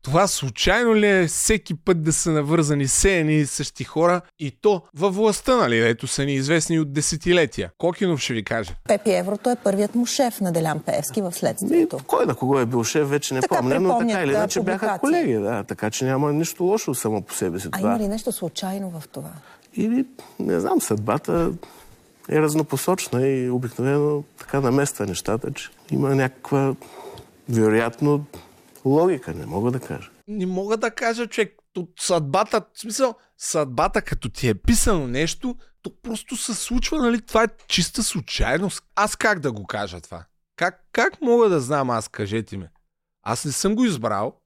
това 0.06 0.26
случайно 0.26 0.96
ли 0.96 1.06
е 1.06 1.26
всеки 1.26 1.74
път 1.74 2.02
да 2.02 2.12
са 2.12 2.30
навързани 2.30 2.84
все 2.84 3.18
едни 3.18 3.36
и 3.36 3.46
същи 3.46 3.84
хора 3.84 4.20
и 4.38 4.50
то 4.50 4.82
във 4.94 5.14
властта, 5.14 5.56
нали, 5.56 5.88
ето 5.88 6.06
са 6.06 6.24
ни 6.24 6.34
известни 6.34 6.80
от 6.80 6.92
десетилетия. 6.92 7.70
Кокинов 7.78 8.20
ще 8.20 8.34
ви 8.34 8.44
каже. 8.44 8.76
Пепи 8.88 9.12
Еврото 9.12 9.50
е 9.50 9.56
първият 9.56 9.94
му 9.94 10.06
шеф 10.06 10.40
на 10.40 10.52
Делян 10.52 10.80
Певски 10.80 11.22
в 11.22 11.32
следствието. 11.32 11.96
И, 12.02 12.04
кой 12.06 12.26
на 12.26 12.34
кого 12.34 12.58
е 12.58 12.66
бил 12.66 12.84
шеф, 12.84 13.08
вече 13.08 13.34
не 13.34 13.40
така 13.40 13.56
помня, 13.56 13.80
но 13.80 13.98
така 13.98 14.22
или 14.22 14.32
иначе 14.32 14.60
бяха 14.60 14.98
колеги, 14.98 15.34
да, 15.34 15.64
така 15.64 15.90
че 15.90 16.04
няма 16.04 16.32
нищо 16.32 16.64
лошо 16.64 16.94
само 16.94 17.22
по 17.22 17.34
себе 17.34 17.60
си. 17.60 17.68
А 17.72 17.78
това. 17.78 17.88
има 17.88 17.98
ли 17.98 18.08
нещо 18.08 18.32
случайно 18.32 18.90
в 19.00 19.08
това? 19.08 19.30
Или, 19.76 20.04
не 20.38 20.60
знам, 20.60 20.80
съдбата 20.80 21.52
е 22.28 22.40
разнопосочна 22.40 23.26
и 23.26 23.50
обикновено 23.50 24.22
така 24.38 24.60
намества 24.60 25.06
нещата, 25.06 25.52
че 25.52 25.70
има 25.90 26.14
някаква 26.14 26.74
вероятно 27.48 28.24
логика, 28.86 29.34
не 29.34 29.46
мога 29.46 29.70
да 29.70 29.80
кажа. 29.80 30.10
Не 30.28 30.46
мога 30.46 30.76
да 30.76 30.90
кажа, 30.90 31.26
че 31.26 31.54
съдбата, 31.98 32.60
в 32.74 32.80
смисъл, 32.80 33.14
съдбата 33.38 34.02
като 34.02 34.28
ти 34.28 34.48
е 34.48 34.54
писано 34.54 35.06
нещо, 35.06 35.56
то 35.82 36.02
просто 36.02 36.36
се 36.36 36.54
случва, 36.54 36.98
нали? 36.98 37.20
Това 37.20 37.42
е 37.42 37.48
чиста 37.68 38.02
случайност. 38.02 38.84
Аз 38.94 39.16
как 39.16 39.40
да 39.40 39.52
го 39.52 39.66
кажа 39.66 40.00
това? 40.00 40.24
Как, 40.56 40.88
как 40.92 41.20
мога 41.20 41.48
да 41.48 41.60
знам 41.60 41.90
аз, 41.90 42.08
кажете 42.08 42.56
ми? 42.56 42.68
Аз 43.22 43.44
не 43.44 43.52
съм 43.52 43.74
го 43.74 43.84
избрал. 43.84 44.40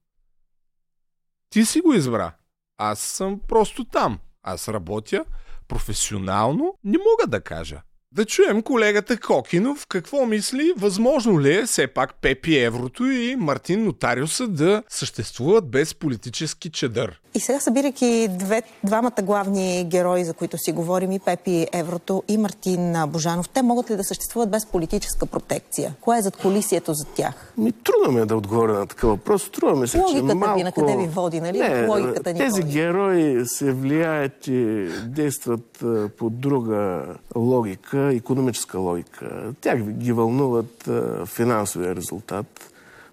Ти 1.50 1.64
си 1.64 1.80
го 1.80 1.92
избра. 1.94 2.32
Аз 2.78 3.00
съм 3.00 3.40
просто 3.48 3.84
там. 3.84 4.18
Аз 4.42 4.68
работя 4.68 5.24
професионално. 5.68 6.74
Не 6.84 6.98
мога 6.98 7.26
да 7.26 7.40
кажа. 7.40 7.82
Да 8.14 8.24
чуем 8.24 8.62
колегата 8.62 9.20
Кокинов 9.20 9.86
какво 9.86 10.26
мисли, 10.26 10.72
възможно 10.76 11.40
ли 11.40 11.54
е 11.54 11.66
все 11.66 11.86
пак 11.86 12.14
Пепи 12.14 12.56
Еврото 12.56 13.04
и 13.04 13.36
Мартин 13.36 13.84
Нотариуса 13.84 14.48
да 14.48 14.82
съществуват 14.88 15.70
без 15.70 15.94
политически 15.94 16.70
чедър. 16.70 17.20
И 17.34 17.40
сега 17.40 17.60
събирайки 17.60 18.28
две, 18.30 18.62
двамата 18.84 19.12
главни 19.22 19.84
герои, 19.84 20.24
за 20.24 20.34
които 20.34 20.58
си 20.58 20.72
говорим, 20.72 21.12
и 21.12 21.18
Пепи 21.18 21.66
Еврото 21.72 22.22
и 22.28 22.38
Мартин 22.38 22.94
Божанов, 23.08 23.48
те 23.48 23.62
могат 23.62 23.90
ли 23.90 23.96
да 23.96 24.04
съществуват 24.04 24.50
без 24.50 24.66
политическа 24.66 25.26
протекция? 25.26 25.94
Кое 26.00 26.18
е 26.18 26.22
зад 26.22 26.36
колисието 26.36 26.94
за 26.94 27.04
тях? 27.04 27.52
Ми, 27.58 27.72
трудно 27.72 28.12
ми 28.12 28.20
е 28.20 28.26
да 28.26 28.36
отговоря 28.36 28.72
на 28.72 28.86
такъв 28.86 29.10
въпрос. 29.10 29.42
Струва 29.42 29.76
ми 29.76 29.88
се, 29.88 29.98
Логиката 29.98 30.28
че 30.28 30.34
малко... 30.34 30.58
ви 30.58 30.64
на 30.64 30.72
къде 30.72 30.96
ви 30.96 31.06
води, 31.06 31.40
нали? 31.40 31.58
Не, 31.58 31.86
Логиката 31.86 32.32
ни 32.32 32.38
тези 32.38 32.60
води. 32.60 32.72
герои 32.72 33.42
се 33.46 33.72
влияят 33.72 34.46
и 34.46 34.88
действат 35.06 35.84
по 36.18 36.30
друга 36.30 37.06
логика, 37.36 37.98
економическа 38.14 38.78
логика. 38.78 39.52
Тях 39.60 39.82
ги 39.82 40.12
вълнуват 40.12 40.88
финансовия 41.26 41.96
резултат. 41.96 42.70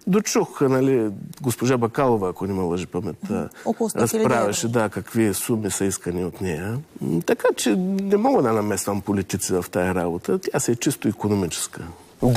Дочух, 0.08 0.60
нали, 0.60 1.10
госпожа 1.42 1.78
Бакалова, 1.78 2.30
ако 2.30 2.46
не 2.46 2.52
ме 2.52 2.62
лъжи 2.62 2.86
паметта, 2.86 3.48
Около 3.64 3.90
100 3.90 3.96
000 3.96 4.02
разправяше, 4.02 4.68
да, 4.68 4.88
какви 4.88 5.34
суми 5.34 5.70
са 5.70 5.84
искани 5.84 6.24
от 6.24 6.40
нея. 6.40 6.78
Така 7.26 7.48
че 7.56 7.76
не 7.76 8.16
мога 8.16 8.42
да 8.42 8.52
намесвам 8.52 9.00
политици 9.00 9.52
в 9.52 9.64
тая 9.70 9.94
работа. 9.94 10.38
Тя 10.38 10.60
се 10.60 10.72
е 10.72 10.76
чисто 10.76 11.08
економическа. 11.08 11.82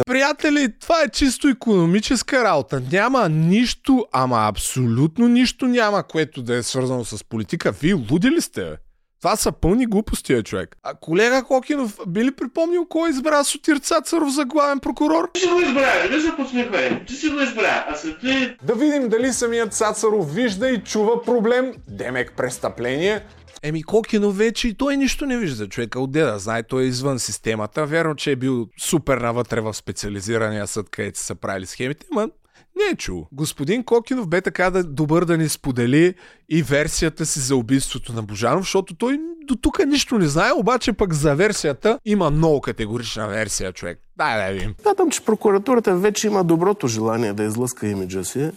Приятели, 0.05 0.73
това 0.79 1.01
е 1.01 1.09
чисто 1.09 1.47
економическа 1.47 2.43
работа. 2.43 2.81
Няма 2.91 3.29
нищо, 3.29 4.05
ама 4.11 4.47
абсолютно 4.47 5.27
нищо 5.27 5.67
няма, 5.67 6.03
което 6.03 6.41
да 6.41 6.55
е 6.55 6.63
свързано 6.63 7.05
с 7.05 7.23
политика. 7.23 7.71
Вие 7.71 7.93
луди 7.93 8.31
ли 8.31 8.41
сте? 8.41 8.77
Това 9.21 9.35
са 9.35 9.51
пълни 9.51 9.85
глупости, 9.85 10.33
е, 10.33 10.43
човек. 10.43 10.77
А 10.83 10.93
колега 10.95 11.43
Кокинов, 11.43 11.97
би 12.07 12.25
ли 12.25 12.31
припомнил 12.31 12.85
кой 12.85 13.09
избра 13.09 13.43
Сотир 13.43 13.77
Цацаров 13.77 14.33
за 14.33 14.45
главен 14.45 14.79
прокурор? 14.79 15.29
Ти 15.33 15.41
си 15.41 15.47
го 15.47 15.61
избра, 15.61 16.09
не 16.11 16.21
се 16.21 16.35
подсмихвай. 16.35 17.05
Ти 17.05 17.13
си 17.13 17.29
го 17.29 17.39
избра, 17.39 17.85
а 17.87 17.95
след 17.95 18.19
ти... 18.19 18.55
Да 18.63 18.75
видим 18.75 19.09
дали 19.09 19.33
самият 19.33 19.73
Цацаров 19.73 20.35
вижда 20.35 20.69
и 20.69 20.83
чува 20.83 21.23
проблем, 21.23 21.73
демек 21.87 22.33
престъпление. 22.37 23.25
Еми 23.63 23.83
Кокинов 23.83 24.37
вече 24.37 24.67
и 24.67 24.73
той 24.73 24.97
нищо 24.97 25.25
не 25.25 25.37
вижда. 25.37 25.69
Човека 25.69 25.99
отде 25.99 26.21
да 26.21 26.39
знае, 26.39 26.63
той 26.63 26.83
е 26.83 26.87
извън 26.87 27.19
системата. 27.19 27.85
Верно, 27.85 28.15
че 28.15 28.31
е 28.31 28.35
бил 28.35 28.67
супер 28.79 29.17
навътре 29.17 29.61
в 29.61 29.73
специализирания 29.73 30.67
съд, 30.67 30.89
където 30.89 31.19
са 31.19 31.35
правили 31.35 31.65
схемите, 31.65 32.05
ма 32.11 32.29
не 32.75 32.91
е 32.91 32.95
чул. 32.95 33.27
Господин 33.31 33.83
Кокинов 33.83 34.27
бе 34.27 34.41
така 34.41 34.69
да, 34.69 34.83
добър 34.83 35.25
да 35.25 35.37
ни 35.37 35.49
сподели 35.49 36.13
и 36.49 36.63
версията 36.63 37.25
си 37.25 37.39
за 37.39 37.55
убийството 37.55 38.13
на 38.13 38.23
Божанов, 38.23 38.61
защото 38.61 38.95
той 38.95 39.19
до 39.47 39.55
тук 39.55 39.85
нищо 39.85 40.17
не 40.17 40.27
знае, 40.27 40.51
обаче 40.51 40.93
пък 40.93 41.13
за 41.13 41.35
версията 41.35 41.99
има 42.05 42.29
много 42.29 42.61
категорична 42.61 43.27
версия, 43.27 43.73
човек. 43.73 43.99
Дай 44.17 44.47
да 44.47 44.53
видим. 44.53 44.75
Смятам, 44.81 45.09
че 45.09 45.25
прокуратурата 45.25 45.95
вече 45.95 46.27
има 46.27 46.43
доброто 46.43 46.87
желание 46.87 47.33
да 47.33 47.43
излъска 47.43 47.87
имиджа 47.87 48.25
си. 48.25 48.51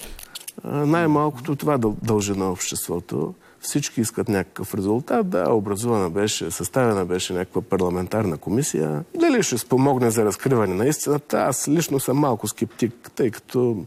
Най-малкото 0.64 1.56
това 1.56 1.78
дъл- 1.78 1.96
дължи 2.02 2.32
на 2.32 2.50
обществото. 2.52 3.34
Всички 3.64 4.00
искат 4.00 4.28
някакъв 4.28 4.74
резултат. 4.74 5.28
Да, 5.28 5.52
образувана 5.52 6.10
беше, 6.10 6.50
съставена 6.50 7.04
беше 7.04 7.32
някаква 7.32 7.62
парламентарна 7.62 8.36
комисия. 8.36 9.04
Дали 9.20 9.42
ще 9.42 9.58
спомогне 9.58 10.10
за 10.10 10.24
разкриване 10.24 10.74
на 10.74 10.86
истината? 10.86 11.36
Аз 11.36 11.68
лично 11.68 12.00
съм 12.00 12.16
малко 12.16 12.48
скептик, 12.48 13.10
тъй 13.14 13.30
като 13.30 13.84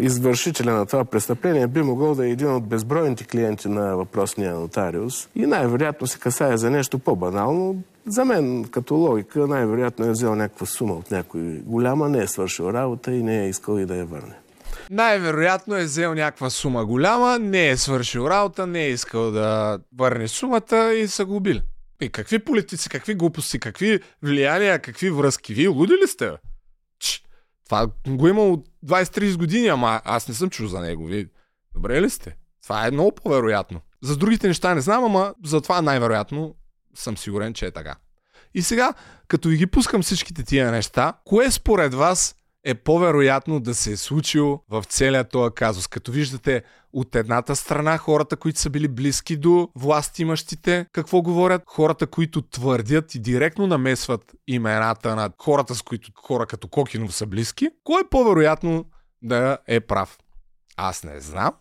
извършителя 0.00 0.72
на 0.72 0.86
това 0.86 1.04
престъпление 1.04 1.66
би 1.66 1.82
могъл 1.82 2.14
да 2.14 2.26
е 2.26 2.30
един 2.30 2.54
от 2.54 2.64
безбройните 2.64 3.24
клиенти 3.24 3.68
на 3.68 3.96
въпросния 3.96 4.54
нотариус. 4.54 5.28
И 5.34 5.46
най-вероятно 5.46 6.06
се 6.06 6.18
касае 6.18 6.56
за 6.56 6.70
нещо 6.70 6.98
по-банално. 6.98 7.82
За 8.06 8.24
мен, 8.24 8.64
като 8.64 8.94
логика, 8.94 9.46
най-вероятно 9.46 10.06
е 10.06 10.10
взел 10.10 10.34
някаква 10.34 10.66
сума 10.66 10.94
от 10.94 11.10
някой 11.10 11.40
голяма, 11.66 12.08
не 12.08 12.22
е 12.22 12.26
свършил 12.26 12.64
работа 12.64 13.12
и 13.12 13.22
не 13.22 13.44
е 13.44 13.48
искал 13.48 13.78
и 13.78 13.86
да 13.86 13.96
я 13.96 14.04
върне. 14.04 14.34
Най-вероятно 14.90 15.76
е 15.76 15.84
взел 15.84 16.14
някаква 16.14 16.50
сума 16.50 16.86
голяма, 16.86 17.38
не 17.38 17.68
е 17.68 17.76
свършил 17.76 18.26
работа, 18.30 18.66
не 18.66 18.84
е 18.84 18.90
искал 18.90 19.30
да 19.30 19.78
върне 19.98 20.28
сумата 20.28 20.94
и 20.94 21.08
са 21.08 21.24
го 21.24 21.36
убили. 21.36 21.62
И 22.00 22.08
какви 22.08 22.38
политици, 22.38 22.88
какви 22.88 23.14
глупости, 23.14 23.58
какви 23.58 24.00
влияния, 24.22 24.78
какви 24.78 25.10
връзки? 25.10 25.54
Вие 25.54 25.68
луди 25.68 25.92
ли 25.92 26.06
сте? 26.06 26.30
Ч, 26.98 27.24
това 27.64 27.88
го 28.08 28.28
има 28.28 28.42
от 28.42 28.68
20-30 28.86 29.36
години, 29.36 29.68
ама 29.68 30.00
аз 30.04 30.28
не 30.28 30.34
съм 30.34 30.50
чул 30.50 30.66
за 30.66 30.80
него. 30.80 31.06
Вие 31.06 31.26
добре 31.74 32.02
ли 32.02 32.10
сте? 32.10 32.36
Това 32.62 32.86
е 32.86 32.90
много 32.90 33.12
по-вероятно. 33.12 33.80
За 34.02 34.16
другите 34.16 34.48
неща 34.48 34.74
не 34.74 34.80
знам, 34.80 35.04
ама 35.04 35.34
за 35.44 35.60
това 35.60 35.82
най-вероятно 35.82 36.54
съм 36.94 37.16
сигурен, 37.16 37.54
че 37.54 37.66
е 37.66 37.70
така. 37.70 37.96
И 38.54 38.62
сега, 38.62 38.94
като 39.28 39.48
ви 39.48 39.56
ги 39.56 39.66
пускам 39.66 40.02
всичките 40.02 40.44
тия 40.44 40.70
неща, 40.70 41.12
кое 41.24 41.50
според 41.50 41.94
вас 41.94 42.34
е 42.64 42.74
по-вероятно 42.74 43.60
да 43.60 43.74
се 43.74 43.92
е 43.92 43.96
случило 43.96 44.62
в 44.68 44.84
целия 44.88 45.24
този 45.24 45.54
казус. 45.54 45.86
Като 45.86 46.12
виждате 46.12 46.62
от 46.92 47.14
едната 47.14 47.56
страна 47.56 47.98
хората, 47.98 48.36
които 48.36 48.60
са 48.60 48.70
били 48.70 48.88
близки 48.88 49.36
до 49.36 49.68
власт 49.76 50.18
имащите, 50.18 50.86
какво 50.92 51.22
говорят? 51.22 51.62
Хората, 51.66 52.06
които 52.06 52.42
твърдят 52.42 53.14
и 53.14 53.18
директно 53.18 53.66
намесват 53.66 54.32
имената 54.46 55.16
на 55.16 55.30
хората, 55.38 55.74
с 55.74 55.82
които 55.82 56.10
хора 56.14 56.46
като 56.46 56.68
Кокинов 56.68 57.14
са 57.14 57.26
близки. 57.26 57.68
Кой 57.84 58.00
е 58.00 58.08
по-вероятно 58.10 58.84
да 59.22 59.58
е 59.66 59.80
прав? 59.80 60.18
Аз 60.76 61.04
не 61.04 61.20
знам. 61.20 61.52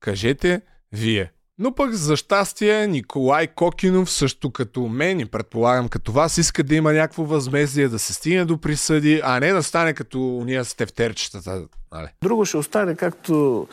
Кажете 0.00 0.60
вие. 0.92 1.32
Но 1.62 1.74
пък 1.74 1.92
за 1.92 2.16
щастие 2.16 2.86
Николай 2.86 3.46
Кокинов 3.46 4.10
също 4.10 4.50
като 4.50 4.80
мен 4.80 5.20
и 5.20 5.26
предполагам 5.26 5.88
като 5.88 6.12
вас 6.12 6.38
иска 6.38 6.64
да 6.64 6.74
има 6.74 6.92
някакво 6.92 7.24
възмездие, 7.24 7.88
да 7.88 7.98
се 7.98 8.14
стигне 8.14 8.44
до 8.44 8.58
присъди, 8.58 9.20
а 9.24 9.40
не 9.40 9.52
да 9.52 9.62
стане 9.62 9.92
като 9.92 10.36
уния 10.36 10.64
с 10.64 10.74
тефтерчетата. 10.74 11.62
Нали? 11.92 12.08
Друго 12.22 12.44
ще 12.44 12.56
остане 12.56 12.94
както 12.94 13.66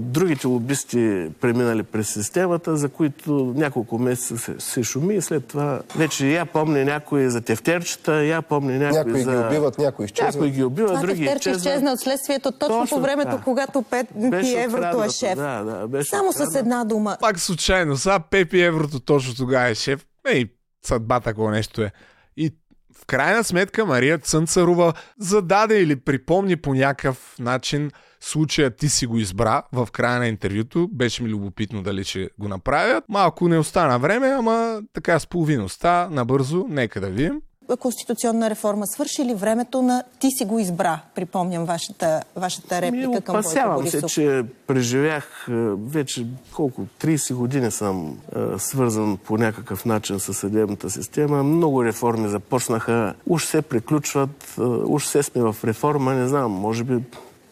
другите 0.00 0.46
лобисти 0.46 1.30
преминали 1.40 1.82
през 1.82 2.08
системата, 2.08 2.76
за 2.76 2.88
които 2.88 3.54
няколко 3.56 3.98
месеца 3.98 4.38
се, 4.38 4.54
се 4.60 4.82
шуми 4.82 5.14
и 5.14 5.20
след 5.20 5.46
това 5.46 5.80
вече 5.96 6.28
я 6.28 6.46
помни 6.46 6.84
някой 6.84 7.28
за 7.28 7.40
тефтерчета, 7.40 8.14
я 8.14 8.42
помни 8.42 8.78
някой, 8.78 8.98
Някои 8.98 9.22
за... 9.22 9.30
ги 9.32 9.38
убиват, 9.38 9.78
някои 9.78 10.04
изчезват. 10.04 10.34
Някои 10.34 10.50
ги 10.50 10.64
убиват, 10.64 10.88
Това 10.88 11.00
други 11.00 11.24
изчезват. 11.24 11.56
изчезна 11.56 11.92
от 11.92 12.00
следствието 12.00 12.52
точно, 12.52 12.80
Точно 12.80 12.96
по 12.96 13.02
времето, 13.02 13.30
така. 13.30 13.42
когато 13.44 13.82
Пет 13.82 14.06
Беше 14.14 14.54
Пи 14.54 14.58
Еврото 14.58 15.04
е 15.04 15.10
шеф. 15.10 15.36
да, 15.36 15.62
да, 15.62 15.88
беше 15.88 16.10
Само 16.10 16.28
с 16.28 16.34
откраднато. 16.34 16.58
една 16.58 16.84
дума. 16.84 17.16
Пак 17.20 17.40
случайно, 17.40 17.96
сега 17.96 18.18
Пепи 18.20 18.60
Еврото 18.60 19.00
точно 19.00 19.34
тогава 19.34 19.68
е 19.68 19.74
шеф. 19.74 20.06
Ей, 20.26 20.44
съдба 20.82 21.20
такова 21.20 21.50
нещо 21.50 21.82
е. 21.82 21.92
И 22.36 22.50
в 22.94 23.06
крайна 23.06 23.44
сметка 23.44 23.86
Мария 23.86 24.18
Цънцарова 24.18 24.92
зададе 25.18 25.80
или 25.80 25.96
припомни 25.96 26.56
по 26.56 26.74
някакъв 26.74 27.34
начин 27.38 27.90
случая 28.20 28.70
ти 28.70 28.88
си 28.88 29.06
го 29.06 29.18
избра 29.18 29.62
в 29.72 29.88
края 29.92 30.18
на 30.18 30.26
интервюто. 30.28 30.88
Беше 30.92 31.22
ми 31.22 31.28
любопитно 31.28 31.82
дали 31.82 32.04
ще 32.04 32.28
го 32.38 32.48
направят. 32.48 33.04
Малко 33.08 33.48
не 33.48 33.58
остана 33.58 33.98
време, 33.98 34.26
ама 34.26 34.82
така 34.92 35.18
с 35.18 35.26
половина 35.26 35.64
оста, 35.64 36.08
набързо, 36.10 36.66
нека 36.68 37.00
да 37.00 37.06
видим. 37.06 37.40
конституционна 37.78 38.50
реформа 38.50 38.86
свърши 38.86 39.24
ли 39.24 39.34
времето 39.34 39.82
на 39.82 40.02
ти 40.20 40.30
си 40.30 40.44
го 40.44 40.58
избра? 40.58 41.00
Припомням 41.14 41.64
вашата, 41.64 42.22
вашата 42.36 42.82
реплика 42.82 43.08
Ми, 43.08 43.20
към 43.20 43.32
Бойко 43.32 43.48
опасявам 43.48 43.86
се, 43.88 44.00
Борисов. 44.00 44.10
че 44.10 44.44
преживях 44.66 45.46
е, 45.48 45.52
вече 45.76 46.26
колко 46.52 46.86
30 47.00 47.34
години 47.34 47.70
съм 47.70 48.18
е, 48.36 48.58
свързан 48.58 49.16
по 49.16 49.38
някакъв 49.38 49.84
начин 49.84 50.20
с 50.20 50.34
съдебната 50.34 50.90
система. 50.90 51.42
Много 51.42 51.84
реформи 51.84 52.28
започнаха, 52.28 53.14
уж 53.26 53.44
се 53.44 53.62
приключват, 53.62 54.54
е, 54.58 54.62
уж 54.62 55.04
се 55.04 55.22
сме 55.22 55.42
в 55.42 55.56
реформа, 55.64 56.14
не 56.14 56.28
знам, 56.28 56.52
може 56.52 56.84
би 56.84 56.98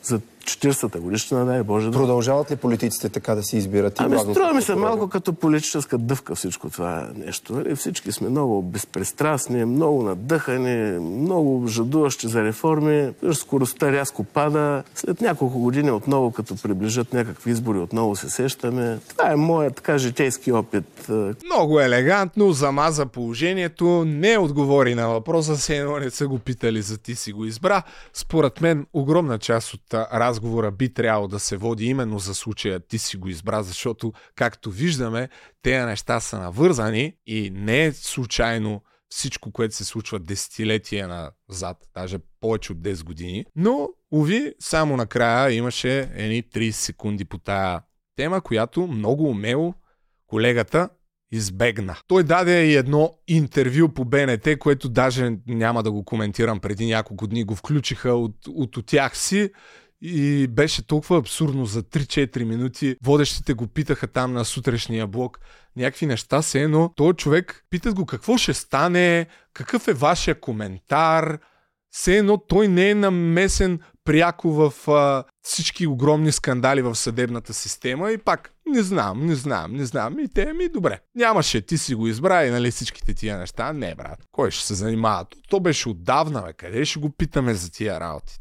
за 0.02 0.20
40-та 0.48 1.00
годишна, 1.00 1.44
дай 1.44 1.62
Боже. 1.62 1.90
Да... 1.90 1.92
Продължават 1.92 2.50
ли 2.50 2.56
политиците 2.56 3.08
така 3.08 3.34
да 3.34 3.42
си 3.42 3.56
избират 3.56 3.98
и 4.00 4.02
Ами 4.02 4.18
струва 4.18 4.52
ми 4.52 4.62
се 4.62 4.74
малко 4.74 5.08
като 5.08 5.32
политическа 5.32 5.98
дъвка 5.98 6.34
всичко 6.34 6.70
това 6.70 7.08
нещо. 7.16 7.52
нали? 7.52 7.76
Всички 7.76 8.12
сме 8.12 8.28
много 8.28 8.62
безпристрастни, 8.62 9.64
много 9.64 10.02
надъхани, 10.02 10.98
много 11.00 11.66
жадуващи 11.66 12.28
за 12.28 12.44
реформи. 12.44 13.10
Скоростта 13.32 13.92
рязко 13.92 14.24
пада. 14.24 14.82
След 14.94 15.20
няколко 15.20 15.58
години 15.58 15.90
отново, 15.90 16.30
като 16.30 16.56
приближат 16.56 17.12
някакви 17.12 17.50
избори, 17.50 17.78
отново 17.78 18.16
се 18.16 18.30
сещаме. 18.30 18.98
Това 19.08 19.32
е 19.32 19.36
моят 19.36 19.74
така 19.74 19.98
житейски 19.98 20.52
опит. 20.52 21.08
Много 21.44 21.80
елегантно 21.80 22.52
замаза 22.52 23.06
положението, 23.06 24.04
не 24.06 24.38
отговори 24.38 24.94
на 24.94 25.08
въпроса 25.08 25.56
си, 25.56 25.74
едно 25.74 25.96
не 25.98 26.10
са 26.10 26.28
го 26.28 26.38
питали 26.38 26.82
за 26.82 26.98
ти 26.98 27.14
си 27.14 27.32
го 27.32 27.44
избра. 27.44 27.82
Според 28.14 28.60
мен 28.60 28.86
огромна 28.92 29.38
част 29.38 29.74
от 29.74 29.94
а, 29.94 30.06
разговора 30.38 30.70
би 30.70 30.94
трябвало 30.94 31.28
да 31.28 31.38
се 31.38 31.56
води 31.56 31.84
именно 31.84 32.18
за 32.18 32.34
случая 32.34 32.80
ти 32.80 32.98
си 32.98 33.16
го 33.16 33.28
избра, 33.28 33.62
защото 33.62 34.12
както 34.34 34.70
виждаме, 34.70 35.28
тези 35.62 35.86
неща 35.86 36.20
са 36.20 36.38
навързани 36.38 37.16
и 37.26 37.50
не 37.50 37.84
е 37.84 37.92
случайно 37.92 38.82
всичко, 39.08 39.52
което 39.52 39.74
се 39.74 39.84
случва 39.84 40.18
десетилетия 40.18 41.32
назад, 41.48 41.76
даже 41.94 42.18
повече 42.40 42.72
от 42.72 42.78
10 42.78 43.04
години. 43.04 43.44
Но, 43.56 43.88
уви, 44.10 44.54
само 44.60 44.96
накрая 44.96 45.52
имаше 45.52 46.10
едни 46.14 46.42
30 46.42 46.70
секунди 46.70 47.24
по 47.24 47.38
тая 47.38 47.82
тема, 48.16 48.40
която 48.40 48.86
много 48.86 49.24
умело 49.24 49.74
колегата 50.26 50.88
избегна. 51.32 51.96
Той 52.06 52.22
даде 52.22 52.66
и 52.66 52.76
едно 52.76 53.14
интервю 53.28 53.88
по 53.88 54.04
БНТ, 54.04 54.58
което 54.58 54.88
даже 54.88 55.36
няма 55.46 55.82
да 55.82 55.92
го 55.92 56.04
коментирам 56.04 56.60
преди 56.60 56.86
няколко 56.86 57.26
дни, 57.26 57.44
го 57.44 57.54
включиха 57.54 58.12
от, 58.12 58.36
от, 58.48 58.76
от 58.76 58.86
тях 58.86 59.18
си 59.18 59.50
и 60.02 60.46
беше 60.50 60.86
толкова 60.86 61.18
абсурдно 61.18 61.66
за 61.66 61.82
3-4 61.82 62.44
минути. 62.44 62.96
Водещите 63.04 63.54
го 63.54 63.66
питаха 63.66 64.06
там 64.06 64.32
на 64.32 64.44
сутрешния 64.44 65.06
блок 65.06 65.40
някакви 65.76 66.06
неща 66.06 66.42
се, 66.42 66.68
но 66.68 66.92
този 66.96 67.16
човек 67.16 67.64
питат 67.70 67.94
го 67.94 68.06
какво 68.06 68.38
ще 68.38 68.54
стане, 68.54 69.26
какъв 69.52 69.88
е 69.88 69.92
вашия 69.92 70.40
коментар, 70.40 71.38
все 71.90 72.16
едно 72.16 72.38
той 72.38 72.68
не 72.68 72.90
е 72.90 72.94
намесен 72.94 73.80
пряко 74.04 74.50
в 74.50 74.88
а, 74.90 75.24
всички 75.42 75.86
огромни 75.86 76.32
скандали 76.32 76.82
в 76.82 76.94
съдебната 76.94 77.54
система 77.54 78.12
и 78.12 78.18
пак 78.18 78.52
не 78.66 78.82
знам, 78.82 79.26
не 79.26 79.34
знам, 79.34 79.72
не 79.72 79.86
знам. 79.86 80.18
И 80.18 80.28
те 80.28 80.52
ми 80.52 80.68
добре. 80.68 81.00
Нямаше, 81.14 81.60
ти 81.60 81.78
си 81.78 81.94
го 81.94 82.06
избра 82.06 82.44
и 82.44 82.50
нали 82.50 82.70
всичките 82.70 83.14
тия 83.14 83.38
неща. 83.38 83.72
Не, 83.72 83.94
брат. 83.94 84.18
Кой 84.32 84.50
ще 84.50 84.66
се 84.66 84.74
занимава? 84.74 85.24
То, 85.24 85.38
то 85.48 85.60
беше 85.60 85.88
отдавна, 85.88 86.42
бе. 86.42 86.52
Къде 86.52 86.84
ще 86.84 87.00
го 87.00 87.10
питаме 87.10 87.54
за 87.54 87.70
тия 87.72 88.00
работи? 88.00 88.38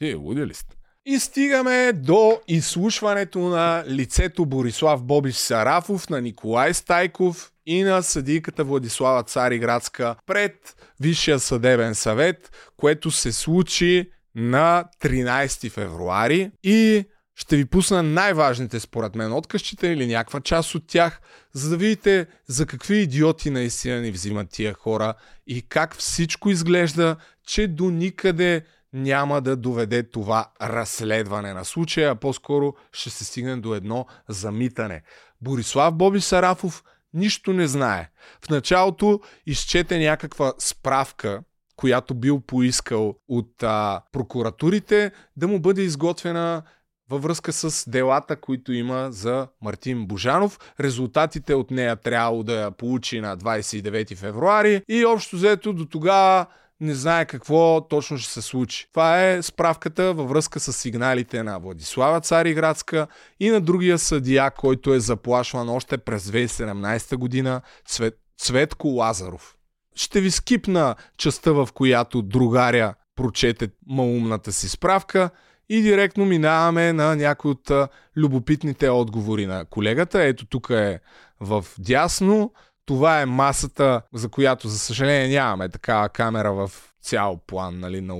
Вие 0.00 0.14
луди 0.14 0.46
ли 0.46 0.54
сте? 0.54 0.76
И 1.06 1.18
стигаме 1.18 1.92
до 1.92 2.40
изслушването 2.48 3.38
на 3.38 3.84
лицето 3.88 4.46
Борислав 4.46 5.02
Бобиш 5.02 5.36
Сарафов, 5.36 6.10
на 6.10 6.20
Николай 6.20 6.74
Стайков 6.74 7.52
и 7.66 7.82
на 7.82 8.02
съдийката 8.02 8.64
Владислава 8.64 9.22
Цариградска 9.22 10.16
пред 10.26 10.76
Висшия 11.00 11.38
съдебен 11.38 11.94
съвет, 11.94 12.50
което 12.76 13.10
се 13.10 13.32
случи 13.32 14.10
на 14.34 14.84
13 15.02 15.70
февруари. 15.70 16.50
И 16.62 17.04
ще 17.36 17.56
ви 17.56 17.64
пусна 17.64 18.02
най-важните 18.02 18.80
според 18.80 19.14
мен 19.14 19.32
откъщите 19.32 19.88
или 19.88 20.06
някаква 20.06 20.40
част 20.40 20.74
от 20.74 20.86
тях, 20.86 21.20
за 21.52 21.70
да 21.70 21.76
видите 21.76 22.26
за 22.46 22.66
какви 22.66 22.96
идиоти 22.96 23.50
наистина 23.50 24.00
ни 24.00 24.10
взимат 24.10 24.50
тия 24.50 24.74
хора 24.74 25.14
и 25.46 25.62
как 25.62 25.96
всичко 25.96 26.50
изглежда, 26.50 27.16
че 27.46 27.66
до 27.66 27.90
никъде 27.90 28.62
няма 28.92 29.40
да 29.40 29.56
доведе 29.56 30.10
това 30.10 30.50
разследване 30.62 31.54
на 31.54 31.64
случая, 31.64 32.10
а 32.10 32.14
по-скоро 32.14 32.74
ще 32.92 33.10
се 33.10 33.24
стигне 33.24 33.56
до 33.56 33.74
едно 33.74 34.06
замитане. 34.28 35.02
Борислав 35.40 35.94
Боби 35.94 36.20
Сарафов 36.20 36.84
нищо 37.14 37.52
не 37.52 37.66
знае. 37.66 38.10
В 38.44 38.48
началото 38.48 39.20
изчете 39.46 39.98
някаква 39.98 40.52
справка, 40.58 41.42
която 41.76 42.14
бил 42.14 42.40
поискал 42.40 43.14
от 43.28 43.62
а, 43.62 44.02
прокуратурите, 44.12 45.12
да 45.36 45.48
му 45.48 45.60
бъде 45.60 45.82
изготвена 45.82 46.62
във 47.10 47.22
връзка 47.22 47.52
с 47.52 47.90
делата, 47.90 48.36
които 48.36 48.72
има 48.72 49.08
за 49.12 49.48
Мартин 49.62 50.06
Божанов. 50.06 50.58
Резултатите 50.80 51.54
от 51.54 51.70
нея 51.70 51.96
трябвало 51.96 52.42
да 52.42 52.60
я 52.60 52.70
получи 52.70 53.20
на 53.20 53.38
29 53.38 54.16
февруари 54.16 54.82
и 54.88 55.04
общо 55.04 55.36
взето 55.36 55.72
до 55.72 55.86
тогава 55.86 56.46
не 56.80 56.94
знае 56.94 57.24
какво 57.24 57.88
точно 57.88 58.18
ще 58.18 58.32
се 58.32 58.42
случи. 58.42 58.86
Това 58.92 59.26
е 59.26 59.42
справката 59.42 60.14
във 60.14 60.28
връзка 60.28 60.60
с 60.60 60.72
сигналите 60.72 61.42
на 61.42 61.58
Владислава 61.58 62.20
Цариградска 62.20 63.06
и 63.40 63.50
на 63.50 63.60
другия 63.60 63.98
съдия, 63.98 64.50
който 64.50 64.94
е 64.94 65.00
заплашван 65.00 65.68
още 65.68 65.98
през 65.98 66.30
2017 66.30 67.16
година, 67.16 67.60
Цвет, 67.86 68.18
Цветко 68.38 68.88
Лазаров. 68.88 69.56
Ще 69.94 70.20
ви 70.20 70.30
скипна 70.30 70.94
частта, 71.18 71.52
в 71.52 71.68
която 71.74 72.22
другаря 72.22 72.94
прочете 73.16 73.68
маумната 73.86 74.52
си 74.52 74.68
справка 74.68 75.30
и 75.68 75.82
директно 75.82 76.24
минаваме 76.24 76.92
на 76.92 77.16
някои 77.16 77.50
от 77.50 77.70
любопитните 78.16 78.88
отговори 78.88 79.46
на 79.46 79.64
колегата. 79.64 80.22
Ето 80.22 80.46
тук 80.46 80.70
е 80.70 81.00
в 81.40 81.64
дясно. 81.78 82.52
Това 82.90 83.20
е 83.20 83.26
масата, 83.26 84.02
за 84.12 84.28
която, 84.28 84.68
за 84.68 84.78
съжаление, 84.78 85.28
нямаме 85.28 85.68
такава 85.68 86.08
камера 86.08 86.52
в 86.52 86.70
цял 87.02 87.40
план, 87.46 87.80
нали, 87.80 88.00
на 88.00 88.14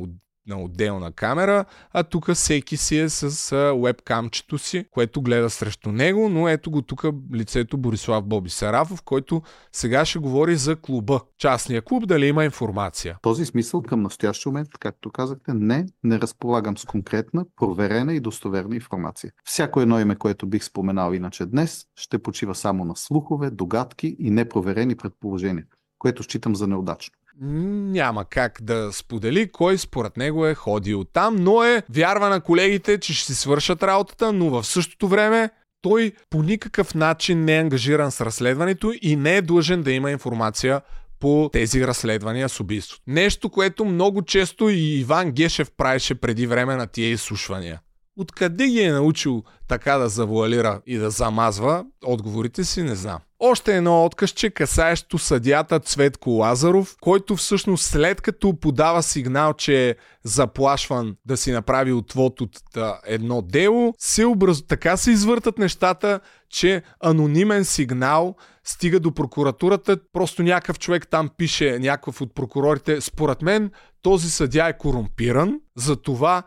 на 0.51 0.63
отделна 0.63 1.13
камера, 1.13 1.65
а 1.93 2.03
тук 2.03 2.33
всеки 2.33 2.77
си 2.77 2.99
е 2.99 3.09
с 3.09 3.57
вебкамчето 3.83 4.59
си, 4.59 4.85
което 4.91 5.23
гледа 5.23 5.51
срещу 5.51 5.93
него, 5.93 6.29
но 6.29 6.49
ето 6.49 6.71
го 6.71 6.83
тук 6.83 7.05
лицето 7.35 7.79
Борислав 7.79 8.25
Боби 8.25 8.51
Сарафов, 8.51 9.03
който 9.03 9.43
сега 9.73 10.05
ще 10.05 10.19
говори 10.19 10.57
за 10.57 10.77
клуба. 10.77 11.21
Частния 11.39 11.83
клуб, 11.83 12.07
дали 12.07 12.27
има 12.27 12.45
информация. 12.45 13.17
В 13.19 13.23
този 13.23 13.47
смисъл 13.47 13.83
към 13.83 14.03
настоящия 14.03 14.51
момент, 14.51 14.69
както 14.81 15.11
казахте, 15.11 15.55
не, 15.55 15.87
не 16.05 16.19
разполагам 16.19 16.79
с 16.79 16.85
конкретна, 16.85 17.45
проверена 17.57 18.15
и 18.15 18.21
достоверна 18.21 18.75
информация. 18.75 19.33
Всяко 19.45 19.81
едно 19.81 20.01
име, 20.01 20.17
което 20.17 20.47
бих 20.47 20.65
споменал 20.65 21.13
иначе 21.13 21.47
днес, 21.47 21.85
ще 21.97 22.19
почива 22.19 22.55
само 22.55 22.85
на 22.85 22.97
слухове, 22.97 23.51
догадки 23.51 24.17
и 24.19 24.31
непроверени 24.31 24.95
предположения, 24.95 25.65
което 25.99 26.23
считам 26.23 26.57
за 26.57 26.67
неудачно 26.67 27.20
няма 27.41 28.25
как 28.25 28.59
да 28.63 28.93
сподели 28.93 29.53
кой 29.53 29.79
според 29.79 30.17
него 30.17 30.47
е 30.47 30.55
ходил 30.55 31.05
там, 31.05 31.37
но 31.37 31.65
е 31.65 31.83
вярва 31.91 32.29
на 32.29 32.41
колегите, 32.41 33.01
че 33.01 33.15
ще 33.15 33.25
си 33.25 33.35
свършат 33.35 33.83
работата, 33.83 34.33
но 34.33 34.51
в 34.51 34.65
същото 34.65 35.09
време 35.09 35.51
той 35.83 36.13
по 36.31 36.43
никакъв 36.43 36.95
начин 36.95 37.45
не 37.45 37.57
е 37.57 37.61
ангажиран 37.61 38.11
с 38.11 38.21
разследването 38.21 38.93
и 39.03 39.17
не 39.17 39.37
е 39.37 39.43
длъжен 39.43 39.83
да 39.83 39.93
има 39.93 40.11
информация 40.11 40.81
по 41.21 41.51
тези 41.53 41.87
разследвания 41.87 42.49
с 42.49 42.61
убийство. 42.61 42.99
Нещо, 43.07 43.51
което 43.51 43.85
много 43.85 44.23
често 44.23 44.69
и 44.69 45.01
Иван 45.01 45.33
Гешев 45.33 45.71
правеше 45.77 46.15
преди 46.15 46.47
време 46.47 46.77
на 46.77 46.87
тия 46.87 47.11
изслушвания. 47.11 47.81
Откъде 48.17 48.67
ги 48.67 48.81
е 48.81 48.93
научил 48.93 49.43
така 49.69 49.99
да 49.99 50.09
завуалира 50.09 50.81
и 50.87 50.97
да 50.97 51.11
замазва, 51.11 51.85
отговорите 52.05 52.65
си 52.65 52.83
не 52.83 52.95
знам. 52.95 53.19
Още 53.43 53.77
едно 53.77 54.05
откъсче, 54.05 54.51
касаещо 54.51 55.19
съдята 55.19 55.81
Цветко 55.81 56.31
Лазаров, 56.31 56.97
който 57.01 57.37
всъщност 57.37 57.85
след 57.85 58.21
като 58.21 58.61
подава 58.61 59.03
сигнал, 59.03 59.53
че 59.53 59.89
е 59.89 59.95
заплашван 60.25 61.17
да 61.25 61.37
си 61.37 61.53
направи 61.53 61.93
отвод 61.93 62.41
от 62.41 62.61
едно 63.07 63.43
дело, 63.43 63.95
се 63.99 64.25
образ... 64.25 64.67
така 64.67 64.97
се 64.97 65.11
извъртат 65.11 65.59
нещата, 65.59 66.21
че 66.51 66.83
анонимен 67.01 67.65
сигнал 67.65 68.35
стига 68.65 69.01
до 69.01 69.15
прокуратурата, 69.15 69.99
просто 70.13 70.43
някакъв 70.43 70.79
човек 70.79 71.09
там 71.09 71.31
пише, 71.37 71.79
някакъв 71.79 72.21
от 72.21 72.35
прокурорите, 72.35 73.01
според 73.01 73.43
мен 73.43 73.71
този 74.03 74.31
съдя 74.31 74.69
е 74.69 74.79
корумпиран, 74.79 75.61
затова 75.77 76.43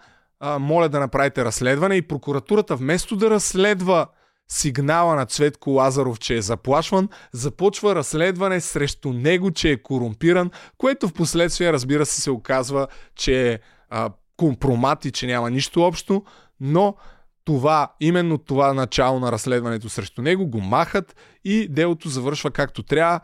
а, 0.45 0.59
моля 0.59 0.89
да 0.89 0.99
направите 0.99 1.45
разследване 1.45 1.95
и 1.95 2.01
прокуратурата 2.01 2.75
вместо 2.75 3.15
да 3.15 3.29
разследва 3.29 4.07
сигнала 4.51 5.15
на 5.15 5.25
Цветко 5.25 5.69
Лазаров, 5.69 6.19
че 6.19 6.35
е 6.35 6.41
заплашван, 6.41 7.09
започва 7.31 7.95
разследване 7.95 8.61
срещу 8.61 9.13
него, 9.13 9.51
че 9.51 9.71
е 9.71 9.81
корумпиран, 9.83 10.51
което 10.77 11.07
в 11.07 11.13
последствие, 11.13 11.73
разбира 11.73 12.05
се, 12.05 12.21
се 12.21 12.31
оказва, 12.31 12.87
че 13.15 13.51
е 13.51 13.59
а, 13.89 14.09
компромат 14.37 15.05
и 15.05 15.11
че 15.11 15.27
няма 15.27 15.49
нищо 15.49 15.81
общо, 15.81 16.23
но 16.59 16.95
това, 17.45 17.93
именно 17.99 18.37
това 18.37 18.73
начало 18.73 19.19
на 19.19 19.31
разследването 19.31 19.89
срещу 19.89 20.21
него 20.21 20.47
го 20.47 20.61
махат 20.61 21.15
и 21.45 21.67
делото 21.67 22.09
завършва 22.09 22.51
както 22.51 22.83
трябва. 22.83 23.19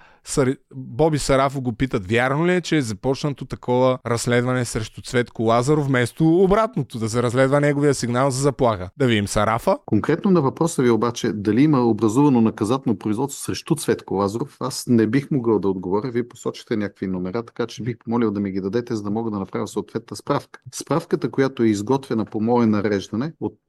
Боби 0.75 1.19
Сарафо 1.19 1.61
го 1.61 1.73
питат 1.73 2.11
вярно 2.11 2.47
ли 2.47 2.53
е, 2.53 2.61
че 2.61 2.77
е 2.77 2.81
започнато 2.81 3.45
такова 3.45 3.99
разследване 4.05 4.65
срещу 4.65 5.01
Цветко 5.01 5.43
Лазаров, 5.43 5.87
вместо 5.87 6.27
обратното 6.27 6.99
да 6.99 7.09
се 7.09 7.23
разследва 7.23 7.59
неговия 7.59 7.93
сигнал 7.93 8.31
за 8.31 8.41
заплаха. 8.41 8.89
Да 8.97 9.07
видим 9.07 9.27
Сарафа. 9.27 9.77
Конкретно 9.85 10.31
на 10.31 10.41
въпроса 10.41 10.81
ви 10.81 10.89
обаче, 10.89 11.33
дали 11.33 11.61
има 11.61 11.79
образувано 11.79 12.41
наказателно 12.41 12.99
производство 12.99 13.43
срещу 13.43 13.75
Цветко 13.75 14.13
Лазаров, 14.13 14.57
аз 14.59 14.87
не 14.87 15.07
бих 15.07 15.31
могъл 15.31 15.59
да 15.59 15.69
отговоря. 15.69 16.11
Вие 16.11 16.27
посочихте 16.27 16.77
някакви 16.77 17.07
номера, 17.07 17.43
така 17.43 17.67
че 17.67 17.83
бих 17.83 17.97
помолил 17.97 18.31
да 18.31 18.39
ми 18.39 18.51
ги 18.51 18.61
дадете, 18.61 18.95
за 18.95 19.03
да 19.03 19.09
мога 19.09 19.31
да 19.31 19.39
направя 19.39 19.67
съответната 19.67 20.15
справка. 20.15 20.59
Справката, 20.73 21.31
която 21.31 21.63
е 21.63 21.67
изготвена 21.67 22.25
по 22.25 22.41
мое 22.41 22.65
нареждане 22.65 23.33
от 23.39 23.59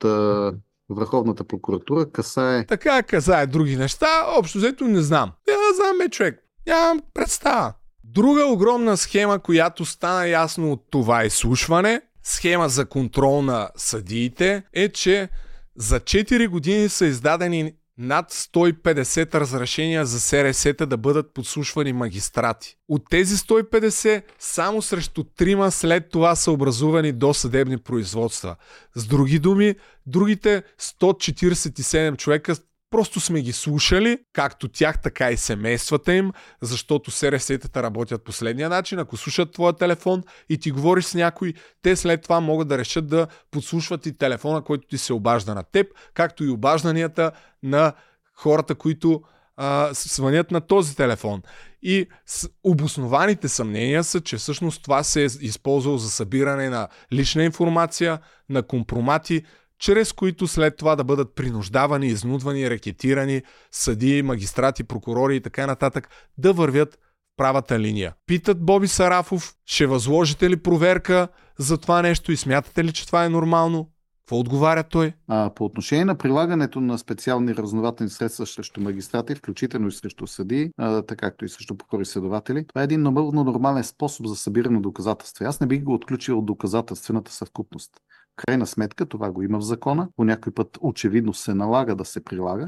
Върховната 0.91 1.45
прокуратура 1.45 2.11
касае... 2.11 2.67
Така 2.67 3.03
касае 3.03 3.47
други 3.47 3.77
неща, 3.77 4.07
общо 4.39 4.59
взето 4.59 4.85
не 4.85 5.01
знам. 5.01 5.33
Я 5.49 5.75
знам, 5.77 5.99
бе, 5.99 6.09
човек. 6.09 6.45
Нямам 6.67 7.01
представа. 7.15 7.73
Друга 8.05 8.45
огромна 8.45 8.97
схема, 8.97 9.39
която 9.39 9.85
стана 9.85 10.27
ясно 10.27 10.73
от 10.73 10.85
това 10.91 11.25
изслушване, 11.25 12.01
схема 12.23 12.69
за 12.69 12.87
контрол 12.87 13.43
на 13.43 13.71
съдиите, 13.77 14.63
е, 14.73 14.89
че 14.89 15.29
за 15.77 16.01
4 16.01 16.49
години 16.49 16.89
са 16.89 17.07
издадени 17.07 17.73
над 18.01 18.33
150 18.33 19.35
разрешения 19.35 20.07
за 20.07 20.21
СРС-та 20.21 20.87
да 20.87 20.97
бъдат 20.97 21.35
подслушвани 21.35 21.93
магистрати. 21.93 22.77
От 22.89 23.03
тези 23.11 23.37
150, 23.37 24.23
само 24.39 24.83
срещу 24.83 25.25
трима 25.25 25.71
след 25.71 26.11
това 26.11 26.37
са 26.37 26.53
образувани 26.53 27.13
до 27.13 27.35
съдебни 27.35 27.79
производства. 27.79 28.57
С 28.95 29.07
други 29.07 29.39
думи, 29.39 29.75
другите 30.07 30.63
147 30.81 32.17
човека 32.17 32.55
Просто 32.91 33.21
сме 33.21 33.43
ги 33.43 33.53
слушали, 33.53 34.19
както 34.33 34.69
тях, 34.69 35.03
така 35.03 35.31
и 35.31 35.37
семействата 35.37 36.15
им, 36.15 36.33
защото 36.61 37.11
СРС-тата 37.11 37.83
работят 37.83 38.25
последния 38.25 38.69
начин. 38.69 38.99
Ако 38.99 39.17
слушат 39.17 39.53
твоя 39.53 39.73
телефон 39.73 40.23
и 40.49 40.59
ти 40.59 40.71
говориш 40.71 41.05
с 41.05 41.15
някой, 41.15 41.55
те 41.83 41.97
след 41.97 42.23
това 42.23 42.41
могат 42.41 42.69
да 42.69 42.79
решат 42.79 43.07
да 43.07 43.27
подслушват 43.51 44.07
и 44.07 44.19
телефона, 44.19 44.63
който 44.63 44.89
ти 44.89 44.99
се 44.99 45.13
обажда 45.13 45.55
на 45.55 45.63
теб, 45.63 45.87
както 46.15 46.45
и 46.45 46.49
обажданията 46.49 47.33
на 47.63 47.93
хората, 48.35 48.75
които 48.75 49.23
а, 49.57 49.89
звънят 49.93 50.51
на 50.51 50.61
този 50.61 50.97
телефон. 50.97 51.43
И 51.83 52.07
с 52.27 52.49
обоснованите 52.65 53.49
съмнения 53.49 54.05
са, 54.05 54.21
че 54.21 54.37
всъщност 54.37 54.83
това 54.83 55.03
се 55.03 55.23
е 55.23 55.29
използвало 55.41 55.99
за 55.99 56.11
събиране 56.11 56.71
на 56.71 56.89
лична 57.13 57.45
информация, 57.45 58.19
на 58.49 58.63
компромати, 58.63 59.43
чрез 59.81 60.13
които 60.13 60.47
след 60.47 60.77
това 60.77 60.97
да 60.97 61.05
бъдат 61.05 61.35
принуждавани, 61.35 62.07
изнудвани, 62.07 62.71
рекетирани 62.71 63.43
съди, 63.71 64.23
магистрати, 64.23 64.85
прокурори 64.85 65.37
и 65.37 65.41
така 65.41 65.67
нататък 65.67 66.09
да 66.39 66.53
вървят 66.53 66.95
в 66.95 67.37
правата 67.37 67.81
линия. 67.81 68.15
Питат 68.27 68.65
Боби 68.65 68.89
Сарафов, 68.89 69.55
ще 69.67 69.87
възложите 69.87 70.51
ли 70.51 70.57
проверка 70.57 71.29
за 71.59 71.79
това 71.79 72.03
нещо 72.03 72.33
и 72.33 72.37
смятате 72.37 72.85
ли, 72.85 72.93
че 72.93 73.07
това 73.07 73.25
е 73.25 73.29
нормално? 73.29 73.91
Какво 74.31 74.41
отговаря 74.41 74.85
той? 74.85 75.13
А, 75.29 75.55
по 75.55 75.65
отношение 75.65 76.05
на 76.05 76.15
прилагането 76.15 76.81
на 76.81 76.99
специални 76.99 77.55
разнователни 77.55 78.11
средства 78.11 78.47
срещу 78.47 78.81
магистрати, 78.81 79.35
включително 79.35 79.89
и 79.89 79.93
срещу 79.93 80.27
съди, 80.27 80.71
а, 80.79 81.03
така 81.03 81.27
както 81.31 81.45
и 81.45 81.49
срещу 81.49 81.77
прокурори 81.77 82.05
следователи, 82.05 82.67
това 82.67 82.81
е 82.81 82.85
един 82.85 83.03
напълно 83.03 83.45
нормален 83.45 83.85
способ 83.85 84.27
за 84.27 84.37
събиране 84.37 84.75
на 84.75 84.81
доказателства. 84.81 85.47
Аз 85.47 85.61
не 85.61 85.67
бих 85.67 85.83
го 85.83 85.95
отключил 85.95 86.39
от 86.39 86.47
доказателствената 86.47 87.33
съвкупност. 87.33 87.91
Крайна 88.47 88.67
сметка 88.67 89.07
това 89.07 89.31
го 89.31 89.43
има 89.43 89.59
в 89.59 89.65
закона, 89.65 90.09
по 90.17 90.25
някой 90.25 90.55
път 90.55 90.79
очевидно 90.81 91.35
се 91.35 91.55
налага 91.55 91.95
да 91.95 92.05
се 92.05 92.25
прилага 92.25 92.67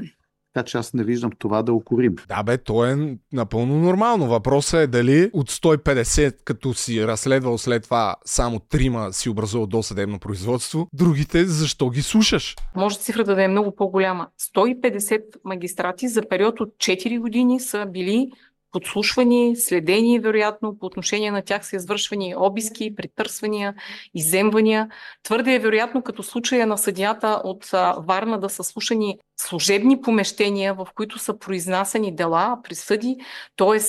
така 0.53 0.65
че 0.65 0.77
аз 0.77 0.93
не 0.93 1.03
виждам 1.03 1.31
това 1.39 1.63
да 1.63 1.73
укорим. 1.73 2.15
Да 2.27 2.43
бе, 2.43 2.57
то 2.57 2.85
е 2.85 3.17
напълно 3.33 3.79
нормално. 3.79 4.27
Въпросът 4.27 4.79
е 4.79 4.87
дали 4.87 5.29
от 5.33 5.51
150, 5.51 6.35
като 6.43 6.73
си 6.73 7.07
разследвал 7.07 7.57
след 7.57 7.83
това 7.83 8.15
само 8.25 8.59
трима 8.59 9.13
си 9.13 9.29
образувал 9.29 9.67
досъдебно 9.67 10.19
производство, 10.19 10.87
другите 10.93 11.45
защо 11.45 11.89
ги 11.89 12.01
слушаш? 12.01 12.55
Може 12.75 12.97
цифрата 12.97 13.35
да 13.35 13.43
е 13.43 13.47
много 13.47 13.75
по-голяма. 13.75 14.27
150 14.55 15.21
магистрати 15.45 16.07
за 16.07 16.21
период 16.29 16.59
от 16.59 16.69
4 16.69 17.19
години 17.19 17.59
са 17.59 17.85
били 17.85 18.31
подслушвани, 18.73 19.55
следени, 19.55 20.19
вероятно, 20.19 20.77
по 20.79 20.85
отношение 20.85 21.31
на 21.31 21.41
тях 21.41 21.67
са 21.67 21.75
извършвани 21.75 22.35
обиски, 22.37 22.95
притърсвания, 22.95 23.73
иземвания. 24.13 24.89
Твърде 25.23 25.55
е 25.55 25.59
вероятно, 25.59 26.01
като 26.01 26.23
случая 26.23 26.67
на 26.67 26.77
съдията 26.77 27.41
от 27.43 27.65
Варна 28.07 28.39
да 28.39 28.49
са 28.49 28.63
слушани 28.63 29.19
служебни 29.37 30.01
помещения, 30.01 30.73
в 30.73 30.87
които 30.95 31.19
са 31.19 31.39
произнасяни 31.39 32.15
дела, 32.15 32.57
присъди, 32.63 33.17
т.е. 33.57 33.79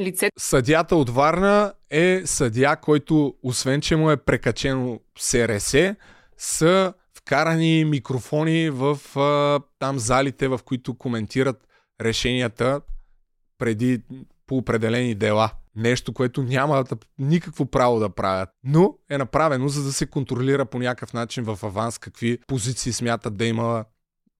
лицето... 0.00 0.32
Съдята 0.38 0.96
от 0.96 1.10
Варна 1.10 1.72
е 1.90 2.22
съдия, 2.24 2.76
който, 2.76 3.34
освен 3.42 3.80
че 3.80 3.96
му 3.96 4.10
е 4.10 4.16
прекачено 4.16 5.00
СРС, 5.18 5.74
са 6.38 6.92
вкарани 7.18 7.84
микрофони 7.84 8.70
в 8.70 8.98
там 9.78 9.98
залите, 9.98 10.48
в 10.48 10.60
които 10.64 10.94
коментират 10.94 11.56
решенията 12.00 12.80
преди 13.58 14.02
по 14.46 14.56
определени 14.56 15.14
дела. 15.14 15.50
Нещо, 15.76 16.12
което 16.12 16.42
няма 16.42 16.84
никакво 17.18 17.66
право 17.66 17.98
да 17.98 18.08
правят. 18.08 18.48
Но 18.64 18.94
е 19.10 19.18
направено, 19.18 19.68
за 19.68 19.84
да 19.84 19.92
се 19.92 20.06
контролира 20.06 20.66
по 20.66 20.78
някакъв 20.78 21.12
начин 21.12 21.44
в 21.44 21.58
аванс 21.62 21.98
какви 21.98 22.38
позиции 22.46 22.92
смятат 22.92 23.36
да 23.36 23.44
има 23.44 23.84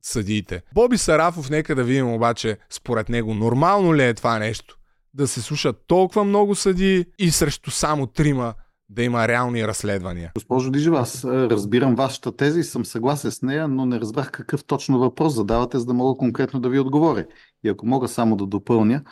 съдиите. 0.02 0.62
Боби 0.74 0.98
Сарафов, 0.98 1.50
нека 1.50 1.74
да 1.74 1.84
видим 1.84 2.14
обаче, 2.14 2.58
според 2.70 3.08
него, 3.08 3.34
нормално 3.34 3.94
ли 3.94 4.04
е 4.04 4.14
това 4.14 4.38
нещо? 4.38 4.78
Да 5.14 5.28
се 5.28 5.42
слушат 5.42 5.76
толкова 5.86 6.24
много 6.24 6.54
съдии 6.54 7.04
и 7.18 7.30
срещу 7.30 7.70
само 7.70 8.06
трима 8.06 8.54
да 8.88 9.02
има 9.02 9.28
реални 9.28 9.66
разследвания. 9.66 10.32
Госпожо 10.34 10.70
Дижева, 10.70 11.00
аз 11.00 11.24
разбирам 11.24 11.94
вашата 11.94 12.36
теза 12.36 12.60
и 12.60 12.64
съм 12.64 12.84
съгласен 12.84 13.30
с 13.30 13.42
нея, 13.42 13.68
но 13.68 13.86
не 13.86 14.00
разбрах 14.00 14.30
какъв 14.30 14.64
точно 14.64 14.98
въпрос 14.98 15.34
задавате, 15.34 15.78
за 15.78 15.86
да 15.86 15.94
мога 15.94 16.18
конкретно 16.18 16.60
да 16.60 16.68
ви 16.68 16.78
отговоря. 16.78 17.26
И 17.64 17.68
ако 17.68 17.86
мога 17.86 18.08
само 18.08 18.36
да 18.36 18.46
допълня, 18.46 19.02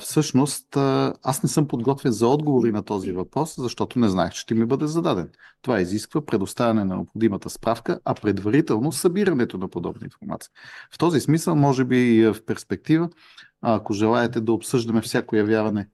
всъщност 0.00 0.76
аз 1.22 1.42
не 1.42 1.48
съм 1.48 1.68
подготвен 1.68 2.12
за 2.12 2.28
отговори 2.28 2.72
на 2.72 2.82
този 2.82 3.12
въпрос, 3.12 3.54
защото 3.58 3.98
не 3.98 4.08
знаех, 4.08 4.32
че 4.32 4.40
ще 4.40 4.54
ми 4.54 4.66
бъде 4.66 4.86
зададен. 4.86 5.30
Това 5.62 5.80
изисква 5.80 6.24
предоставяне 6.24 6.84
на 6.84 6.94
необходимата 6.94 7.50
справка, 7.50 8.00
а 8.04 8.14
предварително 8.14 8.92
събирането 8.92 9.58
на 9.58 9.68
подобна 9.68 10.04
информация. 10.04 10.50
В 10.94 10.98
този 10.98 11.20
смисъл, 11.20 11.56
може 11.56 11.84
би 11.84 12.26
в 12.34 12.44
перспектива, 12.44 13.08
ако 13.60 13.92
желаете 13.92 14.40
да 14.40 14.52
обсъждаме 14.52 15.00
всяко 15.00 15.36
явяване 15.36 15.88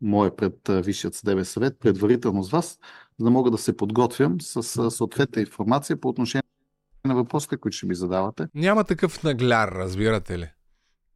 мое 0.00 0.36
пред 0.36 0.54
Висшият 0.68 1.14
съдебен 1.14 1.44
съвет, 1.44 1.76
предварително 1.80 2.42
с 2.42 2.50
вас, 2.50 2.78
за 3.18 3.24
да 3.24 3.30
мога 3.30 3.50
да 3.50 3.58
се 3.58 3.76
подготвям 3.76 4.40
с 4.40 4.90
съответна 4.90 5.42
информация 5.42 6.00
по 6.00 6.08
отношение 6.08 6.42
на 7.04 7.14
въпросите, 7.14 7.56
които 7.56 7.76
ще 7.76 7.86
ми 7.86 7.94
задавате. 7.94 8.46
Няма 8.54 8.84
такъв 8.84 9.22
нагляр, 9.22 9.68
разбирате 9.68 10.38
ли? 10.38 10.50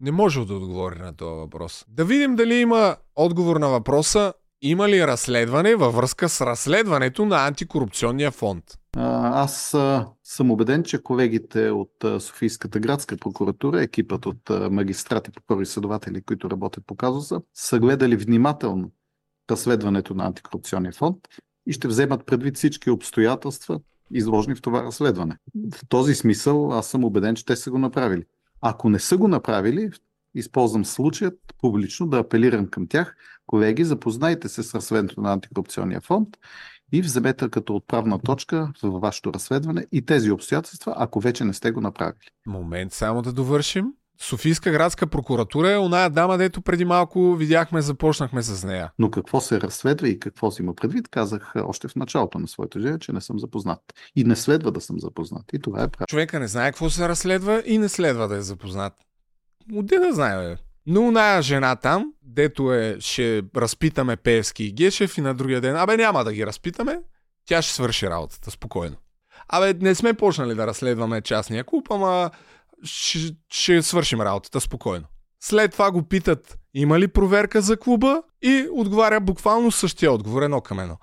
Не 0.02 0.12
може 0.12 0.46
да 0.46 0.54
отговори 0.54 0.98
на 0.98 1.16
този 1.16 1.40
въпрос. 1.40 1.84
Да 1.88 2.04
видим 2.04 2.36
дали 2.36 2.54
има 2.54 2.96
отговор 3.16 3.56
на 3.56 3.68
въпроса 3.68 4.32
има 4.62 4.88
ли 4.88 5.06
разследване 5.06 5.74
във 5.74 5.94
връзка 5.94 6.28
с 6.28 6.40
разследването 6.40 7.24
на 7.24 7.46
антикорупционния 7.46 8.30
фонд? 8.30 8.64
Аз 8.96 9.76
съм 10.24 10.50
убеден, 10.50 10.82
че 10.82 11.02
колегите 11.02 11.70
от 11.70 11.92
Софийската 12.18 12.80
градска 12.80 13.16
прокуратура, 13.16 13.82
екипът 13.82 14.26
от 14.26 14.50
магистрати, 14.70 15.30
прокурори 15.30 15.62
и 15.62 15.66
следователи, 15.66 16.22
които 16.22 16.50
работят 16.50 16.86
по 16.86 16.94
казуса, 16.96 17.40
са 17.54 17.78
гледали 17.78 18.16
внимателно 18.16 18.90
разследването 19.50 20.14
на 20.14 20.24
антикорупционния 20.24 20.92
фонд 20.92 21.18
и 21.66 21.72
ще 21.72 21.88
вземат 21.88 22.26
предвид 22.26 22.56
всички 22.56 22.90
обстоятелства, 22.90 23.80
изложени 24.10 24.54
в 24.54 24.62
това 24.62 24.82
разследване. 24.82 25.36
В 25.74 25.88
този 25.88 26.14
смисъл 26.14 26.72
аз 26.72 26.86
съм 26.86 27.04
убеден, 27.04 27.34
че 27.34 27.44
те 27.44 27.56
са 27.56 27.70
го 27.70 27.78
направили. 27.78 28.24
Ако 28.62 28.89
не 28.89 28.98
са 28.98 29.16
го 29.16 29.28
направили, 29.28 29.90
използвам 30.34 30.84
случаят 30.84 31.34
публично 31.59 32.06
да 32.06 32.18
апелирам 32.18 32.66
към 32.66 32.86
тях. 32.86 33.16
Колеги, 33.47 33.84
запознайте 33.84 34.48
се 34.48 34.62
с 34.62 34.74
разследването 34.74 35.20
на 35.20 35.32
антикорупционния 35.32 36.01
фонд 36.01 36.28
и 36.93 37.02
вземете 37.02 37.48
като 37.51 37.76
отправна 37.76 38.18
точка 38.18 38.72
във 38.82 39.01
вашето 39.01 39.34
разследване 39.34 39.86
и 39.93 40.05
тези 40.06 40.30
обстоятелства, 40.30 40.94
ако 40.97 41.20
вече 41.20 41.44
не 41.44 41.52
сте 41.52 41.70
го 41.70 41.80
направили. 41.80 42.28
Момент 42.47 42.93
само 42.93 43.22
да 43.22 43.32
довършим. 43.32 43.93
Софийска 44.22 44.70
градска 44.70 45.06
прокуратура 45.06 45.70
е 45.70 45.78
оная 45.78 46.10
дама, 46.10 46.38
дето 46.38 46.62
преди 46.62 46.84
малко 46.84 47.34
видяхме, 47.34 47.82
започнахме 47.82 48.42
с 48.42 48.66
нея. 48.66 48.92
Но 48.98 49.10
какво 49.10 49.40
се 49.40 49.60
разследва 49.60 50.08
и 50.08 50.20
какво 50.20 50.50
си 50.50 50.62
има 50.62 50.74
предвид, 50.74 51.08
казах 51.08 51.52
още 51.56 51.88
в 51.88 51.96
началото 51.96 52.38
на 52.38 52.48
своето 52.48 52.80
жия, 52.80 52.98
че 52.98 53.12
не 53.12 53.20
съм 53.20 53.38
запознат. 53.38 53.80
И 54.16 54.24
не 54.24 54.36
следва 54.36 54.72
да 54.72 54.80
съм 54.80 55.00
запознат. 55.00 55.52
И 55.52 55.58
това 55.58 55.82
е 55.82 55.88
правилно. 55.88 56.06
Човека 56.06 56.40
не 56.40 56.48
знае 56.48 56.70
какво 56.70 56.90
се 56.90 57.08
разследва 57.08 57.62
и 57.66 57.78
не 57.78 57.88
следва 57.88 58.28
да 58.28 58.36
е 58.36 58.40
запознат. 58.40 58.92
Отде 59.74 59.98
да 59.98 60.12
знае, 60.12 60.48
бе. 60.48 60.56
Но 60.86 61.00
оная 61.08 61.42
жена 61.42 61.76
там, 61.76 62.12
дето 62.22 62.72
е, 62.72 62.96
ще 63.00 63.42
разпитаме 63.56 64.16
Певски 64.16 64.64
и 64.64 64.72
Гешев 64.72 65.18
и 65.18 65.20
на 65.20 65.34
другия 65.34 65.60
ден, 65.60 65.76
абе 65.76 65.96
няма 65.96 66.24
да 66.24 66.32
ги 66.32 66.46
разпитаме, 66.46 67.00
тя 67.46 67.62
ще 67.62 67.74
свърши 67.74 68.10
работата, 68.10 68.50
спокойно. 68.50 68.96
Абе, 69.48 69.74
не 69.80 69.94
сме 69.94 70.14
почнали 70.14 70.54
да 70.54 70.66
разследваме 70.66 71.20
частния 71.20 71.64
клуб, 71.64 71.86
ама 71.90 72.30
ще, 72.84 73.36
ще 73.50 73.82
свършим 73.82 74.20
работата 74.20 74.60
спокойно. 74.60 75.04
След 75.40 75.72
това 75.72 75.90
го 75.90 76.02
питат, 76.02 76.59
има 76.74 77.00
ли 77.00 77.09
проверка 77.09 77.62
за 77.62 77.76
клуба? 77.76 78.22
И 78.42 78.68
отговаря 78.72 79.20
буквално 79.20 79.70
същия 79.70 80.12
отговор, 80.12 80.42
едно 80.42 80.60
към 80.60 80.80
едно. 80.80 80.98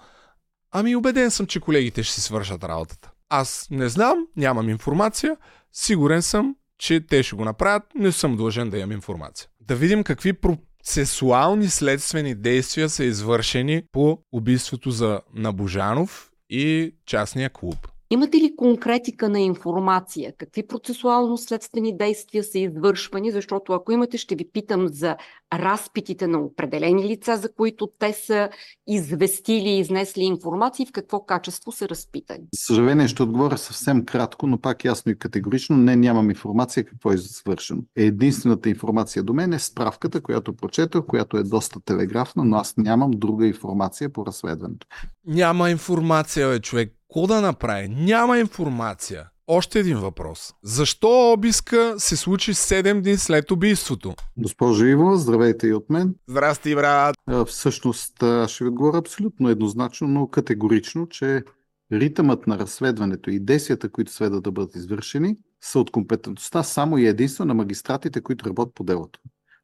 Ами 0.72 0.96
убеден 0.96 1.32
съм, 1.32 1.46
че 1.46 1.60
колегите 1.60 2.04
ще 2.04 2.14
си 2.14 2.22
свършат 2.22 2.64
работата. 2.64 3.12
Аз 3.30 3.68
не 3.72 3.90
знам, 3.90 4.18
нямам 4.36 4.70
информация, 4.70 5.38
сигурен 5.74 6.22
съм, 6.22 6.56
че 6.78 7.00
те 7.08 7.24
ще 7.24 7.36
го 7.36 7.46
направят, 7.46 7.84
не 7.96 8.12
съм 8.12 8.38
длъжен 8.38 8.70
да 8.70 8.78
имам 8.78 8.92
информация. 8.92 9.48
Да 9.60 9.76
видим 9.76 10.04
какви 10.04 10.34
процесуални 10.34 11.70
следствени 11.70 12.36
действия 12.36 12.90
са 12.90 13.04
извършени 13.04 13.84
по 13.92 14.20
убийството 14.32 14.92
за 14.92 15.22
Набожанов 15.34 16.30
и 16.50 16.96
частния 17.06 17.50
клуб. 17.50 17.88
Имате 18.12 18.38
ли 18.38 18.56
конкретика 18.56 19.30
на 19.30 19.40
информация? 19.40 20.34
Какви 20.38 20.68
процесуално-следствени 20.68 21.98
действия 21.98 22.44
са 22.44 22.60
извършвани? 22.60 23.32
Защото 23.32 23.74
ако 23.74 23.92
имате, 23.92 24.18
ще 24.18 24.36
ви 24.36 24.50
питам 24.54 24.88
за 24.88 25.18
разпитите 25.54 26.28
на 26.28 26.40
определени 26.40 27.04
лица, 27.04 27.38
за 27.38 27.54
които 27.54 27.90
те 28.00 28.14
са 28.14 28.50
известили 28.88 29.70
и 29.70 29.80
изнесли 29.80 30.24
информация 30.24 30.84
и 30.84 30.88
в 30.88 30.92
какво 30.92 31.26
качество 31.26 31.72
са 31.72 31.90
разпитани. 31.90 32.44
Съжаление 32.56 33.08
ще 33.08 33.24
отговоря 33.24 33.58
съвсем 33.58 34.06
кратко, 34.06 34.48
но 34.48 34.58
пак 34.58 34.86
ясно 34.86 35.12
и 35.12 35.20
категорично. 35.20 35.78
Не, 35.78 35.96
нямам 35.96 36.30
информация 36.30 36.86
какво 36.86 37.12
е 37.12 37.16
извършено. 37.16 37.82
Единствената 37.96 38.70
информация 38.70 39.24
до 39.24 39.34
мен 39.34 39.54
е 39.54 39.60
справката, 39.60 40.22
която 40.22 40.56
прочетох, 40.56 41.06
която 41.06 41.38
е 41.38 41.44
доста 41.44 41.80
телеграфна, 41.80 42.44
но 42.44 42.58
аз 42.58 42.78
нямам 42.78 43.12
друга 43.12 43.48
информация 43.48 44.14
по 44.14 44.26
разследването. 44.26 44.88
Няма 45.28 45.70
информация, 45.70 46.50
бе, 46.50 46.60
човек. 46.60 46.99
Какво 47.10 47.28
да 47.28 47.42
направи? 47.42 47.88
Няма 47.88 48.40
информация. 48.40 49.30
още 49.48 49.80
един 49.80 49.98
въпрос. 49.98 50.54
Защо 50.64 51.32
обиска 51.34 51.96
се 51.98 52.16
случи 52.16 52.54
7 52.54 53.02
дни 53.02 53.18
след 53.18 53.52
убийството? 53.52 54.16
Госпожо 54.38 54.86
Иво, 54.86 55.16
здравейте 55.16 55.68
и 55.68 55.74
от 55.74 55.90
мен. 55.90 56.16
Здрасти, 56.28 56.76
брат. 56.76 57.16
Всъщност, 57.48 58.24
аз 58.24 58.52
ще 58.52 58.64
ви 58.64 58.68
отговоря 58.68 58.98
абсолютно 58.98 59.50
еднозначно, 59.50 60.08
но 60.08 60.28
категорично, 60.28 61.08
че 61.08 61.44
ритъмът 61.92 62.48
на 62.48 62.60
разследването 62.60 63.30
и 63.30 63.40
действията, 63.40 63.90
които 63.90 64.14
следва 64.14 64.42
да 64.42 64.52
бъдат 64.52 64.76
извършени, 64.76 65.36
са 65.62 65.80
от 65.80 65.92
компетентността 65.92 66.64
само 66.64 66.98
и 66.98 67.08
единствено 67.08 67.48
на 67.48 67.54
магистратите, 67.54 68.22
които 68.22 68.46
работят 68.46 68.76
по 68.76 68.84
делото. 68.84 69.20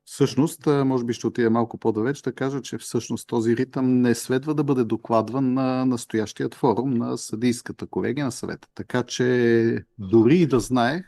Всъщност, 0.05 0.65
може 0.65 1.03
би 1.03 1.13
ще 1.13 1.27
отида 1.27 1.49
малко 1.49 1.77
по-далеч 1.77 2.21
да 2.21 2.33
кажа, 2.33 2.61
че 2.61 2.77
всъщност 2.77 3.27
този 3.27 3.57
ритъм 3.57 4.01
не 4.01 4.15
следва 4.15 4.53
да 4.53 4.63
бъде 4.63 4.83
докладван 4.83 5.53
на 5.53 5.85
настоящият 5.85 6.55
форум 6.55 6.93
на 6.93 7.17
съдийската 7.17 7.87
колегия 7.87 8.25
на 8.25 8.31
съвета. 8.31 8.67
Така 8.75 9.03
че 9.03 9.85
дори 9.99 10.37
и 10.37 10.47
да 10.47 10.59
знаех, 10.59 11.05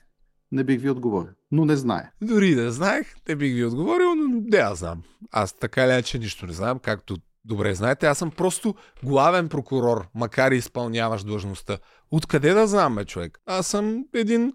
не 0.51 0.63
бих 0.63 0.81
ви 0.81 0.89
отговорил. 0.89 1.33
Но 1.51 1.65
не 1.65 1.75
знае. 1.75 2.11
Дори 2.21 2.55
да 2.55 2.71
знаех, 2.71 3.15
не 3.29 3.35
бих 3.35 3.53
ви 3.53 3.65
отговорил, 3.65 4.15
но 4.15 4.41
не 4.45 4.57
я 4.57 4.75
знам. 4.75 5.03
Аз 5.31 5.53
така 5.53 5.83
или 5.83 5.91
иначе 5.91 6.19
нищо 6.19 6.45
не 6.45 6.53
знам, 6.53 6.79
както 6.79 7.17
добре 7.45 7.75
знаете. 7.75 8.05
Аз 8.05 8.17
съм 8.17 8.31
просто 8.31 8.75
главен 9.03 9.49
прокурор, 9.49 10.07
макар 10.15 10.51
и 10.51 10.55
изпълняваш 10.55 11.23
длъжността. 11.23 11.77
Откъде 12.11 12.53
да 12.53 12.67
знам, 12.67 12.95
бе, 12.95 13.05
човек? 13.05 13.39
Аз 13.45 13.67
съм 13.67 14.05
един 14.13 14.53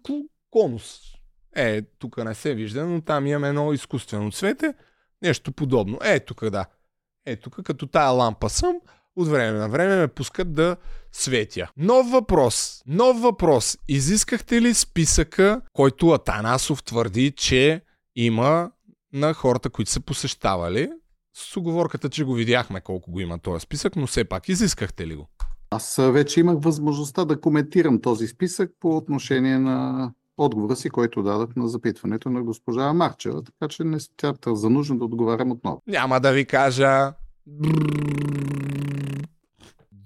конус. 0.51 1.01
Е, 1.55 1.83
тук 1.83 2.25
не 2.25 2.35
се 2.35 2.55
вижда, 2.55 2.87
но 2.87 3.01
там 3.01 3.27
имаме 3.27 3.49
едно 3.49 3.73
изкуствено 3.73 4.33
цвете, 4.33 4.75
нещо 5.23 5.53
подобно. 5.53 5.99
Е, 6.05 6.21
тук 6.21 6.51
да. 6.51 6.67
Е, 7.27 7.37
тук 7.37 7.63
като 7.63 7.87
тая 7.87 8.11
лампа 8.11 8.51
съм, 8.51 8.77
от 9.17 9.29
време 9.29 9.59
на 9.59 9.69
време 9.69 9.97
ме 9.97 10.09
пускат 10.09 10.53
да 10.53 10.77
светя. 11.13 11.71
Нов 11.77 12.11
въпрос. 12.11 12.83
Нов 12.87 13.21
въпрос. 13.21 13.79
Изискахте 13.89 14.63
ли 14.63 14.75
списъка, 14.75 15.61
който 15.73 16.09
Атанасов 16.09 16.83
твърди, 16.83 17.31
че 17.31 17.81
има 18.17 18.71
на 19.13 19.35
хората, 19.35 19.71
които 19.71 19.91
са 19.91 20.01
посещавали? 20.01 20.91
С 21.35 21.57
оговорката, 21.57 22.09
че 22.09 22.25
го 22.25 22.35
видяхме 22.35 22.81
колко 22.81 23.11
го 23.11 23.21
има 23.21 23.39
този 23.39 23.61
списък, 23.61 23.97
но 23.97 24.07
все 24.07 24.25
пак 24.25 24.49
изискахте 24.49 25.07
ли 25.07 25.15
го? 25.15 25.29
Аз 25.71 25.97
вече 26.01 26.41
имах 26.41 26.57
възможността 26.59 27.25
да 27.25 27.41
коментирам 27.41 28.01
този 28.01 28.27
списък 28.27 28.71
по 28.81 28.97
отношение 28.97 29.59
на 29.59 30.13
отговора 30.37 30.77
си, 30.77 30.91
който 30.91 31.23
дадах 31.23 31.57
на 31.57 31.69
запитването 31.69 32.31
на 32.31 32.43
госпожа 32.43 32.93
Марчева, 32.93 33.43
така 33.43 33.69
че 33.69 33.85
не 33.85 34.01
смятам 34.01 34.57
за 34.57 34.71
нужно 34.71 34.99
да 34.99 35.05
отговарям 35.05 35.51
отново. 35.51 35.83
Няма 35.87 36.21
да 36.21 36.33
ви 36.33 36.45
кажа. 36.45 37.13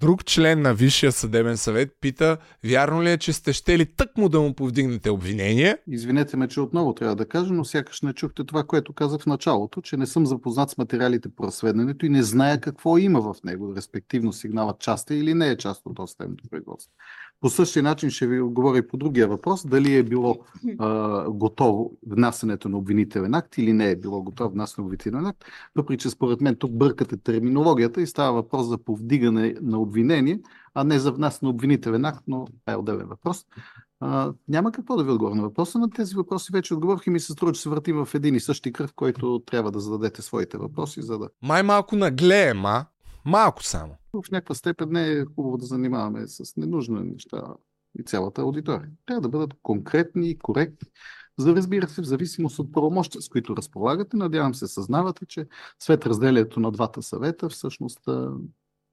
Друг 0.00 0.24
член 0.24 0.62
на 0.62 0.74
Висшия 0.74 1.12
съдебен 1.12 1.56
съвет 1.56 1.90
пита, 2.00 2.36
вярно 2.64 3.02
ли 3.02 3.10
е, 3.10 3.18
че 3.18 3.32
сте 3.32 3.52
щели 3.52 3.86
тъкмо 3.86 4.28
да 4.28 4.40
му 4.40 4.54
повдигнете 4.54 5.10
обвинение? 5.10 5.76
Извинете 5.88 6.36
ме, 6.36 6.48
че 6.48 6.60
отново 6.60 6.94
трябва 6.94 7.16
да 7.16 7.28
кажа, 7.28 7.52
но 7.52 7.64
сякаш 7.64 8.02
не 8.02 8.12
чухте 8.12 8.44
това, 8.44 8.64
което 8.64 8.92
казах 8.92 9.20
в 9.20 9.26
началото, 9.26 9.80
че 9.80 9.96
не 9.96 10.06
съм 10.06 10.26
запознат 10.26 10.70
с 10.70 10.78
материалите 10.78 11.28
по 11.28 11.44
разследването 11.44 12.06
и 12.06 12.08
не 12.08 12.22
зная 12.22 12.60
какво 12.60 12.98
има 12.98 13.20
в 13.20 13.36
него, 13.44 13.76
респективно 13.76 14.32
сигналът 14.32 14.78
част 14.78 15.10
е 15.10 15.14
или 15.14 15.34
не 15.34 15.48
е 15.48 15.56
част 15.56 15.82
от 15.86 15.94
досъдебното 15.94 16.44
производство. 16.50 16.92
По 17.40 17.50
същия 17.50 17.82
начин 17.82 18.10
ще 18.10 18.26
ви 18.26 18.40
отговоря 18.40 18.78
и 18.78 18.88
по 18.88 18.96
другия 18.96 19.28
въпрос, 19.28 19.66
дали 19.66 19.96
е 19.96 20.02
било 20.02 20.38
а, 20.78 21.24
готово 21.30 21.92
внасянето 22.06 22.68
на 22.68 22.78
обвинителен 22.78 23.34
акт 23.34 23.58
или 23.58 23.72
не 23.72 23.90
е 23.90 23.96
било 23.96 24.22
готово 24.22 24.50
внасяне 24.50 24.82
на 24.82 24.86
обвинителен 24.86 25.26
акт, 25.26 25.44
въпреки 25.74 26.02
че 26.02 26.10
според 26.10 26.40
мен 26.40 26.56
тук 26.56 26.72
бъркате 26.72 27.16
терминологията 27.16 28.02
и 28.02 28.06
става 28.06 28.32
въпрос 28.32 28.66
за 28.66 28.78
повдигане 28.78 29.54
на 29.60 29.78
обвинение, 29.78 30.40
а 30.74 30.84
не 30.84 30.98
за 30.98 31.12
внасяне 31.12 31.46
на 31.46 31.50
обвинителен 31.50 32.04
акт, 32.04 32.22
но 32.26 32.44
това 32.44 32.72
е 32.72 32.76
отделен 32.76 33.06
въпрос. 33.06 33.46
А, 34.00 34.32
няма 34.48 34.72
какво 34.72 34.96
да 34.96 35.04
ви 35.04 35.10
отговоря 35.10 35.34
на 35.34 35.42
въпроса. 35.42 35.78
На 35.78 35.90
тези 35.90 36.14
въпроси 36.14 36.52
вече 36.52 36.74
отговорих 36.74 37.06
и 37.06 37.10
ми 37.10 37.20
се 37.20 37.32
струва, 37.32 37.52
че 37.52 37.60
се 37.60 37.68
върти 37.68 37.92
в 37.92 38.08
един 38.14 38.34
и 38.34 38.40
същи 38.40 38.72
кръв, 38.72 38.94
който 38.94 39.42
трябва 39.46 39.70
да 39.70 39.80
зададете 39.80 40.22
своите 40.22 40.58
въпроси, 40.58 41.02
за 41.02 41.18
да... 41.18 41.28
Май 41.42 41.62
малко 41.62 41.96
наглеем, 41.96 42.66
а? 42.66 42.86
Малко 43.26 43.64
само 43.64 43.94
в 44.12 44.30
някаква 44.30 44.54
степен 44.54 44.88
не 44.90 45.12
е 45.12 45.24
хубаво 45.24 45.56
да 45.56 45.66
занимаваме 45.66 46.26
с 46.26 46.56
ненужни 46.56 47.00
неща 47.00 47.42
и 47.98 48.02
цялата 48.02 48.42
аудитория. 48.42 48.90
Трябва 49.06 49.20
да 49.20 49.28
бъдат 49.28 49.54
конкретни 49.62 50.30
и 50.30 50.38
коректни, 50.38 50.88
за 51.38 51.56
разбира 51.56 51.88
се, 51.88 52.02
в 52.02 52.04
зависимост 52.04 52.58
от 52.58 52.72
правомощите, 52.72 53.20
с 53.20 53.28
които 53.28 53.56
разполагате. 53.56 54.16
Надявам 54.16 54.54
се, 54.54 54.66
съзнавате, 54.66 55.26
че 55.26 55.46
след 55.78 56.06
разделението 56.06 56.60
на 56.60 56.72
двата 56.72 57.02
съвета, 57.02 57.48
всъщност 57.48 58.00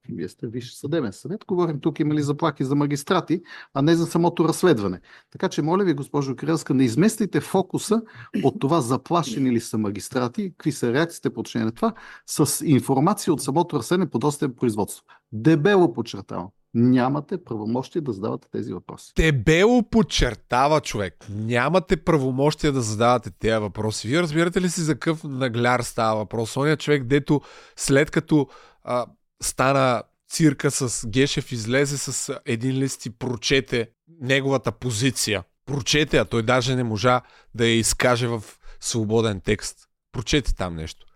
вие 0.08 0.28
сте 0.28 0.46
висш 0.46 0.74
съдебен 0.74 1.12
съвет. 1.12 1.44
Говорим 1.48 1.80
тук 1.80 2.00
има 2.00 2.14
ли 2.14 2.22
заплахи 2.22 2.64
за 2.64 2.74
магистрати, 2.74 3.42
а 3.74 3.82
не 3.82 3.94
за 3.94 4.06
самото 4.06 4.48
разследване. 4.48 5.00
Така 5.30 5.48
че, 5.48 5.62
моля 5.62 5.84
ви, 5.84 5.94
госпожо 5.94 6.36
Крилска, 6.36 6.74
не 6.74 6.84
изместите 6.84 7.40
фокуса 7.40 8.02
от 8.42 8.60
това 8.60 8.80
заплашени 8.80 9.52
ли 9.52 9.60
са 9.60 9.78
магистрати, 9.78 10.50
какви 10.50 10.72
са 10.72 10.92
реакциите 10.92 11.30
по 11.30 11.40
отношение 11.40 11.66
на 11.66 11.72
това, 11.72 11.92
с 12.26 12.66
информация 12.66 13.32
от 13.32 13.42
самото 13.42 13.78
разследване 13.78 14.10
по 14.10 14.18
достъп 14.18 14.56
производство. 14.56 15.04
Дебело 15.32 15.92
подчертавам. 15.92 16.48
Нямате 16.74 17.44
правомощие 17.44 18.00
да 18.00 18.12
задавате 18.12 18.48
тези 18.52 18.72
въпроси. 18.72 19.12
Дебело 19.16 19.82
подчертава 19.90 20.80
човек. 20.80 21.26
Нямате 21.30 21.96
правомощие 21.96 22.72
да 22.72 22.80
задавате 22.80 23.30
тези 23.38 23.58
въпроси. 23.58 24.08
Вие 24.08 24.22
разбирате 24.22 24.60
ли 24.60 24.68
си 24.68 24.80
за 24.80 24.94
какъв 24.94 25.24
нагляр 25.24 25.80
става 25.80 26.16
въпрос? 26.16 26.56
Оня 26.56 26.76
човек, 26.76 27.04
дето 27.04 27.40
след 27.76 28.10
като 28.10 28.48
а, 28.84 29.06
стана 29.44 30.02
цирка 30.28 30.70
с 30.70 31.06
Гешев, 31.08 31.52
излезе 31.52 31.98
с 31.98 32.40
един 32.44 32.78
лист 32.78 33.06
и 33.06 33.10
прочете 33.10 33.88
неговата 34.20 34.72
позиция. 34.72 35.44
Прочете, 35.66 36.18
а 36.18 36.24
той 36.24 36.42
даже 36.42 36.76
не 36.76 36.84
можа 36.84 37.20
да 37.54 37.66
я 37.66 37.74
изкаже 37.74 38.26
в 38.26 38.42
свободен 38.80 39.40
текст. 39.40 39.78
Прочете 40.12 40.54
там 40.54 40.76
нещо. 40.76 41.06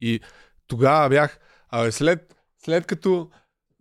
И 0.00 0.20
тогава 0.66 1.08
бях, 1.08 1.38
а 1.68 1.92
след, 1.92 2.34
след 2.64 2.86
като 2.86 3.30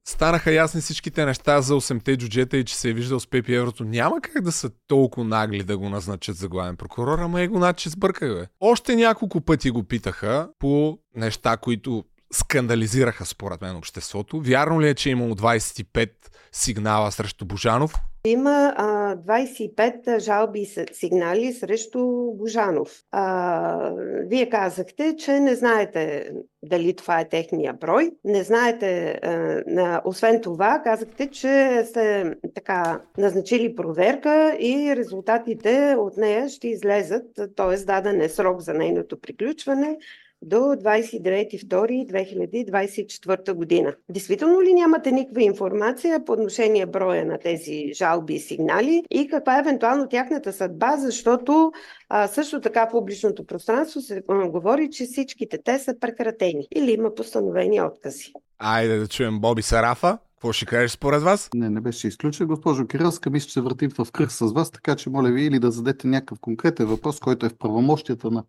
станаха 0.05 0.51
ясни 0.51 0.81
всичките 0.81 1.25
неща 1.25 1.61
за 1.61 1.73
8-те 1.73 2.17
джуджета 2.17 2.57
и 2.57 2.65
че 2.65 2.75
се 2.75 2.89
е 2.89 2.93
виждал 2.93 3.19
с 3.19 3.27
Пепи 3.27 3.53
Еврото, 3.53 3.83
няма 3.83 4.21
как 4.21 4.43
да 4.43 4.51
са 4.51 4.71
толкова 4.87 5.27
нагли 5.27 5.63
да 5.63 5.77
го 5.77 5.89
назначат 5.89 6.37
за 6.37 6.47
главен 6.47 6.77
прокурор, 6.77 7.19
ама 7.19 7.41
е 7.41 7.47
го 7.47 7.59
наче 7.59 7.89
сбърках, 7.89 8.33
бе. 8.33 8.47
Още 8.59 8.95
няколко 8.95 9.41
пъти 9.41 9.71
го 9.71 9.83
питаха 9.83 10.49
по 10.59 10.99
неща, 11.15 11.57
които 11.57 12.03
скандализираха 12.33 13.25
според 13.25 13.61
мен 13.61 13.75
обществото. 13.75 14.41
Вярно 14.41 14.81
ли 14.81 14.89
е, 14.89 14.95
че 14.95 15.09
е 15.09 15.11
имало 15.11 15.35
25 15.35 16.09
сигнала 16.51 17.11
срещу 17.11 17.45
Божанов? 17.45 17.93
Има 18.25 18.73
а, 18.77 19.15
25 19.15 20.19
жалби 20.19 20.59
и 20.59 20.85
сигнали 20.93 21.53
срещу 21.53 21.99
Божанов. 22.33 23.01
А, 23.11 23.91
вие 24.25 24.49
казахте, 24.49 25.15
че 25.17 25.39
не 25.39 25.55
знаете 25.55 26.31
дали 26.63 26.95
това 26.95 27.19
е 27.19 27.29
техния 27.29 27.73
брой. 27.73 28.11
Не 28.23 28.43
знаете, 28.43 29.19
а, 29.23 29.29
на, 29.67 30.01
освен 30.05 30.41
това, 30.41 30.81
казахте, 30.83 31.27
че 31.31 31.83
сте 31.89 32.33
така 32.55 33.01
назначили 33.17 33.75
проверка 33.75 34.57
и 34.59 34.95
резултатите 34.95 35.95
от 35.99 36.17
нея 36.17 36.49
ще 36.49 36.67
излезат, 36.67 37.25
т.е. 37.55 37.77
даден 37.77 38.21
е 38.21 38.29
срок 38.29 38.61
за 38.61 38.73
нейното 38.73 39.21
приключване 39.21 39.97
до 40.41 40.55
29.2.2024 40.55 43.53
година. 43.53 43.95
Действително 44.09 44.61
ли 44.61 44.73
нямате 44.73 45.11
никаква 45.11 45.43
информация 45.43 46.25
по 46.25 46.31
отношение 46.31 46.85
броя 46.85 47.25
на 47.25 47.37
тези 47.37 47.93
жалби 47.93 48.33
и 48.33 48.39
сигнали 48.39 49.03
и 49.11 49.27
каква 49.27 49.57
е 49.57 49.59
евентуално 49.59 50.07
тяхната 50.07 50.53
съдба, 50.53 50.97
защото 50.97 51.71
а, 52.09 52.27
също 52.27 52.61
така 52.61 52.85
в 52.85 52.91
публичното 52.91 53.45
пространство 53.45 54.01
се 54.01 54.23
а, 54.29 54.49
говори, 54.49 54.89
че 54.91 55.05
всичките 55.05 55.59
те 55.65 55.79
са 55.79 55.99
прекратени 55.99 56.67
или 56.75 56.91
има 56.91 57.15
постановени 57.15 57.81
откази. 57.81 58.33
Айде 58.59 58.97
да 58.97 59.07
чуем 59.07 59.39
Боби 59.39 59.61
Сарафа. 59.61 60.17
Какво 60.35 60.53
ще 60.53 60.65
кажеш 60.65 60.91
според 60.91 61.21
вас? 61.21 61.49
Не, 61.55 61.69
не 61.69 61.81
беше 61.81 62.07
изключен. 62.07 62.47
Госпожо 62.47 62.87
Кирилска, 62.87 63.29
мисля, 63.29 63.47
че 63.47 63.53
се 63.53 63.61
въртим 63.61 63.89
в 63.89 64.11
кръг 64.11 64.31
с 64.31 64.51
вас, 64.51 64.71
така 64.71 64.95
че 64.95 65.09
моля 65.09 65.31
ви 65.31 65.45
или 65.45 65.59
да 65.59 65.71
зададете 65.71 66.07
някакъв 66.07 66.39
конкретен 66.39 66.85
въпрос, 66.85 67.19
който 67.19 67.45
е 67.45 67.49
в 67.49 67.57
правомощията 67.57 68.31
на 68.31 68.43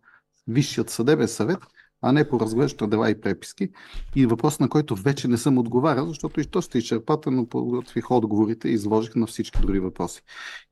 Висшият 0.47 0.89
съдебен 0.89 1.27
съвет, 1.27 1.59
а 2.01 2.11
не 2.11 2.29
по 2.29 2.39
разглеждане 2.39 2.89
дела 2.89 3.09
и 3.09 3.21
преписки. 3.21 3.69
И 4.15 4.25
въпрос, 4.25 4.59
на 4.59 4.69
който 4.69 4.95
вече 4.95 5.27
не 5.27 5.37
съм 5.37 5.57
отговарял, 5.57 6.07
защото 6.07 6.41
и 6.41 6.45
то 6.45 6.61
сте 6.61 6.77
изчерпателно 6.77 7.49
подготвих 7.49 8.11
отговорите 8.11 8.69
и 8.69 8.73
изложих 8.73 9.15
на 9.15 9.27
всички 9.27 9.61
други 9.61 9.79
въпроси. 9.79 10.21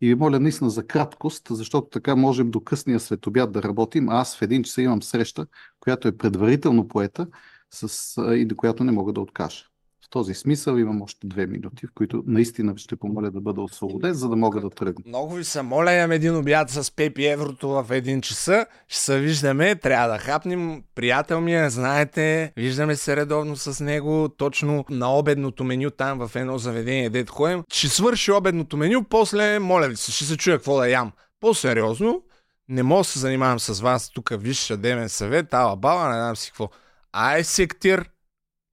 И 0.02 0.08
ви 0.08 0.16
моля 0.16 0.40
наистина 0.40 0.70
за 0.70 0.88
краткост, 0.88 1.48
защото 1.50 1.88
така 1.88 2.16
можем 2.16 2.52
до 2.52 2.64
късния 2.64 3.00
светобяд 3.00 3.52
да 3.52 3.64
работим. 3.64 4.10
А 4.10 4.20
аз 4.22 4.38
в 4.38 4.42
един 4.42 4.64
часа 4.64 4.82
имам 4.82 5.04
среща, 5.04 5.48
която 5.80 6.08
е 6.08 6.18
предварително 6.18 6.88
поета 6.88 7.28
с, 7.72 8.22
и 8.36 8.46
до 8.46 8.56
която 8.56 8.84
не 8.84 8.92
мога 8.92 9.14
да 9.14 9.22
откажа. 9.22 9.66
В 10.08 10.10
този 10.10 10.34
смисъл 10.34 10.78
имам 10.78 11.02
още 11.02 11.28
две 11.28 11.48
минути, 11.48 11.88
в 11.88 11.90
които 11.96 12.24
наистина 12.28 12.74
ще 12.78 12.96
помоля 12.96 13.32
да 13.32 13.42
бъда 13.42 13.62
освободен, 13.62 14.14
за 14.14 14.30
да 14.30 14.36
мога 14.36 14.62
да 14.62 14.70
тръгна. 14.70 15.04
Много 15.08 15.36
ви 15.36 15.44
се 15.44 15.62
моля, 15.62 15.94
имам 15.94 16.12
един 16.12 16.36
обяд 16.36 16.70
с 16.70 16.96
Пепи 16.96 17.26
Еврото 17.26 17.70
в 17.70 17.86
един 17.90 18.22
часа. 18.22 18.66
Ще 18.88 19.00
се 19.00 19.20
виждаме, 19.20 19.76
трябва 19.76 20.08
да 20.14 20.20
хапнем. 20.20 20.84
Приятел 20.96 21.42
ми 21.42 21.56
е, 21.56 21.70
знаете, 21.70 22.54
виждаме 22.58 22.96
се 22.96 23.16
редовно 23.16 23.56
с 23.56 23.84
него, 23.84 24.30
точно 24.38 24.86
на 24.90 25.18
обедното 25.18 25.64
меню 25.64 25.90
там 25.90 26.28
в 26.28 26.36
едно 26.36 26.58
заведение, 26.58 27.10
дед 27.10 27.30
ходим. 27.30 27.64
Ще 27.74 27.90
свърши 27.90 28.32
обедното 28.32 28.78
меню, 28.78 29.04
после, 29.04 29.60
моля 29.60 29.88
ви 29.88 29.96
се, 29.96 30.12
ще 30.12 30.26
се 30.26 30.38
чуя 30.38 30.58
какво 30.58 30.78
да 30.78 30.90
ям. 30.90 31.12
По-сериозно, 31.40 32.24
не 32.70 32.84
мога 32.84 33.00
да 33.00 33.04
се 33.04 33.20
занимавам 33.20 33.60
с 33.60 33.82
вас 33.82 34.10
тук 34.10 34.30
висш 34.32 34.60
съдебен 34.60 35.10
съвет, 35.10 35.54
ала 35.54 35.76
баба, 35.76 36.10
не 36.10 36.16
знам 36.16 36.36
си 36.36 36.50
какво. 36.50 36.70
Ай, 37.14 37.44
сектир, 37.44 38.10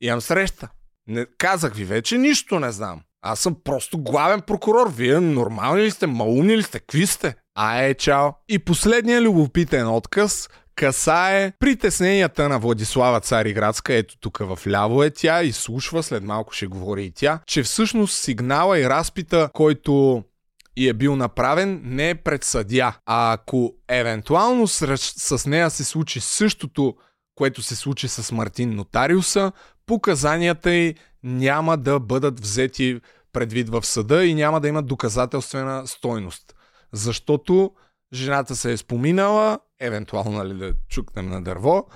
имам 0.00 0.20
среща. 0.20 0.68
Не, 1.06 1.26
казах 1.38 1.74
ви 1.74 1.84
вече, 1.84 2.18
нищо 2.18 2.60
не 2.60 2.72
знам. 2.72 3.00
Аз 3.22 3.40
съм 3.40 3.56
просто 3.64 3.98
главен 3.98 4.40
прокурор. 4.40 4.92
Вие 4.92 5.20
нормални 5.20 5.82
ли 5.82 5.90
сте? 5.90 6.06
Маумни 6.06 6.56
ли 6.56 6.62
сте? 6.62 6.78
Какви 6.78 7.06
сте? 7.06 7.34
Ае, 7.54 7.94
чао. 7.94 8.30
И 8.48 8.58
последния 8.58 9.22
любопитен 9.22 9.88
отказ 9.88 10.48
касае 10.74 11.52
притесненията 11.58 12.48
на 12.48 12.58
Владислава 12.58 13.20
Цариградска. 13.20 13.94
Ето 13.94 14.18
тук 14.20 14.38
в 14.38 14.58
ляво 14.66 15.02
е 15.02 15.10
тя, 15.10 15.42
и 15.42 15.52
слушва, 15.52 16.02
след 16.02 16.22
малко 16.22 16.52
ще 16.52 16.66
говори 16.66 17.04
и 17.04 17.10
тя, 17.10 17.40
че 17.46 17.62
всъщност 17.62 18.22
сигнала 18.22 18.78
и 18.78 18.88
разпита, 18.88 19.50
който 19.52 20.24
и 20.76 20.88
е 20.88 20.92
бил 20.92 21.16
направен 21.16 21.80
не 21.84 22.10
е 22.10 22.14
пред 22.14 22.44
съдя. 22.44 22.96
А 23.06 23.32
ако 23.32 23.74
евентуално 23.88 24.68
с, 24.68 24.96
с 24.98 25.46
нея 25.46 25.70
се 25.70 25.84
случи 25.84 26.20
същото, 26.20 26.94
което 27.34 27.62
се 27.62 27.76
случи 27.76 28.08
с 28.08 28.32
Мартин 28.32 28.74
Нотариуса, 28.74 29.52
показанията 29.86 30.70
й 30.70 30.94
няма 31.22 31.76
да 31.76 32.00
бъдат 32.00 32.40
взети 32.40 33.00
предвид 33.32 33.68
в 33.68 33.86
съда 33.86 34.24
и 34.24 34.34
няма 34.34 34.60
да 34.60 34.68
имат 34.68 34.86
доказателствена 34.86 35.86
стойност. 35.86 36.54
Защото 36.92 37.70
жената 38.12 38.56
се 38.56 38.72
е 38.72 38.76
споминала, 38.76 39.58
евентуално 39.80 40.30
нали, 40.30 40.54
да 40.54 40.74
чукнем 40.88 41.28
на 41.28 41.42
дърво, 41.42 41.86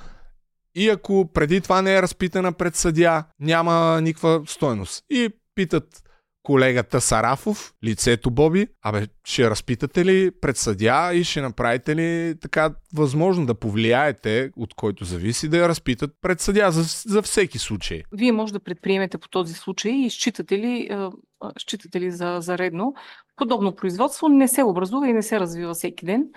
и 0.74 0.88
ако 0.88 1.30
преди 1.34 1.60
това 1.60 1.82
не 1.82 1.96
е 1.96 2.02
разпитана 2.02 2.52
пред 2.52 2.76
съдя, 2.76 3.24
няма 3.40 4.00
никаква 4.00 4.42
стойност. 4.46 5.04
И 5.10 5.28
питат 5.54 6.02
колегата 6.42 7.00
Сарафов, 7.00 7.74
лицето 7.84 8.30
Боби, 8.30 8.66
абе, 8.82 9.06
ще 9.24 9.50
разпитате 9.50 10.04
ли 10.04 10.30
пред 10.40 10.56
съдя 10.56 11.10
и 11.14 11.24
ще 11.24 11.40
направите 11.40 11.96
ли 11.96 12.34
така 12.40 12.70
възможно 12.94 13.46
да 13.46 13.54
повлияете, 13.54 14.50
от 14.56 14.74
който 14.74 15.04
зависи, 15.04 15.48
да 15.48 15.58
я 15.58 15.68
разпитат 15.68 16.10
пред 16.20 16.40
съдя 16.40 16.70
за, 16.70 17.12
за 17.12 17.22
всеки 17.22 17.58
случай? 17.58 18.02
Вие 18.12 18.32
може 18.32 18.52
да 18.52 18.60
предприемете 18.60 19.18
по 19.18 19.28
този 19.28 19.54
случай 19.54 19.92
и 19.92 20.10
считате 20.10 20.58
ли, 20.58 20.90
считате 21.58 22.00
ли 22.00 22.10
за, 22.10 22.38
за 22.40 22.58
редно. 22.58 22.94
Подобно 23.36 23.74
производство 23.76 24.28
не 24.28 24.48
се 24.48 24.62
образува 24.62 25.08
и 25.08 25.12
не 25.12 25.22
се 25.22 25.40
развива 25.40 25.74
всеки 25.74 26.06
ден. 26.06 26.28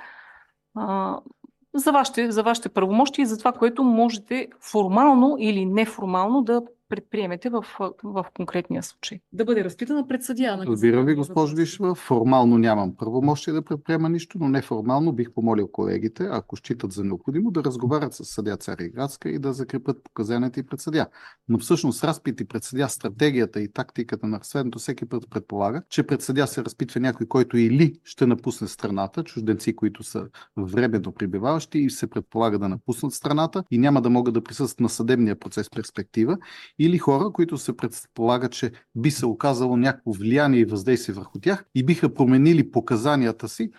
за 1.76 1.92
вашите, 1.92 2.32
за 2.32 2.44
вашите 2.44 2.70
правомощи 2.70 3.22
и 3.22 3.26
за 3.26 3.38
това, 3.38 3.52
което 3.52 3.84
можете 3.84 4.48
формално 4.72 5.36
или 5.40 5.66
неформално 5.66 6.42
да 6.42 6.62
предприемете 6.92 7.50
в, 7.50 7.66
в 8.04 8.26
конкретния 8.34 8.84
случай? 8.84 9.20
Да 9.34 9.46
бъде 9.46 9.64
разпитана 9.64 10.08
пред 10.08 10.24
съдия. 10.24 10.58
Разбира 10.58 11.04
ви, 11.04 11.16
госпожо 11.16 11.56
Вишева, 11.56 11.96
формално 11.96 12.58
нямам 12.58 12.96
правомощие 12.96 13.54
да 13.54 13.62
предприема 13.62 14.10
нищо, 14.10 14.38
но 14.42 14.50
неформално 14.50 15.14
бих 15.14 15.34
помолил 15.34 15.68
колегите, 15.68 16.28
ако 16.32 16.56
считат 16.56 16.92
за 16.92 17.04
необходимо, 17.04 17.52
да 17.52 17.64
разговарят 17.64 18.14
с 18.14 18.26
съдя 18.26 18.58
Цариградска 18.58 19.30
и 19.30 19.40
да 19.40 19.54
закрепят 19.54 20.04
показанията 20.04 20.60
и 20.60 20.66
пред 20.66 20.80
съдя. 20.80 21.08
Но 21.50 21.60
всъщност 21.60 22.04
разпити 22.04 22.48
пред 22.48 22.64
съдя 22.64 22.90
стратегията 22.90 23.62
и 23.62 23.72
тактиката 23.72 24.28
на 24.28 24.40
разследването 24.40 24.80
всеки 24.80 25.06
път 25.06 25.30
предполага, 25.30 25.84
че 25.90 26.04
пред 26.04 26.22
съдя 26.22 26.48
се 26.48 26.64
разпитва 26.64 27.00
някой, 27.00 27.28
който 27.28 27.58
или 27.58 27.94
ще 28.04 28.26
напусне 28.26 28.68
страната, 28.68 29.24
чужденци, 29.24 29.76
които 29.76 30.04
са 30.04 30.28
временно 30.58 31.12
прибиваващи 31.12 31.80
и 31.80 31.90
се 31.90 32.10
предполага 32.10 32.60
да 32.60 32.70
напуснат 32.70 33.14
страната 33.14 33.64
и 33.72 33.78
няма 33.78 34.02
да 34.02 34.10
могат 34.10 34.34
да 34.34 34.44
присъстват 34.44 34.80
на 34.80 34.90
съдебния 34.90 35.40
процес 35.40 35.70
перспектива, 35.70 36.38
или 36.86 36.98
хора, 36.98 37.32
които 37.34 37.58
се 37.58 37.78
предполага, 37.78 38.50
че 38.50 38.72
би 38.96 39.12
се 39.12 39.26
оказало 39.26 39.78
някакво 39.78 40.12
влияние 40.12 40.60
и 40.60 40.66
въздействие 40.66 41.16
върху 41.16 41.40
тях 41.40 41.66
и 41.76 41.84
биха 41.86 42.14
променили 42.14 42.72
показанията 42.72 43.50
си 43.50 43.72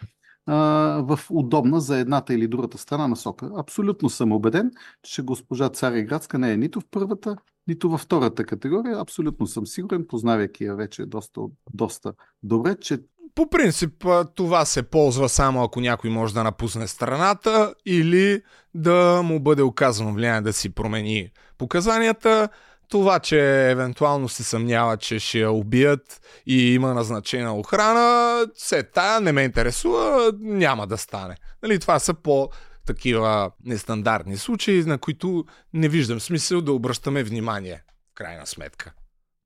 в 0.46 1.18
удобна 1.30 1.80
за 1.80 1.98
едната 1.98 2.34
или 2.34 2.48
другата 2.48 2.78
страна 2.78 3.08
насока. 3.08 3.50
Абсолютно 3.56 4.10
съм 4.10 4.32
убеден, 4.32 4.70
че 5.02 5.22
госпожа 5.22 5.68
Цари 5.68 6.04
Градска 6.04 6.38
не 6.38 6.52
е 6.52 6.56
нито 6.56 6.80
в 6.80 6.84
първата, 6.90 7.36
нито 7.66 7.90
във 7.90 8.00
втората 8.00 8.44
категория. 8.44 9.00
Абсолютно 9.00 9.46
съм 9.46 9.66
сигурен, 9.66 10.06
познавайки 10.08 10.64
я 10.64 10.74
вече 10.74 11.06
доста, 11.06 11.40
доста 11.74 12.12
добре, 12.42 12.76
че 12.80 12.98
по 13.34 13.50
принцип 13.50 14.04
това 14.34 14.64
се 14.64 14.82
ползва 14.82 15.28
само 15.28 15.62
ако 15.62 15.80
някой 15.80 16.10
може 16.10 16.34
да 16.34 16.44
напусне 16.44 16.86
страната 16.86 17.74
или 17.86 18.42
да 18.74 19.22
му 19.24 19.40
бъде 19.40 19.62
оказано 19.62 20.12
влияние 20.12 20.40
да 20.40 20.52
си 20.52 20.74
промени 20.74 21.30
показанията. 21.58 22.48
Това, 22.92 23.18
че 23.18 23.70
евентуално 23.70 24.28
се 24.28 24.44
съмнява, 24.44 24.96
че 24.96 25.18
ще 25.18 25.38
я 25.38 25.50
убият 25.50 26.20
и 26.46 26.74
има 26.74 26.94
назначена 26.94 27.58
охрана, 27.58 28.46
се 28.54 28.82
тая 28.82 29.20
не 29.20 29.32
ме 29.32 29.42
интересува, 29.42 30.32
няма 30.40 30.86
да 30.86 30.98
стане. 30.98 31.36
Нали, 31.62 31.78
това 31.78 31.98
са 31.98 32.14
по 32.14 32.50
такива 32.86 33.50
нестандартни 33.64 34.36
случаи, 34.36 34.84
на 34.84 34.98
които 34.98 35.44
не 35.74 35.88
виждам 35.88 36.20
смисъл 36.20 36.60
да 36.60 36.72
обръщаме 36.72 37.24
внимание, 37.24 37.82
в 38.10 38.14
крайна 38.14 38.46
сметка. 38.46 38.92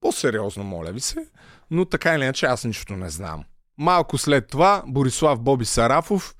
По-сериозно, 0.01 0.65
моля 0.65 0.93
ви 0.93 1.01
се, 1.01 1.27
но 1.71 1.85
така 1.85 2.15
или 2.15 2.23
иначе 2.23 2.47
аз 2.47 2.65
нищо 2.65 2.97
не 2.97 3.11
знам. 3.11 3.45
Малко 3.79 4.19
след 4.19 4.49
това 4.49 4.83
Борислав 4.87 5.41
Боби 5.41 5.65
Сарафов 5.65 6.35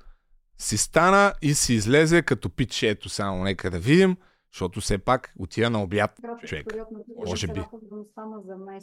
си 0.57 0.77
стана 0.77 1.33
и 1.41 1.53
си 1.53 1.73
излезе 1.73 2.21
като 2.21 2.49
пич, 2.49 2.83
ето 2.83 3.09
само 3.09 3.43
нека 3.43 3.71
да 3.71 3.79
видим, 3.79 4.17
защото 4.57 4.81
все 4.81 4.97
пак 4.97 5.33
отида 5.39 5.69
на 5.69 5.83
обяд 5.83 6.11
човек. 6.45 6.73
Може 7.25 7.47
би. 7.47 7.61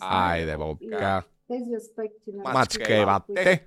Айде, 0.00 0.56
Бобка. 0.56 1.22
Тези 1.48 1.74
аспекти 1.76 2.32
на 2.32 2.52
Мачка 2.52 2.96
Ева, 2.96 3.20
те. 3.34 3.66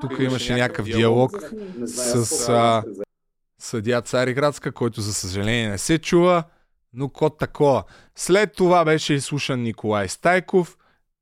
Тук 0.00 0.18
имаше 0.20 0.54
някакъв 0.54 0.86
диалог 0.86 1.30
с 1.84 2.48
а, 2.48 2.82
съдия 3.58 4.00
Цариградска, 4.00 4.72
който 4.72 5.00
за 5.00 5.14
съжаление 5.14 5.68
не 5.68 5.78
се 5.78 5.98
чува, 5.98 6.44
но 6.92 7.08
код 7.08 7.38
такова. 7.38 7.84
След 8.14 8.52
това 8.52 8.84
беше 8.84 9.14
изслушан 9.14 9.62
Николай 9.62 10.08
Стайков, 10.08 10.78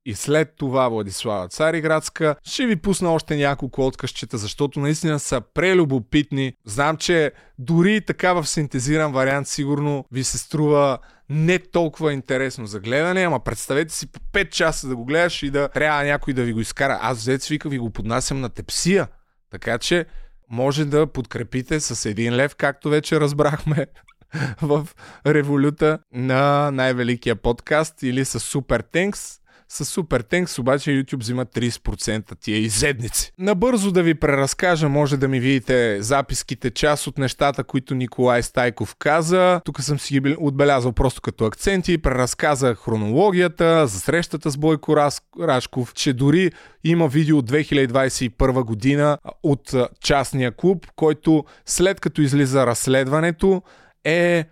и 0.09 0.13
след 0.13 0.53
това 0.57 0.89
Владислава 0.89 1.47
Цариградска. 1.47 2.35
Ще 2.43 2.65
ви 2.65 2.75
пусна 2.75 3.13
още 3.13 3.35
няколко 3.35 3.87
откъсчета, 3.87 4.37
защото 4.37 4.79
наистина 4.79 5.19
са 5.19 5.41
прелюбопитни. 5.53 6.53
Знам, 6.65 6.97
че 6.97 7.31
дори 7.59 8.01
така 8.01 8.33
в 8.33 8.47
синтезиран 8.47 9.11
вариант 9.11 9.47
сигурно 9.47 10.05
ви 10.11 10.23
се 10.23 10.37
струва 10.37 10.97
не 11.29 11.59
толкова 11.59 12.13
интересно 12.13 12.65
за 12.65 12.79
гледане, 12.79 13.21
ама 13.21 13.39
представете 13.39 13.93
си 13.93 14.11
по 14.11 14.19
5 14.19 14.49
часа 14.49 14.87
да 14.87 14.95
го 14.95 15.05
гледаш 15.05 15.43
и 15.43 15.49
да 15.49 15.67
трябва 15.67 16.03
някой 16.03 16.33
да 16.33 16.43
ви 16.43 16.53
го 16.53 16.59
изкара. 16.59 16.99
Аз 17.01 17.17
взет 17.17 17.41
свика 17.41 17.69
ви 17.69 17.77
го 17.77 17.89
поднасям 17.89 18.41
на 18.41 18.49
тепсия. 18.49 19.07
Така 19.51 19.77
че 19.77 20.05
може 20.49 20.85
да 20.85 21.07
подкрепите 21.07 21.79
с 21.79 22.09
един 22.09 22.35
лев, 22.35 22.55
както 22.55 22.89
вече 22.89 23.19
разбрахме 23.19 23.85
в 24.61 24.87
революта 25.25 25.99
на 26.13 26.71
най-великия 26.71 27.35
подкаст 27.35 28.03
или 28.03 28.25
с 28.25 28.39
Супер 28.39 28.81
Тенкс 28.81 29.38
с 29.69 30.03
Тенкс 30.29 30.59
обаче 30.59 30.91
YouTube 30.91 31.19
взима 31.19 31.45
30% 31.45 32.39
тия 32.39 32.57
изедници. 32.57 33.31
Набързо 33.37 33.91
да 33.91 34.03
ви 34.03 34.15
преразкажа, 34.15 34.89
може 34.89 35.17
да 35.17 35.27
ми 35.27 35.39
видите 35.39 36.01
записките, 36.01 36.71
част 36.71 37.07
от 37.07 37.17
нещата, 37.17 37.63
които 37.63 37.95
Николай 37.95 38.43
Стайков 38.43 38.95
каза. 38.99 39.61
Тук 39.65 39.81
съм 39.81 39.99
си 39.99 40.19
ги 40.19 40.35
отбелязал 40.39 40.91
просто 40.91 41.21
като 41.21 41.45
акценти. 41.45 41.97
Преразказа 41.97 42.75
хронологията 42.75 43.87
за 43.87 43.99
срещата 43.99 44.51
с 44.51 44.57
Бойко 44.57 44.95
Рашков, 45.39 45.93
че 45.93 46.13
дори 46.13 46.51
има 46.83 47.07
видео 47.07 47.37
от 47.37 47.51
2021 47.51 48.63
година 48.63 49.17
от 49.43 49.73
частния 50.01 50.51
клуб, 50.51 50.87
който 50.95 51.45
след 51.65 51.99
като 51.99 52.21
излиза 52.21 52.65
разследването 52.65 53.61
е 54.03 54.45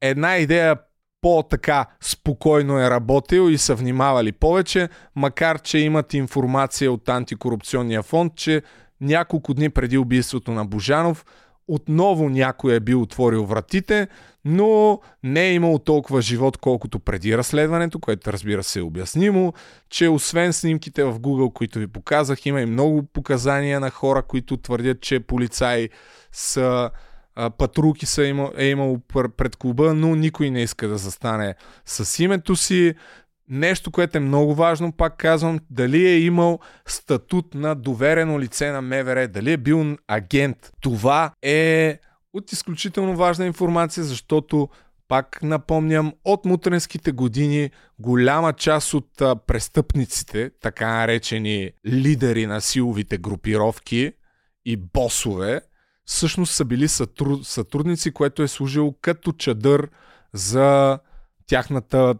една 0.00 0.36
идея 0.36 0.76
по-така 1.22 1.86
спокойно 2.00 2.78
е 2.78 2.90
работил 2.90 3.50
и 3.50 3.58
са 3.58 3.74
внимавали 3.74 4.32
повече, 4.32 4.88
макар 5.16 5.60
че 5.60 5.78
имат 5.78 6.14
информация 6.14 6.92
от 6.92 7.08
антикорупционния 7.08 8.02
фонд, 8.02 8.32
че 8.36 8.62
няколко 9.00 9.54
дни 9.54 9.70
преди 9.70 9.98
убийството 9.98 10.50
на 10.50 10.64
Божанов 10.64 11.24
отново 11.68 12.28
някой 12.28 12.74
е 12.74 12.80
бил 12.80 13.02
отворил 13.02 13.44
вратите, 13.44 14.08
но 14.44 15.00
не 15.22 15.48
е 15.48 15.54
имало 15.54 15.78
толкова 15.78 16.22
живот, 16.22 16.56
колкото 16.56 16.98
преди 16.98 17.38
разследването, 17.38 17.98
което 17.98 18.32
разбира 18.32 18.62
се 18.62 18.78
е 18.78 18.82
обяснимо, 18.82 19.52
че 19.90 20.08
освен 20.08 20.52
снимките 20.52 21.04
в 21.04 21.20
Google, 21.20 21.52
които 21.52 21.78
ви 21.78 21.86
показах, 21.86 22.46
има 22.46 22.60
и 22.60 22.66
много 22.66 23.02
показания 23.02 23.80
на 23.80 23.90
хора, 23.90 24.22
които 24.22 24.56
твърдят, 24.56 25.00
че 25.00 25.20
полицаи 25.20 25.88
са 26.32 26.90
а, 27.34 27.50
патрулки 27.50 28.06
са 28.06 28.24
имал, 28.24 28.52
е 28.56 28.66
имало 28.66 29.00
пред 29.36 29.56
клуба, 29.56 29.94
но 29.94 30.14
никой 30.14 30.50
не 30.50 30.62
иска 30.62 30.88
да 30.88 30.98
застане 30.98 31.54
с 31.84 32.22
името 32.22 32.56
си. 32.56 32.94
Нещо, 33.48 33.90
което 33.90 34.18
е 34.18 34.20
много 34.20 34.54
важно, 34.54 34.92
пак 34.92 35.16
казвам, 35.16 35.60
дали 35.70 36.06
е 36.06 36.18
имал 36.18 36.58
статут 36.86 37.54
на 37.54 37.74
доверено 37.74 38.40
лице 38.40 38.70
на 38.70 38.82
МВР, 38.82 39.28
дали 39.28 39.52
е 39.52 39.56
бил 39.56 39.96
агент. 40.08 40.72
Това 40.80 41.32
е 41.42 41.98
от 42.32 42.52
изключително 42.52 43.16
важна 43.16 43.46
информация, 43.46 44.04
защото 44.04 44.68
пак 45.08 45.42
напомням, 45.42 46.12
от 46.24 46.44
мутренските 46.44 47.12
години 47.12 47.70
голяма 47.98 48.52
част 48.52 48.94
от 48.94 49.20
а, 49.20 49.36
престъпниците, 49.36 50.50
така 50.60 50.88
наречени 50.88 51.70
лидери 51.86 52.46
на 52.46 52.60
силовите 52.60 53.18
групировки 53.18 54.12
и 54.64 54.76
босове, 54.76 55.60
всъщност 56.04 56.54
са 56.54 56.64
били 56.64 56.88
сътруд, 56.88 57.46
сътрудници, 57.46 58.12
което 58.12 58.42
е 58.42 58.48
служило 58.48 58.94
като 59.00 59.32
чадър 59.32 59.88
за 60.32 60.98
тяхната 61.46 62.14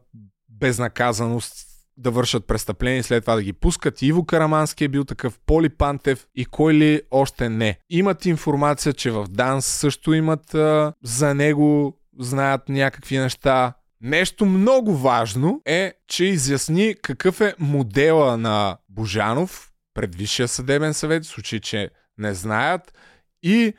безнаказаност 0.49 1.67
да 1.97 2.11
вършат 2.11 2.47
престъпления 2.47 2.99
и 2.99 3.03
след 3.03 3.25
това 3.25 3.35
да 3.35 3.43
ги 3.43 3.53
пускат. 3.53 4.03
Иво 4.03 4.25
Карамански 4.25 4.85
е 4.85 4.89
бил 4.89 5.05
такъв, 5.05 5.39
Поли 5.47 5.69
Пантев 5.69 6.27
и 6.35 6.45
кой 6.45 6.75
ли 6.75 7.03
още 7.11 7.49
не. 7.49 7.79
Имат 7.91 8.27
информация, 8.27 8.93
че 8.93 9.11
в 9.11 9.27
ДАНС 9.29 9.67
също 9.67 10.15
имат 10.15 10.55
а, 10.55 10.93
за 11.03 11.35
него, 11.35 11.99
знаят 12.19 12.69
някакви 12.69 13.19
неща. 13.19 13.73
Нещо 14.01 14.47
много 14.47 14.97
важно 14.97 15.63
е, 15.67 15.93
че 16.09 16.25
изясни 16.25 16.95
какъв 17.03 17.41
е 17.41 17.55
модела 17.59 18.37
на 18.37 18.77
Божанов 18.89 19.73
пред 19.95 20.15
Висшия 20.15 20.49
съдебен 20.49 20.95
съвет, 20.95 21.25
в 21.25 21.27
случай, 21.27 21.61
че 21.61 21.91
не 22.19 22.35
знаят, 22.35 22.95
и 23.43 23.75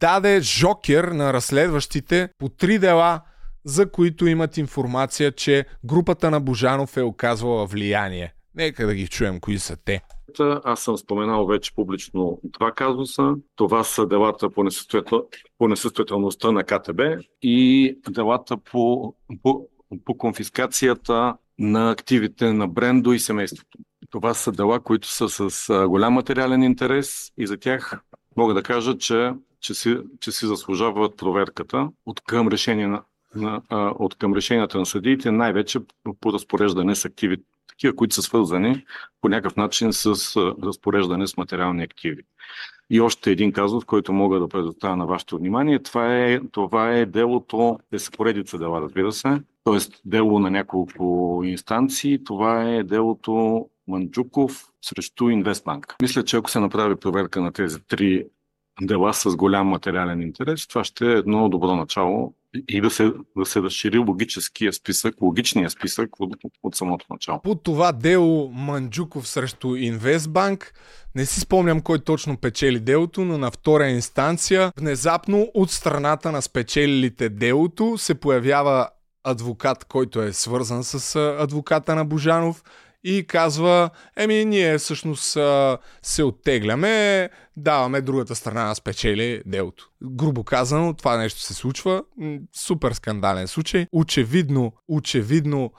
даде 0.00 0.40
жокер 0.40 1.04
на 1.04 1.32
разследващите 1.32 2.28
по 2.38 2.48
три 2.48 2.78
дела 2.78 3.20
за 3.64 3.90
които 3.90 4.26
имат 4.26 4.56
информация, 4.56 5.32
че 5.32 5.64
групата 5.84 6.30
на 6.30 6.40
Божанов 6.40 6.96
е 6.96 7.02
оказвала 7.02 7.66
влияние. 7.66 8.34
Нека 8.54 8.86
да 8.86 8.94
ги 8.94 9.08
чуем 9.08 9.40
кои 9.40 9.58
са 9.58 9.76
те. 9.84 10.02
Аз 10.64 10.82
съм 10.82 10.96
споменал 10.96 11.46
вече 11.46 11.74
публично 11.74 12.40
два 12.44 12.72
казуса. 12.72 13.34
Това 13.56 13.84
са 13.84 14.06
делата 14.06 14.50
по, 14.50 14.64
несъстоятел... 14.64 15.26
по 15.58 15.68
несъстоятелността 15.68 16.52
на 16.52 16.64
КТБ 16.64 17.00
и 17.42 17.98
делата 18.08 18.56
по, 18.56 19.14
по, 19.42 19.68
по 20.04 20.18
конфискацията 20.18 21.36
на 21.58 21.90
активите 21.90 22.52
на 22.52 22.68
Брендо 22.68 23.12
и 23.12 23.18
семейството. 23.18 23.78
Това 24.10 24.34
са 24.34 24.52
дела, 24.52 24.80
които 24.80 25.08
са 25.08 25.50
с 25.50 25.86
голям 25.88 26.12
материален 26.12 26.62
интерес 26.62 27.32
и 27.38 27.46
за 27.46 27.56
тях 27.56 28.02
мога 28.36 28.54
да 28.54 28.62
кажа, 28.62 28.98
че, 28.98 29.32
че, 29.60 29.74
си, 29.74 29.96
че 30.20 30.32
си 30.32 30.46
заслужават 30.46 31.16
проверката 31.16 31.88
от 32.06 32.20
към 32.20 32.48
решение 32.48 32.86
на, 32.86 33.02
на, 33.34 33.60
от 33.98 34.14
към 34.14 34.34
решенията 34.34 34.78
на 34.78 34.86
съдиите, 34.86 35.30
най-вече 35.30 35.78
по 36.20 36.32
разпореждане 36.32 36.94
с 36.94 37.04
активи, 37.04 37.36
такива, 37.68 37.96
които 37.96 38.14
са 38.14 38.22
свързани 38.22 38.84
по 39.20 39.28
някакъв 39.28 39.56
начин 39.56 39.92
с 39.92 40.06
разпореждане 40.62 41.26
с 41.26 41.36
материални 41.36 41.82
активи. 41.82 42.22
И 42.90 43.00
още 43.00 43.30
един 43.30 43.52
казус, 43.52 43.84
който 43.84 44.12
мога 44.12 44.40
да 44.40 44.48
предоставя 44.48 44.96
на 44.96 45.06
вашето 45.06 45.38
внимание, 45.38 45.78
това 45.78 46.18
е, 46.18 46.40
това 46.40 46.92
е 46.92 47.06
делото, 47.06 47.78
те 47.90 47.98
са 47.98 48.58
дела, 48.58 48.80
разбира 48.80 49.12
се, 49.12 49.42
т.е. 49.64 49.78
дело 50.04 50.38
на 50.38 50.50
няколко 50.50 51.40
инстанции, 51.44 52.24
това 52.24 52.70
е 52.70 52.82
делото 52.82 53.66
Манджуков 53.88 54.71
срещу 54.82 55.28
Инвестбанк. 55.28 55.96
Мисля, 56.02 56.24
че 56.24 56.36
ако 56.36 56.50
се 56.50 56.60
направи 56.60 56.96
проверка 56.96 57.40
на 57.40 57.52
тези 57.52 57.78
три 57.80 58.24
дела 58.80 59.14
с 59.14 59.36
голям 59.36 59.66
материален 59.66 60.22
интерес, 60.22 60.66
това 60.66 60.84
ще 60.84 61.06
е 61.06 61.18
едно 61.18 61.48
добро 61.48 61.76
начало 61.76 62.34
и 62.68 62.80
да 62.80 62.90
се, 62.90 63.12
да 63.36 63.46
се 63.46 63.62
разшири 63.62 63.98
логическия 63.98 64.72
списък, 64.72 65.14
логичния 65.20 65.70
списък 65.70 66.20
от, 66.20 66.36
от 66.62 66.74
самото 66.74 67.06
начало. 67.10 67.40
По 67.42 67.54
това 67.54 67.92
дело 67.92 68.50
Манджуков 68.52 69.28
срещу 69.28 69.74
Инвестбанк, 69.74 70.74
не 71.14 71.26
си 71.26 71.40
спомням 71.40 71.80
кой 71.80 71.98
точно 71.98 72.36
печели 72.36 72.80
делото, 72.80 73.24
но 73.24 73.38
на 73.38 73.50
втора 73.50 73.88
инстанция, 73.88 74.72
внезапно 74.76 75.48
от 75.54 75.70
страната 75.70 76.32
на 76.32 76.42
спечелилите 76.42 77.28
делото 77.28 77.98
се 77.98 78.14
появява 78.14 78.88
адвокат, 79.24 79.84
който 79.84 80.22
е 80.22 80.32
свързан 80.32 80.84
с 80.84 81.16
адвоката 81.38 81.94
на 81.94 82.04
Божанов 82.04 82.62
и 83.04 83.26
казва, 83.26 83.90
еми 84.16 84.44
ние 84.44 84.78
всъщност 84.78 85.38
се 86.02 86.22
оттегляме, 86.22 87.28
даваме 87.56 88.00
другата 88.00 88.34
страна 88.34 88.64
на 88.64 88.74
спечели 88.74 89.42
делото. 89.46 89.90
Грубо 90.04 90.44
казано, 90.44 90.94
това 90.94 91.16
нещо 91.16 91.40
се 91.40 91.54
случва. 91.54 92.02
Супер 92.56 92.92
скандален 92.92 93.48
случай. 93.48 93.86
Очевидно, 93.92 94.72
очевидно 94.88 95.72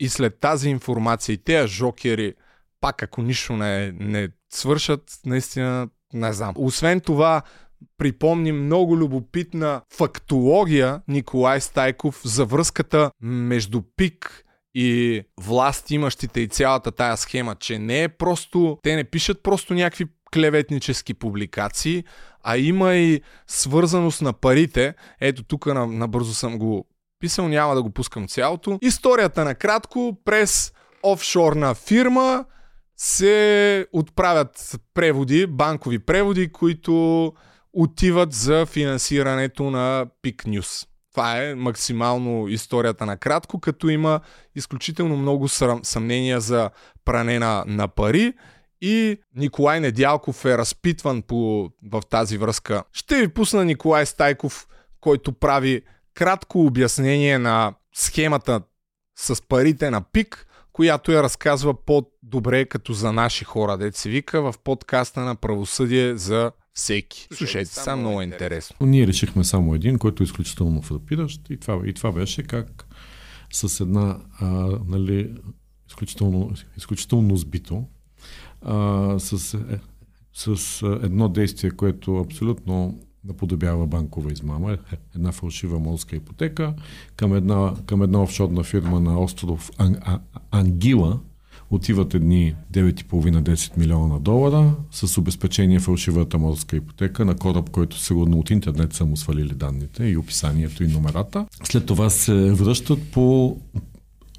и 0.00 0.08
след 0.08 0.40
тази 0.40 0.68
информация 0.68 1.32
и 1.34 1.44
тези 1.44 1.68
жокери, 1.68 2.34
пак 2.80 3.02
ако 3.02 3.22
нищо 3.22 3.52
не, 3.52 3.92
не 3.92 4.28
свършат, 4.52 5.02
наистина 5.26 5.88
не 6.12 6.32
знам. 6.32 6.54
Освен 6.58 7.00
това, 7.00 7.42
припомни 7.98 8.52
много 8.52 8.96
любопитна 8.96 9.82
фактология 9.92 11.02
Николай 11.08 11.60
Стайков 11.60 12.20
за 12.24 12.44
връзката 12.44 13.10
между 13.22 13.82
ПИК 13.96 14.44
и 14.74 15.22
власт 15.40 15.90
имащите 15.90 16.40
и 16.40 16.48
цялата 16.48 16.92
тая 16.92 17.16
схема, 17.16 17.54
че 17.54 17.78
не 17.78 18.02
е 18.02 18.08
просто, 18.08 18.78
те 18.82 18.96
не 18.96 19.04
пишат 19.04 19.42
просто 19.42 19.74
някакви 19.74 20.06
клеветнически 20.34 21.14
публикации, 21.14 22.04
а 22.42 22.56
има 22.56 22.94
и 22.94 23.20
свързаност 23.46 24.22
на 24.22 24.32
парите. 24.32 24.94
Ето 25.20 25.42
тук 25.42 25.66
набързо 25.66 26.34
съм 26.34 26.58
го 26.58 26.88
писал, 27.20 27.48
няма 27.48 27.74
да 27.74 27.82
го 27.82 27.90
пускам 27.90 28.28
цялото. 28.28 28.78
Историята 28.82 29.44
накратко 29.44 30.18
през 30.24 30.72
офшорна 31.02 31.74
фирма 31.74 32.44
се 32.96 33.86
отправят 33.92 34.80
преводи, 34.94 35.46
банкови 35.46 35.98
преводи, 35.98 36.52
които 36.52 37.32
отиват 37.72 38.32
за 38.32 38.66
финансирането 38.66 39.70
на 39.70 40.06
Пик 40.22 40.42
News. 40.44 40.86
Това 41.10 41.42
е 41.42 41.54
максимално 41.54 42.48
историята 42.48 43.06
на 43.06 43.16
кратко, 43.16 43.60
като 43.60 43.88
има 43.88 44.20
изключително 44.54 45.16
много 45.16 45.48
съмнения 45.82 46.40
за 46.40 46.70
пране 47.04 47.38
на, 47.38 47.88
пари 47.88 48.32
и 48.80 49.20
Николай 49.36 49.80
Недялков 49.80 50.44
е 50.44 50.58
разпитван 50.58 51.22
по, 51.22 51.70
в 51.92 52.02
тази 52.10 52.38
връзка. 52.38 52.82
Ще 52.92 53.16
ви 53.16 53.28
пусна 53.28 53.64
Николай 53.64 54.06
Стайков, 54.06 54.68
който 55.00 55.32
прави 55.32 55.82
кратко 56.14 56.66
обяснение 56.66 57.38
на 57.38 57.74
схемата 57.94 58.60
с 59.18 59.42
парите 59.48 59.90
на 59.90 60.00
ПИК, 60.00 60.46
която 60.72 61.12
я 61.12 61.22
разказва 61.22 61.84
по-добре 61.84 62.64
като 62.64 62.92
за 62.92 63.12
наши 63.12 63.44
хора, 63.44 63.76
дет 63.76 63.96
се 63.96 64.08
вика 64.08 64.42
в 64.42 64.54
подкаста 64.64 65.20
на 65.20 65.36
правосъдие 65.36 66.16
за 66.16 66.52
всеки. 66.80 67.28
Слушайте, 67.32 67.70
само 67.70 68.02
много 68.02 68.20
е 68.20 68.24
интересно. 68.24 68.76
Ние 68.80 69.06
решихме 69.06 69.44
само 69.44 69.74
един, 69.74 69.98
който 69.98 70.22
е 70.22 70.24
изключително 70.24 70.82
фрапиращ 70.82 71.50
и 71.50 71.56
това, 71.56 71.80
и 71.86 71.92
това 71.92 72.12
беше 72.12 72.42
как 72.42 72.86
с 73.52 73.80
една 73.80 74.18
а, 74.38 74.46
нали, 74.86 75.34
изключително, 75.88 76.52
изключително 76.76 77.36
сбито, 77.36 77.84
а, 78.62 79.18
с, 79.18 79.54
е, 79.54 79.80
с 80.32 80.82
едно 81.02 81.28
действие, 81.28 81.70
което 81.70 82.16
абсолютно 82.16 83.00
наподобява 83.24 83.86
банкова 83.86 84.32
измама, 84.32 84.72
е, 84.72 84.96
една 85.14 85.32
фалшива 85.32 85.78
морска 85.78 86.16
ипотека, 86.16 86.74
към 87.16 87.34
една, 87.34 87.74
към 87.86 88.02
една 88.02 88.22
офшорна 88.22 88.62
фирма 88.62 89.00
на 89.00 89.20
остров 89.20 89.70
Ан, 89.78 89.96
а, 90.00 90.20
Ангила, 90.50 91.20
отиват 91.70 92.14
едни 92.14 92.54
9,5-10 92.72 93.78
милиона 93.78 94.18
долара 94.18 94.74
с 94.90 95.18
обезпечение 95.18 95.80
фалшивата 95.80 96.38
морска 96.38 96.76
ипотека 96.76 97.24
на 97.24 97.36
кораб, 97.36 97.70
който 97.70 97.98
сигурно 97.98 98.38
от 98.38 98.50
интернет 98.50 98.92
са 98.92 99.04
му 99.04 99.16
свалили 99.16 99.54
данните 99.54 100.04
и 100.04 100.16
описанието 100.16 100.84
и 100.84 100.88
номерата. 100.88 101.46
След 101.64 101.86
това 101.86 102.10
се 102.10 102.52
връщат 102.52 103.02
по 103.12 103.56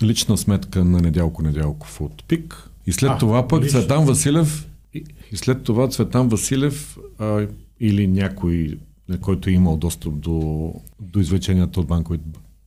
лична 0.04 0.38
сметка 0.38 0.86
на 0.86 1.02
Недялко 1.02 1.44
Недялков 1.44 2.02
от 2.02 2.24
ПИК. 2.28 2.70
И 2.88 2.92
след 2.92 3.12
а, 3.12 3.18
това 3.18 3.48
пък 3.48 3.64
лично. 3.64 3.80
Цветан 3.80 4.06
Василев 4.06 4.68
и, 4.94 5.04
и 5.32 5.38
след 5.38 5.64
това 5.64 5.88
Цветан 5.88 6.30
Василев 6.30 6.98
а, 7.20 7.48
или 7.80 8.08
някой, 8.08 8.78
който 9.22 9.50
е 9.50 9.54
имал 9.54 9.78
достъп 9.78 10.20
до, 10.20 10.74
до 11.00 11.20
извлеченията 11.20 11.80
от 11.80 11.88
банковите, 11.88 12.24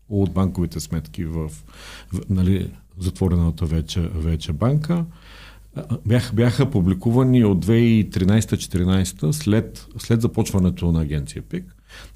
от 0.09 0.33
банковите 0.33 0.81
сметки 0.81 1.25
в, 1.25 1.49
в 2.13 2.21
нали, 2.31 2.71
затворената 2.99 3.67
вече, 3.67 4.01
вече 4.01 4.53
банка. 4.53 5.05
Бяха, 6.07 6.35
бяха 6.35 6.71
публикувани 6.71 7.45
от 7.45 7.67
2013-2014, 7.67 9.31
след, 9.31 9.87
след 9.99 10.23
започването 10.23 10.93
на 10.93 11.01
агенция 11.01 11.43
ПИК, 11.43 11.65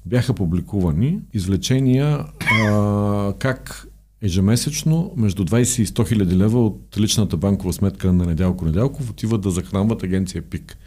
бяха 0.05 0.33
публикувани 0.33 1.19
извлечения 1.33 2.25
а, 2.51 3.33
как 3.39 3.87
ежемесечно 4.21 5.11
между 5.15 5.45
20 5.45 5.81
и 5.81 5.85
100 5.85 6.07
хиляди 6.07 6.37
лева 6.37 6.65
от 6.65 6.97
личната 6.97 7.37
банкова 7.37 7.73
сметка 7.73 8.13
на 8.13 8.25
Недялко 8.25 8.65
Недялков 8.65 9.09
отиват 9.09 9.41
да 9.41 9.51
захранват 9.51 10.03
агенция 10.03 10.41
ПИК 10.41 10.77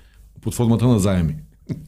под 0.41 0.55
формата 0.55 0.87
на 0.87 0.99
заеми. 0.99 1.37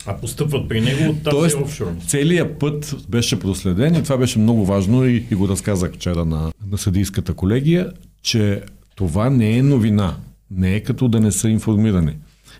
А 0.06 0.16
постъпват 0.16 0.68
при 0.68 0.80
него 0.80 1.10
от 1.10 1.22
тази 1.22 1.36
Тоест, 1.36 1.56
офшор. 1.56 1.94
целият 2.06 2.58
път 2.58 2.96
беше 3.08 3.40
проследен 3.40 3.94
и 3.94 4.02
това 4.02 4.16
беше 4.16 4.38
много 4.38 4.66
важно 4.66 5.06
и, 5.06 5.26
и 5.30 5.34
го 5.34 5.48
разказах 5.48 5.92
вчера 5.92 6.24
на, 6.24 6.52
на 6.70 6.78
съдийската 6.78 7.34
колегия, 7.34 7.92
че 8.22 8.62
това 8.94 9.30
не 9.30 9.56
е 9.58 9.62
новина. 9.62 10.16
Не 10.50 10.74
е 10.74 10.80
като 10.80 11.08
да 11.08 11.20
не 11.20 11.32
са 11.32 11.48
информирани. 11.48 12.16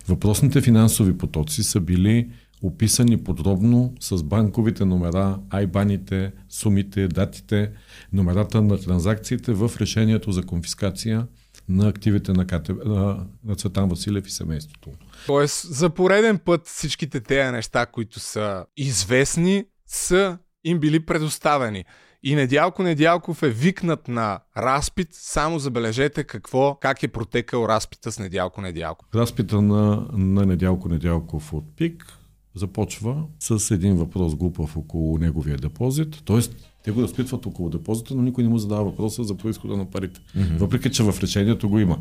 Въпросните 0.07 0.61
финансови 0.61 1.17
потоци 1.17 1.63
са 1.63 1.79
били 1.79 2.27
описани 2.61 3.17
подробно 3.17 3.93
с 3.99 4.23
банковите 4.23 4.85
номера, 4.85 5.39
айбаните, 5.49 6.31
сумите, 6.49 7.07
датите, 7.07 7.71
номерата 8.13 8.61
на 8.61 8.77
транзакциите 8.77 9.53
в 9.53 9.71
решението 9.79 10.31
за 10.31 10.43
конфискация 10.43 11.27
на 11.69 11.87
активите 11.87 12.33
на, 12.33 12.47
КТБ, 12.47 12.85
на, 12.85 13.25
на 13.43 13.55
Цветан 13.55 13.89
Василев 13.89 14.27
и 14.27 14.31
семейството. 14.31 14.89
Тоест, 15.25 15.73
за 15.73 15.89
пореден 15.89 16.37
път 16.37 16.67
всичките 16.67 17.19
тези 17.19 17.51
неща, 17.51 17.85
които 17.85 18.19
са 18.19 18.65
известни, 18.77 19.65
са 19.85 20.37
им 20.63 20.79
били 20.79 21.05
предоставени. 21.05 21.85
И 22.23 22.35
Недялко 22.35 22.83
Недялков 22.83 23.43
е 23.43 23.49
викнат 23.49 24.07
на 24.07 24.39
разпит, 24.57 25.07
само 25.11 25.59
забележете 25.59 26.23
какво, 26.23 26.75
как 26.75 27.03
е 27.03 27.07
протекал 27.07 27.65
разпита 27.67 28.11
с 28.11 28.19
Недялко 28.19 28.61
Недялков. 28.61 29.07
Разпита 29.15 29.61
на, 29.61 30.07
на 30.13 30.45
Недялко 30.45 30.89
Недялков 30.89 31.53
от 31.53 31.75
ПИК 31.75 32.17
започва 32.55 33.23
с 33.39 33.71
един 33.71 33.95
въпрос 33.95 34.35
глупав 34.35 34.77
около 34.77 35.17
неговия 35.17 35.57
депозит. 35.57 36.21
Тоест, 36.25 36.55
те 36.83 36.91
го 36.91 37.01
разпитват 37.01 37.45
около 37.45 37.69
депозита, 37.69 38.15
но 38.15 38.21
никой 38.21 38.43
не 38.43 38.49
му 38.49 38.57
задава 38.57 38.83
въпроса 38.83 39.23
за 39.23 39.35
происхода 39.35 39.77
на 39.77 39.85
парите. 39.85 40.19
Mm-hmm. 40.19 40.57
Въпреки, 40.57 40.91
че 40.91 41.03
в 41.03 41.15
решението 41.21 41.69
го 41.69 41.79
има. 41.79 41.97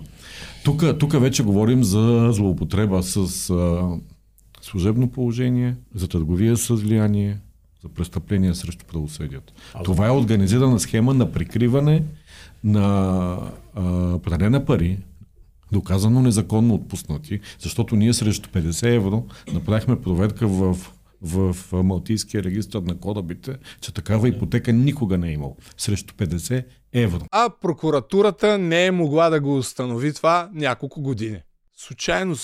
Тук 0.99 1.13
вече 1.13 1.43
говорим 1.43 1.85
за 1.85 2.29
злоупотреба 2.33 3.03
с 3.03 3.51
а, 3.51 3.91
служебно 4.61 5.11
положение, 5.11 5.77
за 5.95 6.09
търговия 6.09 6.57
с 6.57 6.75
влияние, 6.75 7.39
за 7.83 7.89
престъпления 7.89 8.55
срещу 8.55 8.85
правосъдието. 8.87 9.53
А, 9.75 9.83
Това 9.83 10.07
е 10.07 10.11
организирана 10.11 10.81
схема 10.81 11.15
на 11.15 11.33
прикриване 11.33 12.03
на 12.65 13.39
а, 13.75 14.19
пране 14.19 14.51
на 14.51 14.65
пари, 14.65 14.99
доказано 15.75 16.23
незаконно 16.23 16.75
отпуснати, 16.75 17.41
защото 17.59 17.97
ние 17.97 18.13
срещу 18.13 18.49
50 18.49 18.95
евро 18.97 19.27
направихме 19.53 20.01
проверка 20.01 20.49
в 20.49 20.77
в 21.25 21.57
Малтийския 21.73 22.43
регистр 22.43 22.81
на 22.81 23.01
корабите, 23.01 23.57
че 23.81 23.95
такава 23.95 24.29
ипотека 24.29 24.73
никога 24.73 25.19
не 25.19 25.29
е 25.29 25.33
имал. 25.33 25.57
Срещу 25.77 26.15
50 26.15 26.65
евро. 26.93 27.25
А 27.31 27.51
прокуратурата 27.63 28.59
не 28.59 28.87
е 28.87 28.91
могла 28.91 29.31
да 29.31 29.41
го 29.41 29.57
установи 29.57 30.13
това 30.13 30.51
няколко 30.55 31.03
години. 31.03 31.39
Случайно 31.77 32.37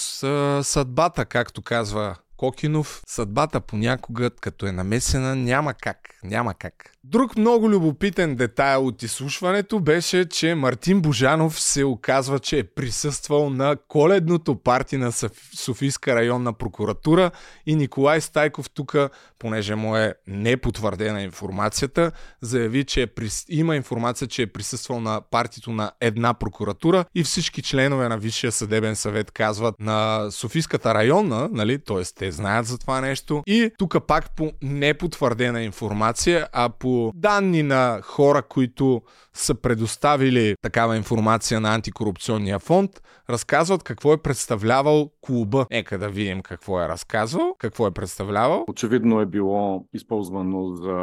съдбата, 0.62 1.24
както 1.24 1.62
казва 1.62 2.16
Кокинов, 2.40 3.02
съдбата 3.06 3.60
понякога, 3.60 4.30
като 4.30 4.66
е 4.66 4.72
намесена, 4.72 5.36
няма 5.36 5.74
как. 5.74 5.98
Няма 6.24 6.54
как. 6.54 6.92
Друг 7.04 7.36
много 7.36 7.70
любопитен 7.70 8.36
детайл 8.36 8.86
от 8.86 9.02
изслушването 9.02 9.80
беше, 9.80 10.28
че 10.28 10.54
Мартин 10.54 11.02
Божанов 11.02 11.60
се 11.60 11.84
оказва, 11.84 12.38
че 12.38 12.58
е 12.58 12.64
присъствал 12.64 13.50
на 13.50 13.76
коледното 13.88 14.56
парти 14.56 14.96
на 14.96 15.12
Софийска 15.56 16.14
районна 16.14 16.52
прокуратура 16.52 17.30
и 17.66 17.76
Николай 17.76 18.20
Стайков 18.20 18.70
тук, 18.70 18.96
понеже 19.38 19.74
му 19.74 19.96
е 19.96 20.14
непотвърдена 20.26 21.22
информацията, 21.22 22.12
заяви, 22.40 22.84
че 22.84 23.02
е 23.02 23.06
прис... 23.06 23.44
има 23.48 23.76
информация, 23.76 24.28
че 24.28 24.42
е 24.42 24.52
присъствал 24.52 25.00
на 25.00 25.20
партито 25.30 25.72
на 25.72 25.92
една 26.00 26.34
прокуратура 26.34 27.04
и 27.14 27.24
всички 27.24 27.62
членове 27.62 28.08
на 28.08 28.18
Висшия 28.18 28.52
съдебен 28.52 28.96
съвет 28.96 29.30
казват 29.30 29.74
на 29.80 30.30
Софийската 30.30 30.94
районна, 30.94 31.48
нали, 31.52 31.78
т.е. 31.78 32.02
те 32.02 32.29
знаят 32.30 32.66
за 32.66 32.78
това 32.78 33.00
нещо 33.00 33.42
и 33.46 33.70
тук 33.78 34.06
пак 34.06 34.36
по 34.36 34.52
непотвърдена 34.62 35.62
информация, 35.62 36.48
а 36.52 36.68
по 36.68 37.12
данни 37.14 37.62
на 37.62 38.00
хора, 38.02 38.42
които 38.42 39.02
са 39.34 39.54
предоставили 39.54 40.54
такава 40.62 40.96
информация 40.96 41.60
на 41.60 41.74
антикорупционния 41.74 42.58
фонд, 42.58 42.90
разказват 43.30 43.82
какво 43.82 44.12
е 44.12 44.22
представлявал 44.22 45.10
клуба. 45.20 45.66
Нека 45.70 45.98
да 45.98 46.08
видим 46.08 46.40
какво 46.40 46.80
е 46.80 46.88
разказвал, 46.88 47.54
какво 47.58 47.86
е 47.86 47.90
представлявал. 47.90 48.64
Очевидно 48.68 49.20
е 49.20 49.26
било 49.26 49.84
използвано 49.92 50.76
за 50.76 50.96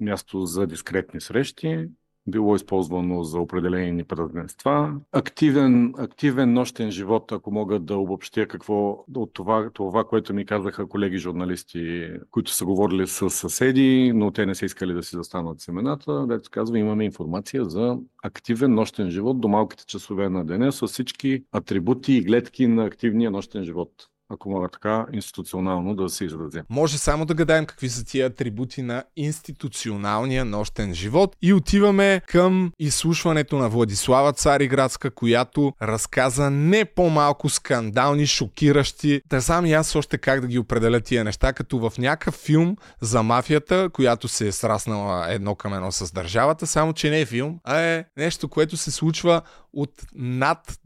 място 0.00 0.46
за 0.46 0.66
дискретни 0.66 1.20
срещи, 1.20 1.88
било 2.30 2.56
използвано 2.56 3.22
за 3.24 3.38
определени 3.38 4.04
празненства. 4.04 4.94
Активен, 5.12 5.94
активен 5.98 6.52
нощен 6.52 6.90
живот, 6.90 7.32
ако 7.32 7.50
мога 7.50 7.78
да 7.78 7.96
обобщя 7.96 8.46
какво 8.46 9.04
от 9.14 9.34
това, 9.34 9.70
това, 9.74 10.04
което 10.04 10.34
ми 10.34 10.46
казаха 10.46 10.86
колеги 10.86 11.18
журналисти, 11.18 12.08
които 12.30 12.52
са 12.52 12.64
говорили 12.64 13.06
с 13.06 13.30
съседи, 13.30 14.12
но 14.14 14.30
те 14.30 14.46
не 14.46 14.54
са 14.54 14.64
искали 14.64 14.92
да 14.94 15.02
си 15.02 15.16
застанат 15.16 15.60
семената. 15.60 16.26
Дето 16.26 16.50
казва, 16.50 16.78
имаме 16.78 17.04
информация 17.04 17.64
за 17.64 17.98
активен 18.22 18.74
нощен 18.74 19.10
живот 19.10 19.40
до 19.40 19.48
малките 19.48 19.86
часове 19.86 20.28
на 20.28 20.44
деня 20.44 20.72
с 20.72 20.86
всички 20.86 21.44
атрибути 21.52 22.12
и 22.12 22.22
гледки 22.22 22.66
на 22.66 22.84
активния 22.84 23.30
нощен 23.30 23.64
живот 23.64 23.90
ако 24.30 24.50
мога 24.50 24.68
така 24.68 25.06
институционално 25.12 25.94
да 25.94 26.08
се 26.08 26.24
изразя. 26.24 26.62
Може 26.70 26.98
само 26.98 27.24
да 27.24 27.34
гадаем 27.34 27.66
какви 27.66 27.88
са 27.88 28.04
тия 28.04 28.26
атрибути 28.26 28.82
на 28.82 29.04
институционалния 29.16 30.44
нощен 30.44 30.94
живот 30.94 31.36
и 31.42 31.52
отиваме 31.52 32.22
към 32.26 32.72
изслушването 32.78 33.56
на 33.56 33.68
Владислава 33.68 34.32
Цариградска, 34.32 35.10
която 35.10 35.72
разказа 35.82 36.50
не 36.50 36.84
по-малко 36.84 37.48
скандални, 37.48 38.26
шокиращи. 38.26 39.22
Да 39.30 39.40
знам 39.40 39.66
и 39.66 39.72
аз 39.72 39.96
още 39.96 40.18
как 40.18 40.40
да 40.40 40.46
ги 40.46 40.58
определя 40.58 41.00
тия 41.00 41.24
неща, 41.24 41.52
като 41.52 41.78
в 41.78 41.98
някакъв 41.98 42.34
филм 42.34 42.76
за 43.00 43.22
мафията, 43.22 43.90
която 43.92 44.28
се 44.28 44.48
е 44.48 44.52
сраснала 44.52 45.32
едно 45.32 45.54
към 45.54 45.74
едно 45.74 45.92
с 45.92 46.12
държавата, 46.12 46.66
само 46.66 46.92
че 46.92 47.10
не 47.10 47.20
е 47.20 47.26
филм, 47.26 47.58
а 47.64 47.80
е 47.80 48.04
нещо, 48.16 48.48
което 48.48 48.76
се 48.76 48.90
случва 48.90 49.42
от 49.72 49.92
над 50.14 50.78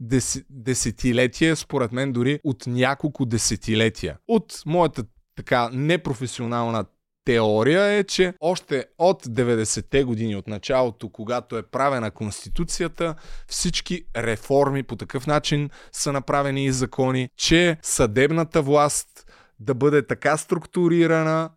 десетилетия, 0.49 1.55
според 1.55 1.91
мен 1.91 2.11
дори 2.11 2.39
от 2.43 2.67
няколко 2.67 3.25
десетилетия. 3.35 4.17
От 4.27 4.61
моята 4.65 5.03
така 5.35 5.69
непрофесионална 5.73 6.85
теория 7.25 7.83
е, 7.83 8.03
че 8.03 8.33
още 8.39 8.85
от 8.97 9.25
90-те 9.25 10.03
години, 10.03 10.35
от 10.35 10.47
началото, 10.47 11.09
когато 11.09 11.57
е 11.57 11.63
правена 11.63 12.11
Конституцията, 12.11 13.15
всички 13.47 14.05
реформи 14.15 14.83
по 14.83 14.95
такъв 14.95 15.27
начин 15.27 15.69
са 15.91 16.11
направени 16.11 16.65
и 16.65 16.71
закони, 16.71 17.29
че 17.37 17.77
съдебната 17.81 18.61
власт 18.61 19.31
да 19.59 19.73
бъде 19.73 20.07
така 20.07 20.37
структурирана 20.37 21.49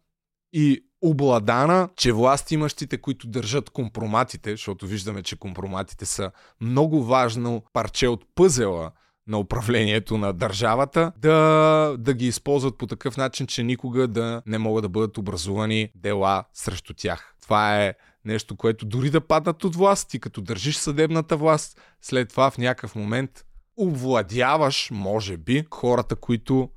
и 0.52 0.84
обладана, 1.02 1.88
че 1.96 2.12
власт 2.12 2.50
които 2.98 3.28
държат 3.28 3.70
компроматите, 3.70 4.50
защото 4.50 4.86
виждаме, 4.86 5.22
че 5.22 5.38
компроматите 5.38 6.06
са 6.06 6.30
много 6.60 7.04
важно 7.04 7.62
парче 7.72 8.08
от 8.08 8.24
пъзела 8.34 8.90
на 9.28 9.38
управлението 9.38 10.18
на 10.18 10.32
държавата, 10.32 11.12
да, 11.18 11.96
да 11.98 12.14
ги 12.14 12.26
използват 12.26 12.78
по 12.78 12.86
такъв 12.86 13.16
начин, 13.16 13.46
че 13.46 13.62
никога 13.62 14.08
да 14.08 14.42
не 14.46 14.58
могат 14.58 14.82
да 14.82 14.88
бъдат 14.88 15.18
образувани 15.18 15.90
дела 15.94 16.44
срещу 16.54 16.94
тях. 16.94 17.34
Това 17.42 17.84
е 17.84 17.94
нещо, 18.24 18.56
което 18.56 18.86
дори 18.86 19.10
да 19.10 19.20
паднат 19.20 19.64
от 19.64 19.76
власт, 19.76 20.10
ти 20.10 20.20
като 20.20 20.40
държиш 20.40 20.76
съдебната 20.76 21.36
власт, 21.36 21.80
след 22.02 22.28
това 22.28 22.50
в 22.50 22.58
някакъв 22.58 22.94
момент 22.94 23.44
обвладяваш, 23.76 24.90
може 24.92 25.36
би, 25.36 25.64
хората, 25.70 26.16
които 26.16 26.70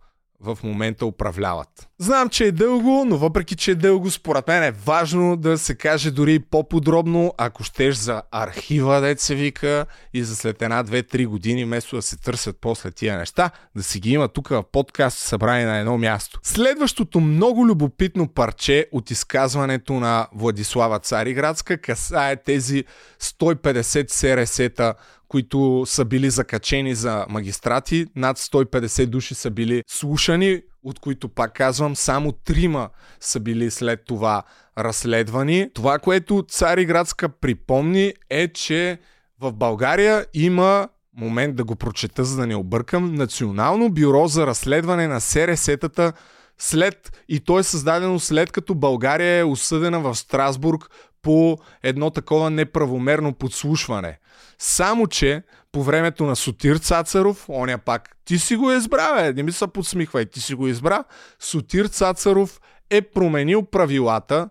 в 0.43 0.57
момента 0.63 1.05
управляват. 1.05 1.87
Знам, 1.99 2.29
че 2.29 2.45
е 2.45 2.51
дълго, 2.51 3.05
но 3.07 3.17
въпреки, 3.17 3.55
че 3.55 3.71
е 3.71 3.75
дълго, 3.75 4.11
според 4.11 4.47
мен 4.47 4.63
е 4.63 4.71
важно 4.71 5.37
да 5.37 5.57
се 5.57 5.75
каже 5.75 6.11
дори 6.11 6.39
по-подробно, 6.39 7.33
ако 7.37 7.63
щеш 7.63 7.95
за 7.95 8.21
архива, 8.31 9.01
дет 9.01 9.19
се 9.19 9.35
вика, 9.35 9.85
и 10.13 10.23
за 10.23 10.35
след 10.35 10.61
една, 10.61 10.83
две, 10.83 11.03
три 11.03 11.25
години, 11.25 11.65
вместо 11.65 11.95
да 11.95 12.01
се 12.01 12.17
търсят 12.17 12.57
после 12.61 12.91
тия 12.91 13.17
неща, 13.17 13.51
да 13.75 13.83
си 13.83 13.99
ги 13.99 14.11
има 14.11 14.27
тук 14.27 14.47
в 14.47 14.63
подкаст 14.71 15.17
събрани 15.17 15.65
на 15.65 15.77
едно 15.77 15.97
място. 15.97 16.39
Следващото 16.43 17.19
много 17.19 17.67
любопитно 17.67 18.27
парче 18.27 18.87
от 18.91 19.11
изказването 19.11 19.93
на 19.93 20.27
Владислава 20.35 20.99
Цариградска 20.99 21.77
касае 21.77 22.35
тези 22.35 22.83
150 23.21 24.11
СРС-та, 24.11 24.93
които 25.31 25.83
са 25.85 26.05
били 26.05 26.29
закачени 26.29 26.95
за 26.95 27.25
магистрати. 27.29 28.05
Над 28.15 28.39
150 28.39 29.05
души 29.05 29.35
са 29.35 29.51
били 29.51 29.83
слушани, 29.87 30.61
от 30.83 30.99
които, 30.99 31.29
пак 31.29 31.53
казвам, 31.53 31.95
само 31.95 32.31
трима 32.31 32.89
са 33.19 33.39
били 33.39 33.71
след 33.71 34.05
това 34.05 34.43
разследвани. 34.77 35.69
Това, 35.73 35.99
което 35.99 36.45
Цариградска 36.49 37.29
припомни 37.29 38.13
е, 38.29 38.47
че 38.47 38.99
в 39.39 39.53
България 39.53 40.25
има 40.33 40.87
момент 41.17 41.55
да 41.55 41.63
го 41.63 41.75
прочета, 41.75 42.25
за 42.25 42.37
да 42.37 42.47
не 42.47 42.55
объркам, 42.55 43.15
Национално 43.15 43.89
бюро 43.89 44.27
за 44.27 44.47
разследване 44.47 45.07
на 45.07 45.21
СРС-тата 45.21 46.13
след, 46.59 47.23
и 47.29 47.39
то 47.39 47.59
е 47.59 47.63
създадено 47.63 48.19
след 48.19 48.51
като 48.51 48.75
България 48.75 49.39
е 49.39 49.43
осъдена 49.43 49.99
в 49.99 50.15
Страсбург 50.15 50.89
по 51.21 51.57
едно 51.83 52.09
такова 52.09 52.49
неправомерно 52.49 53.33
подслушване. 53.33 54.19
Само, 54.59 55.07
че 55.07 55.43
по 55.71 55.83
времето 55.83 56.25
на 56.25 56.35
Сотир 56.35 56.75
Цацаров, 56.75 57.49
оня 57.49 57.77
пак, 57.77 58.15
ти 58.25 58.39
си 58.39 58.55
го 58.55 58.71
избра, 58.71 59.15
бе, 59.15 59.33
не 59.33 59.43
ми 59.43 59.51
се 59.51 59.67
подсмихвай, 59.67 60.25
ти 60.25 60.41
си 60.41 60.55
го 60.55 60.67
избра, 60.67 61.03
Сотир 61.39 61.85
Цацаров 61.85 62.61
е 62.89 63.01
променил 63.01 63.65
правилата, 63.65 64.49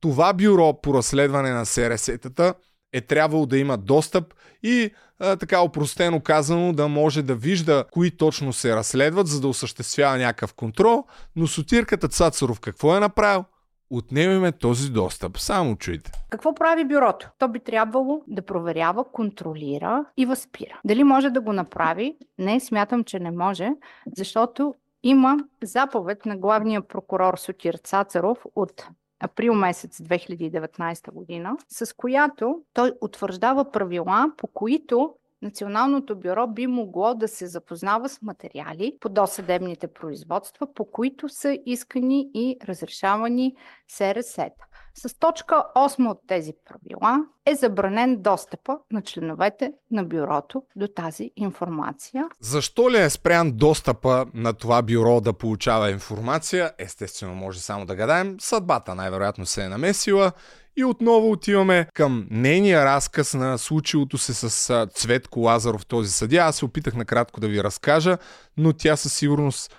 това 0.00 0.32
бюро 0.32 0.80
по 0.80 0.94
разследване 0.94 1.50
на 1.50 1.66
СРС-тата 1.66 2.54
е 2.92 3.00
трябвало 3.00 3.46
да 3.46 3.58
има 3.58 3.76
достъп 3.76 4.34
и 4.62 4.90
а, 5.18 5.36
така 5.36 5.60
опростено 5.60 6.20
казано 6.20 6.72
да 6.72 6.88
може 6.88 7.22
да 7.22 7.34
вижда 7.34 7.84
кои 7.92 8.16
точно 8.16 8.52
се 8.52 8.76
разследват, 8.76 9.26
за 9.26 9.40
да 9.40 9.48
осъществява 9.48 10.18
някакъв 10.18 10.54
контрол, 10.54 11.04
но 11.36 11.46
сотирката 11.46 12.08
Цацаров 12.08 12.60
какво 12.60 12.96
е 12.96 13.00
направил? 13.00 13.44
Отнемеме 13.90 14.52
този 14.52 14.90
достъп. 14.90 15.38
Само 15.38 15.76
чуйте. 15.76 16.10
Какво 16.30 16.54
прави 16.54 16.84
бюрото? 16.84 17.30
То 17.38 17.48
би 17.48 17.60
трябвало 17.60 18.22
да 18.26 18.42
проверява, 18.42 19.04
контролира 19.04 20.04
и 20.16 20.26
възпира. 20.26 20.80
Дали 20.84 21.04
може 21.04 21.30
да 21.30 21.40
го 21.40 21.52
направи? 21.52 22.16
Не, 22.38 22.60
смятам, 22.60 23.04
че 23.04 23.18
не 23.18 23.30
може, 23.30 23.70
защото 24.16 24.74
има 25.02 25.38
заповед 25.62 26.26
на 26.26 26.36
главния 26.36 26.82
прокурор 26.82 27.36
Сотир 27.36 27.74
Цацаров 27.74 28.38
от 28.56 28.86
април 29.20 29.54
месец 29.54 29.98
2019 29.98 31.12
година, 31.12 31.56
с 31.68 31.96
която 31.96 32.60
той 32.72 32.92
утвърждава 33.00 33.70
правила, 33.70 34.32
по 34.36 34.46
които 34.46 35.14
Националното 35.42 36.16
бюро 36.16 36.46
би 36.46 36.66
могло 36.66 37.14
да 37.14 37.28
се 37.28 37.46
запознава 37.46 38.08
с 38.08 38.22
материали 38.22 38.96
по 39.00 39.08
досъдебните 39.08 39.86
производства, 39.86 40.74
по 40.74 40.90
които 40.90 41.28
са 41.28 41.58
искани 41.66 42.30
и 42.34 42.56
разрешавани 42.68 43.54
СРС-та. 43.88 44.64
С 44.94 45.18
точка 45.18 45.64
8 45.76 46.10
от 46.10 46.20
тези 46.26 46.52
правила 46.64 47.24
е 47.46 47.54
забранен 47.54 48.22
достъпа 48.22 48.78
на 48.90 49.02
членовете 49.02 49.72
на 49.90 50.04
бюрото 50.04 50.62
до 50.76 50.88
тази 50.88 51.30
информация. 51.36 52.28
Защо 52.40 52.90
ли 52.90 52.98
е 52.98 53.10
спрян 53.10 53.52
достъпа 53.52 54.26
на 54.34 54.52
това 54.52 54.82
бюро 54.82 55.20
да 55.20 55.32
получава 55.32 55.90
информация? 55.90 56.72
Естествено, 56.78 57.34
може 57.34 57.60
само 57.60 57.86
да 57.86 57.96
гадаем. 57.96 58.36
Съдбата 58.40 58.94
най-вероятно 58.94 59.46
се 59.46 59.64
е 59.64 59.68
намесила 59.68 60.32
и 60.76 60.84
отново 60.84 61.30
отиваме 61.30 61.88
към 61.94 62.26
нейния 62.30 62.84
разказ 62.84 63.34
на 63.34 63.58
случилото 63.58 64.18
се 64.18 64.34
с 64.34 64.86
Цветко 64.94 65.40
Лазаров, 65.40 65.86
този 65.86 66.10
съдия. 66.10 66.44
Аз 66.44 66.56
се 66.56 66.64
опитах 66.64 66.94
накратко 66.94 67.40
да 67.40 67.48
ви 67.48 67.64
разкажа, 67.64 68.18
но 68.56 68.72
тя 68.72 68.96
със 68.96 69.14
сигурност 69.14 69.76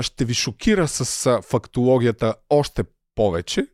ще 0.00 0.24
ви 0.24 0.34
шокира 0.34 0.88
с 0.88 1.42
фактологията 1.42 2.34
още 2.50 2.84
повече. 3.14 3.66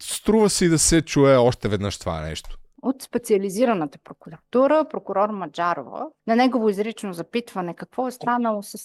Струва 0.00 0.50
си 0.50 0.68
да 0.68 0.78
се 0.78 1.02
чуе 1.02 1.36
още 1.36 1.68
веднъж 1.68 1.98
това 1.98 2.20
нещо 2.20 2.58
от 2.84 3.02
специализираната 3.02 3.98
прокуратура, 4.04 4.84
прокурор 4.90 5.28
Маджарова, 5.28 6.06
на 6.26 6.36
негово 6.36 6.68
изрично 6.68 7.12
запитване 7.12 7.74
какво 7.74 8.08
е 8.08 8.10
станало 8.10 8.62
с 8.62 8.78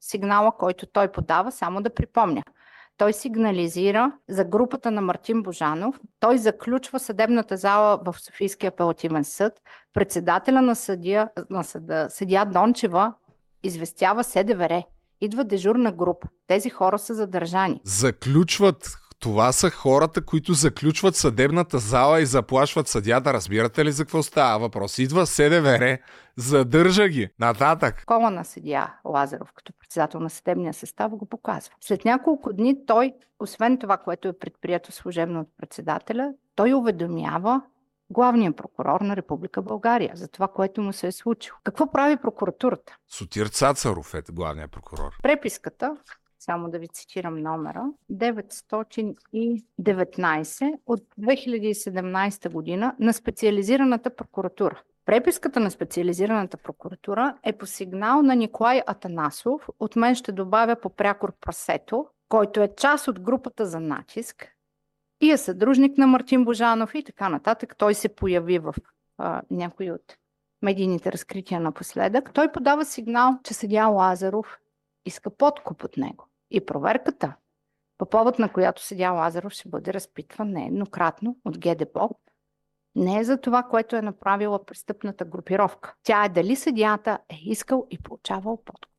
сигнала, 0.00 0.52
който 0.58 0.86
той 0.86 1.12
подава, 1.12 1.52
само 1.52 1.82
да 1.82 1.94
припомня. 1.94 2.42
Той 3.02 3.12
сигнализира 3.12 4.12
за 4.28 4.44
групата 4.44 4.90
на 4.90 5.00
Мартин 5.00 5.42
Божанов. 5.42 6.00
Той 6.20 6.38
заключва 6.38 7.00
съдебната 7.00 7.56
зала 7.56 8.00
в 8.04 8.14
Софийския 8.18 8.68
апелативен 8.68 9.24
съд. 9.24 9.52
Председателя 9.94 10.62
на 10.62 10.76
съдия, 10.76 11.28
на 11.50 11.64
съда, 11.64 12.06
съдия 12.10 12.46
Дончева 12.46 13.14
известява 13.62 14.24
СДВР. 14.24 14.82
Идва 15.20 15.44
дежурна 15.44 15.92
група. 15.92 16.28
Тези 16.46 16.70
хора 16.70 16.98
са 16.98 17.14
задържани. 17.14 17.80
Заключват 17.84 18.96
това 19.22 19.52
са 19.52 19.70
хората, 19.70 20.24
които 20.24 20.52
заключват 20.52 21.16
съдебната 21.16 21.78
зала 21.78 22.20
и 22.20 22.26
заплашват 22.26 22.88
съдята. 22.88 23.32
Разбирате 23.32 23.84
ли 23.84 23.92
за 23.92 24.04
какво 24.04 24.22
става 24.22 24.58
въпрос? 24.58 24.98
Идва 24.98 25.26
СДВР, 25.26 25.98
задържа 26.36 27.08
ги. 27.08 27.28
Нататък. 27.38 28.02
Кола 28.06 28.30
на 28.30 28.44
съдия 28.44 28.94
Лазаров, 29.04 29.52
като 29.54 29.72
председател 29.80 30.20
на 30.20 30.30
съдебния 30.30 30.74
състав, 30.74 31.12
го 31.16 31.26
показва. 31.26 31.74
След 31.80 32.04
няколко 32.04 32.52
дни 32.52 32.86
той, 32.86 33.12
освен 33.38 33.78
това, 33.78 33.96
което 33.96 34.28
е 34.28 34.38
предприето 34.38 34.92
служебно 34.92 35.40
от 35.40 35.48
председателя, 35.58 36.32
той 36.54 36.74
уведомява 36.74 37.62
главния 38.10 38.52
прокурор 38.52 39.00
на 39.00 39.16
Република 39.16 39.62
България 39.62 40.12
за 40.14 40.28
това, 40.28 40.48
което 40.48 40.82
му 40.82 40.92
се 40.92 41.06
е 41.06 41.12
случило. 41.12 41.58
Какво 41.64 41.92
прави 41.92 42.16
прокуратурата? 42.16 42.96
Сотир 43.08 43.46
Цацаров 43.46 44.14
е 44.14 44.22
главния 44.32 44.68
прокурор. 44.68 45.12
Преписката 45.22 45.96
само 46.44 46.70
да 46.70 46.78
ви 46.78 46.88
цитирам 46.88 47.42
номера, 47.42 47.84
919 48.10 50.78
от 50.86 51.00
2017 51.20 52.50
година 52.50 52.96
на 52.98 53.12
специализираната 53.12 54.16
прокуратура. 54.16 54.82
Преписката 55.04 55.60
на 55.60 55.70
специализираната 55.70 56.56
прокуратура 56.56 57.36
е 57.42 57.52
по 57.52 57.66
сигнал 57.66 58.22
на 58.22 58.36
Николай 58.36 58.82
Атанасов, 58.86 59.68
от 59.80 59.96
мен 59.96 60.14
ще 60.14 60.32
добавя 60.32 60.76
по 60.76 60.90
прякор 60.90 61.32
прасето, 61.40 62.06
който 62.28 62.60
е 62.60 62.74
част 62.76 63.08
от 63.08 63.20
групата 63.20 63.66
за 63.66 63.80
натиск 63.80 64.48
и 65.20 65.30
е 65.30 65.36
съдружник 65.36 65.98
на 65.98 66.06
Мартин 66.06 66.44
Божанов 66.44 66.94
и 66.94 67.04
така 67.04 67.28
нататък. 67.28 67.74
Той 67.78 67.94
се 67.94 68.14
появи 68.14 68.58
в 68.58 68.74
а, 69.18 69.42
някои 69.50 69.90
от 69.90 70.16
медийните 70.62 71.12
разкрития 71.12 71.60
напоследък. 71.60 72.30
Той 72.34 72.52
подава 72.52 72.84
сигнал, 72.84 73.38
че 73.44 73.54
съдя 73.54 73.86
Лазаров 73.86 74.58
иска 75.04 75.30
подкуп 75.30 75.84
от 75.84 75.96
него. 75.96 76.28
И 76.54 76.66
проверката, 76.66 77.34
по 77.98 78.06
повод 78.06 78.38
на 78.38 78.52
която 78.52 78.84
съдя 78.84 79.10
Лазаров 79.10 79.52
ще 79.52 79.68
бъде 79.68 79.92
разпитван 79.92 80.50
нееднократно 80.50 81.36
от 81.44 81.58
ГДБОП, 81.58 82.16
не 82.94 83.18
е 83.18 83.24
за 83.24 83.40
това, 83.40 83.62
което 83.62 83.96
е 83.96 84.02
направила 84.02 84.64
престъпната 84.64 85.24
групировка. 85.24 85.94
Тя 86.02 86.24
е 86.24 86.28
дали 86.28 86.56
съдята 86.56 87.18
е 87.28 87.38
искал 87.42 87.86
и 87.90 87.98
получавал 87.98 88.62
подкуп. 88.64 88.92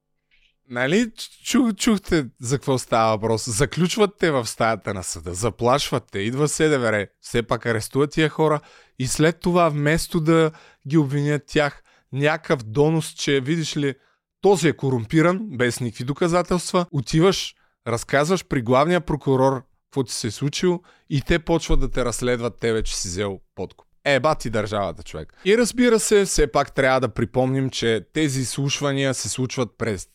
Нали 0.69 1.11
чух, 1.43 1.73
чухте 1.73 2.25
за 2.41 2.57
какво 2.57 2.77
става 2.77 3.17
въпрос? 3.17 3.49
Заключват 3.49 4.17
те 4.19 4.31
в 4.31 4.45
стаята 4.45 4.93
на 4.93 5.03
съда, 5.03 5.33
заплашват 5.33 6.03
те, 6.11 6.19
идва 6.19 6.47
СДВР, 6.47 7.07
все 7.21 7.43
пак 7.43 7.65
арестуват 7.65 8.11
тия 8.11 8.29
хора 8.29 8.59
и 8.99 9.07
след 9.07 9.39
това 9.39 9.69
вместо 9.69 10.21
да 10.21 10.51
ги 10.87 10.97
обвинят 10.97 11.43
тях, 11.47 11.83
някакъв 12.11 12.63
донос, 12.63 13.09
че 13.09 13.41
видиш 13.41 13.77
ли, 13.77 13.95
този 14.43 14.67
е 14.67 14.73
корумпиран, 14.73 15.39
без 15.51 15.79
никакви 15.79 16.03
доказателства. 16.03 16.85
Отиваш, 16.91 17.55
разказваш 17.87 18.45
при 18.45 18.61
главния 18.61 19.01
прокурор 19.01 19.63
какво 19.85 20.03
ти 20.03 20.13
се 20.13 20.27
е 20.27 20.31
случило 20.31 20.79
и 21.09 21.21
те 21.21 21.39
почват 21.39 21.79
да 21.79 21.91
те 21.91 22.05
разследват 22.05 22.59
тебе, 22.59 22.83
че 22.83 22.97
си 22.97 23.07
взел 23.07 23.39
подкуп. 23.55 23.87
Е, 24.05 24.19
бати 24.19 24.49
държавата, 24.49 25.03
човек. 25.03 25.33
И 25.45 25.57
разбира 25.57 25.99
се, 25.99 26.25
все 26.25 26.51
пак 26.51 26.73
трябва 26.75 26.99
да 26.99 27.09
припомним, 27.09 27.69
че 27.69 28.05
тези 28.13 28.41
изслушвания 28.41 29.13
се 29.13 29.29
случват 29.29 29.69
през 29.77 30.07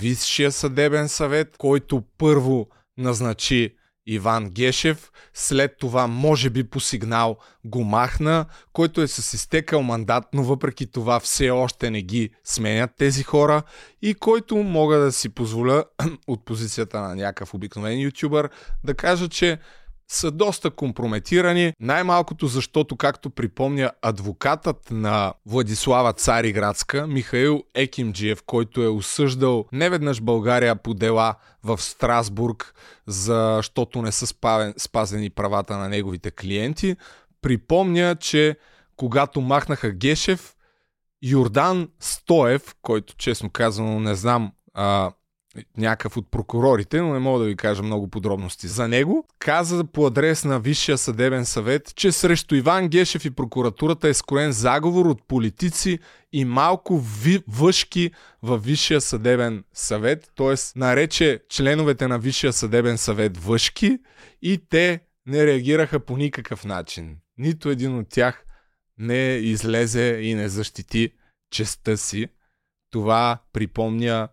Висшия 0.00 0.52
съдебен 0.52 1.08
съвет, 1.08 1.56
който 1.58 2.02
първо 2.18 2.68
назначи 2.98 3.74
Иван 4.06 4.50
Гешев, 4.50 5.12
след 5.34 5.78
това 5.78 6.06
може 6.06 6.50
би 6.50 6.64
по 6.64 6.80
сигнал 6.80 7.36
го 7.64 7.84
махна, 7.84 8.46
който 8.72 9.02
е 9.02 9.08
с 9.08 9.34
изтекал 9.34 9.82
мандат, 9.82 10.24
но 10.32 10.42
въпреки 10.42 10.86
това 10.86 11.20
все 11.20 11.50
още 11.50 11.90
не 11.90 12.02
ги 12.02 12.30
сменят 12.44 12.90
тези 12.98 13.22
хора 13.22 13.62
и 14.02 14.14
който 14.14 14.56
мога 14.56 14.98
да 14.98 15.12
си 15.12 15.28
позволя 15.28 15.84
от 16.26 16.44
позицията 16.44 17.00
на 17.00 17.14
някакъв 17.14 17.54
обикновен 17.54 18.00
ютубър 18.00 18.50
да 18.84 18.94
кажа, 18.94 19.28
че 19.28 19.58
са 20.08 20.30
доста 20.30 20.70
компрометирани, 20.70 21.72
най-малкото 21.80 22.46
защото, 22.46 22.96
както 22.96 23.30
припомня 23.30 23.90
адвокатът 24.02 24.90
на 24.90 25.34
Владислава 25.46 26.12
Цариградска, 26.12 27.06
Михаил 27.06 27.62
Екимджиев, 27.74 28.42
който 28.46 28.82
е 28.82 28.88
осъждал 28.88 29.64
неведнъж 29.72 30.20
България 30.20 30.76
по 30.76 30.94
дела 30.94 31.34
в 31.64 31.82
Страсбург, 31.82 32.74
защото 33.06 34.02
не 34.02 34.12
са 34.12 34.26
спазени 34.78 35.30
правата 35.30 35.76
на 35.76 35.88
неговите 35.88 36.30
клиенти, 36.30 36.96
припомня, 37.42 38.16
че 38.16 38.56
когато 38.96 39.40
махнаха 39.40 39.90
Гешев, 39.90 40.54
Йордан 41.22 41.88
Стоев, 42.00 42.74
който 42.82 43.14
честно 43.16 43.50
казано 43.50 44.00
не 44.00 44.14
знам 44.14 44.52
а, 44.74 45.10
някакъв 45.76 46.16
от 46.16 46.30
прокурорите, 46.30 47.00
но 47.00 47.12
не 47.12 47.18
мога 47.18 47.38
да 47.38 47.44
ви 47.44 47.56
кажа 47.56 47.82
много 47.82 48.08
подробности 48.08 48.68
за 48.68 48.88
него, 48.88 49.26
каза 49.38 49.84
по 49.84 50.06
адрес 50.06 50.44
на 50.44 50.60
Висшия 50.60 50.98
съдебен 50.98 51.44
съвет, 51.44 51.92
че 51.96 52.12
срещу 52.12 52.54
Иван 52.54 52.88
Гешев 52.88 53.24
и 53.24 53.30
прокуратурата 53.30 54.08
е 54.08 54.14
скроен 54.14 54.52
заговор 54.52 55.06
от 55.06 55.28
политици 55.28 55.98
и 56.32 56.44
малко 56.44 56.98
ви, 56.98 57.42
въшки 57.48 58.10
във 58.42 58.64
Висшия 58.64 59.00
съдебен 59.00 59.64
съвет, 59.74 60.30
т.е. 60.36 60.54
нарече 60.78 61.40
членовете 61.48 62.08
на 62.08 62.18
Висшия 62.18 62.52
съдебен 62.52 62.98
съвет 62.98 63.36
въшки 63.36 63.98
и 64.42 64.60
те 64.70 65.00
не 65.26 65.46
реагираха 65.46 66.00
по 66.00 66.16
никакъв 66.16 66.64
начин. 66.64 67.16
Нито 67.38 67.70
един 67.70 67.98
от 67.98 68.08
тях 68.08 68.44
не 68.98 69.34
излезе 69.34 70.18
и 70.22 70.34
не 70.34 70.48
защити 70.48 71.12
честа 71.50 71.96
си. 71.96 72.28
Това 72.90 73.38
припомня 73.52 74.28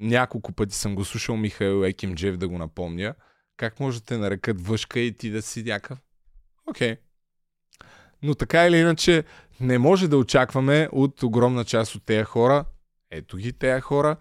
няколко 0.00 0.52
пъти 0.52 0.74
съм 0.74 0.94
го 0.94 1.04
слушал 1.04 1.36
Михаил 1.36 1.84
Екимджев 1.84 2.36
да 2.36 2.48
го 2.48 2.58
напомня. 2.58 3.14
Как 3.56 3.80
може 3.80 4.00
да 4.00 4.06
те 4.06 4.18
нарекат 4.18 4.66
въшка 4.66 5.00
и 5.00 5.12
ти 5.12 5.30
да 5.30 5.42
си 5.42 5.62
някакъв? 5.62 5.98
Окей, 6.66 6.94
okay, 6.94 6.98
но 8.22 8.34
така 8.34 8.66
или 8.66 8.76
иначе 8.76 9.24
не 9.60 9.78
може 9.78 10.08
да 10.08 10.16
очакваме 10.16 10.88
от 10.92 11.22
огромна 11.22 11.64
част 11.64 11.94
от 11.94 12.04
тези 12.06 12.24
хора, 12.24 12.64
ето 13.10 13.36
ги 13.36 13.52
тези 13.52 13.80
хора, 13.80 14.16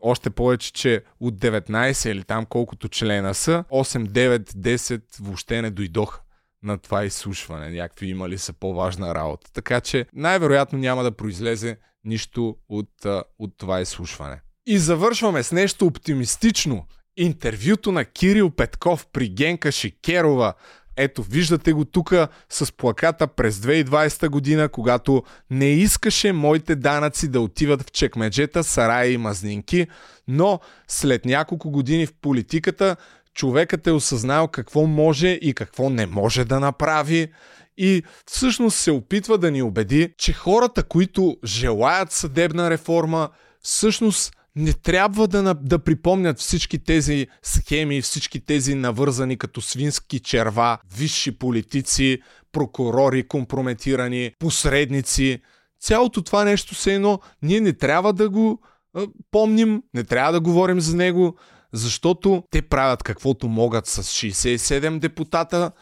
още 0.00 0.30
повече, 0.30 0.72
че 0.72 1.04
от 1.20 1.34
19 1.34 2.10
или 2.10 2.24
там 2.24 2.46
колкото 2.46 2.88
члена 2.88 3.34
са, 3.34 3.64
8, 3.70 4.06
9, 4.06 4.38
10 4.38 5.02
въобще 5.20 5.62
не 5.62 5.70
дойдоха 5.70 6.20
на 6.62 6.78
това 6.78 7.04
изслушване. 7.04 7.70
Някакви 7.70 8.06
имали 8.06 8.38
са 8.38 8.52
по-важна 8.52 9.14
работа. 9.14 9.52
Така 9.52 9.80
че 9.80 10.06
най-вероятно 10.12 10.78
няма 10.78 11.02
да 11.02 11.16
произлезе 11.16 11.78
нищо 12.04 12.56
от, 12.68 13.06
от 13.38 13.56
това 13.58 13.80
изслушване. 13.80 14.40
И 14.66 14.78
завършваме 14.78 15.42
с 15.42 15.52
нещо 15.52 15.86
оптимистично. 15.86 16.86
Интервюто 17.16 17.92
на 17.92 18.04
Кирил 18.04 18.50
Петков 18.50 19.06
при 19.12 19.28
Генка 19.28 19.72
Шикерова. 19.72 20.54
Ето, 20.96 21.22
виждате 21.22 21.72
го 21.72 21.84
тук 21.84 22.14
с 22.50 22.72
плаката 22.72 23.26
през 23.26 23.58
2020 23.58 24.28
година, 24.28 24.68
когато 24.68 25.22
не 25.50 25.68
искаше 25.68 26.32
моите 26.32 26.76
данъци 26.76 27.28
да 27.28 27.40
отиват 27.40 27.82
в 27.82 27.92
чекмеджета, 27.92 28.64
сараи 28.64 29.12
и 29.12 29.18
мазнинки, 29.18 29.86
но 30.28 30.60
след 30.88 31.24
няколко 31.24 31.70
години 31.70 32.06
в 32.06 32.12
политиката 32.20 32.96
човекът 33.34 33.86
е 33.86 33.92
осъзнал 33.92 34.48
какво 34.48 34.86
може 34.86 35.28
и 35.28 35.54
какво 35.54 35.90
не 35.90 36.06
може 36.06 36.44
да 36.44 36.60
направи 36.60 37.32
и 37.76 38.02
всъщност 38.26 38.78
се 38.78 38.90
опитва 38.90 39.38
да 39.38 39.50
ни 39.50 39.62
убеди, 39.62 40.14
че 40.18 40.32
хората, 40.32 40.82
които 40.82 41.36
желаят 41.44 42.12
съдебна 42.12 42.70
реформа, 42.70 43.28
всъщност 43.62 44.32
не 44.56 44.72
трябва 44.72 45.28
да, 45.28 45.54
да 45.54 45.78
припомнят 45.78 46.38
всички 46.38 46.78
тези 46.78 47.26
схеми, 47.42 48.02
всички 48.02 48.40
тези 48.40 48.74
навързани 48.74 49.36
като 49.36 49.60
свински 49.60 50.20
черва, 50.20 50.78
висши 50.96 51.38
политици, 51.38 52.22
прокурори 52.52 53.28
компрометирани, 53.28 54.34
посредници. 54.38 55.42
Цялото 55.80 56.22
това 56.22 56.44
нещо 56.44 56.74
се 56.74 56.94
едно, 56.94 57.20
ние 57.42 57.60
не 57.60 57.72
трябва 57.72 58.12
да 58.12 58.30
го 58.30 58.60
а, 58.94 59.06
помним, 59.30 59.82
не 59.94 60.04
трябва 60.04 60.32
да 60.32 60.40
говорим 60.40 60.80
за 60.80 60.96
него, 60.96 61.36
защото 61.72 62.44
те 62.50 62.62
правят 62.62 63.02
каквото 63.02 63.48
могат 63.48 63.86
с 63.86 64.02
67 64.02 64.98
депутата 64.98 65.72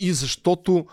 и 0.00 0.12
защото 0.12 0.86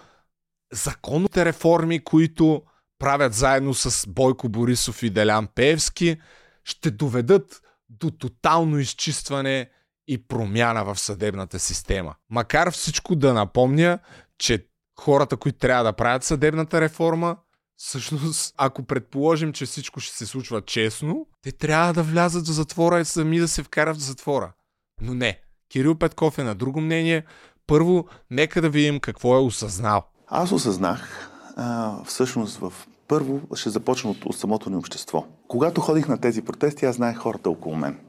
законните 0.73 1.45
реформи, 1.45 2.03
които 2.03 2.61
правят 2.99 3.33
заедно 3.33 3.73
с 3.73 4.07
Бойко 4.07 4.49
Борисов 4.49 5.03
и 5.03 5.09
Делян 5.09 5.47
Пеевски, 5.55 6.17
ще 6.63 6.91
доведат 6.91 7.61
до 7.89 8.11
тотално 8.11 8.79
изчистване 8.79 9.69
и 10.07 10.27
промяна 10.27 10.85
в 10.85 10.99
съдебната 10.99 11.59
система. 11.59 12.15
Макар 12.29 12.71
всичко 12.71 13.15
да 13.15 13.33
напомня, 13.33 13.99
че 14.37 14.67
хората, 14.99 15.37
които 15.37 15.59
трябва 15.59 15.83
да 15.83 15.93
правят 15.93 16.23
съдебната 16.23 16.81
реформа, 16.81 17.37
всъщност, 17.77 18.53
ако 18.57 18.83
предположим, 18.83 19.53
че 19.53 19.65
всичко 19.65 19.99
ще 19.99 20.17
се 20.17 20.25
случва 20.25 20.61
честно, 20.61 21.27
те 21.41 21.51
трябва 21.51 21.93
да 21.93 22.03
влязат 22.03 22.47
в 22.47 22.51
затвора 22.51 22.99
и 22.99 23.05
сами 23.05 23.39
да 23.39 23.47
се 23.47 23.63
вкарат 23.63 23.97
в 23.97 24.01
затвора. 24.01 24.53
Но 25.01 25.13
не. 25.13 25.41
Кирил 25.69 25.95
Петков 25.95 26.37
е 26.37 26.43
на 26.43 26.55
друго 26.55 26.81
мнение. 26.81 27.25
Първо, 27.67 28.07
нека 28.29 28.61
да 28.61 28.69
видим 28.69 28.99
какво 28.99 29.35
е 29.35 29.39
осъзнал. 29.39 30.03
Аз 30.27 30.51
осъзнах, 30.51 31.31
а, 31.55 32.03
всъщност 32.03 32.57
в 32.57 32.73
първо 33.11 33.41
ще 33.55 33.69
започна 33.69 34.09
от, 34.09 34.25
от 34.25 34.35
самото 34.35 34.69
ни 34.69 34.75
общество. 34.75 35.25
Когато 35.47 35.81
ходих 35.81 36.07
на 36.07 36.17
тези 36.17 36.41
протести, 36.41 36.85
аз 36.85 36.95
знаех 36.95 37.17
хората 37.17 37.49
около 37.49 37.75
мен. 37.75 37.99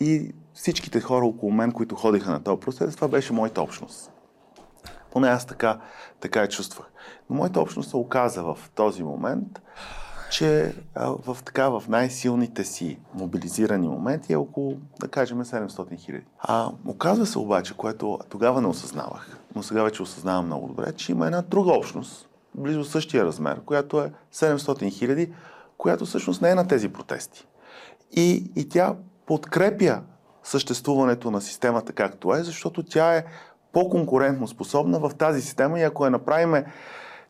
И 0.00 0.34
всичките 0.54 1.00
хора 1.00 1.24
около 1.24 1.52
мен, 1.52 1.72
които 1.72 1.94
ходиха 1.94 2.30
на 2.30 2.42
този 2.42 2.60
протест, 2.60 2.96
това 2.96 3.08
беше 3.08 3.32
моята 3.32 3.62
общност. 3.62 4.12
Поне 5.12 5.28
аз 5.28 5.46
така, 5.46 5.80
така 6.20 6.40
я 6.40 6.48
чувствах. 6.48 6.86
Но 7.30 7.36
моята 7.36 7.60
общност 7.60 7.90
се 7.90 7.96
оказа 7.96 8.42
в 8.42 8.58
този 8.74 9.02
момент, 9.02 9.62
че 10.30 10.74
в, 10.96 11.38
така, 11.44 11.68
в 11.68 11.82
най-силните 11.88 12.64
си 12.64 12.98
мобилизирани 13.14 13.88
моменти 13.88 14.32
е 14.32 14.36
около, 14.36 14.76
да 15.00 15.08
кажем, 15.08 15.44
700 15.44 15.98
хиляди. 15.98 16.26
А 16.38 16.70
оказва 16.86 17.26
се 17.26 17.38
обаче, 17.38 17.76
което 17.76 18.18
тогава 18.28 18.60
не 18.60 18.68
осъзнавах, 18.68 19.38
но 19.54 19.62
сега 19.62 19.82
вече 19.82 20.02
осъзнавам 20.02 20.46
много 20.46 20.68
добре, 20.68 20.92
че 20.92 21.12
има 21.12 21.26
една 21.26 21.42
друга 21.42 21.72
общност, 21.72 22.27
близо 22.58 22.84
същия 22.84 23.24
размер, 23.24 23.60
която 23.66 24.00
е 24.00 24.12
700 24.34 24.92
хиляди, 24.92 25.32
която 25.78 26.06
всъщност 26.06 26.42
не 26.42 26.50
е 26.50 26.54
на 26.54 26.68
тези 26.68 26.88
протести. 26.88 27.46
И, 28.12 28.52
и 28.56 28.68
тя 28.68 28.96
подкрепя 29.26 30.00
съществуването 30.42 31.30
на 31.30 31.40
системата 31.40 31.92
както 31.92 32.34
е, 32.34 32.42
защото 32.42 32.82
тя 32.82 33.16
е 33.16 33.24
по-конкурентно 33.72 34.48
способна 34.48 34.98
в 34.98 35.10
тази 35.18 35.42
система 35.42 35.80
и 35.80 35.82
ако 35.82 36.04
я 36.04 36.10
направиме 36.10 36.64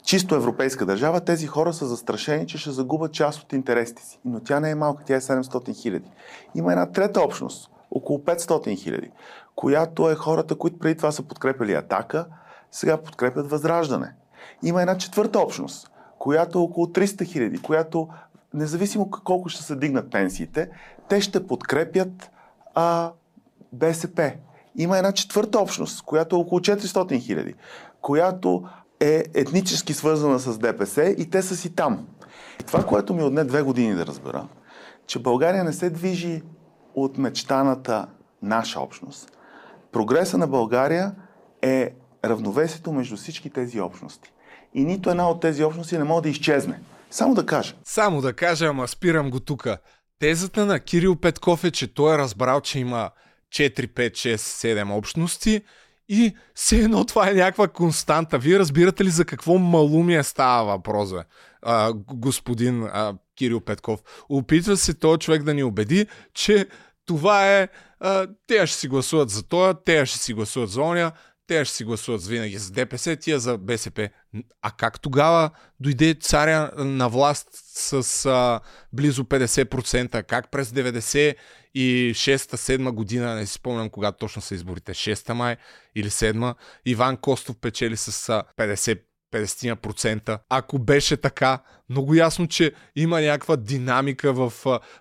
чисто 0.04 0.34
европейска 0.34 0.86
държава, 0.86 1.20
тези 1.20 1.46
хора 1.46 1.72
са 1.72 1.86
застрашени, 1.86 2.46
че 2.46 2.58
ще 2.58 2.70
загубят 2.70 3.12
част 3.12 3.42
от 3.42 3.52
интересите 3.52 4.02
си. 4.02 4.20
Но 4.24 4.40
тя 4.40 4.60
не 4.60 4.70
е 4.70 4.74
малка, 4.74 5.04
тя 5.06 5.16
е 5.16 5.20
700 5.20 5.82
хиляди. 5.82 6.10
Има 6.54 6.72
една 6.72 6.92
трета 6.92 7.20
общност, 7.20 7.70
около 7.90 8.18
500 8.18 8.78
хиляди, 8.78 9.10
която 9.56 10.10
е 10.10 10.14
хората, 10.14 10.54
които 10.54 10.78
преди 10.78 10.96
това 10.96 11.12
са 11.12 11.22
подкрепили 11.22 11.74
атака, 11.74 12.26
сега 12.70 12.96
подкрепят 12.96 13.50
възраждане. 13.50 14.14
Има 14.62 14.80
една 14.80 14.98
четвърта 14.98 15.38
общност, 15.38 15.90
която 16.18 16.58
е 16.58 16.62
около 16.62 16.86
300 16.86 17.24
хиляди, 17.24 17.58
която 17.58 18.08
независимо 18.54 19.10
колко 19.10 19.48
ще 19.48 19.62
се 19.62 19.76
дигнат 19.76 20.10
пенсиите, 20.10 20.70
те 21.08 21.20
ще 21.20 21.46
подкрепят 21.46 22.30
а, 22.74 23.12
БСП. 23.72 24.32
Има 24.76 24.98
една 24.98 25.12
четвърта 25.12 25.58
общност, 25.58 26.02
която 26.02 26.36
е 26.36 26.38
около 26.38 26.60
400 26.60 27.20
хиляди, 27.20 27.54
която 28.00 28.64
е 29.00 29.24
етнически 29.34 29.92
свързана 29.92 30.38
с 30.38 30.58
ДПС 30.58 31.14
и 31.18 31.30
те 31.30 31.42
са 31.42 31.56
си 31.56 31.74
там. 31.74 32.06
И 32.60 32.64
това, 32.64 32.86
което 32.86 33.14
ми 33.14 33.22
отне 33.22 33.44
две 33.44 33.62
години 33.62 33.94
да 33.94 34.06
разбера, 34.06 34.48
че 35.06 35.18
България 35.18 35.64
не 35.64 35.72
се 35.72 35.90
движи 35.90 36.42
от 36.94 37.18
мечтаната 37.18 38.06
наша 38.42 38.80
общност. 38.80 39.38
Прогреса 39.92 40.38
на 40.38 40.46
България 40.46 41.14
е 41.62 41.94
равновесието 42.24 42.92
между 42.92 43.16
всички 43.16 43.50
тези 43.50 43.80
общности. 43.80 44.32
И 44.78 44.84
нито 44.84 45.10
една 45.10 45.30
от 45.30 45.40
тези 45.40 45.64
общности 45.64 45.98
не 45.98 46.04
може 46.04 46.22
да 46.22 46.28
изчезне. 46.28 46.80
Само 47.10 47.34
да 47.34 47.46
кажа. 47.46 47.74
Само 47.84 48.20
да 48.20 48.32
кажа, 48.32 48.66
ама 48.66 48.88
спирам 48.88 49.30
го 49.30 49.40
тука. 49.40 49.78
Тезата 50.18 50.66
на 50.66 50.80
Кирил 50.80 51.16
Петков 51.16 51.64
е, 51.64 51.70
че 51.70 51.94
той 51.94 52.14
е 52.14 52.18
разбрал, 52.18 52.60
че 52.60 52.78
има 52.78 53.10
4, 53.54 53.88
5, 53.88 54.10
6, 54.10 54.36
7 54.36 54.96
общности 54.96 55.62
и 56.08 56.34
все 56.54 56.76
едно 56.76 57.04
това 57.04 57.30
е 57.30 57.34
някаква 57.34 57.68
константа. 57.68 58.38
Вие 58.38 58.58
разбирате 58.58 59.04
ли 59.04 59.10
за 59.10 59.24
какво 59.24 59.58
малумие 59.58 60.22
става 60.22 60.64
въпрос? 60.64 61.10
А, 61.62 61.92
господин 62.14 62.82
а, 62.84 63.14
Кирил 63.36 63.60
Петков. 63.60 64.00
Опитва 64.28 64.76
се 64.76 64.94
този 64.94 65.18
човек 65.18 65.42
да 65.42 65.54
ни 65.54 65.62
убеди, 65.62 66.06
че 66.34 66.66
това 67.06 67.58
е... 67.58 67.68
А, 68.00 68.26
те 68.46 68.66
ще 68.66 68.78
си 68.78 68.88
гласуват 68.88 69.30
за 69.30 69.42
това, 69.42 69.74
те 69.84 70.06
ще 70.06 70.18
си 70.18 70.34
гласуват 70.34 70.70
за 70.70 70.82
оня, 70.82 71.12
те 71.48 71.64
ще 71.64 71.76
си 71.76 71.84
гласуват 71.84 72.26
винаги 72.26 72.58
за 72.58 72.72
ДПС, 72.72 73.16
тия 73.16 73.38
за 73.38 73.58
БСП. 73.58 74.08
А 74.62 74.70
как 74.70 75.00
тогава 75.00 75.50
дойде 75.80 76.14
царя 76.14 76.70
на 76.76 77.08
власт 77.08 77.48
с 77.52 78.26
а, 78.26 78.60
близо 78.92 79.24
50%? 79.24 80.22
Как 80.22 80.50
през 80.50 80.70
90 80.70 81.34
и 81.74 82.12
6-7 82.14 82.90
година, 82.90 83.34
не 83.34 83.46
си 83.46 83.52
спомням 83.52 83.90
кога 83.90 84.12
точно 84.12 84.42
са 84.42 84.54
изборите, 84.54 84.94
6 84.94 85.32
май 85.32 85.56
или 85.94 86.10
7, 86.10 86.54
Иван 86.86 87.16
Костов 87.16 87.56
печели 87.56 87.96
с 87.96 88.10
50 88.56 89.00
50%. 89.32 90.38
Ако 90.48 90.78
беше 90.78 91.16
така, 91.16 91.58
много 91.88 92.14
ясно, 92.14 92.48
че 92.48 92.72
има 92.96 93.20
някаква 93.20 93.56
динамика 93.56 94.32
в 94.32 94.52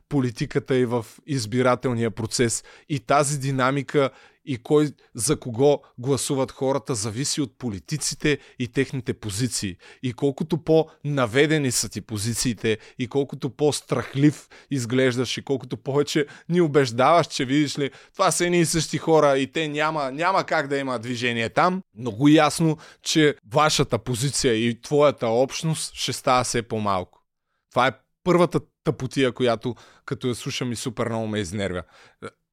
политиката 0.09 0.75
и 0.75 0.85
в 0.85 1.05
избирателния 1.27 2.11
процес. 2.11 2.63
И 2.89 2.99
тази 2.99 3.39
динамика 3.39 4.09
и 4.47 4.57
кой 4.57 4.91
за 5.15 5.39
кого 5.39 5.81
гласуват 5.97 6.51
хората 6.51 6.95
зависи 6.95 7.41
от 7.41 7.57
политиците 7.57 8.37
и 8.59 8.67
техните 8.67 9.13
позиции. 9.13 9.77
И 10.03 10.13
колкото 10.13 10.57
по-наведени 10.57 11.71
са 11.71 11.89
ти 11.89 12.01
позициите 12.01 12.77
и 12.99 13.07
колкото 13.07 13.49
по-страхлив 13.49 14.47
изглеждаш 14.71 15.37
и 15.37 15.41
колкото 15.41 15.77
повече 15.77 16.25
ни 16.49 16.61
убеждаваш, 16.61 17.27
че 17.27 17.45
видиш 17.45 17.79
ли, 17.79 17.91
това 18.13 18.31
са 18.31 18.45
едни 18.45 18.59
и 18.59 18.65
същи 18.65 18.97
хора 18.97 19.37
и 19.37 19.51
те 19.51 19.67
няма, 19.67 20.11
няма 20.11 20.43
как 20.43 20.67
да 20.67 20.77
има 20.77 20.99
движение 20.99 21.49
там, 21.49 21.81
много 21.97 22.27
ясно, 22.27 22.77
че 23.03 23.35
вашата 23.53 23.99
позиция 23.99 24.53
и 24.53 24.81
твоята 24.81 25.27
общност 25.27 25.93
ще 25.93 26.13
става 26.13 26.43
все 26.43 26.61
по-малко. 26.61 27.23
Това 27.71 27.87
е 27.87 27.91
първата 28.23 28.59
тъпотия, 28.83 29.31
която 29.31 29.75
като 30.05 30.27
я 30.27 30.35
слушам 30.35 30.71
и 30.71 30.75
супер 30.75 31.09
много 31.09 31.27
ме 31.27 31.39
изнервя. 31.39 31.83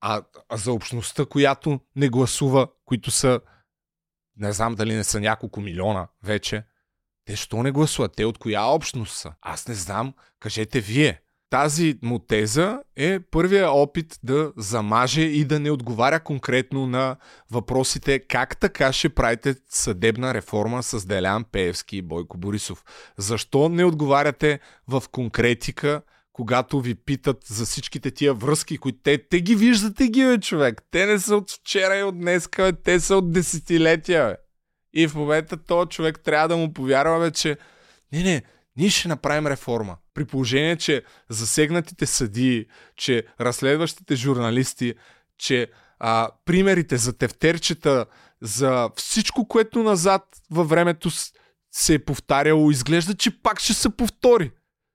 А, 0.06 0.22
а 0.48 0.56
за 0.56 0.72
общността, 0.72 1.24
която 1.24 1.80
не 1.96 2.08
гласува, 2.08 2.68
които 2.84 3.10
са, 3.10 3.40
не 4.36 4.52
знам 4.52 4.74
дали 4.74 4.94
не 4.94 5.04
са 5.04 5.20
няколко 5.20 5.60
милиона 5.60 6.08
вече, 6.22 6.64
те 7.24 7.36
що 7.36 7.62
не 7.62 7.72
гласуват? 7.72 8.12
Те 8.16 8.24
от 8.24 8.38
коя 8.38 8.64
общност 8.64 9.16
са? 9.16 9.34
Аз 9.42 9.68
не 9.68 9.74
знам. 9.74 10.14
Кажете 10.40 10.80
вие. 10.80 11.20
тази 11.50 11.98
му 12.02 12.18
теза 12.18 12.82
е 12.96 13.20
първия 13.20 13.70
опит 13.70 14.18
да 14.22 14.52
замаже 14.56 15.22
и 15.22 15.44
да 15.44 15.60
не 15.60 15.70
отговаря 15.70 16.20
конкретно 16.20 16.86
на 16.86 17.16
въпросите 17.50 18.18
как 18.18 18.56
така 18.56 18.92
ще 18.92 19.08
правите 19.08 19.54
съдебна 19.68 20.34
реформа 20.34 20.82
с 20.82 21.06
Делян 21.06 21.44
Пеевски 21.44 21.96
и 21.96 22.02
Бойко 22.02 22.38
Борисов. 22.38 22.84
Защо 23.16 23.68
не 23.68 23.84
отговаряте 23.84 24.60
в 24.88 25.02
конкретика, 25.12 26.02
когато 26.34 26.80
ви 26.80 26.94
питат 26.94 27.44
за 27.46 27.64
всичките 27.64 28.10
тия 28.10 28.34
връзки, 28.34 28.78
които 28.78 28.98
те, 29.02 29.28
те 29.28 29.40
ги 29.40 29.54
виждате 29.54 30.08
ги, 30.08 30.24
бе, 30.24 30.40
човек. 30.40 30.82
Те 30.90 31.06
не 31.06 31.18
са 31.18 31.36
от 31.36 31.50
вчера 31.50 31.96
и 31.96 32.02
от 32.02 32.18
днес, 32.18 32.48
бе. 32.56 32.72
те 32.72 33.00
са 33.00 33.16
от 33.16 33.32
десетилетия. 33.32 34.28
Бе. 34.28 34.36
И 34.92 35.08
в 35.08 35.14
момента 35.14 35.56
този 35.56 35.88
човек 35.88 36.20
трябва 36.24 36.48
да 36.48 36.56
му 36.56 36.72
повярва, 36.72 37.20
бе, 37.20 37.30
че 37.30 37.56
не, 38.12 38.22
не, 38.22 38.42
ние 38.76 38.90
ще 38.90 39.08
направим 39.08 39.46
реформа. 39.46 39.96
При 40.14 40.24
положение, 40.24 40.76
че 40.76 41.02
засегнатите 41.28 42.06
съдии, 42.06 42.66
че 42.96 43.26
разследващите 43.40 44.16
журналисти, 44.16 44.94
че 45.38 45.68
а, 45.98 46.28
примерите 46.44 46.96
за 46.96 47.18
тефтерчета, 47.18 48.06
за 48.42 48.90
всичко, 48.96 49.48
което 49.48 49.82
назад 49.82 50.22
във 50.50 50.68
времето 50.68 51.10
се 51.72 51.94
е 51.94 52.04
повтаряло, 52.04 52.70
изглежда, 52.70 53.14
че 53.14 53.42
пак 53.42 53.60
ще 53.60 53.74
се 53.74 53.96
повтори. 53.96 54.50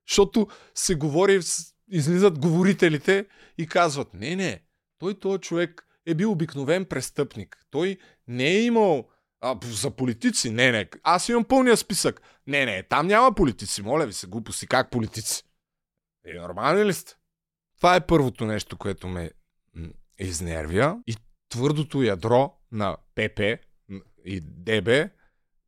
Защото 0.09 0.47
се 0.75 0.95
говори, 0.95 1.39
излизат 1.91 2.39
говорителите 2.39 3.25
и 3.57 3.67
казват, 3.67 4.13
не, 4.13 4.35
не, 4.35 4.61
той 4.99 5.19
този 5.19 5.39
човек 5.39 5.87
е 6.05 6.15
бил 6.15 6.31
обикновен 6.31 6.85
престъпник. 6.85 7.65
Той 7.71 7.97
не 8.27 8.47
е 8.47 8.63
имал 8.63 9.09
а, 9.41 9.59
за 9.63 9.91
политици? 9.91 10.49
Не, 10.49 10.71
не. 10.71 10.89
Аз 11.03 11.29
имам 11.29 11.43
пълния 11.43 11.77
списък. 11.77 12.21
Не, 12.47 12.65
не, 12.65 12.83
там 12.83 13.07
няма 13.07 13.35
политици. 13.35 13.81
Моля 13.81 14.05
ви 14.05 14.13
се, 14.13 14.27
глупости. 14.27 14.67
Как 14.67 14.91
политици? 14.91 15.43
Е, 16.25 16.33
нормални 16.33 16.85
ли 16.85 16.93
сте? 16.93 17.13
Това 17.77 17.95
е 17.95 18.07
първото 18.07 18.45
нещо, 18.45 18.77
което 18.77 19.07
ме 19.07 19.31
изнервя. 20.19 20.99
И 21.07 21.15
твърдото 21.49 22.03
ядро 22.03 22.53
на 22.71 22.97
ПП 23.15 23.39
и 24.25 24.41
ДБ, 24.41 25.09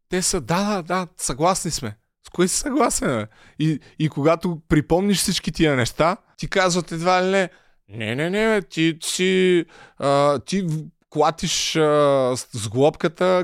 те 0.10 0.22
са, 0.22 0.42
да, 0.42 0.64
да, 0.64 0.82
да, 0.82 1.08
съгласни 1.18 1.72
сме. 1.72 1.98
Кое 2.36 2.48
си 2.48 2.58
съгласен? 2.58 3.08
Бе? 3.08 3.28
И, 3.60 3.80
и 4.00 4.10
когато 4.10 4.62
припомниш 4.70 5.18
всички 5.18 5.52
тия 5.52 5.76
неща, 5.76 6.18
ти 6.38 6.48
казват 6.48 6.92
едва 6.92 7.24
ли 7.24 7.50
не, 7.90 8.16
не, 8.16 8.30
не, 8.30 8.48
не, 8.48 8.62
ти, 8.62 9.00
ти, 9.00 9.66
а, 9.98 10.40
ти 10.40 10.68
клатиш 11.10 11.76
а, 11.76 12.34
с 12.38 12.70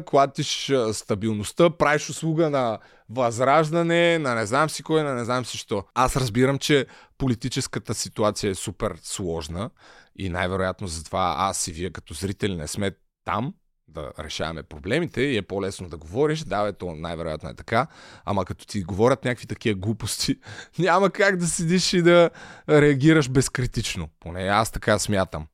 клатиш 0.05 0.69
а, 0.69 0.93
стабилността, 0.93 1.69
правиш 1.69 2.09
услуга 2.09 2.49
на 2.49 2.79
възраждане, 3.09 4.19
на 4.19 4.35
не 4.35 4.45
знам 4.45 4.69
си 4.69 4.83
кой, 4.83 5.03
на 5.03 5.13
не 5.13 5.25
знам 5.25 5.45
си 5.45 5.57
що. 5.57 5.83
Аз 5.93 6.15
разбирам, 6.15 6.59
че 6.59 6.85
политическата 7.17 7.93
ситуация 7.93 8.51
е 8.51 8.55
супер 8.55 8.97
сложна 9.03 9.69
и 10.15 10.29
най-вероятно 10.29 10.87
затова 10.87 11.35
аз 11.37 11.67
и 11.67 11.71
вие 11.71 11.89
като 11.89 12.13
зрители 12.13 12.55
не 12.55 12.67
сме 12.67 12.91
там, 13.25 13.53
да 13.87 14.11
решаваме 14.19 14.63
проблемите 14.63 15.21
и 15.21 15.37
е 15.37 15.41
по-лесно 15.41 15.89
да 15.89 15.97
говориш. 15.97 16.39
Да, 16.39 16.67
ето 16.67 16.91
най-вероятно 16.91 17.49
е 17.49 17.53
така. 17.53 17.87
Ама 18.25 18.45
като 18.45 18.67
ти 18.67 18.83
говорят 18.83 19.25
някакви 19.25 19.47
такива 19.47 19.79
глупости, 19.79 20.35
няма 20.79 21.09
как 21.09 21.37
да 21.37 21.47
седиш 21.47 21.93
и 21.93 22.01
да 22.01 22.29
реагираш 22.69 23.29
безкритично. 23.29 24.09
Поне 24.19 24.41
аз 24.41 24.71
така 24.71 24.99
смятам. 24.99 25.47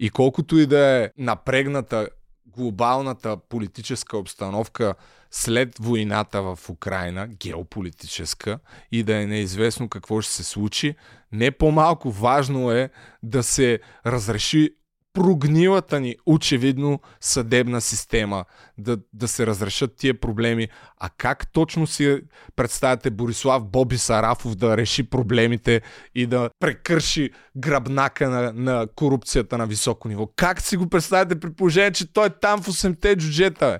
И 0.00 0.10
колкото 0.10 0.58
и 0.58 0.66
да 0.66 0.78
е 0.78 1.10
напрегната 1.18 2.08
глобалната 2.46 3.36
политическа 3.48 4.18
обстановка 4.18 4.94
след 5.30 5.78
войната 5.80 6.42
в 6.42 6.58
Украина, 6.68 7.28
геополитическа, 7.28 8.58
и 8.92 9.02
да 9.02 9.22
е 9.22 9.26
неизвестно 9.26 9.88
какво 9.88 10.20
ще 10.20 10.32
се 10.32 10.44
случи, 10.44 10.94
не 11.32 11.50
по-малко 11.50 12.10
важно 12.10 12.70
е 12.70 12.90
да 13.22 13.42
се 13.42 13.80
разреши 14.06 14.70
прогнилата 15.18 16.00
ни, 16.00 16.16
очевидно, 16.26 17.00
съдебна 17.20 17.80
система, 17.80 18.44
да, 18.78 18.98
да 19.12 19.28
се 19.28 19.46
разрешат 19.46 19.96
тия 19.96 20.20
проблеми. 20.20 20.68
А 21.00 21.10
как 21.18 21.52
точно 21.52 21.86
си 21.86 22.20
представяте 22.56 23.10
Борислав 23.10 23.64
Боби 23.64 23.98
Сарафов 23.98 24.54
да 24.54 24.76
реши 24.76 25.10
проблемите 25.10 25.82
и 26.14 26.26
да 26.26 26.50
прекърши 26.60 27.30
гръбнака 27.56 28.30
на, 28.30 28.52
на 28.52 28.86
корупцията 28.96 29.58
на 29.58 29.66
високо 29.66 30.08
ниво? 30.08 30.26
Как 30.36 30.60
си 30.60 30.76
го 30.76 30.88
представяте 30.88 31.40
при 31.40 31.52
положение, 31.52 31.92
че 31.92 32.12
той 32.12 32.26
е 32.26 32.30
там 32.30 32.62
в 32.62 32.66
8-те 32.66 33.16
джуджета? 33.16 33.70
Бе? 33.70 33.78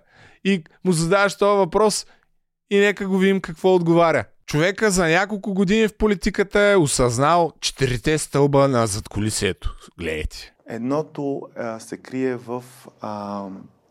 И 0.52 0.65
му 0.85 0.93
задаваш 0.93 1.36
този 1.36 1.59
въпрос 1.59 2.06
и 2.70 2.78
нека 2.78 3.09
го 3.09 3.19
видим 3.19 3.40
какво 3.40 3.74
отговаря. 3.74 4.24
Човека 4.47 4.90
за 4.90 5.06
няколко 5.06 5.55
години 5.55 5.89
в 5.89 5.97
политиката 5.97 6.60
е 6.60 6.77
осъзнал 6.77 7.52
четирите 7.60 8.19
стълба 8.19 8.69
на 8.69 8.86
задколисието. 8.86 9.77
Гледайте. 9.98 10.52
Едното 10.68 11.42
а, 11.56 11.80
се 11.80 11.96
крие 11.96 12.36
в 12.36 12.64
а, 13.00 13.44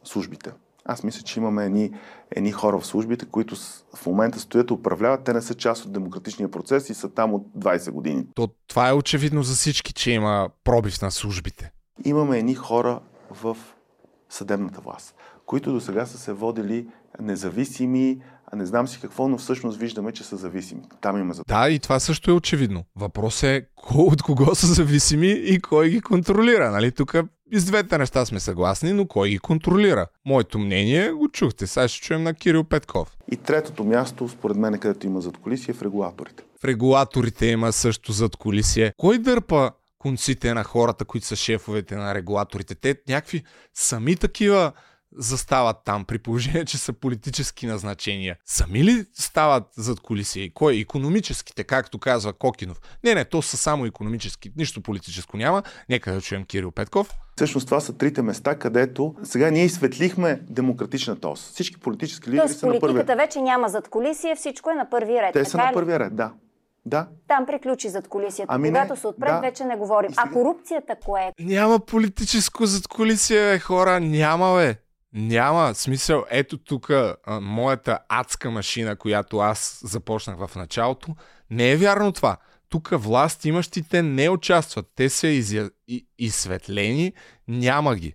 службите. 0.03 0.51
Аз 0.85 1.03
мисля, 1.03 1.21
че 1.21 1.39
имаме 1.39 1.65
едни, 1.65 1.91
едни 2.31 2.51
хора 2.51 2.79
в 2.79 2.85
службите, 2.85 3.25
които 3.25 3.55
в 3.95 4.05
момента 4.05 4.39
стоят 4.39 4.69
и 4.69 4.73
управляват. 4.73 5.23
Те 5.23 5.33
не 5.33 5.41
са 5.41 5.55
част 5.55 5.85
от 5.85 5.93
демократичния 5.93 6.51
процес 6.51 6.89
и 6.89 6.93
са 6.93 7.09
там 7.09 7.33
от 7.33 7.47
20 7.57 7.91
години. 7.91 8.25
То, 8.35 8.49
това 8.67 8.89
е 8.89 8.93
очевидно 8.93 9.43
за 9.43 9.55
всички, 9.55 9.93
че 9.93 10.11
има 10.11 10.49
пробив 10.63 11.01
на 11.01 11.11
службите. 11.11 11.71
Имаме 12.05 12.39
едни 12.39 12.55
хора 12.55 12.99
в 13.31 13.57
съдебната 14.29 14.81
власт, 14.81 15.15
които 15.45 15.71
до 15.71 15.81
сега 15.81 16.05
са 16.05 16.17
се 16.17 16.33
водили 16.33 16.87
независими, 17.19 18.21
а 18.51 18.55
не 18.55 18.65
знам 18.65 18.87
си 18.87 18.99
какво, 19.01 19.27
но 19.27 19.37
всъщност 19.37 19.77
виждаме, 19.77 20.11
че 20.11 20.23
са 20.23 20.37
зависими. 20.37 20.81
Там 21.01 21.17
има 21.17 21.33
за 21.33 21.43
Да, 21.47 21.69
и 21.69 21.79
това 21.79 21.99
също 21.99 22.31
е 22.31 22.33
очевидно. 22.33 22.83
Въпрос 22.95 23.43
е 23.43 23.67
от 23.95 24.21
кого 24.21 24.55
са 24.55 24.67
зависими 24.67 25.27
и 25.27 25.59
кой 25.59 25.89
ги 25.89 26.01
контролира. 26.01 26.71
Нали? 26.71 26.91
Тук 26.91 27.15
и 27.51 27.59
с 27.59 27.65
двете 27.65 27.97
неща 27.97 28.25
сме 28.25 28.39
съгласни, 28.39 28.93
но 28.93 29.07
кой 29.07 29.29
ги 29.29 29.39
контролира? 29.39 30.07
Моето 30.25 30.59
мнение 30.59 31.11
го 31.11 31.29
чухте. 31.29 31.67
Сега 31.67 31.87
ще 31.87 32.01
чуем 32.01 32.23
на 32.23 32.33
Кирил 32.33 32.63
Петков. 32.63 33.17
И 33.31 33.37
третото 33.37 33.83
място, 33.83 34.29
според 34.29 34.57
мен, 34.57 34.79
където 34.79 35.07
има 35.07 35.21
зад 35.21 35.37
колисие, 35.37 35.71
е 35.71 35.75
в 35.75 35.81
регулаторите. 35.81 36.43
В 36.61 36.65
регулаторите 36.65 37.45
има 37.45 37.73
също 37.73 38.11
зад 38.11 38.35
колисие. 38.35 38.93
Кой 38.97 39.17
дърпа 39.17 39.71
конците 39.99 40.53
на 40.53 40.63
хората, 40.63 41.05
които 41.05 41.27
са 41.27 41.35
шефовете 41.35 41.95
на 41.95 42.15
регулаторите? 42.15 42.75
Те 42.75 42.95
някакви 43.09 43.43
сами 43.73 44.15
такива 44.15 44.71
застават 45.17 45.77
там, 45.85 46.05
при 46.05 46.17
положение, 46.17 46.65
че 46.65 46.77
са 46.77 46.93
политически 46.93 47.67
назначения. 47.67 48.37
Сами 48.45 48.83
ли 48.83 49.05
стават 49.13 49.63
зад 49.77 49.99
колисия? 49.99 50.43
И 50.43 50.53
кой? 50.53 50.77
Економическите, 50.77 51.63
както 51.63 51.99
казва 51.99 52.33
Кокинов. 52.33 52.81
Не, 53.03 53.15
не, 53.15 53.25
то 53.25 53.41
са 53.41 53.57
само 53.57 53.85
економически. 53.85 54.51
Нищо 54.57 54.81
политическо 54.81 55.37
няма. 55.37 55.63
Нека 55.89 56.13
да 56.13 56.21
чуем 56.21 56.45
Кирил 56.45 56.71
Петков. 56.71 57.09
Всъщност 57.35 57.67
това 57.67 57.79
са 57.79 57.93
трите 57.97 58.21
места, 58.21 58.55
където 58.55 59.15
сега 59.23 59.51
ние 59.51 59.65
изсветлихме 59.65 60.39
демократичната 60.49 61.29
ос. 61.29 61.51
Всички 61.53 61.79
политически 61.79 62.29
лидери 62.29 62.41
Тоест, 62.41 62.59
са 62.59 62.65
на 62.65 62.71
първи 62.71 62.79
политиката 62.79 63.15
вече 63.15 63.41
няма 63.41 63.69
зад 63.69 63.87
колисия, 63.87 64.35
всичко 64.35 64.69
е 64.69 64.73
на 64.73 64.89
първи 64.89 65.13
ред. 65.21 65.33
Те 65.33 65.45
са 65.45 65.57
на 65.57 65.71
първия 65.73 65.99
ред, 65.99 66.15
да. 66.15 66.31
Да. 66.85 67.07
Там 67.27 67.45
приключи 67.45 67.89
зад 67.89 68.07
колисията. 68.07 68.53
Ами 68.53 68.71
не, 68.71 68.79
Когато 68.79 69.01
се 69.01 69.07
отпред, 69.07 69.29
да. 69.29 69.39
вече 69.39 69.63
не 69.63 69.75
говорим. 69.75 70.11
А 70.17 70.31
корупцията 70.31 70.95
кое 71.05 71.21
е? 71.21 71.43
Няма 71.43 71.79
политическо 71.79 72.65
зад 72.65 72.87
колисия, 72.87 73.53
бе, 73.53 73.59
хора. 73.59 73.99
Няма, 73.99 74.55
бе. 74.55 74.75
Няма 75.13 75.75
смисъл. 75.75 76.25
Ето 76.29 76.57
тук 76.57 76.91
моята 77.41 77.99
адска 78.09 78.51
машина, 78.51 78.95
която 78.95 79.37
аз 79.37 79.81
започнах 79.83 80.37
в 80.37 80.55
началото. 80.55 81.15
Не 81.49 81.71
е 81.71 81.77
вярно 81.77 82.11
това. 82.11 82.37
Тук 82.69 82.89
власт 82.91 83.45
имащите 83.45 84.01
не 84.01 84.29
участват. 84.29 84.91
Те 84.95 85.09
са 85.09 85.27
изя... 85.27 85.69
изсветлени. 86.19 87.13
Няма 87.47 87.95
ги. 87.95 88.13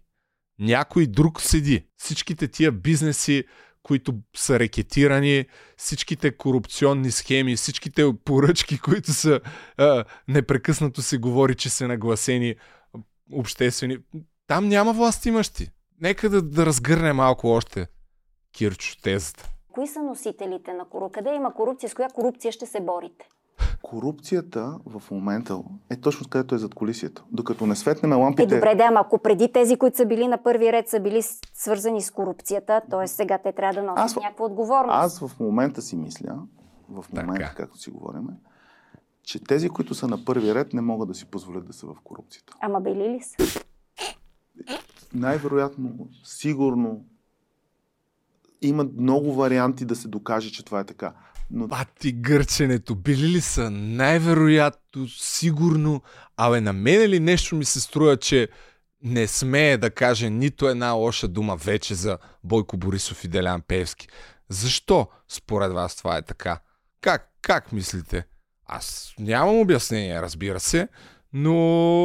Някой 0.59 1.07
друг 1.07 1.41
седи. 1.41 1.87
Всичките 1.97 2.49
тия 2.49 2.73
бизнеси, 2.73 3.45
които 3.83 4.15
са 4.37 4.59
рекетирани, 4.59 5.47
всичките 5.77 6.37
корупционни 6.37 7.11
схеми, 7.11 7.57
всичките 7.57 8.13
поръчки, 8.25 8.79
които 8.79 9.13
са 9.13 9.41
а, 9.77 10.05
непрекъснато 10.29 11.03
се 11.03 11.19
говори, 11.19 11.55
че 11.55 11.71
са 11.71 11.89
нагласени 11.89 12.55
обществени. 13.33 13.99
Там 14.47 14.69
няма 14.69 14.93
власт 14.93 15.27
имащи. 15.27 15.71
Нека 16.03 16.29
да, 16.31 16.43
да 16.43 16.67
разгърне 16.67 17.13
малко 17.13 17.49
още 17.49 17.87
Кирчо 18.53 19.03
тезата. 19.03 19.49
Кои 19.73 19.87
са 19.87 20.03
носителите 20.03 20.73
на 20.73 20.85
корупция? 20.85 21.25
Къде 21.25 21.37
има 21.37 21.55
корупция? 21.55 21.91
С 21.91 21.95
коя 21.95 22.09
корупция 22.09 22.53
ще 22.53 22.67
се 22.67 22.81
борите? 22.81 23.29
Корупцията 23.83 24.79
в 24.87 25.11
момента 25.11 25.59
е 25.91 25.97
точно 25.97 26.29
където 26.29 26.55
е 26.55 26.59
зад 26.59 26.75
колисията. 26.75 27.25
Докато 27.33 27.67
не 27.67 27.77
светнем 27.77 28.13
Е, 28.13 28.15
лампите... 28.15 28.55
добре, 28.55 28.75
да, 28.75 28.85
ама 28.85 29.01
ако 29.01 29.19
преди 29.19 29.53
тези, 29.53 29.77
които 29.77 29.97
са 29.97 30.07
били 30.07 30.29
на 30.29 30.43
първи 30.43 30.73
ред, 30.73 30.89
са 30.89 31.01
били 31.01 31.23
свързани 31.55 32.03
с 32.03 32.11
корупцията, 32.11 32.83
т.е. 32.91 33.07
сега 33.07 33.39
те 33.39 33.53
трябва 33.53 33.75
да 33.75 33.83
носят 33.83 34.05
Аз- 34.05 34.17
някаква 34.17 34.45
отговорност. 34.45 34.95
Аз 34.97 35.19
в 35.19 35.41
момента 35.41 35.83
си 35.83 35.97
мисля, 35.97 36.39
в 36.89 37.05
момента, 37.13 37.55
както 37.57 37.79
си 37.79 37.91
говорим, 37.91 38.29
че 39.23 39.45
тези, 39.45 39.69
които 39.69 39.95
са 39.95 40.09
на 40.09 40.25
първи 40.25 40.55
ред, 40.55 40.73
не 40.73 40.81
могат 40.81 41.09
да 41.09 41.15
си 41.15 41.27
позволят 41.27 41.67
да 41.67 41.73
са 41.73 41.87
в 41.87 41.95
корупцията. 42.05 42.53
Ама 42.61 42.81
били 42.81 43.09
ли 43.09 43.21
са? 43.23 43.63
Най-вероятно, 45.15 46.09
сигурно, 46.25 47.05
има 48.63 48.87
много 48.97 49.35
варианти 49.35 49.85
да 49.85 49.97
се 49.97 50.09
докаже, 50.09 50.53
че 50.53 50.65
това 50.65 50.81
е 50.81 50.85
така. 50.85 51.15
Но... 51.51 51.67
Бати 51.67 52.13
гърченето, 52.13 52.95
били 52.95 53.29
ли 53.29 53.41
са 53.41 53.71
най-вероятно, 53.71 55.09
сигурно, 55.09 56.03
абе 56.37 56.61
на 56.61 56.73
мене 56.73 57.09
ли 57.09 57.21
нещо 57.21 57.57
ми 57.57 57.65
се 57.65 57.81
струва, 57.81 58.17
че 58.17 58.49
не 59.03 59.27
смее 59.27 59.77
да 59.77 59.91
каже 59.91 60.31
нито 60.31 60.69
една 60.69 60.93
лоша 60.93 61.29
дума 61.29 61.57
вече 61.57 61.95
за 61.95 62.19
Бойко 62.45 62.77
Борисов 62.77 63.25
и 63.25 63.29
Делян 63.29 63.63
Певски. 63.69 64.09
Защо 64.49 65.09
според 65.29 65.73
вас 65.73 65.97
това 65.97 66.17
е 66.17 66.23
така? 66.23 66.61
Как, 67.01 67.33
как 67.43 67.73
мислите? 67.73 68.27
Аз 68.67 69.15
нямам 69.19 69.61
обяснение, 69.61 70.23
разбира 70.23 70.61
се, 70.61 70.89
но 71.33 71.55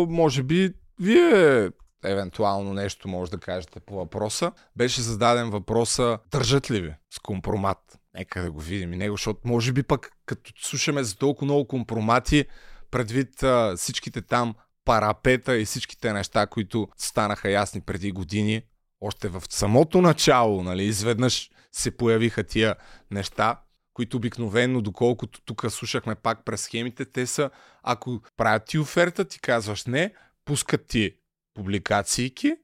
може 0.09 0.43
би 0.43 0.73
вие 0.99 1.69
евентуално 2.03 2.73
нещо 2.73 3.07
може 3.07 3.31
да 3.31 3.37
кажете 3.37 3.79
по 3.79 3.95
въпроса. 3.95 4.51
Беше 4.75 5.01
зададен 5.01 5.49
въпроса, 5.49 6.19
държат 6.31 6.71
ли 6.71 6.81
ви 6.81 6.93
с 7.13 7.19
компромат? 7.19 7.99
Нека 8.13 8.41
да 8.41 8.51
го 8.51 8.59
видим 8.59 8.93
и 8.93 8.97
него, 8.97 9.13
защото 9.13 9.39
може 9.45 9.73
би 9.73 9.83
пък 9.83 10.11
като 10.25 10.51
слушаме 10.57 11.03
за 11.03 11.15
толкова 11.15 11.45
много 11.45 11.67
компромати, 11.67 12.45
предвид 12.91 13.43
а, 13.43 13.73
всичките 13.77 14.21
там 14.21 14.55
парапета 14.85 15.57
и 15.57 15.65
всичките 15.65 16.13
неща, 16.13 16.47
които 16.47 16.87
станаха 16.97 17.49
ясни 17.49 17.81
преди 17.81 18.11
години, 18.11 18.61
още 19.01 19.27
в 19.27 19.43
самото 19.49 20.01
начало, 20.01 20.63
нали, 20.63 20.83
изведнъж 20.83 21.51
се 21.71 21.97
появиха 21.97 22.43
тия 22.43 22.75
неща, 23.11 23.61
които 23.93 24.17
обикновено, 24.17 24.81
доколкото 24.81 25.41
тук 25.41 25.65
слушахме 25.69 26.15
пак 26.15 26.45
през 26.45 26.61
схемите, 26.61 27.05
те 27.05 27.27
са, 27.27 27.49
ако 27.83 28.21
правят 28.37 28.65
ти 28.65 28.79
оферта, 28.79 29.25
ти 29.25 29.39
казваш 29.39 29.85
не, 29.85 30.13
пускат 30.45 30.87
ти 30.87 31.15
публикациики, 31.57 32.55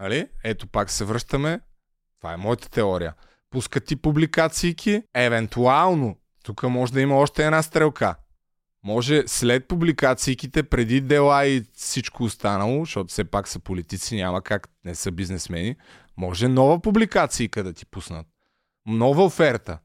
нали? 0.00 0.28
ето 0.44 0.66
пак 0.66 0.90
се 0.90 1.04
връщаме, 1.04 1.60
това 2.20 2.32
е 2.32 2.36
моята 2.36 2.70
теория, 2.70 3.14
пускат 3.50 3.84
ти 3.84 3.96
публикациики, 3.96 5.02
евентуално, 5.14 6.16
тук 6.44 6.62
може 6.62 6.92
да 6.92 7.00
има 7.00 7.16
още 7.16 7.44
една 7.44 7.62
стрелка, 7.62 8.14
може 8.84 9.22
след 9.26 9.68
публикациите, 9.68 10.62
преди 10.62 11.00
дела 11.00 11.46
и 11.46 11.64
всичко 11.74 12.24
останало, 12.24 12.84
защото 12.84 13.08
все 13.08 13.24
пак 13.24 13.48
са 13.48 13.58
политици, 13.58 14.16
няма 14.16 14.42
как, 14.42 14.68
не 14.84 14.94
са 14.94 15.12
бизнесмени, 15.12 15.76
може 16.16 16.48
нова 16.48 16.80
публикация 16.80 17.48
да 17.56 17.72
ти 17.72 17.86
пуснат. 17.86 18.26
Нова 18.86 19.24
оферта. 19.24 19.78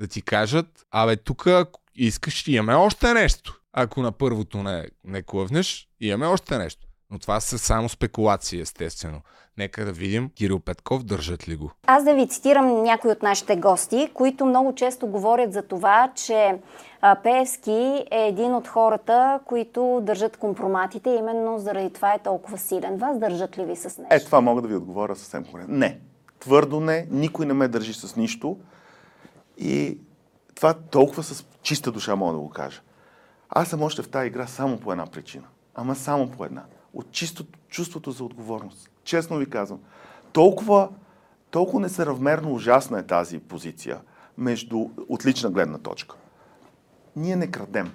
Да 0.00 0.08
ти 0.08 0.22
кажат, 0.22 0.86
абе 0.90 1.16
тук 1.16 1.48
искаш, 1.94 2.48
имаме 2.48 2.74
още 2.74 3.14
нещо. 3.14 3.60
Ако 3.72 4.02
на 4.02 4.12
първото 4.12 4.62
не, 4.62 4.88
не 5.04 5.22
клъвнеш, 5.22 5.88
имаме 6.00 6.26
още 6.26 6.58
нещо. 6.58 6.86
Но 7.14 7.18
това 7.18 7.40
са 7.40 7.58
само 7.58 7.88
спекулации, 7.88 8.60
естествено. 8.60 9.20
Нека 9.58 9.84
да 9.84 9.92
видим 9.92 10.30
Кирил 10.30 10.60
Петков 10.60 11.02
държат 11.02 11.48
ли 11.48 11.56
го. 11.56 11.70
Аз 11.86 12.04
да 12.04 12.14
ви 12.14 12.28
цитирам 12.28 12.82
някои 12.82 13.10
от 13.10 13.22
нашите 13.22 13.56
гости, 13.56 14.10
които 14.14 14.46
много 14.46 14.74
често 14.74 15.06
говорят 15.06 15.52
за 15.52 15.62
това, 15.62 16.12
че 16.14 16.58
Пеевски 17.22 18.04
е 18.10 18.26
един 18.26 18.54
от 18.54 18.68
хората, 18.68 19.40
които 19.44 20.00
държат 20.02 20.36
компроматите, 20.36 21.10
именно 21.10 21.58
заради 21.58 21.92
това 21.92 22.14
е 22.14 22.18
толкова 22.18 22.58
силен. 22.58 22.96
Вас 22.96 23.18
държат 23.18 23.58
ли 23.58 23.64
ви 23.64 23.76
с 23.76 23.84
нещо? 23.84 24.06
Е, 24.10 24.20
това 24.20 24.40
мога 24.40 24.62
да 24.62 24.68
ви 24.68 24.76
отговоря 24.76 25.16
съвсем 25.16 25.44
коректно. 25.44 25.76
Не. 25.76 26.00
Твърдо 26.40 26.80
не. 26.80 27.06
Никой 27.10 27.46
не 27.46 27.52
ме 27.52 27.68
държи 27.68 27.94
с 27.94 28.16
нищо. 28.16 28.56
И 29.58 29.98
това 30.54 30.74
толкова 30.74 31.22
с 31.22 31.46
чиста 31.62 31.92
душа 31.92 32.16
мога 32.16 32.32
да 32.32 32.38
го 32.38 32.50
кажа. 32.50 32.80
Аз 33.48 33.68
съм 33.68 33.82
още 33.82 34.02
в 34.02 34.08
тази 34.08 34.26
игра 34.26 34.46
само 34.46 34.78
по 34.78 34.92
една 34.92 35.06
причина. 35.06 35.44
Ама 35.74 35.94
само 35.94 36.30
по 36.30 36.44
една. 36.44 36.62
От 36.94 37.10
чистото 37.12 37.58
чувството 37.68 38.10
за 38.10 38.24
отговорност. 38.24 38.90
Честно 39.04 39.36
ви 39.36 39.50
казвам. 39.50 39.80
Толкова, 40.32 40.88
толкова 41.50 41.80
несъразмерно 41.80 42.52
ужасна 42.52 42.98
е 42.98 43.02
тази 43.02 43.38
позиция 43.38 44.00
между 44.38 44.88
отлична 45.08 45.50
гледна 45.50 45.78
точка. 45.78 46.16
Ние 47.16 47.36
не 47.36 47.50
крадем. 47.50 47.92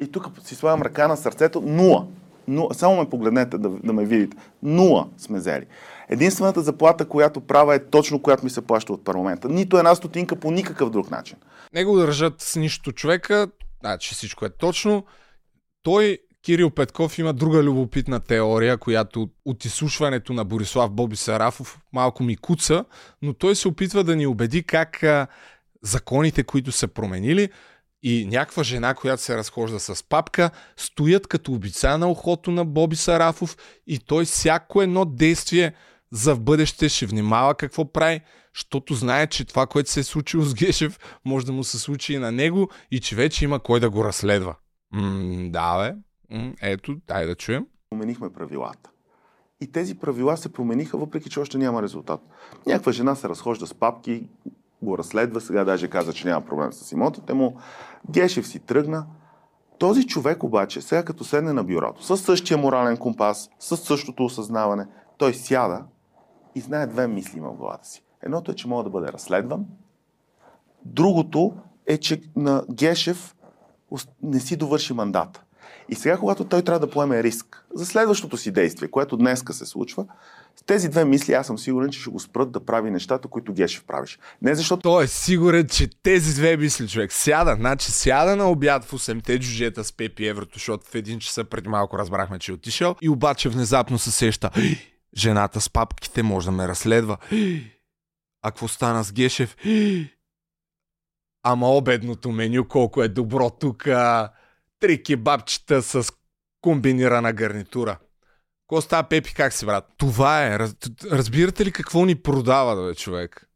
И 0.00 0.12
тук 0.12 0.26
си 0.44 0.54
слагам 0.54 0.82
ръка 0.82 1.08
на 1.08 1.16
сърцето. 1.16 1.60
Нула. 1.60 2.06
Нула. 2.48 2.74
Само 2.74 2.96
ме 2.96 3.10
погледнете 3.10 3.58
да, 3.58 3.68
да 3.68 3.92
ме 3.92 4.04
видите. 4.04 4.36
Нула 4.62 5.08
сме 5.18 5.38
взели. 5.38 5.66
Единствената 6.08 6.60
заплата, 6.60 7.08
която 7.08 7.40
права 7.40 7.74
е 7.74 7.84
точно 7.84 8.22
която 8.22 8.44
ми 8.44 8.50
се 8.50 8.66
плаща 8.66 8.92
от 8.92 9.04
парламента. 9.04 9.48
Нито 9.48 9.78
една 9.78 9.94
стотинка 9.94 10.36
по 10.36 10.50
никакъв 10.50 10.90
друг 10.90 11.10
начин. 11.10 11.36
Не 11.74 11.84
го 11.84 11.96
държат 11.96 12.40
с 12.40 12.56
нищо 12.56 12.92
човека, 12.92 13.48
значи 13.80 14.14
всичко 14.14 14.44
е 14.44 14.50
точно. 14.50 15.04
Той 15.82 16.18
Кирил 16.42 16.70
Петков 16.70 17.18
има 17.18 17.32
друга 17.32 17.62
любопитна 17.62 18.20
теория, 18.20 18.78
която 18.78 19.30
от 19.44 19.64
изслушването 19.64 20.32
на 20.32 20.44
Борислав 20.44 20.90
Боби 20.90 21.16
Сарафов 21.16 21.78
малко 21.92 22.22
ми 22.22 22.36
куца, 22.36 22.84
но 23.22 23.34
той 23.34 23.56
се 23.56 23.68
опитва 23.68 24.04
да 24.04 24.16
ни 24.16 24.26
убеди 24.26 24.62
как 24.62 25.02
а, 25.02 25.26
законите, 25.82 26.42
които 26.42 26.72
са 26.72 26.88
променили, 26.88 27.48
и 28.02 28.26
някаква 28.26 28.62
жена, 28.62 28.94
която 28.94 29.22
се 29.22 29.36
разхожда 29.36 29.80
с 29.80 30.08
папка, 30.08 30.50
стоят 30.76 31.26
като 31.26 31.52
обица 31.52 31.98
на 31.98 32.10
ухото 32.10 32.50
на 32.50 32.64
Боби 32.64 32.96
Сарафов 32.96 33.56
и 33.86 33.98
той 33.98 34.24
всяко 34.24 34.82
едно 34.82 35.04
действие 35.04 35.74
за 36.12 36.34
в 36.34 36.40
бъдеще 36.40 36.88
ще 36.88 37.06
внимава 37.06 37.54
какво 37.54 37.92
прави, 37.92 38.20
защото 38.54 38.94
знае, 38.94 39.26
че 39.26 39.44
това, 39.44 39.66
което 39.66 39.90
се 39.90 40.00
е 40.00 40.04
случило 40.04 40.42
с 40.42 40.54
Гешев, 40.54 40.98
може 41.24 41.46
да 41.46 41.52
му 41.52 41.64
се 41.64 41.78
случи 41.78 42.14
и 42.14 42.18
на 42.18 42.32
него 42.32 42.70
и 42.90 43.00
че 43.00 43.16
вече 43.16 43.44
има 43.44 43.60
кой 43.60 43.80
да 43.80 43.90
го 43.90 44.04
разследва. 44.04 44.56
М- 44.92 45.48
да, 45.50 45.78
бе. 45.78 45.94
Ето, 46.62 46.96
дай 47.08 47.26
да 47.26 47.34
чуем. 47.34 47.66
Променихме 47.90 48.32
правилата. 48.32 48.90
И 49.60 49.72
тези 49.72 49.98
правила 49.98 50.36
се 50.36 50.52
промениха, 50.52 50.98
въпреки 50.98 51.30
че 51.30 51.40
още 51.40 51.58
няма 51.58 51.82
резултат. 51.82 52.20
Някаква 52.66 52.92
жена 52.92 53.14
се 53.14 53.28
разхожда 53.28 53.66
с 53.66 53.74
папки, 53.74 54.28
го 54.82 54.98
разследва, 54.98 55.40
сега 55.40 55.64
даже 55.64 55.88
каза, 55.88 56.12
че 56.12 56.28
няма 56.28 56.46
проблем 56.46 56.72
с 56.72 56.92
имотите 56.92 57.34
му. 57.34 57.56
Гешев 58.10 58.46
си 58.46 58.58
тръгна. 58.58 59.06
Този 59.78 60.06
човек 60.06 60.42
обаче, 60.42 60.80
сега 60.80 61.04
като 61.04 61.24
седне 61.24 61.52
на 61.52 61.64
бюрото, 61.64 62.04
със 62.04 62.22
същия 62.22 62.58
морален 62.58 62.96
компас, 62.96 63.50
със 63.58 63.80
същото 63.80 64.24
осъзнаване, 64.24 64.86
той 65.18 65.34
сяда 65.34 65.84
и 66.54 66.60
знае 66.60 66.86
две 66.86 67.08
мисли 67.08 67.40
в 67.40 67.52
главата 67.52 67.88
си. 67.88 68.02
Едното 68.22 68.50
е, 68.52 68.54
че 68.54 68.68
мога 68.68 68.84
да 68.84 68.90
бъде 68.90 69.12
разследван. 69.12 69.66
Другото 70.84 71.54
е, 71.86 71.98
че 71.98 72.22
на 72.36 72.64
Гешев 72.70 73.36
не 74.22 74.40
си 74.40 74.56
довърши 74.56 74.92
мандата. 74.92 75.44
И 75.88 75.94
сега, 75.94 76.16
когато 76.16 76.44
той 76.44 76.62
трябва 76.62 76.86
да 76.86 76.90
поеме 76.90 77.22
риск 77.22 77.64
за 77.74 77.86
следващото 77.86 78.36
си 78.36 78.50
действие, 78.50 78.88
което 78.88 79.16
днеска 79.16 79.52
се 79.52 79.66
случва, 79.66 80.06
с 80.56 80.62
тези 80.62 80.88
две 80.88 81.04
мисли 81.04 81.32
аз 81.32 81.46
съм 81.46 81.58
сигурен, 81.58 81.90
че 81.90 82.00
ще 82.00 82.10
го 82.10 82.20
спрат 82.20 82.52
да 82.52 82.64
прави 82.64 82.90
нещата, 82.90 83.28
които 83.28 83.52
Гешев 83.52 83.84
правиш. 83.84 84.18
Не 84.42 84.54
защото... 84.54 84.82
Той 84.82 85.04
е 85.04 85.06
сигурен, 85.06 85.68
че 85.68 85.90
тези 86.02 86.34
две 86.34 86.56
мисли 86.56 86.88
човек 86.88 87.12
сяда, 87.12 87.54
значи 87.54 87.92
сяда 87.92 88.36
на 88.36 88.50
обяд 88.50 88.84
в 88.84 88.92
8-те 88.92 89.38
джуджета 89.38 89.84
с 89.84 89.92
Пепи 89.92 90.26
Еврото, 90.26 90.52
защото 90.54 90.86
в 90.86 90.94
един 90.94 91.18
часа 91.18 91.44
преди 91.44 91.68
малко 91.68 91.98
разбрахме, 91.98 92.38
че 92.38 92.52
е 92.52 92.54
отишъл 92.54 92.96
и 93.02 93.08
обаче 93.08 93.48
внезапно 93.48 93.98
се 93.98 94.10
сеща 94.10 94.50
жената 95.16 95.60
с 95.60 95.70
папките 95.70 96.22
може 96.22 96.46
да 96.46 96.52
ме 96.52 96.68
разследва. 96.68 97.16
А 98.42 98.50
какво 98.50 98.68
стана 98.68 99.04
с 99.04 99.12
Гешев? 99.12 99.56
Ама 101.42 101.68
обедното 101.70 102.30
меню 102.30 102.68
колко 102.68 103.02
е 103.02 103.08
добро 103.08 103.50
тук. 103.50 103.88
Три 104.82 105.02
кебабчета 105.02 105.82
с 105.82 106.12
комбинирана 106.60 107.32
гарнитура. 107.32 107.98
Ко 108.66 108.80
става 108.80 109.08
Пепи, 109.08 109.34
как 109.34 109.52
си, 109.52 109.66
брат? 109.66 109.84
Това 109.96 110.46
е. 110.46 110.58
Раз, 110.58 110.74
разбирате 111.10 111.64
ли 111.64 111.72
какво 111.72 112.04
ни 112.04 112.14
продава, 112.14 112.86
бе, 112.86 112.94
човек? 112.94 113.48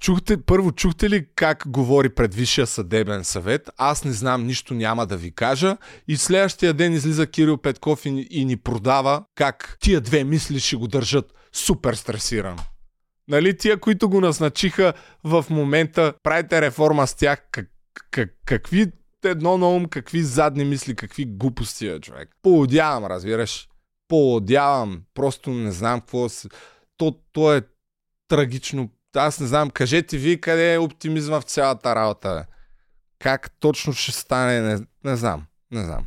Чухте, 0.00 0.42
първо, 0.42 0.72
чухте 0.72 1.10
ли 1.10 1.26
как 1.34 1.62
говори 1.66 2.08
пред 2.14 2.34
Висшия 2.34 2.66
съдебен 2.66 3.24
съвет? 3.24 3.70
Аз 3.76 4.04
не 4.04 4.12
знам, 4.12 4.46
нищо 4.46 4.74
няма 4.74 5.06
да 5.06 5.16
ви 5.16 5.34
кажа. 5.34 5.76
И 6.08 6.16
следващия 6.16 6.74
ден 6.74 6.92
излиза 6.92 7.26
Кирил 7.26 7.58
Петков 7.58 8.06
и, 8.06 8.26
и 8.30 8.44
ни 8.44 8.56
продава 8.56 9.24
как 9.34 9.76
тия 9.80 10.00
две 10.00 10.24
мисли 10.24 10.60
ще 10.60 10.76
го 10.76 10.86
държат 10.86 11.34
супер 11.52 11.94
стресиран. 11.94 12.58
Нали, 13.28 13.56
тия, 13.56 13.80
които 13.80 14.08
го 14.08 14.20
назначиха 14.20 14.92
в 15.24 15.44
момента, 15.50 16.14
правите 16.22 16.60
реформа 16.60 17.06
с 17.06 17.14
тях, 17.14 17.46
как, 17.50 17.66
как, 18.10 18.30
какви 18.46 18.92
едно 19.28 19.58
на 19.58 19.68
ум, 19.68 19.86
какви 19.86 20.22
задни 20.22 20.64
мисли, 20.64 20.94
какви 20.94 21.24
глупости 21.24 21.86
е 21.88 22.00
човек. 22.00 22.30
Поодявам, 22.42 23.04
разбираш. 23.04 23.68
Поодявам. 24.08 25.02
Просто 25.14 25.50
не 25.50 25.72
знам 25.72 26.00
какво... 26.00 26.26
То, 26.96 27.18
то 27.32 27.54
е 27.54 27.62
трагично. 28.28 28.90
Аз 29.16 29.40
не 29.40 29.46
знам. 29.46 29.70
Кажете 29.70 30.18
ви 30.18 30.40
къде 30.40 30.74
е 30.74 30.78
оптимизма 30.78 31.40
в 31.40 31.44
цялата 31.44 31.94
работа. 31.94 32.46
Как 33.18 33.50
точно 33.60 33.92
ще 33.92 34.12
стане, 34.12 34.60
не, 34.60 34.86
не 35.04 35.16
знам. 35.16 35.46
Не 35.70 35.84
знам. 35.84 36.06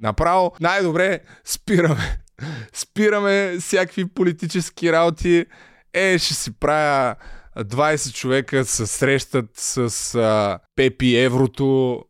Направо 0.00 0.54
най-добре 0.60 1.20
спираме. 1.44 2.18
спираме 2.72 3.56
всякакви 3.60 4.08
политически 4.08 4.92
работи. 4.92 5.46
Е, 5.92 6.18
ще 6.18 6.34
си 6.34 6.52
правя 6.52 7.16
20 7.64 8.14
човека 8.14 8.64
се 8.64 8.86
срещат 8.86 9.50
с 9.54 10.14
а, 10.14 10.58
Пепи 10.76 11.16
Еврото 11.16 12.00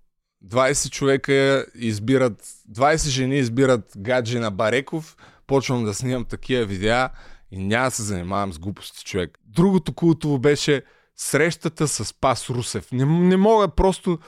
20 0.49 0.91
човека 0.91 1.67
избират, 1.75 2.43
20 2.73 3.09
жени 3.09 3.39
избират 3.39 3.93
гаджи 3.97 4.39
на 4.39 4.51
Бареков, 4.51 5.17
почвам 5.47 5.85
да 5.85 5.95
снимам 5.95 6.25
такива 6.25 6.65
видеа 6.65 7.11
и 7.51 7.59
няма 7.59 7.87
да 7.87 7.91
се 7.91 8.03
занимавам 8.03 8.53
с 8.53 8.59
глупости 8.59 9.05
човек. 9.05 9.39
Другото 9.45 9.93
култово 9.93 10.39
беше 10.39 10.83
срещата 11.17 11.89
с 11.89 12.15
Пас 12.21 12.51
Русев. 12.51 12.93
Не, 12.93 13.05
не 13.05 13.37
мога 13.37 13.69
просто... 13.69 14.19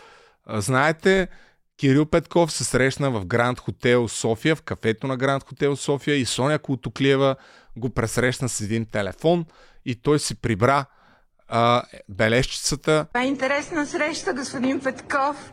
Знаете, 0.51 1.28
Кирил 1.78 2.07
Петков 2.07 2.53
се 2.53 2.65
срещна 2.65 3.11
в 3.11 3.27
Гранд 3.27 3.61
Хотел 3.61 4.09
София, 4.09 4.57
в 4.57 4.62
кафето 4.62 5.07
на 5.07 5.16
Гранд 5.16 5.45
Хотел 5.45 5.77
София 5.77 6.16
и 6.16 6.24
Соня 6.24 6.59
Култоклиева 6.59 7.36
го 7.77 7.90
пресрещна 7.90 8.49
с 8.49 8.61
един 8.61 8.86
телефон 8.86 9.45
и 9.85 9.95
той 9.95 10.19
си 10.19 10.35
прибра 10.35 10.85
а, 11.49 11.82
бележчицата. 12.09 13.07
Това 13.09 13.24
е 13.24 13.27
интересна 13.27 13.86
среща, 13.86 14.35
господин 14.35 14.81
Петков. 14.81 15.53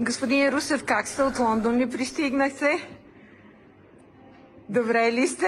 Господин 0.00 0.48
Русев, 0.48 0.84
как 0.84 1.08
сте 1.08 1.22
от 1.22 1.38
Лондон 1.38 1.76
ли 1.76 1.90
пристигнахте? 1.90 2.88
Добре 4.68 5.12
ли 5.12 5.28
сте? 5.28 5.46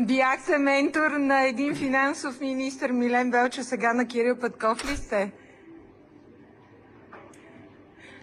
Бяхте 0.00 0.58
ментор 0.58 1.10
на 1.10 1.46
един 1.46 1.74
финансов 1.74 2.40
министр 2.40 2.92
Милен 2.92 3.30
Велча, 3.30 3.64
сега 3.64 3.92
на 3.92 4.06
Кирил 4.06 4.36
Петков 4.36 4.90
ли 4.90 4.96
сте? 4.96 5.32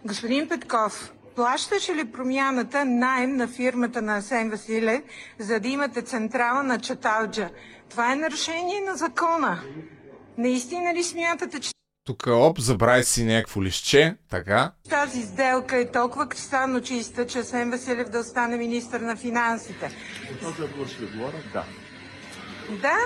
Господин 0.06 0.50
Петков, 0.50 1.14
плащаше 1.36 1.96
ли 1.96 2.12
промяната 2.12 2.86
найем 2.86 3.36
на 3.36 3.48
фирмата 3.48 4.02
на 4.02 4.18
Асен 4.18 4.50
Василев, 4.50 5.02
за 5.40 5.60
да 5.60 5.68
имате 5.68 6.02
централа 6.02 6.64
на 6.64 6.80
Чаталджа? 6.80 7.50
Това 7.90 8.12
е 8.12 8.16
нарушение 8.16 8.82
на 8.82 8.96
закона. 8.96 9.62
Наистина 10.38 10.94
ли 10.94 11.04
смятате, 11.04 11.60
че 11.60 11.72
Тук 12.04 12.28
оп, 12.28 12.60
забрави 12.60 13.04
си 13.04 13.24
някакво 13.24 13.64
лище, 13.64 14.16
така. 14.30 14.72
тази 14.90 15.22
сделка 15.22 15.78
е 15.78 15.92
толкова 15.92 16.30
кристално 16.30 16.82
чиста, 16.82 17.28
че 17.28 17.40
Асен 17.40 17.72
Василев 17.72 18.10
да 18.10 18.20
остане 18.20 18.58
министър 18.58 19.02
на 19.02 19.16
финансите? 19.16 19.92
Да. 21.54 21.64
Да? 22.82 22.98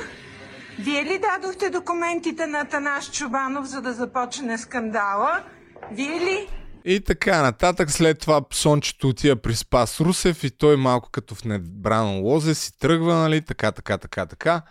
Вие 0.80 1.06
ли 1.06 1.20
дадохте 1.20 1.70
документите 1.70 2.48
на 2.48 2.66
Танаш 2.66 3.12
Чубанов, 3.12 3.66
за 3.66 3.82
да 3.82 3.94
започне 3.94 4.58
скандала? 4.58 5.44
Вие 5.92 6.20
ли? 6.20 6.48
И 6.86 7.00
така 7.00 7.42
нататък, 7.42 7.92
след 7.92 8.20
това 8.20 8.42
Сончето 8.54 9.08
отива 9.08 9.36
при 9.36 9.56
Спас 9.56 10.02
Русев 10.02 10.44
и 10.44 10.58
той 10.58 10.78
малко 10.78 11.10
като 11.12 11.36
в 11.36 11.44
небрано 11.46 12.22
лозе 12.22 12.56
си 12.56 12.80
тръгва, 12.80 13.16
нали, 13.16 13.42
така, 13.42 13.72
така, 13.72 13.98
така, 13.98 14.26
така. 14.26 14.62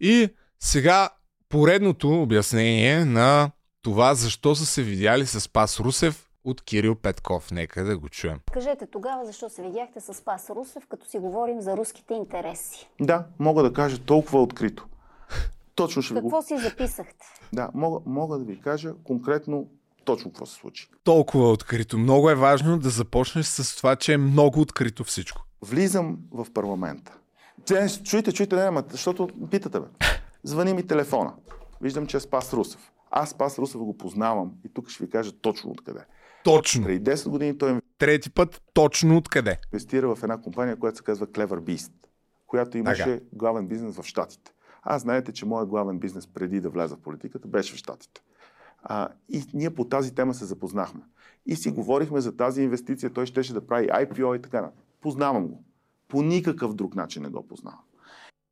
И 0.00 0.28
сега 0.60 1.08
поредното 1.48 2.22
обяснение 2.22 3.04
на 3.04 3.50
това 3.82 4.14
защо 4.14 4.54
са 4.54 4.66
се 4.66 4.82
видяли 4.82 5.26
с 5.26 5.40
Спас 5.40 5.80
Русев 5.80 6.30
от 6.44 6.62
Кирил 6.62 6.94
Петков. 6.94 7.50
Нека 7.50 7.84
да 7.84 7.98
го 7.98 8.08
чуем. 8.08 8.40
Кажете 8.52 8.86
тогава 8.86 9.26
защо 9.26 9.48
се 9.48 9.62
видяхте 9.62 10.00
с 10.00 10.14
Спас 10.14 10.50
Русев, 10.50 10.86
като 10.88 11.06
си 11.06 11.18
говорим 11.18 11.60
за 11.60 11.76
руските 11.76 12.14
интереси. 12.14 12.90
Да, 13.00 13.26
мога 13.38 13.62
да 13.62 13.72
кажа 13.72 13.98
толкова 13.98 14.42
открито. 14.42 14.86
Точно 15.74 16.02
ще 16.02 16.14
Какво 16.14 16.28
го... 16.28 16.42
си 16.42 16.58
записахте? 16.58 17.26
Да, 17.52 17.70
мога, 17.74 18.00
мога 18.06 18.38
да 18.38 18.44
ви 18.44 18.60
кажа 18.60 18.94
конкретно 19.04 19.66
точно 20.04 20.30
какво 20.30 20.46
се 20.46 20.54
случи. 20.54 20.88
Толкова 21.04 21.50
открито. 21.50 21.98
Много 21.98 22.30
е 22.30 22.34
важно 22.34 22.78
да 22.78 22.90
започнеш 22.90 23.46
с 23.46 23.76
това, 23.76 23.96
че 23.96 24.12
е 24.12 24.16
много 24.16 24.60
открито 24.60 25.04
всичко. 25.04 25.42
Влизам 25.62 26.18
в 26.30 26.46
парламента. 26.54 27.12
Те, 27.66 27.88
чуйте, 28.04 28.32
чуйте, 28.32 28.56
не, 28.56 28.82
защото 28.90 29.28
питате 29.50 29.80
бе. 29.80 29.86
Звъни 30.42 30.72
ми 30.72 30.86
телефона. 30.86 31.32
Виждам, 31.80 32.06
че 32.06 32.16
е 32.16 32.20
Спас 32.20 32.52
Русев. 32.52 32.90
Аз 33.10 33.30
Спас 33.30 33.58
Русев 33.58 33.80
го 33.80 33.96
познавам 33.96 34.52
и 34.64 34.68
тук 34.74 34.88
ще 34.88 35.04
ви 35.04 35.10
кажа 35.10 35.32
точно 35.32 35.70
откъде. 35.70 36.04
Точно. 36.44 36.84
Преди 36.84 37.10
10 37.10 37.28
години 37.28 37.58
той 37.58 37.80
Трети 37.98 38.30
път, 38.30 38.62
точно 38.72 39.16
откъде? 39.16 39.58
инвестира 39.72 40.14
в 40.14 40.22
една 40.22 40.40
компания, 40.40 40.76
която 40.76 40.98
се 40.98 41.04
казва 41.04 41.26
Clever 41.26 41.60
Beast, 41.60 41.92
която 42.46 42.78
имаше 42.78 43.02
Ага. 43.02 43.20
главен 43.32 43.66
бизнес 43.66 43.96
в 43.96 44.04
Штатите. 44.04 44.52
Аз 44.82 45.02
знаете, 45.02 45.32
че 45.32 45.46
моят 45.46 45.68
главен 45.68 45.98
бизнес 45.98 46.26
преди 46.26 46.60
да 46.60 46.70
вляза 46.70 46.96
в 46.96 47.00
политиката 47.00 47.48
беше 47.48 47.74
в 47.74 47.76
Штатите. 47.76 48.22
А, 48.82 49.08
и 49.28 49.44
ние 49.54 49.70
по 49.70 49.84
тази 49.84 50.14
тема 50.14 50.34
се 50.34 50.44
запознахме. 50.44 51.00
И 51.46 51.56
си 51.56 51.70
говорихме 51.70 52.20
за 52.20 52.36
тази 52.36 52.62
инвестиция. 52.62 53.12
Той 53.12 53.26
щеше 53.26 53.52
да 53.52 53.66
прави 53.66 53.86
IPO 53.88 54.38
и 54.38 54.42
така. 54.42 54.60
нататък. 54.60 54.84
Познавам 55.00 55.46
го. 55.48 55.64
По 56.08 56.22
никакъв 56.22 56.74
друг 56.74 56.94
начин 56.94 57.22
не 57.22 57.28
го 57.28 57.48
познавам. 57.48 57.80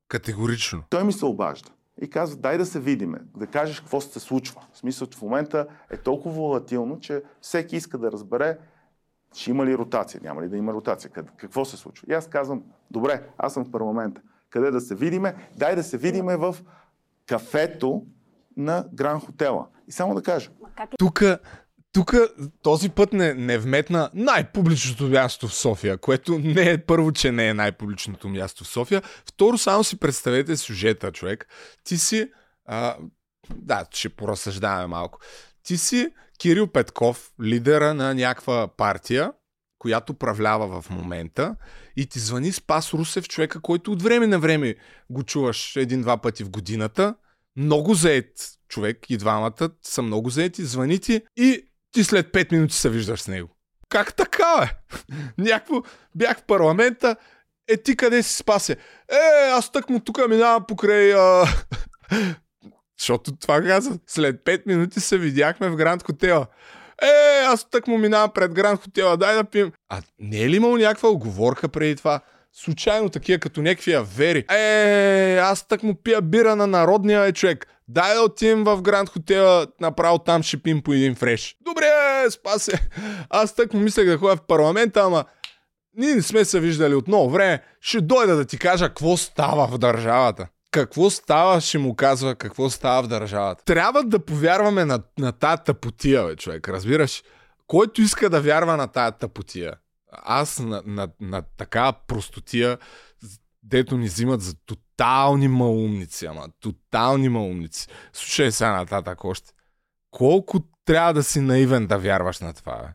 Категорично. 0.09 0.83
Той 0.91 1.05
ми 1.05 1.13
се 1.13 1.25
обажда 1.25 1.71
и 2.03 2.11
казва, 2.11 2.37
дай 2.37 2.59
да 2.59 2.66
се 2.66 2.81
видиме, 2.81 3.19
да 3.37 3.47
кажеш 3.47 3.81
какво 3.81 4.01
се 4.01 4.20
случва. 4.20 4.61
В 4.73 4.79
смисъл, 4.79 5.07
че 5.09 5.19
в 5.19 5.23
момента 5.23 5.66
е 5.91 5.97
толкова 5.97 6.35
волатилно, 6.35 7.01
че 7.01 7.23
всеки 7.41 7.77
иска 7.77 7.99
да 7.99 8.12
разбере, 8.12 8.59
ще 9.35 9.51
има 9.51 9.66
ли 9.66 9.79
ротация, 9.79 10.20
няма 10.25 10.43
ли 10.43 10.49
да 10.49 10.57
има 10.57 10.73
ротация, 10.73 11.11
къд- 11.11 11.37
какво 11.37 11.65
се 11.65 11.77
случва. 11.77 12.07
И 12.11 12.12
аз 12.12 12.29
казвам, 12.29 12.62
добре, 12.91 13.23
аз 13.39 13.55
съм 13.55 13.65
в 13.65 13.70
парламента. 13.70 14.20
Къде 14.51 14.70
да 14.70 14.81
се 14.81 14.95
видиме? 14.95 15.35
Дай 15.57 15.77
да 15.77 15.83
се 15.83 15.99
видиме 15.99 16.37
в 16.37 16.57
кафето 17.27 18.07
на 18.57 18.85
Гран 18.95 19.20
Хотела. 19.20 19.66
И 19.89 19.93
само 19.93 20.15
да 20.15 20.23
кажа, 20.23 20.51
Тук, 20.99 21.23
тук 21.93 22.15
този 22.62 22.89
път 22.89 23.12
не, 23.12 23.35
не 23.35 23.59
вметна 23.59 24.10
най-публичното 24.15 25.05
място 25.05 25.48
в 25.48 25.55
София, 25.55 25.98
което 25.98 26.39
не 26.39 26.70
е 26.70 26.78
първо, 26.78 27.12
че 27.12 27.32
не 27.32 27.48
е 27.48 27.55
най-публичното 27.55 28.28
място 28.28 28.65
в 28.65 28.69
София. 28.69 29.02
Второ, 29.27 29.59
само 29.59 29.85
си 29.85 29.98
представете 29.98 30.56
сюжета, 30.56 31.12
човек. 31.12 31.47
Ти 31.85 31.98
си, 31.98 32.31
а, 32.66 32.97
да, 33.55 33.86
ще 33.90 34.09
поразсъждаваме 34.09 34.86
малко. 34.86 35.19
Ти 35.62 35.78
си 35.78 36.09
Кирил 36.39 36.66
Петков, 36.66 37.32
лидера 37.43 37.94
на 37.94 38.15
някаква 38.15 38.69
партия, 38.77 39.32
която 39.78 40.12
управлява 40.12 40.82
в 40.82 40.90
момента 40.90 41.56
и 41.97 42.06
ти 42.06 42.19
звъни 42.19 42.52
Спас 42.52 42.94
Русев, 42.94 43.28
човека, 43.28 43.60
който 43.60 43.93
от 43.93 44.02
време 44.02 44.27
на 44.27 44.39
време 44.39 44.74
го 45.10 45.23
чуваш 45.23 45.77
един-два 45.77 46.16
пъти 46.16 46.44
в 46.44 46.51
годината, 46.51 47.15
много 47.56 47.94
заед 47.94 48.32
човек 48.69 49.10
и 49.10 49.16
двамата 49.16 49.70
са 49.82 50.02
много 50.02 50.31
заети, 50.31 50.65
звъни 50.65 50.98
ти 50.98 51.23
и 51.36 51.69
ти 51.93 52.05
след 52.05 52.32
5 52.32 52.52
минути 52.52 52.74
се 52.74 52.90
виждаш 52.90 53.20
с 53.20 53.28
него. 53.28 53.48
Как 53.89 54.15
така, 54.15 54.60
бе? 54.60 54.94
Някакво 55.39 55.82
бях 56.15 56.39
в 56.39 56.43
парламента, 56.43 57.16
е 57.69 57.77
ти 57.77 57.97
къде 57.97 58.23
си 58.23 58.36
спася? 58.36 58.73
Е, 59.09 59.51
аз 59.51 59.73
тък 59.73 59.90
му 59.90 60.01
тук 60.01 60.28
минавам 60.28 60.65
покрай... 60.69 61.15
А... 61.15 61.44
Защото 62.98 63.36
това 63.36 63.62
каза. 63.62 63.98
След 64.06 64.36
5 64.44 64.62
минути 64.66 65.01
се 65.01 65.19
видяхме 65.19 65.69
в 65.69 65.77
Гранд 65.77 66.02
Хотела. 66.02 66.47
Е, 67.02 67.44
аз 67.44 67.70
тък 67.70 67.86
му 67.86 67.98
минавам 67.98 68.31
пред 68.35 68.55
Гранд 68.55 68.81
Хотела, 68.81 69.16
дай 69.16 69.35
да 69.35 69.44
пием. 69.44 69.73
А 69.89 70.02
не 70.19 70.43
е 70.43 70.48
ли 70.48 70.56
имал 70.56 70.77
някаква 70.77 71.09
оговорка 71.09 71.69
преди 71.69 71.97
това? 71.97 72.20
Случайно 72.52 73.09
такива, 73.09 73.39
като 73.39 73.62
някакви 73.62 73.93
авери. 73.93 74.44
Е, 74.51 75.39
аз 75.39 75.69
тък 75.69 75.82
му 75.82 75.94
пия 76.02 76.23
бира 76.23 76.56
на 76.56 76.66
народния 76.66 77.32
човек. 77.32 77.66
Дай 77.89 78.15
да 78.15 78.20
отидем 78.20 78.65
в 78.65 78.82
Гранд 78.82 79.09
Хотела, 79.09 79.66
направо 79.81 80.19
там 80.19 80.43
ще 80.43 80.62
пим 80.62 80.82
по 80.82 80.93
един 80.93 81.15
фреш. 81.15 81.56
Добре, 81.60 81.86
спасе. 82.31 82.89
Аз 83.31 83.55
тък 83.55 83.74
му 83.74 83.81
мислех 83.81 84.06
да 84.06 84.19
ходя 84.19 84.36
в 84.36 84.47
парламента, 84.47 85.01
ама 85.01 85.24
ние 85.97 86.15
не 86.15 86.23
сме 86.23 86.44
се 86.44 86.60
виждали 86.60 86.94
от 86.94 87.09
много 87.09 87.31
време. 87.31 87.62
Ще 87.81 88.01
дойда 88.01 88.36
да 88.36 88.44
ти 88.44 88.59
кажа 88.59 88.89
какво 88.89 89.16
става 89.16 89.66
в 89.66 89.78
държавата. 89.78 90.48
Какво 90.70 91.10
става, 91.10 91.60
ще 91.60 91.78
му 91.78 91.97
казва 91.97 92.35
какво 92.35 92.70
става 92.70 93.02
в 93.02 93.06
държавата. 93.06 93.65
Трябва 93.65 94.02
да 94.02 94.19
повярваме 94.19 94.85
на, 94.85 95.02
на 95.19 95.32
тая 95.32 95.56
тъпотия, 95.56 96.27
бе, 96.27 96.36
човек, 96.36 96.69
разбираш? 96.69 97.23
Който 97.66 98.02
иска 98.02 98.31
да 98.31 98.40
вярва 98.40 98.77
на 98.77 98.86
тая 98.86 99.12
тъпотия. 99.12 99.74
Аз 100.12 100.59
на, 100.59 100.82
на, 100.86 101.09
на 101.20 101.43
такава 101.56 101.94
простотия, 102.06 102.78
дето 103.69 103.97
ни 103.97 104.07
взимат 104.07 104.40
за 104.40 104.55
тотални 104.57 105.49
малумници, 105.49 106.27
ама 106.27 106.47
тотални 106.61 107.28
малумници. 107.28 107.89
Слушай 108.12 108.53
сега 108.53 108.73
нататък 108.73 109.24
още. 109.24 109.51
Колко 110.11 110.57
трябва 110.85 111.15
да 111.15 111.23
си 111.23 111.40
наивен 111.40 111.86
да 111.86 111.99
вярваш 111.99 112.40
на 112.40 112.53
това, 112.55 112.73
бе? 112.74 112.89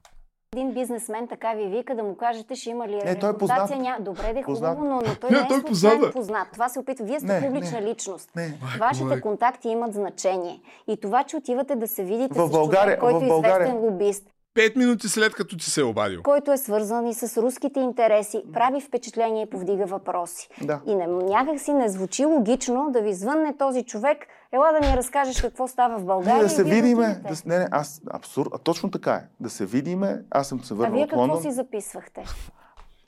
Един 0.53 0.73
бизнесмен 0.73 1.27
така 1.27 1.53
ви 1.53 1.67
вика 1.67 1.95
да 1.95 2.03
му 2.03 2.17
кажете, 2.17 2.55
ще 2.55 2.69
има 2.69 2.87
ли 2.87 2.95
Не, 2.95 3.15
той 3.15 3.29
е 3.29 3.37
познат. 3.37 3.69
Ня... 3.71 3.97
Добре, 3.99 4.33
де 4.33 4.43
хубаво, 4.43 4.83
но, 4.83 4.95
но 4.97 5.15
той 5.15 5.29
Не, 5.31 5.41
не, 5.41 5.47
той 5.47 5.57
е 5.57 5.59
е 5.59 5.63
познат, 5.63 5.99
бе. 6.01 6.11
познат. 6.11 6.47
Това 6.53 6.69
се 6.69 6.79
опитва. 6.79 7.05
Вие 7.05 7.19
сте 7.19 7.33
Не, 7.33 7.47
публична 7.47 7.81
не. 7.81 7.89
личност. 7.89 8.29
Не. 8.35 8.57
Вашите 8.79 9.21
контакти 9.21 9.69
имат 9.69 9.93
значение. 9.93 10.61
И 10.87 10.97
това, 10.97 11.23
че 11.23 11.35
отивате 11.35 11.75
да 11.75 11.87
се 11.87 12.03
видите 12.03 12.33
В 12.33 12.47
с 12.47 12.51
България- 12.51 12.99
човек, 12.99 12.99
който 13.11 13.19
в 13.19 13.23
е 13.23 13.37
известен 13.37 13.77
лобист, 13.77 14.23
Пет 14.55 14.75
минути 14.75 15.09
след 15.09 15.33
като 15.33 15.57
ти 15.57 15.65
се 15.65 15.81
е 15.81 15.83
обадил. 15.83 16.23
който 16.23 16.51
е 16.51 16.57
свързан 16.57 17.07
и 17.07 17.13
с 17.13 17.41
руските 17.41 17.79
интереси, 17.79 18.43
прави 18.53 18.81
впечатление 18.81 19.43
и 19.43 19.49
повдига 19.49 19.85
въпроси. 19.85 20.49
Да. 20.61 20.81
И 20.85 20.95
не, 20.95 21.07
някак 21.07 21.59
си 21.59 21.73
не 21.73 21.89
звучи 21.89 22.25
логично 22.25 22.89
да 22.91 23.01
ви 23.01 23.13
звънне 23.13 23.57
този 23.57 23.83
човек, 23.83 24.17
ела 24.51 24.71
да 24.71 24.87
ми 24.87 24.97
разкажеш 24.97 25.41
какво 25.41 25.67
става 25.67 25.97
в 25.99 26.05
България. 26.05 26.35
Ние 26.35 26.43
да 26.43 26.49
се 26.49 26.63
вие 26.63 26.73
видиме. 26.73 27.21
Да, 27.29 27.35
не, 27.45 27.59
не, 27.59 27.67
аз 27.71 28.01
абсурд. 28.11 28.49
А 28.53 28.57
точно 28.57 28.91
така 28.91 29.13
е. 29.13 29.23
Да 29.39 29.49
се 29.49 29.65
видиме. 29.65 30.21
Аз 30.31 30.47
съм 30.47 30.63
се 30.63 30.73
А 30.73 30.77
върнал 30.77 30.93
вие 30.93 31.03
от 31.03 31.09
какво 31.09 31.21
Лондон. 31.21 31.41
си 31.41 31.51
записвахте? 31.51 32.23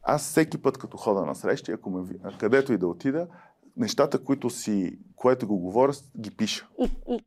Аз 0.03 0.21
всеки 0.21 0.57
път, 0.61 0.77
като 0.77 0.97
хода 0.97 1.25
на 1.25 1.35
срещи, 1.35 1.71
ако 1.71 1.89
ме, 1.89 2.03
а 2.23 2.37
където 2.37 2.73
и 2.73 2.77
да 2.77 2.87
отида, 2.87 3.27
нещата, 3.77 4.23
които 4.23 4.49
си, 4.49 4.91
което 5.15 5.47
го 5.47 5.57
говоря, 5.57 5.93
ги 6.19 6.31
пиша. 6.31 6.67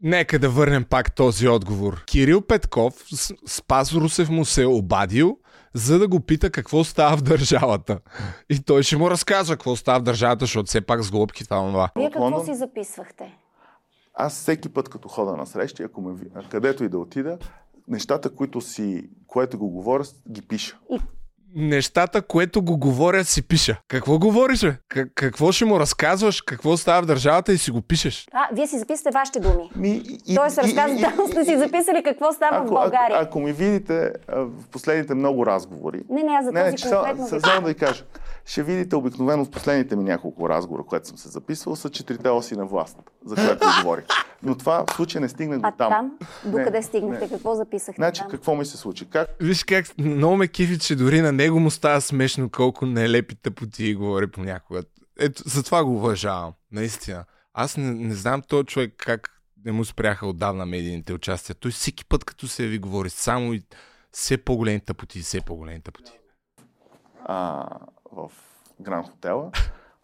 Нека 0.02 0.38
да 0.38 0.50
върнем 0.50 0.84
пак 0.84 1.14
този 1.14 1.48
отговор. 1.48 2.04
Кирил 2.04 2.40
Петков, 2.40 2.94
с- 3.10 3.34
Спас 3.46 3.94
Русев 3.94 4.28
му 4.30 4.44
се 4.44 4.62
е 4.62 4.66
обадил, 4.66 5.38
за 5.74 5.98
да 5.98 6.08
го 6.08 6.20
пита 6.20 6.50
какво 6.50 6.84
става 6.84 7.16
в 7.16 7.22
държавата. 7.22 8.00
И 8.50 8.60
той 8.62 8.82
ще 8.82 8.96
му 8.96 9.10
разказва 9.10 9.54
какво 9.56 9.76
става 9.76 10.00
в 10.00 10.02
държавата, 10.02 10.44
защото 10.44 10.66
все 10.66 10.80
пак 10.80 11.02
с 11.02 11.10
глобки 11.10 11.44
това 11.44 11.68
това. 11.68 11.90
вие 11.96 12.10
какво 12.10 12.44
си 12.44 12.54
записвахте? 12.54 13.38
аз 14.20 14.32
всеки 14.34 14.68
път, 14.68 14.88
като 14.88 15.08
хода 15.08 15.36
на 15.36 15.46
срещи, 15.46 15.82
ако 15.82 16.00
ме, 16.00 16.14
където 16.50 16.84
и 16.84 16.88
да 16.88 16.98
отида, 16.98 17.38
нещата, 17.88 18.34
които 18.34 18.60
си, 18.60 19.02
което 19.26 19.58
го 19.58 19.70
говоря, 19.70 20.04
ги 20.30 20.42
пиша. 20.42 20.78
Нещата, 21.54 22.22
което 22.22 22.62
го 22.62 22.78
говоря, 22.78 23.24
си 23.24 23.42
пиша. 23.42 23.76
Какво 23.88 24.18
говориш, 24.18 24.60
бе? 24.60 24.76
Как- 24.88 25.08
какво 25.14 25.52
ще 25.52 25.64
му 25.64 25.80
разказваш? 25.80 26.40
Какво 26.40 26.76
става 26.76 27.02
в 27.02 27.06
държавата 27.06 27.52
и 27.52 27.58
си 27.58 27.70
го 27.70 27.80
пишеш? 27.80 28.26
А, 28.32 28.48
вие 28.52 28.66
си 28.66 28.78
записате 28.78 29.10
вашите 29.10 29.40
думи. 29.40 29.70
Ми, 29.76 30.02
и, 30.26 30.34
Тоест, 30.34 30.58
разказвате, 30.58 31.02
там 31.04 31.26
сте 31.28 31.44
си 31.44 31.58
записали 31.58 32.02
какво 32.02 32.32
става 32.32 32.58
в 32.58 32.62
ако, 32.62 32.70
България. 32.70 33.16
ако, 33.16 33.24
ако 33.24 33.40
ми 33.40 33.52
видите 33.52 33.94
а, 34.28 34.40
в 34.40 34.68
последните 34.70 35.14
много 35.14 35.46
разговори, 35.46 36.00
Не, 36.10 36.22
не, 36.22 36.32
аз 36.32 36.44
за 36.44 36.52
не, 36.52 36.60
не, 36.60 36.66
този 36.66 36.76
че 36.76 36.88
само, 36.88 37.04
конкретно 37.04 37.40
само 37.40 37.60
да 37.62 37.68
ви 37.68 37.74
кажа, 37.74 38.04
ще 38.44 38.62
видите 38.62 38.96
обикновено 38.96 39.44
в 39.44 39.50
последните 39.50 39.96
ми 39.96 40.04
няколко 40.04 40.48
разговора, 40.48 40.82
което 40.84 41.08
съм 41.08 41.18
се 41.18 41.28
записвал, 41.28 41.76
са 41.76 41.90
четирите 41.90 42.28
оси 42.28 42.56
на 42.56 42.66
власт, 42.66 42.96
за 43.24 43.34
което 43.36 43.66
говорих. 43.78 44.04
Но 44.42 44.54
това 44.54 44.84
в 44.86 44.94
случай 44.94 45.20
не 45.20 45.28
стигнах 45.28 45.58
до 45.58 45.66
А 45.66 45.70
там. 45.70 45.88
там? 45.90 46.12
Докъде 46.44 46.70
Не, 46.70 46.82
стигнахте? 46.82 47.24
не. 47.24 47.30
Какво 47.30 47.54
записахте 47.54 47.98
Значи, 47.98 48.20
там? 48.20 48.30
какво 48.30 48.54
ми 48.54 48.64
се 48.64 48.76
случи? 48.76 49.04
Как 49.04 49.28
Виж 49.40 49.64
как 49.64 49.86
много 49.98 50.36
ме 50.36 50.48
кефи, 50.48 50.78
че 50.78 50.96
дори 50.96 51.20
на 51.20 51.32
него 51.38 51.60
му 51.60 51.70
става 51.70 52.00
смешно 52.00 52.50
колко 52.50 52.86
нелепи 52.86 53.34
тъпоти 53.34 53.94
говори 53.94 54.30
понякога. 54.30 54.82
Ето, 55.18 55.42
затова 55.46 55.84
го 55.84 55.94
уважавам. 55.96 56.52
Наистина. 56.72 57.24
Аз 57.54 57.76
не, 57.76 57.90
не 57.90 58.14
знам 58.14 58.42
този 58.42 58.66
човек 58.66 58.94
как 58.96 59.42
не 59.64 59.72
му 59.72 59.84
спряха 59.84 60.26
отдавна 60.26 60.66
медийните 60.66 61.12
участия. 61.12 61.56
Той 61.56 61.70
всеки 61.70 62.04
път, 62.04 62.24
като 62.24 62.48
се 62.48 62.66
ви 62.66 62.78
говори, 62.78 63.10
само 63.10 63.52
и 63.54 63.62
все 64.12 64.38
по-големи 64.38 64.80
тъпоти 64.80 65.20
все 65.20 65.40
по-големи 65.40 65.80
тъпоти. 65.80 66.12
а, 67.24 67.66
в 68.12 68.30
Гранд 68.80 69.06
Хотела. 69.08 69.50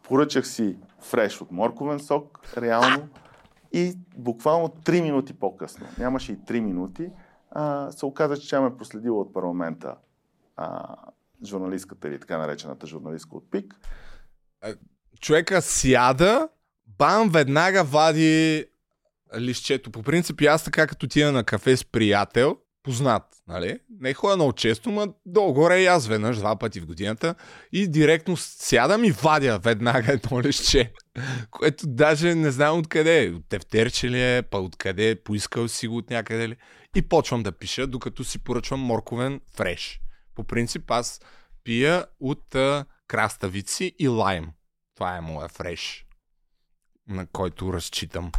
Поръчах 0.02 0.46
си 0.46 0.76
фреш 1.00 1.40
от 1.40 1.50
морковен 1.52 2.00
сок, 2.00 2.40
реално. 2.56 3.08
И 3.72 3.98
буквално 4.16 4.68
3 4.68 5.02
минути 5.02 5.32
по-късно, 5.32 5.86
нямаше 5.98 6.32
и 6.32 6.36
3 6.38 6.60
минути, 6.60 7.10
а, 7.50 7.92
се 7.92 8.06
оказа, 8.06 8.36
че 8.38 8.50
тя 8.50 8.60
ме 8.60 8.76
проследила 8.76 9.20
от 9.20 9.34
парламента 9.34 9.96
а, 10.56 10.96
журналистката 11.46 12.08
или 12.08 12.20
така 12.20 12.38
наречената 12.38 12.86
журналистка 12.86 13.36
от 13.36 13.50
ПИК. 13.50 13.74
Човека 15.20 15.62
сяда, 15.62 16.48
бам, 16.86 17.30
веднага 17.30 17.84
вади 17.84 18.64
лището. 19.38 19.90
По 19.90 20.02
принцип, 20.02 20.40
аз 20.40 20.64
така 20.64 20.86
като 20.86 21.06
тия 21.06 21.32
на 21.32 21.44
кафе 21.44 21.76
с 21.76 21.84
приятел, 21.84 22.56
познат, 22.82 23.22
нали? 23.48 23.78
Не 24.00 24.14
ходя 24.14 24.36
много 24.36 24.52
често, 24.52 24.90
ма 24.90 25.08
долу-горе 25.26 25.80
и 25.82 25.86
аз 25.86 26.06
веднъж, 26.06 26.36
два 26.36 26.56
пъти 26.56 26.80
в 26.80 26.86
годината 26.86 27.34
и 27.72 27.88
директно 27.88 28.36
сядам 28.36 29.04
и 29.04 29.10
вадя 29.10 29.58
веднага 29.58 30.12
едно 30.12 30.42
лище, 30.42 30.92
което 31.50 31.86
даже 31.86 32.34
не 32.34 32.50
знам 32.50 32.78
откъде 32.78 33.24
е. 33.24 33.30
От 33.30 33.48
тефтерче 33.48 34.10
ли 34.10 34.22
е, 34.22 34.42
па 34.42 34.58
откъде 34.58 35.10
е, 35.10 35.22
поискал 35.22 35.68
си 35.68 35.88
го 35.88 35.96
от 35.96 36.10
някъде 36.10 36.48
ли. 36.48 36.56
И 36.96 37.02
почвам 37.02 37.42
да 37.42 37.52
пиша, 37.52 37.86
докато 37.86 38.24
си 38.24 38.38
поръчвам 38.38 38.80
морковен 38.80 39.40
фреш. 39.56 40.00
По 40.34 40.44
принцип 40.44 40.90
аз 40.90 41.20
пия 41.64 42.06
от 42.20 42.54
а, 42.54 42.84
краставици 43.06 43.94
и 43.98 44.08
лайм. 44.08 44.46
Това 44.94 45.16
е 45.16 45.20
моя 45.20 45.48
фреш, 45.48 46.06
на 47.08 47.26
който 47.26 47.72
разчитам. 47.72 48.32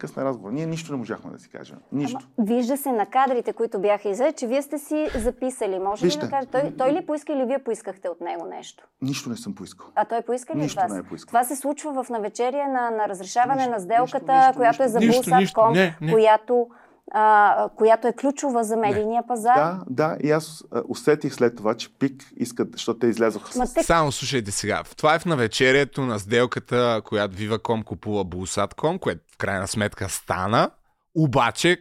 Късна 0.00 0.24
разговор. 0.24 0.52
Ние 0.52 0.66
нищо 0.66 0.92
не 0.92 0.98
можахме 0.98 1.30
да 1.30 1.38
си 1.38 1.48
кажем. 1.48 1.76
Нищо. 1.92 2.28
Вижда 2.38 2.76
се 2.76 2.92
на 2.92 3.06
кадрите, 3.06 3.52
които 3.52 3.78
бяха 3.78 4.08
иззети, 4.08 4.36
че 4.38 4.46
вие 4.46 4.62
сте 4.62 4.78
си 4.78 5.08
записали. 5.14 5.78
Може 5.78 6.02
ли 6.02 6.06
Вижте. 6.06 6.20
да 6.20 6.30
кажете, 6.30 6.52
той, 6.52 6.76
той 6.78 6.92
ли 6.92 7.06
поиска 7.06 7.32
или 7.32 7.44
вие 7.44 7.64
поискахте 7.64 8.08
от 8.08 8.20
него 8.20 8.44
нещо? 8.46 8.84
Нищо 9.02 9.30
не 9.30 9.36
съм 9.36 9.54
поискал. 9.54 9.86
А 9.94 10.04
той 10.04 10.22
поиска 10.22 10.54
ли 10.54 10.58
Нищо 10.58 10.80
от 10.80 10.82
вас? 10.82 10.92
не 10.92 10.98
е 10.98 11.02
поискал. 11.02 11.26
Това 11.26 11.44
се 11.44 11.56
случва 11.56 12.04
в 12.04 12.10
навечерие 12.10 12.66
на, 12.66 12.90
на 12.90 13.08
разрешаване 13.08 13.66
на 13.66 13.80
сделката, 13.80 14.38
нищо, 14.38 14.52
която 14.56 14.82
е 14.82 14.88
за 14.88 14.98
нищо, 14.98 15.30
Булсатком, 15.30 15.72
нищо. 15.72 15.94
Не, 16.00 16.12
която, 16.12 16.68
а, 17.12 17.68
която 17.68 18.08
е 18.08 18.12
ключова 18.12 18.64
за 18.64 18.76
медийния 18.76 19.22
пазар. 19.28 19.54
Да, 19.56 19.78
да, 19.88 20.16
и 20.22 20.30
аз 20.30 20.64
усетих 20.88 21.34
след 21.34 21.56
това, 21.56 21.74
че 21.74 21.88
ПИК 21.90 22.24
искат, 22.36 22.68
защото 22.72 22.98
те 22.98 23.06
излязоха 23.06 23.58
Ма 23.58 23.66
с... 23.66 23.74
те- 23.74 23.82
Само 23.82 24.12
слушайте 24.12 24.50
сега. 24.50 24.82
Това 24.96 25.14
е 25.14 25.18
в 25.18 25.26
навечерието 25.26 26.00
на 26.00 26.18
сделката, 26.18 27.02
която 27.04 27.36
Viva.com 27.36 27.84
купува 27.84 28.24
Bulsat.com, 28.24 28.98
което 28.98 29.20
в 29.34 29.38
крайна 29.38 29.68
сметка 29.68 30.08
стана. 30.08 30.70
Обаче, 31.14 31.78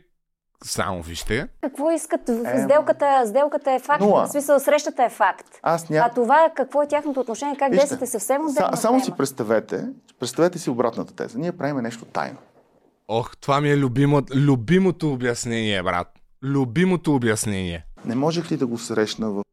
само 0.63 1.01
вижте, 1.01 1.47
Какво 1.61 1.91
искат? 1.91 2.29
Ем, 2.29 2.45
Сделката, 2.63 3.23
сделката 3.25 3.71
е 3.71 3.79
факт. 3.79 4.01
нула. 4.01 4.25
В 4.25 4.31
смисъл, 4.31 4.59
срещата 4.59 5.03
е 5.03 5.09
факт. 5.09 5.47
Аз 5.61 5.89
ня... 5.89 5.97
А 5.97 6.09
това 6.09 6.49
какво 6.55 6.81
е 6.81 6.87
тяхното 6.87 7.19
отношение? 7.19 7.55
Как 7.55 7.71
Вижте, 7.71 7.81
действате 7.81 8.07
съвсем 8.07 8.41
Са, 8.41 8.49
отделна 8.49 8.77
само 8.77 8.93
тема? 8.93 9.05
си 9.05 9.11
представете, 9.11 9.85
представете 10.19 10.59
си 10.59 10.69
обратната 10.69 11.15
теза. 11.15 11.39
Ние 11.39 11.51
правим 11.51 11.77
нещо 11.77 12.05
тайно. 12.05 12.37
Ох, 13.07 13.37
това 13.37 13.61
ми 13.61 13.69
е 13.69 13.77
любимо, 13.77 14.21
любимото 14.35 15.13
обяснение, 15.13 15.83
брат. 15.83 16.19
Любимото 16.43 17.15
обяснение. 17.15 17.85
Не 18.05 18.15
можех 18.15 18.51
ли 18.51 18.57
да 18.57 18.67
го 18.67 18.77
срещна 18.77 19.31
в, 19.31 19.43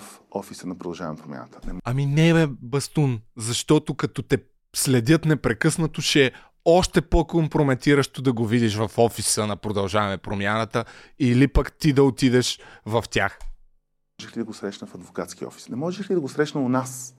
в 0.00 0.20
офиса 0.30 0.66
на 0.66 0.78
Продължаваме 0.78 1.18
промяната? 1.18 1.60
Не... 1.66 1.80
Ами 1.84 2.06
не 2.06 2.34
бе, 2.34 2.46
Бастун, 2.46 3.20
защото 3.36 3.94
като 3.94 4.22
те 4.22 4.38
следят 4.76 5.24
непрекъснато, 5.24 6.00
ще 6.00 6.26
е 6.26 6.32
още 6.64 7.00
по-компрометиращо 7.00 8.22
да 8.22 8.32
го 8.32 8.46
видиш 8.46 8.76
в 8.76 8.90
офиса 8.96 9.46
на 9.46 9.56
Продължаваме 9.56 10.18
промяната 10.18 10.84
или 11.18 11.48
пък 11.48 11.72
ти 11.72 11.92
да 11.92 12.02
отидеш 12.02 12.58
в 12.86 13.04
тях. 13.10 13.38
Можех 14.20 14.36
ли 14.36 14.40
да 14.40 14.44
го 14.44 14.54
срещна 14.54 14.86
в 14.86 14.94
адвокатски 14.94 15.44
офис? 15.44 15.68
Не 15.68 15.76
можех 15.76 16.10
ли 16.10 16.14
да 16.14 16.20
го 16.20 16.28
срещна 16.28 16.60
у 16.60 16.68
нас? 16.68 17.14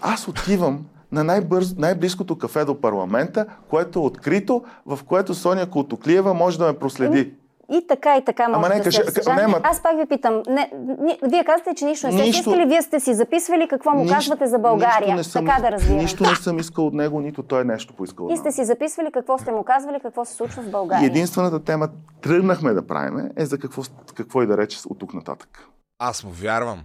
Аз 0.00 0.28
отивам 0.28 0.86
на 1.12 1.24
най-бърз, 1.24 1.74
най-близкото 1.74 2.38
кафе 2.38 2.64
до 2.64 2.80
парламента, 2.80 3.46
което 3.70 3.98
е 3.98 4.02
открито, 4.02 4.64
в 4.86 4.98
което 5.04 5.34
Соня 5.34 5.70
Колтоклиева 5.70 6.34
може 6.34 6.58
да 6.58 6.66
ме 6.66 6.78
проследи. 6.78 7.34
И 7.72 7.86
така, 7.88 8.16
и 8.16 8.24
така 8.24 8.48
може 8.48 8.56
Ама 8.56 8.68
не, 8.68 8.74
да 8.74 8.82
кажи- 8.82 8.96
се 8.96 9.02
ка- 9.02 9.06
разсъждава. 9.08 9.36
не, 9.38 9.48
ма- 9.48 9.60
Аз 9.62 9.82
пак 9.82 9.96
ви 9.96 10.06
питам. 10.06 10.42
Не, 10.48 10.70
ни, 11.00 11.18
вие 11.22 11.44
казвате, 11.44 11.74
че 11.74 11.84
нищо 11.84 12.06
не 12.06 12.12
сте 12.12 12.22
Нищо- 12.22 12.50
искали, 12.50 12.66
вие 12.66 12.82
сте 12.82 13.00
си 13.00 13.14
записвали 13.14 13.68
какво 13.68 13.90
му 13.90 13.98
Нищо- 13.98 14.14
казвате 14.14 14.46
за 14.46 14.58
България. 14.58 15.16
не 15.16 15.24
съм, 15.24 15.46
така 15.46 15.60
да 15.60 15.72
разбирам. 15.72 15.96
Нищо 15.96 16.22
не 16.22 16.34
съм 16.34 16.58
искал 16.58 16.86
от 16.86 16.94
него, 16.94 17.20
нито 17.20 17.42
той 17.42 17.64
нещо 17.64 17.94
поискал 17.94 18.26
от 18.26 18.32
И 18.32 18.36
сте 18.36 18.52
си 18.52 18.64
записвали 18.64 19.12
какво 19.12 19.38
сте 19.38 19.52
му 19.52 19.64
казвали, 19.64 20.00
какво 20.00 20.24
се 20.24 20.34
случва 20.34 20.62
в 20.62 20.66
И 20.66 20.70
България. 20.70 21.06
единствената 21.06 21.60
тема 21.60 21.88
тръгнахме 22.22 22.72
да 22.72 22.86
правиме 22.86 23.30
е 23.36 23.46
за 23.46 23.58
какво, 23.58 23.82
какво 24.14 24.42
и 24.42 24.46
да 24.46 24.58
рече 24.58 24.78
от 24.86 24.98
тук 24.98 25.14
нататък. 25.14 25.68
Аз 25.98 26.24
му 26.24 26.30
вярвам. 26.32 26.80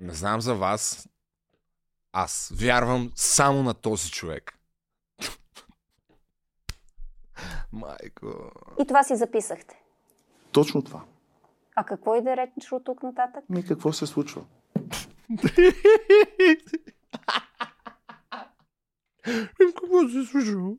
Не 0.00 0.14
знам 0.14 0.40
за 0.40 0.54
вас. 0.54 1.08
Аз 2.12 2.52
вярвам 2.54 3.12
само 3.14 3.62
на 3.62 3.74
този 3.74 4.10
човек. 4.10 4.58
Майко. 7.72 8.50
И 8.80 8.86
това 8.86 9.02
си 9.02 9.16
записахте. 9.16 9.82
Точно 10.52 10.82
това. 10.82 11.04
А 11.76 11.84
какво 11.84 12.16
и 12.16 12.22
да 12.22 12.36
речеш 12.36 12.72
от 12.72 12.84
тук 12.84 13.02
нататък? 13.02 13.44
Ми 13.48 13.64
какво 13.64 13.92
се 13.92 14.06
случва? 14.06 14.44
Какво 19.58 20.08
се 20.08 20.24
случва? 20.30 20.72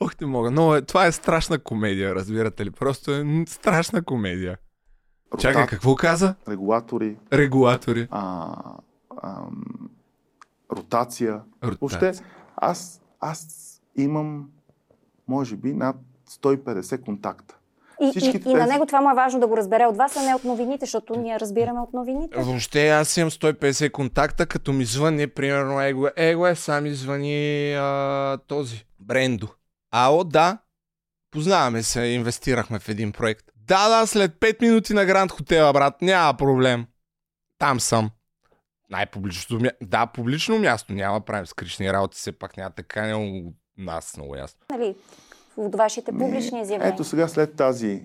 Ох, 0.00 0.20
не 0.20 0.26
мога. 0.26 0.50
Но 0.50 0.74
е, 0.74 0.82
това 0.82 1.06
е 1.06 1.12
страшна 1.12 1.58
комедия, 1.58 2.14
разбирате 2.14 2.66
ли? 2.66 2.70
Просто 2.70 3.12
е 3.12 3.44
страшна 3.46 4.04
комедия. 4.04 4.58
Чакай, 5.38 5.66
какво 5.66 5.94
каза? 5.94 6.34
Регулатори. 6.48 7.16
Регулатори. 7.32 8.08
А, 8.10 8.54
ам, 9.22 9.64
ротация. 10.76 11.40
Ротация. 11.64 11.78
Въобще, 11.80 12.12
аз, 12.56 13.00
аз 13.20 13.46
имам, 13.96 14.50
може 15.28 15.56
би, 15.56 15.72
над 15.72 15.96
150 16.30 17.04
контакта. 17.04 17.54
И, 18.02 18.06
и, 18.06 18.10
Всичките 18.10 18.50
и 18.50 18.54
на 18.54 18.60
тези- 18.60 18.72
него 18.72 18.86
това 18.86 19.00
му 19.00 19.10
е 19.10 19.14
важно 19.14 19.40
да 19.40 19.46
го 19.46 19.56
разбере 19.56 19.86
от 19.86 19.96
вас, 19.96 20.16
а 20.16 20.22
не 20.22 20.34
от 20.34 20.44
новините, 20.44 20.86
защото 20.86 21.16
ние 21.16 21.40
разбираме 21.40 21.80
от 21.80 21.92
новините. 21.92 22.38
Въобще 22.38 22.88
аз 22.88 23.16
имам 23.16 23.30
150 23.30 23.90
контакта, 23.92 24.46
като 24.46 24.72
ми 24.72 24.84
звъни, 24.84 25.26
примерно, 25.26 25.80
его, 25.80 26.06
его 26.16 26.46
е, 26.46 26.54
сам 26.54 26.84
ми 26.84 26.94
звъни 26.94 27.72
а, 27.74 28.38
този, 28.46 28.86
Брендо. 29.00 29.48
Ало, 29.90 30.24
да, 30.24 30.58
познаваме 31.30 31.82
се, 31.82 32.00
инвестирахме 32.02 32.78
в 32.78 32.88
един 32.88 33.12
проект. 33.12 33.46
Да, 33.56 33.88
да, 33.88 34.06
след 34.06 34.32
5 34.32 34.62
минути 34.62 34.94
на 34.94 35.04
Гранд 35.04 35.32
Хотела, 35.32 35.72
брат, 35.72 36.02
няма 36.02 36.34
проблем. 36.34 36.86
Там 37.58 37.80
съм. 37.80 38.10
Най-публичното 38.90 39.62
място. 39.62 39.78
Да, 39.82 40.06
публично 40.06 40.58
място. 40.58 40.92
Няма 40.92 41.20
правим 41.20 41.46
скришни 41.46 41.92
работи, 41.92 42.16
все 42.16 42.32
пак 42.32 42.56
няма 42.56 42.70
така 42.70 43.02
не 43.02 43.44
нас 43.78 44.16
много 44.16 44.36
ясно. 44.36 44.60
Нали, 44.70 44.96
от 45.56 45.74
вашите 45.74 46.12
публични 46.12 46.60
изявления. 46.60 46.94
Ето 46.94 47.04
сега, 47.04 47.28
след 47.28 47.56
тази 47.56 48.02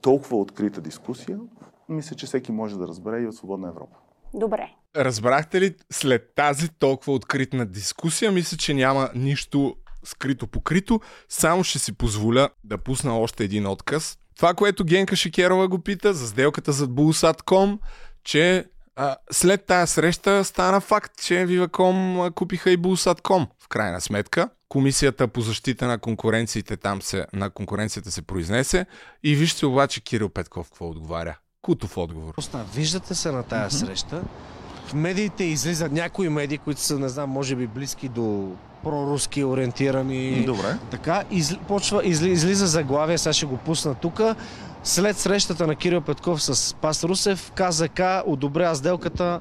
толкова 0.00 0.36
открита 0.36 0.80
дискусия, 0.80 1.38
мисля, 1.88 2.16
че 2.16 2.26
всеки 2.26 2.52
може 2.52 2.78
да 2.78 2.88
разбере 2.88 3.20
и 3.20 3.26
от 3.26 3.36
Свободна 3.36 3.68
Европа. 3.68 3.96
Добре. 4.34 4.70
Разбрахте 4.96 5.60
ли, 5.60 5.74
след 5.90 6.34
тази 6.34 6.68
толкова 6.68 7.12
откритна 7.12 7.66
дискусия, 7.66 8.32
мисля, 8.32 8.56
че 8.56 8.74
няма 8.74 9.10
нищо 9.14 9.76
скрито 10.04 10.46
покрито, 10.46 11.00
само 11.28 11.64
ще 11.64 11.78
си 11.78 11.92
позволя 11.92 12.48
да 12.64 12.78
пусна 12.78 13.18
още 13.18 13.44
един 13.44 13.66
отказ. 13.66 14.18
Това, 14.36 14.54
което 14.54 14.84
Генка 14.84 15.16
Шикерова 15.16 15.68
го 15.68 15.78
пита 15.78 16.14
за 16.14 16.26
сделката 16.26 16.72
за 16.72 16.88
Bulsat.com, 16.88 17.78
че 18.24 18.64
а, 18.96 19.16
след 19.30 19.66
тази 19.66 19.92
среща 19.92 20.44
стана 20.44 20.80
факт, 20.80 21.12
че 21.22 21.34
Viva.com 21.34 22.30
купиха 22.34 22.70
и 22.70 22.78
Bulsat.com 22.78 23.46
в 23.60 23.68
крайна 23.68 24.00
сметка. 24.00 24.48
Комисията 24.68 25.28
по 25.28 25.40
защита 25.40 25.86
на 25.86 25.98
конкуренциите 25.98 26.76
там 26.76 27.02
се, 27.02 27.26
на 27.32 27.50
конкуренцията 27.50 28.10
се 28.10 28.22
произнесе 28.22 28.86
и 29.22 29.34
вижте 29.34 29.66
обаче 29.66 30.00
Кирил 30.00 30.28
Петков 30.28 30.68
какво 30.68 30.88
отговаря. 30.88 31.38
Кутов 31.62 31.96
отговор. 31.96 32.34
Виждате 32.74 33.14
се 33.14 33.32
на 33.32 33.42
тая 33.42 33.70
среща. 33.70 34.22
В 34.86 34.94
медиите 34.94 35.44
излизат 35.44 35.92
някои 35.92 36.28
медии, 36.28 36.58
които 36.58 36.80
са, 36.80 36.98
не 36.98 37.08
знам, 37.08 37.30
може 37.30 37.56
би 37.56 37.66
близки 37.66 38.08
до 38.08 38.56
проруски 38.86 39.44
ориентирани. 39.44 40.44
Добре. 40.44 40.78
Така, 40.90 41.24
из, 41.30 41.56
почва, 41.68 42.04
изли, 42.04 42.30
излиза 42.30 42.66
заглавие, 42.66 43.18
сега 43.18 43.32
ще 43.32 43.46
го 43.46 43.56
пусна 43.56 43.94
тук. 43.94 44.20
След 44.84 45.18
срещата 45.18 45.66
на 45.66 45.74
Кирил 45.74 46.00
Петков 46.00 46.42
с 46.42 46.74
Пас 46.74 47.04
Русев, 47.04 47.52
КЗК 47.54 48.00
одобрява 48.26 48.74
сделката 48.74 49.40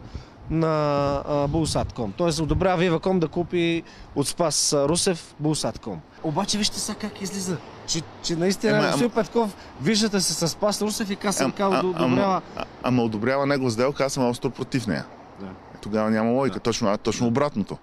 на 0.49 1.45
Булсатком. 1.49 2.13
Тоест 2.17 2.39
одобрява 2.39 2.77
Виваком 2.77 3.19
да 3.19 3.27
купи 3.27 3.83
от 4.15 4.27
Спас 4.27 4.73
Русев 4.73 5.35
Булсатком. 5.39 5.99
Обаче 6.23 6.57
вижте 6.57 6.79
сега 6.79 6.99
как 6.99 7.21
излиза. 7.21 7.57
Че, 7.87 8.01
че 8.23 8.35
наистина 8.35 8.77
Ема, 8.77 8.87
Васил 8.87 9.09
Петков, 9.09 9.55
виждате 9.81 10.21
се 10.21 10.33
с 10.33 10.47
Спас 10.47 10.81
Русев 10.81 11.09
и 11.09 11.15
КСМК 11.15 11.59
одобрява. 11.59 12.41
Ама, 12.55 12.65
ама 12.83 13.03
одобрява 13.03 13.45
него 13.45 13.69
сделка, 13.69 14.05
аз 14.05 14.13
съм 14.13 14.29
остро 14.29 14.49
против 14.49 14.87
нея. 14.87 15.05
Да. 15.39 15.47
Тогава 15.81 16.09
няма 16.09 16.31
логика. 16.31 16.59
Точно, 16.59 16.89
а, 16.89 16.97
точно 16.97 17.27
обратното. 17.27 17.77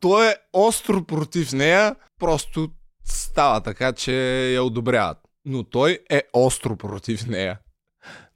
Той 0.00 0.30
е 0.30 0.36
остро 0.52 1.04
против 1.04 1.52
нея, 1.52 1.96
просто 2.18 2.68
става 3.04 3.60
така, 3.60 3.92
че 3.92 4.14
я 4.54 4.62
одобряват. 4.62 5.18
Но 5.44 5.64
той 5.64 5.98
е 6.10 6.22
остро 6.32 6.76
против 6.76 7.26
нея. 7.26 7.58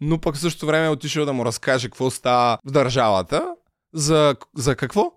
Но 0.01 0.21
пък 0.21 0.35
в 0.35 0.41
същото 0.41 0.67
време 0.67 0.87
е 0.87 0.91
отишъл 0.91 1.25
да 1.25 1.33
му 1.33 1.45
разкаже 1.45 1.89
какво 1.89 2.11
става 2.11 2.59
в 2.65 2.71
държавата. 2.71 3.55
За, 3.93 4.37
за 4.57 4.77
какво? 4.77 5.13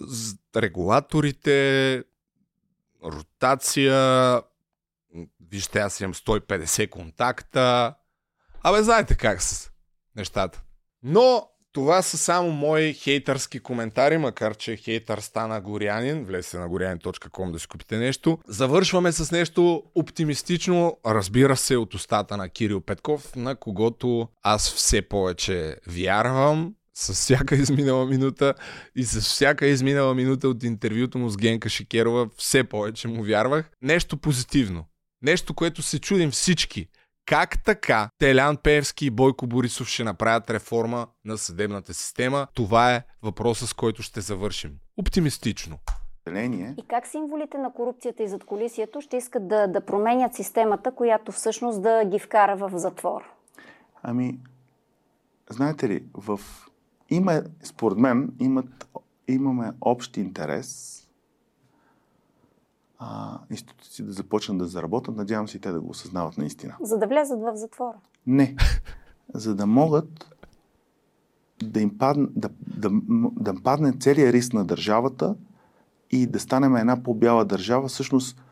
З- 0.00 0.36
регулаторите, 0.56 2.04
ротация, 3.04 4.42
вижте, 5.50 5.78
аз 5.78 6.00
имам 6.00 6.14
150 6.14 6.90
контакта. 6.90 7.94
Абе, 8.62 8.82
знаете 8.82 9.16
как 9.16 9.42
са 9.42 9.70
нещата. 10.16 10.62
Но 11.02 11.48
това 11.78 12.02
са 12.02 12.18
само 12.18 12.50
мои 12.50 12.94
хейтърски 12.94 13.60
коментари, 13.60 14.18
макар 14.18 14.56
че 14.56 14.76
хейтър 14.76 15.18
стана 15.18 15.60
горянин. 15.60 16.24
Влезте 16.24 16.58
на 16.58 16.68
горянин.com 16.68 17.50
да 17.50 17.58
си 17.58 17.66
купите 17.66 17.96
нещо. 17.96 18.38
Завършваме 18.48 19.12
с 19.12 19.32
нещо 19.32 19.82
оптимистично, 19.94 20.96
разбира 21.06 21.56
се, 21.56 21.76
от 21.76 21.94
устата 21.94 22.36
на 22.36 22.48
Кирил 22.48 22.80
Петков, 22.80 23.36
на 23.36 23.56
когото 23.56 24.28
аз 24.42 24.74
все 24.74 25.02
повече 25.02 25.76
вярвам 25.86 26.74
с 26.94 27.12
всяка 27.12 27.56
изминала 27.56 28.06
минута 28.06 28.54
и 28.96 29.04
с 29.04 29.20
всяка 29.20 29.66
изминала 29.66 30.14
минута 30.14 30.48
от 30.48 30.62
интервюто 30.62 31.18
му 31.18 31.30
с 31.30 31.36
Генка 31.36 31.68
Шикерова 31.68 32.28
все 32.36 32.64
повече 32.64 33.08
му 33.08 33.24
вярвах. 33.24 33.70
Нещо 33.82 34.16
позитивно. 34.16 34.84
Нещо, 35.22 35.54
което 35.54 35.82
се 35.82 35.98
чудим 35.98 36.30
всички. 36.30 36.88
Как 37.28 37.64
така 37.64 38.10
Телян 38.18 38.56
Певски 38.56 39.06
и 39.06 39.10
Бойко 39.10 39.46
Борисов 39.46 39.88
ще 39.88 40.04
направят 40.04 40.50
реформа 40.50 41.06
на 41.24 41.38
съдебната 41.38 41.94
система? 41.94 42.46
Това 42.54 42.94
е 42.94 43.02
въпросът, 43.22 43.68
с 43.68 43.72
който 43.72 44.02
ще 44.02 44.20
завършим. 44.20 44.72
Оптимистично. 44.96 45.78
И 46.78 46.84
как 46.88 47.06
символите 47.06 47.58
на 47.58 47.72
корупцията 47.72 48.22
и 48.22 48.28
задколисието 48.28 49.00
ще 49.00 49.16
искат 49.16 49.48
да, 49.48 49.66
да 49.66 49.80
променят 49.80 50.34
системата, 50.34 50.94
която 50.94 51.32
всъщност 51.32 51.82
да 51.82 52.04
ги 52.04 52.18
вкара 52.18 52.56
в 52.56 52.78
затвор? 52.78 53.22
Ами, 54.02 54.38
знаете 55.50 55.88
ли, 55.88 56.04
в... 56.14 56.40
има, 57.10 57.42
според 57.62 57.98
мен, 57.98 58.32
имат, 58.40 58.88
имаме 59.28 59.72
общ 59.80 60.16
интерес 60.16 60.98
а, 62.98 63.38
институции 63.50 64.04
да 64.04 64.12
започнат 64.12 64.58
да 64.58 64.66
заработят. 64.66 65.16
Надявам 65.16 65.48
се 65.48 65.56
и 65.56 65.60
те 65.60 65.72
да 65.72 65.80
го 65.80 65.90
осъзнават 65.90 66.38
наистина. 66.38 66.76
За 66.80 66.98
да 66.98 67.06
влязат 67.06 67.40
в 67.40 67.56
затвора. 67.56 67.96
Не. 68.26 68.56
За 69.34 69.54
да 69.54 69.66
могат 69.66 70.36
да 71.62 71.80
им 71.80 71.98
падне, 71.98 72.26
да, 72.30 72.48
да, 72.66 72.90
да 73.40 73.50
им 73.50 73.62
падне 73.62 73.92
целият 73.92 74.34
риск 74.34 74.52
на 74.52 74.64
държавата 74.64 75.34
и 76.10 76.26
да 76.26 76.40
станем 76.40 76.76
една 76.76 77.02
по-бяла 77.02 77.44
държава, 77.44 77.88
всъщност 77.88 78.42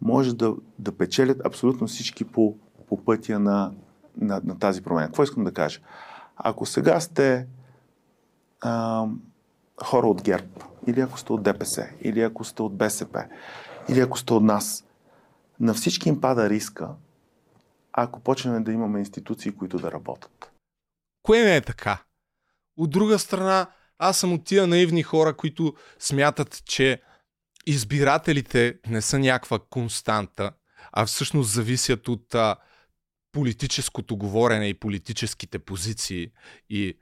може 0.00 0.36
да, 0.36 0.54
да 0.78 0.92
печелят 0.92 1.46
абсолютно 1.46 1.86
всички 1.86 2.24
по, 2.24 2.56
по 2.88 3.04
пътя 3.04 3.38
на, 3.38 3.72
на, 4.16 4.40
на 4.44 4.58
тази 4.58 4.82
промена. 4.82 5.06
Какво 5.06 5.22
искам 5.22 5.44
да 5.44 5.52
кажа? 5.52 5.80
Ако 6.36 6.66
сега 6.66 7.00
сте 7.00 7.46
а, 8.60 9.06
хора 9.84 10.06
от 10.06 10.22
ГЕРБ, 10.22 10.48
или 10.86 11.00
ако 11.00 11.18
сте 11.18 11.32
от 11.32 11.42
ДПС, 11.42 11.88
или 12.02 12.20
ако 12.20 12.44
сте 12.44 12.62
от 12.62 12.76
БСП, 12.76 13.24
или 13.88 14.00
ако 14.00 14.18
сте 14.18 14.32
от 14.32 14.42
нас, 14.42 14.84
на 15.60 15.74
всички 15.74 16.08
им 16.08 16.20
пада 16.20 16.50
риска, 16.50 16.88
ако 17.92 18.20
почнем 18.20 18.64
да 18.64 18.72
имаме 18.72 18.98
институции, 18.98 19.52
които 19.52 19.78
да 19.78 19.92
работят. 19.92 20.52
Кое 21.22 21.42
не 21.42 21.56
е 21.56 21.60
така? 21.60 22.02
От 22.76 22.90
друга 22.90 23.18
страна, 23.18 23.70
аз 23.98 24.18
съм 24.18 24.32
от 24.32 24.44
тия 24.44 24.66
наивни 24.66 25.02
хора, 25.02 25.36
които 25.36 25.74
смятат, 25.98 26.62
че 26.64 27.02
избирателите 27.66 28.78
не 28.86 29.02
са 29.02 29.18
някаква 29.18 29.58
константа, 29.70 30.52
а 30.92 31.06
всъщност 31.06 31.52
зависят 31.52 32.08
от 32.08 32.34
а, 32.34 32.56
политическото 33.32 34.16
говорене 34.16 34.68
и 34.68 34.78
политическите 34.78 35.58
позиции 35.58 36.30
и 36.70 36.98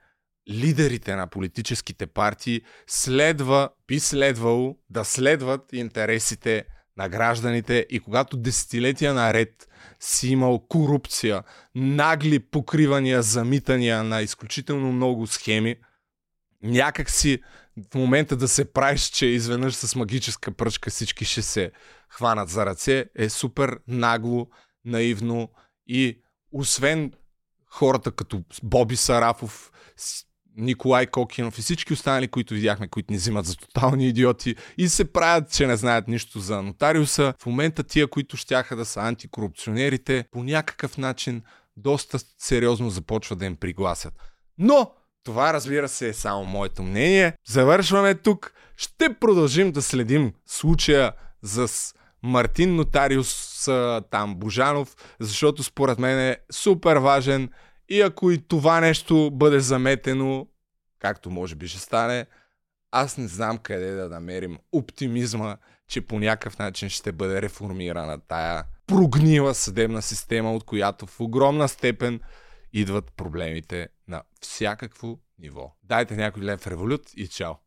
лидерите 0.50 1.16
на 1.16 1.26
политическите 1.26 2.06
партии 2.06 2.62
следва, 2.86 3.70
би 3.86 4.00
следвало 4.00 4.78
да 4.90 5.04
следват 5.04 5.72
интересите 5.72 6.64
на 6.96 7.08
гражданите 7.08 7.86
и 7.90 8.00
когато 8.00 8.36
десетилетия 8.36 9.14
наред 9.14 9.68
си 10.00 10.28
имал 10.28 10.58
корупция, 10.58 11.42
нагли 11.74 12.38
покривания, 12.38 13.22
замитания 13.22 14.04
на 14.04 14.22
изключително 14.22 14.92
много 14.92 15.26
схеми, 15.26 15.76
някак 16.62 17.10
си 17.10 17.42
в 17.92 17.94
момента 17.94 18.36
да 18.36 18.48
се 18.48 18.72
правиш, 18.72 19.02
че 19.02 19.26
изведнъж 19.26 19.74
с 19.74 19.96
магическа 19.96 20.52
пръчка 20.52 20.90
всички 20.90 21.24
ще 21.24 21.42
се 21.42 21.72
хванат 22.08 22.48
за 22.48 22.66
ръце, 22.66 23.06
е 23.14 23.28
супер 23.28 23.78
нагло, 23.88 24.48
наивно 24.84 25.48
и 25.86 26.22
освен 26.52 27.12
хората 27.66 28.12
като 28.12 28.42
Боби 28.62 28.96
Сарафов, 28.96 29.72
Николай 30.56 31.06
Кокинов 31.06 31.58
и 31.58 31.62
всички 31.62 31.92
останали, 31.92 32.28
които 32.28 32.54
видяхме, 32.54 32.88
които 32.88 33.12
ни 33.12 33.18
взимат 33.18 33.46
за 33.46 33.56
тотални 33.56 34.08
идиоти 34.08 34.56
и 34.78 34.88
се 34.88 35.12
правят, 35.12 35.50
че 35.52 35.66
не 35.66 35.76
знаят 35.76 36.08
нищо 36.08 36.40
за 36.40 36.62
нотариуса. 36.62 37.34
В 37.38 37.46
момента 37.46 37.82
тия, 37.82 38.06
които 38.06 38.36
щяха 38.36 38.76
да 38.76 38.84
са 38.84 39.00
антикорупционерите, 39.00 40.24
по 40.30 40.44
някакъв 40.44 40.98
начин 40.98 41.42
доста 41.76 42.18
сериозно 42.38 42.90
започва 42.90 43.36
да 43.36 43.44
им 43.44 43.56
пригласят. 43.56 44.14
Но 44.58 44.90
това, 45.24 45.52
разбира 45.52 45.88
се, 45.88 46.08
е 46.08 46.12
само 46.12 46.44
моето 46.44 46.82
мнение. 46.82 47.32
Завършваме 47.48 48.14
тук. 48.14 48.52
Ще 48.76 49.14
продължим 49.14 49.72
да 49.72 49.82
следим 49.82 50.32
случая 50.46 51.12
с 51.42 51.94
Мартин 52.22 52.76
Нотариус 52.76 53.64
там 54.10 54.34
Божанов, 54.36 54.96
защото 55.20 55.62
според 55.62 55.98
мен 55.98 56.18
е 56.18 56.36
супер 56.52 56.96
важен 56.96 57.48
и 57.88 58.00
ако 58.00 58.30
и 58.30 58.42
това 58.48 58.80
нещо 58.80 59.30
бъде 59.30 59.60
заметено, 59.60 60.46
както 60.98 61.30
може 61.30 61.54
би 61.54 61.68
ще 61.68 61.78
стане, 61.78 62.26
аз 62.90 63.18
не 63.18 63.28
знам 63.28 63.58
къде 63.58 63.90
да 63.90 64.08
намерим 64.08 64.58
оптимизма, 64.72 65.56
че 65.88 66.00
по 66.00 66.18
някакъв 66.18 66.58
начин 66.58 66.88
ще 66.88 67.12
бъде 67.12 67.42
реформирана 67.42 68.20
тая 68.20 68.64
прогнила 68.86 69.54
съдебна 69.54 70.02
система, 70.02 70.54
от 70.54 70.64
която 70.64 71.06
в 71.06 71.20
огромна 71.20 71.68
степен 71.68 72.20
идват 72.72 73.12
проблемите 73.16 73.88
на 74.08 74.22
всякакво 74.40 75.18
ниво. 75.38 75.76
Дайте 75.82 76.16
някой 76.16 76.42
лев 76.42 76.66
револют 76.66 77.02
и 77.16 77.28
чао! 77.28 77.63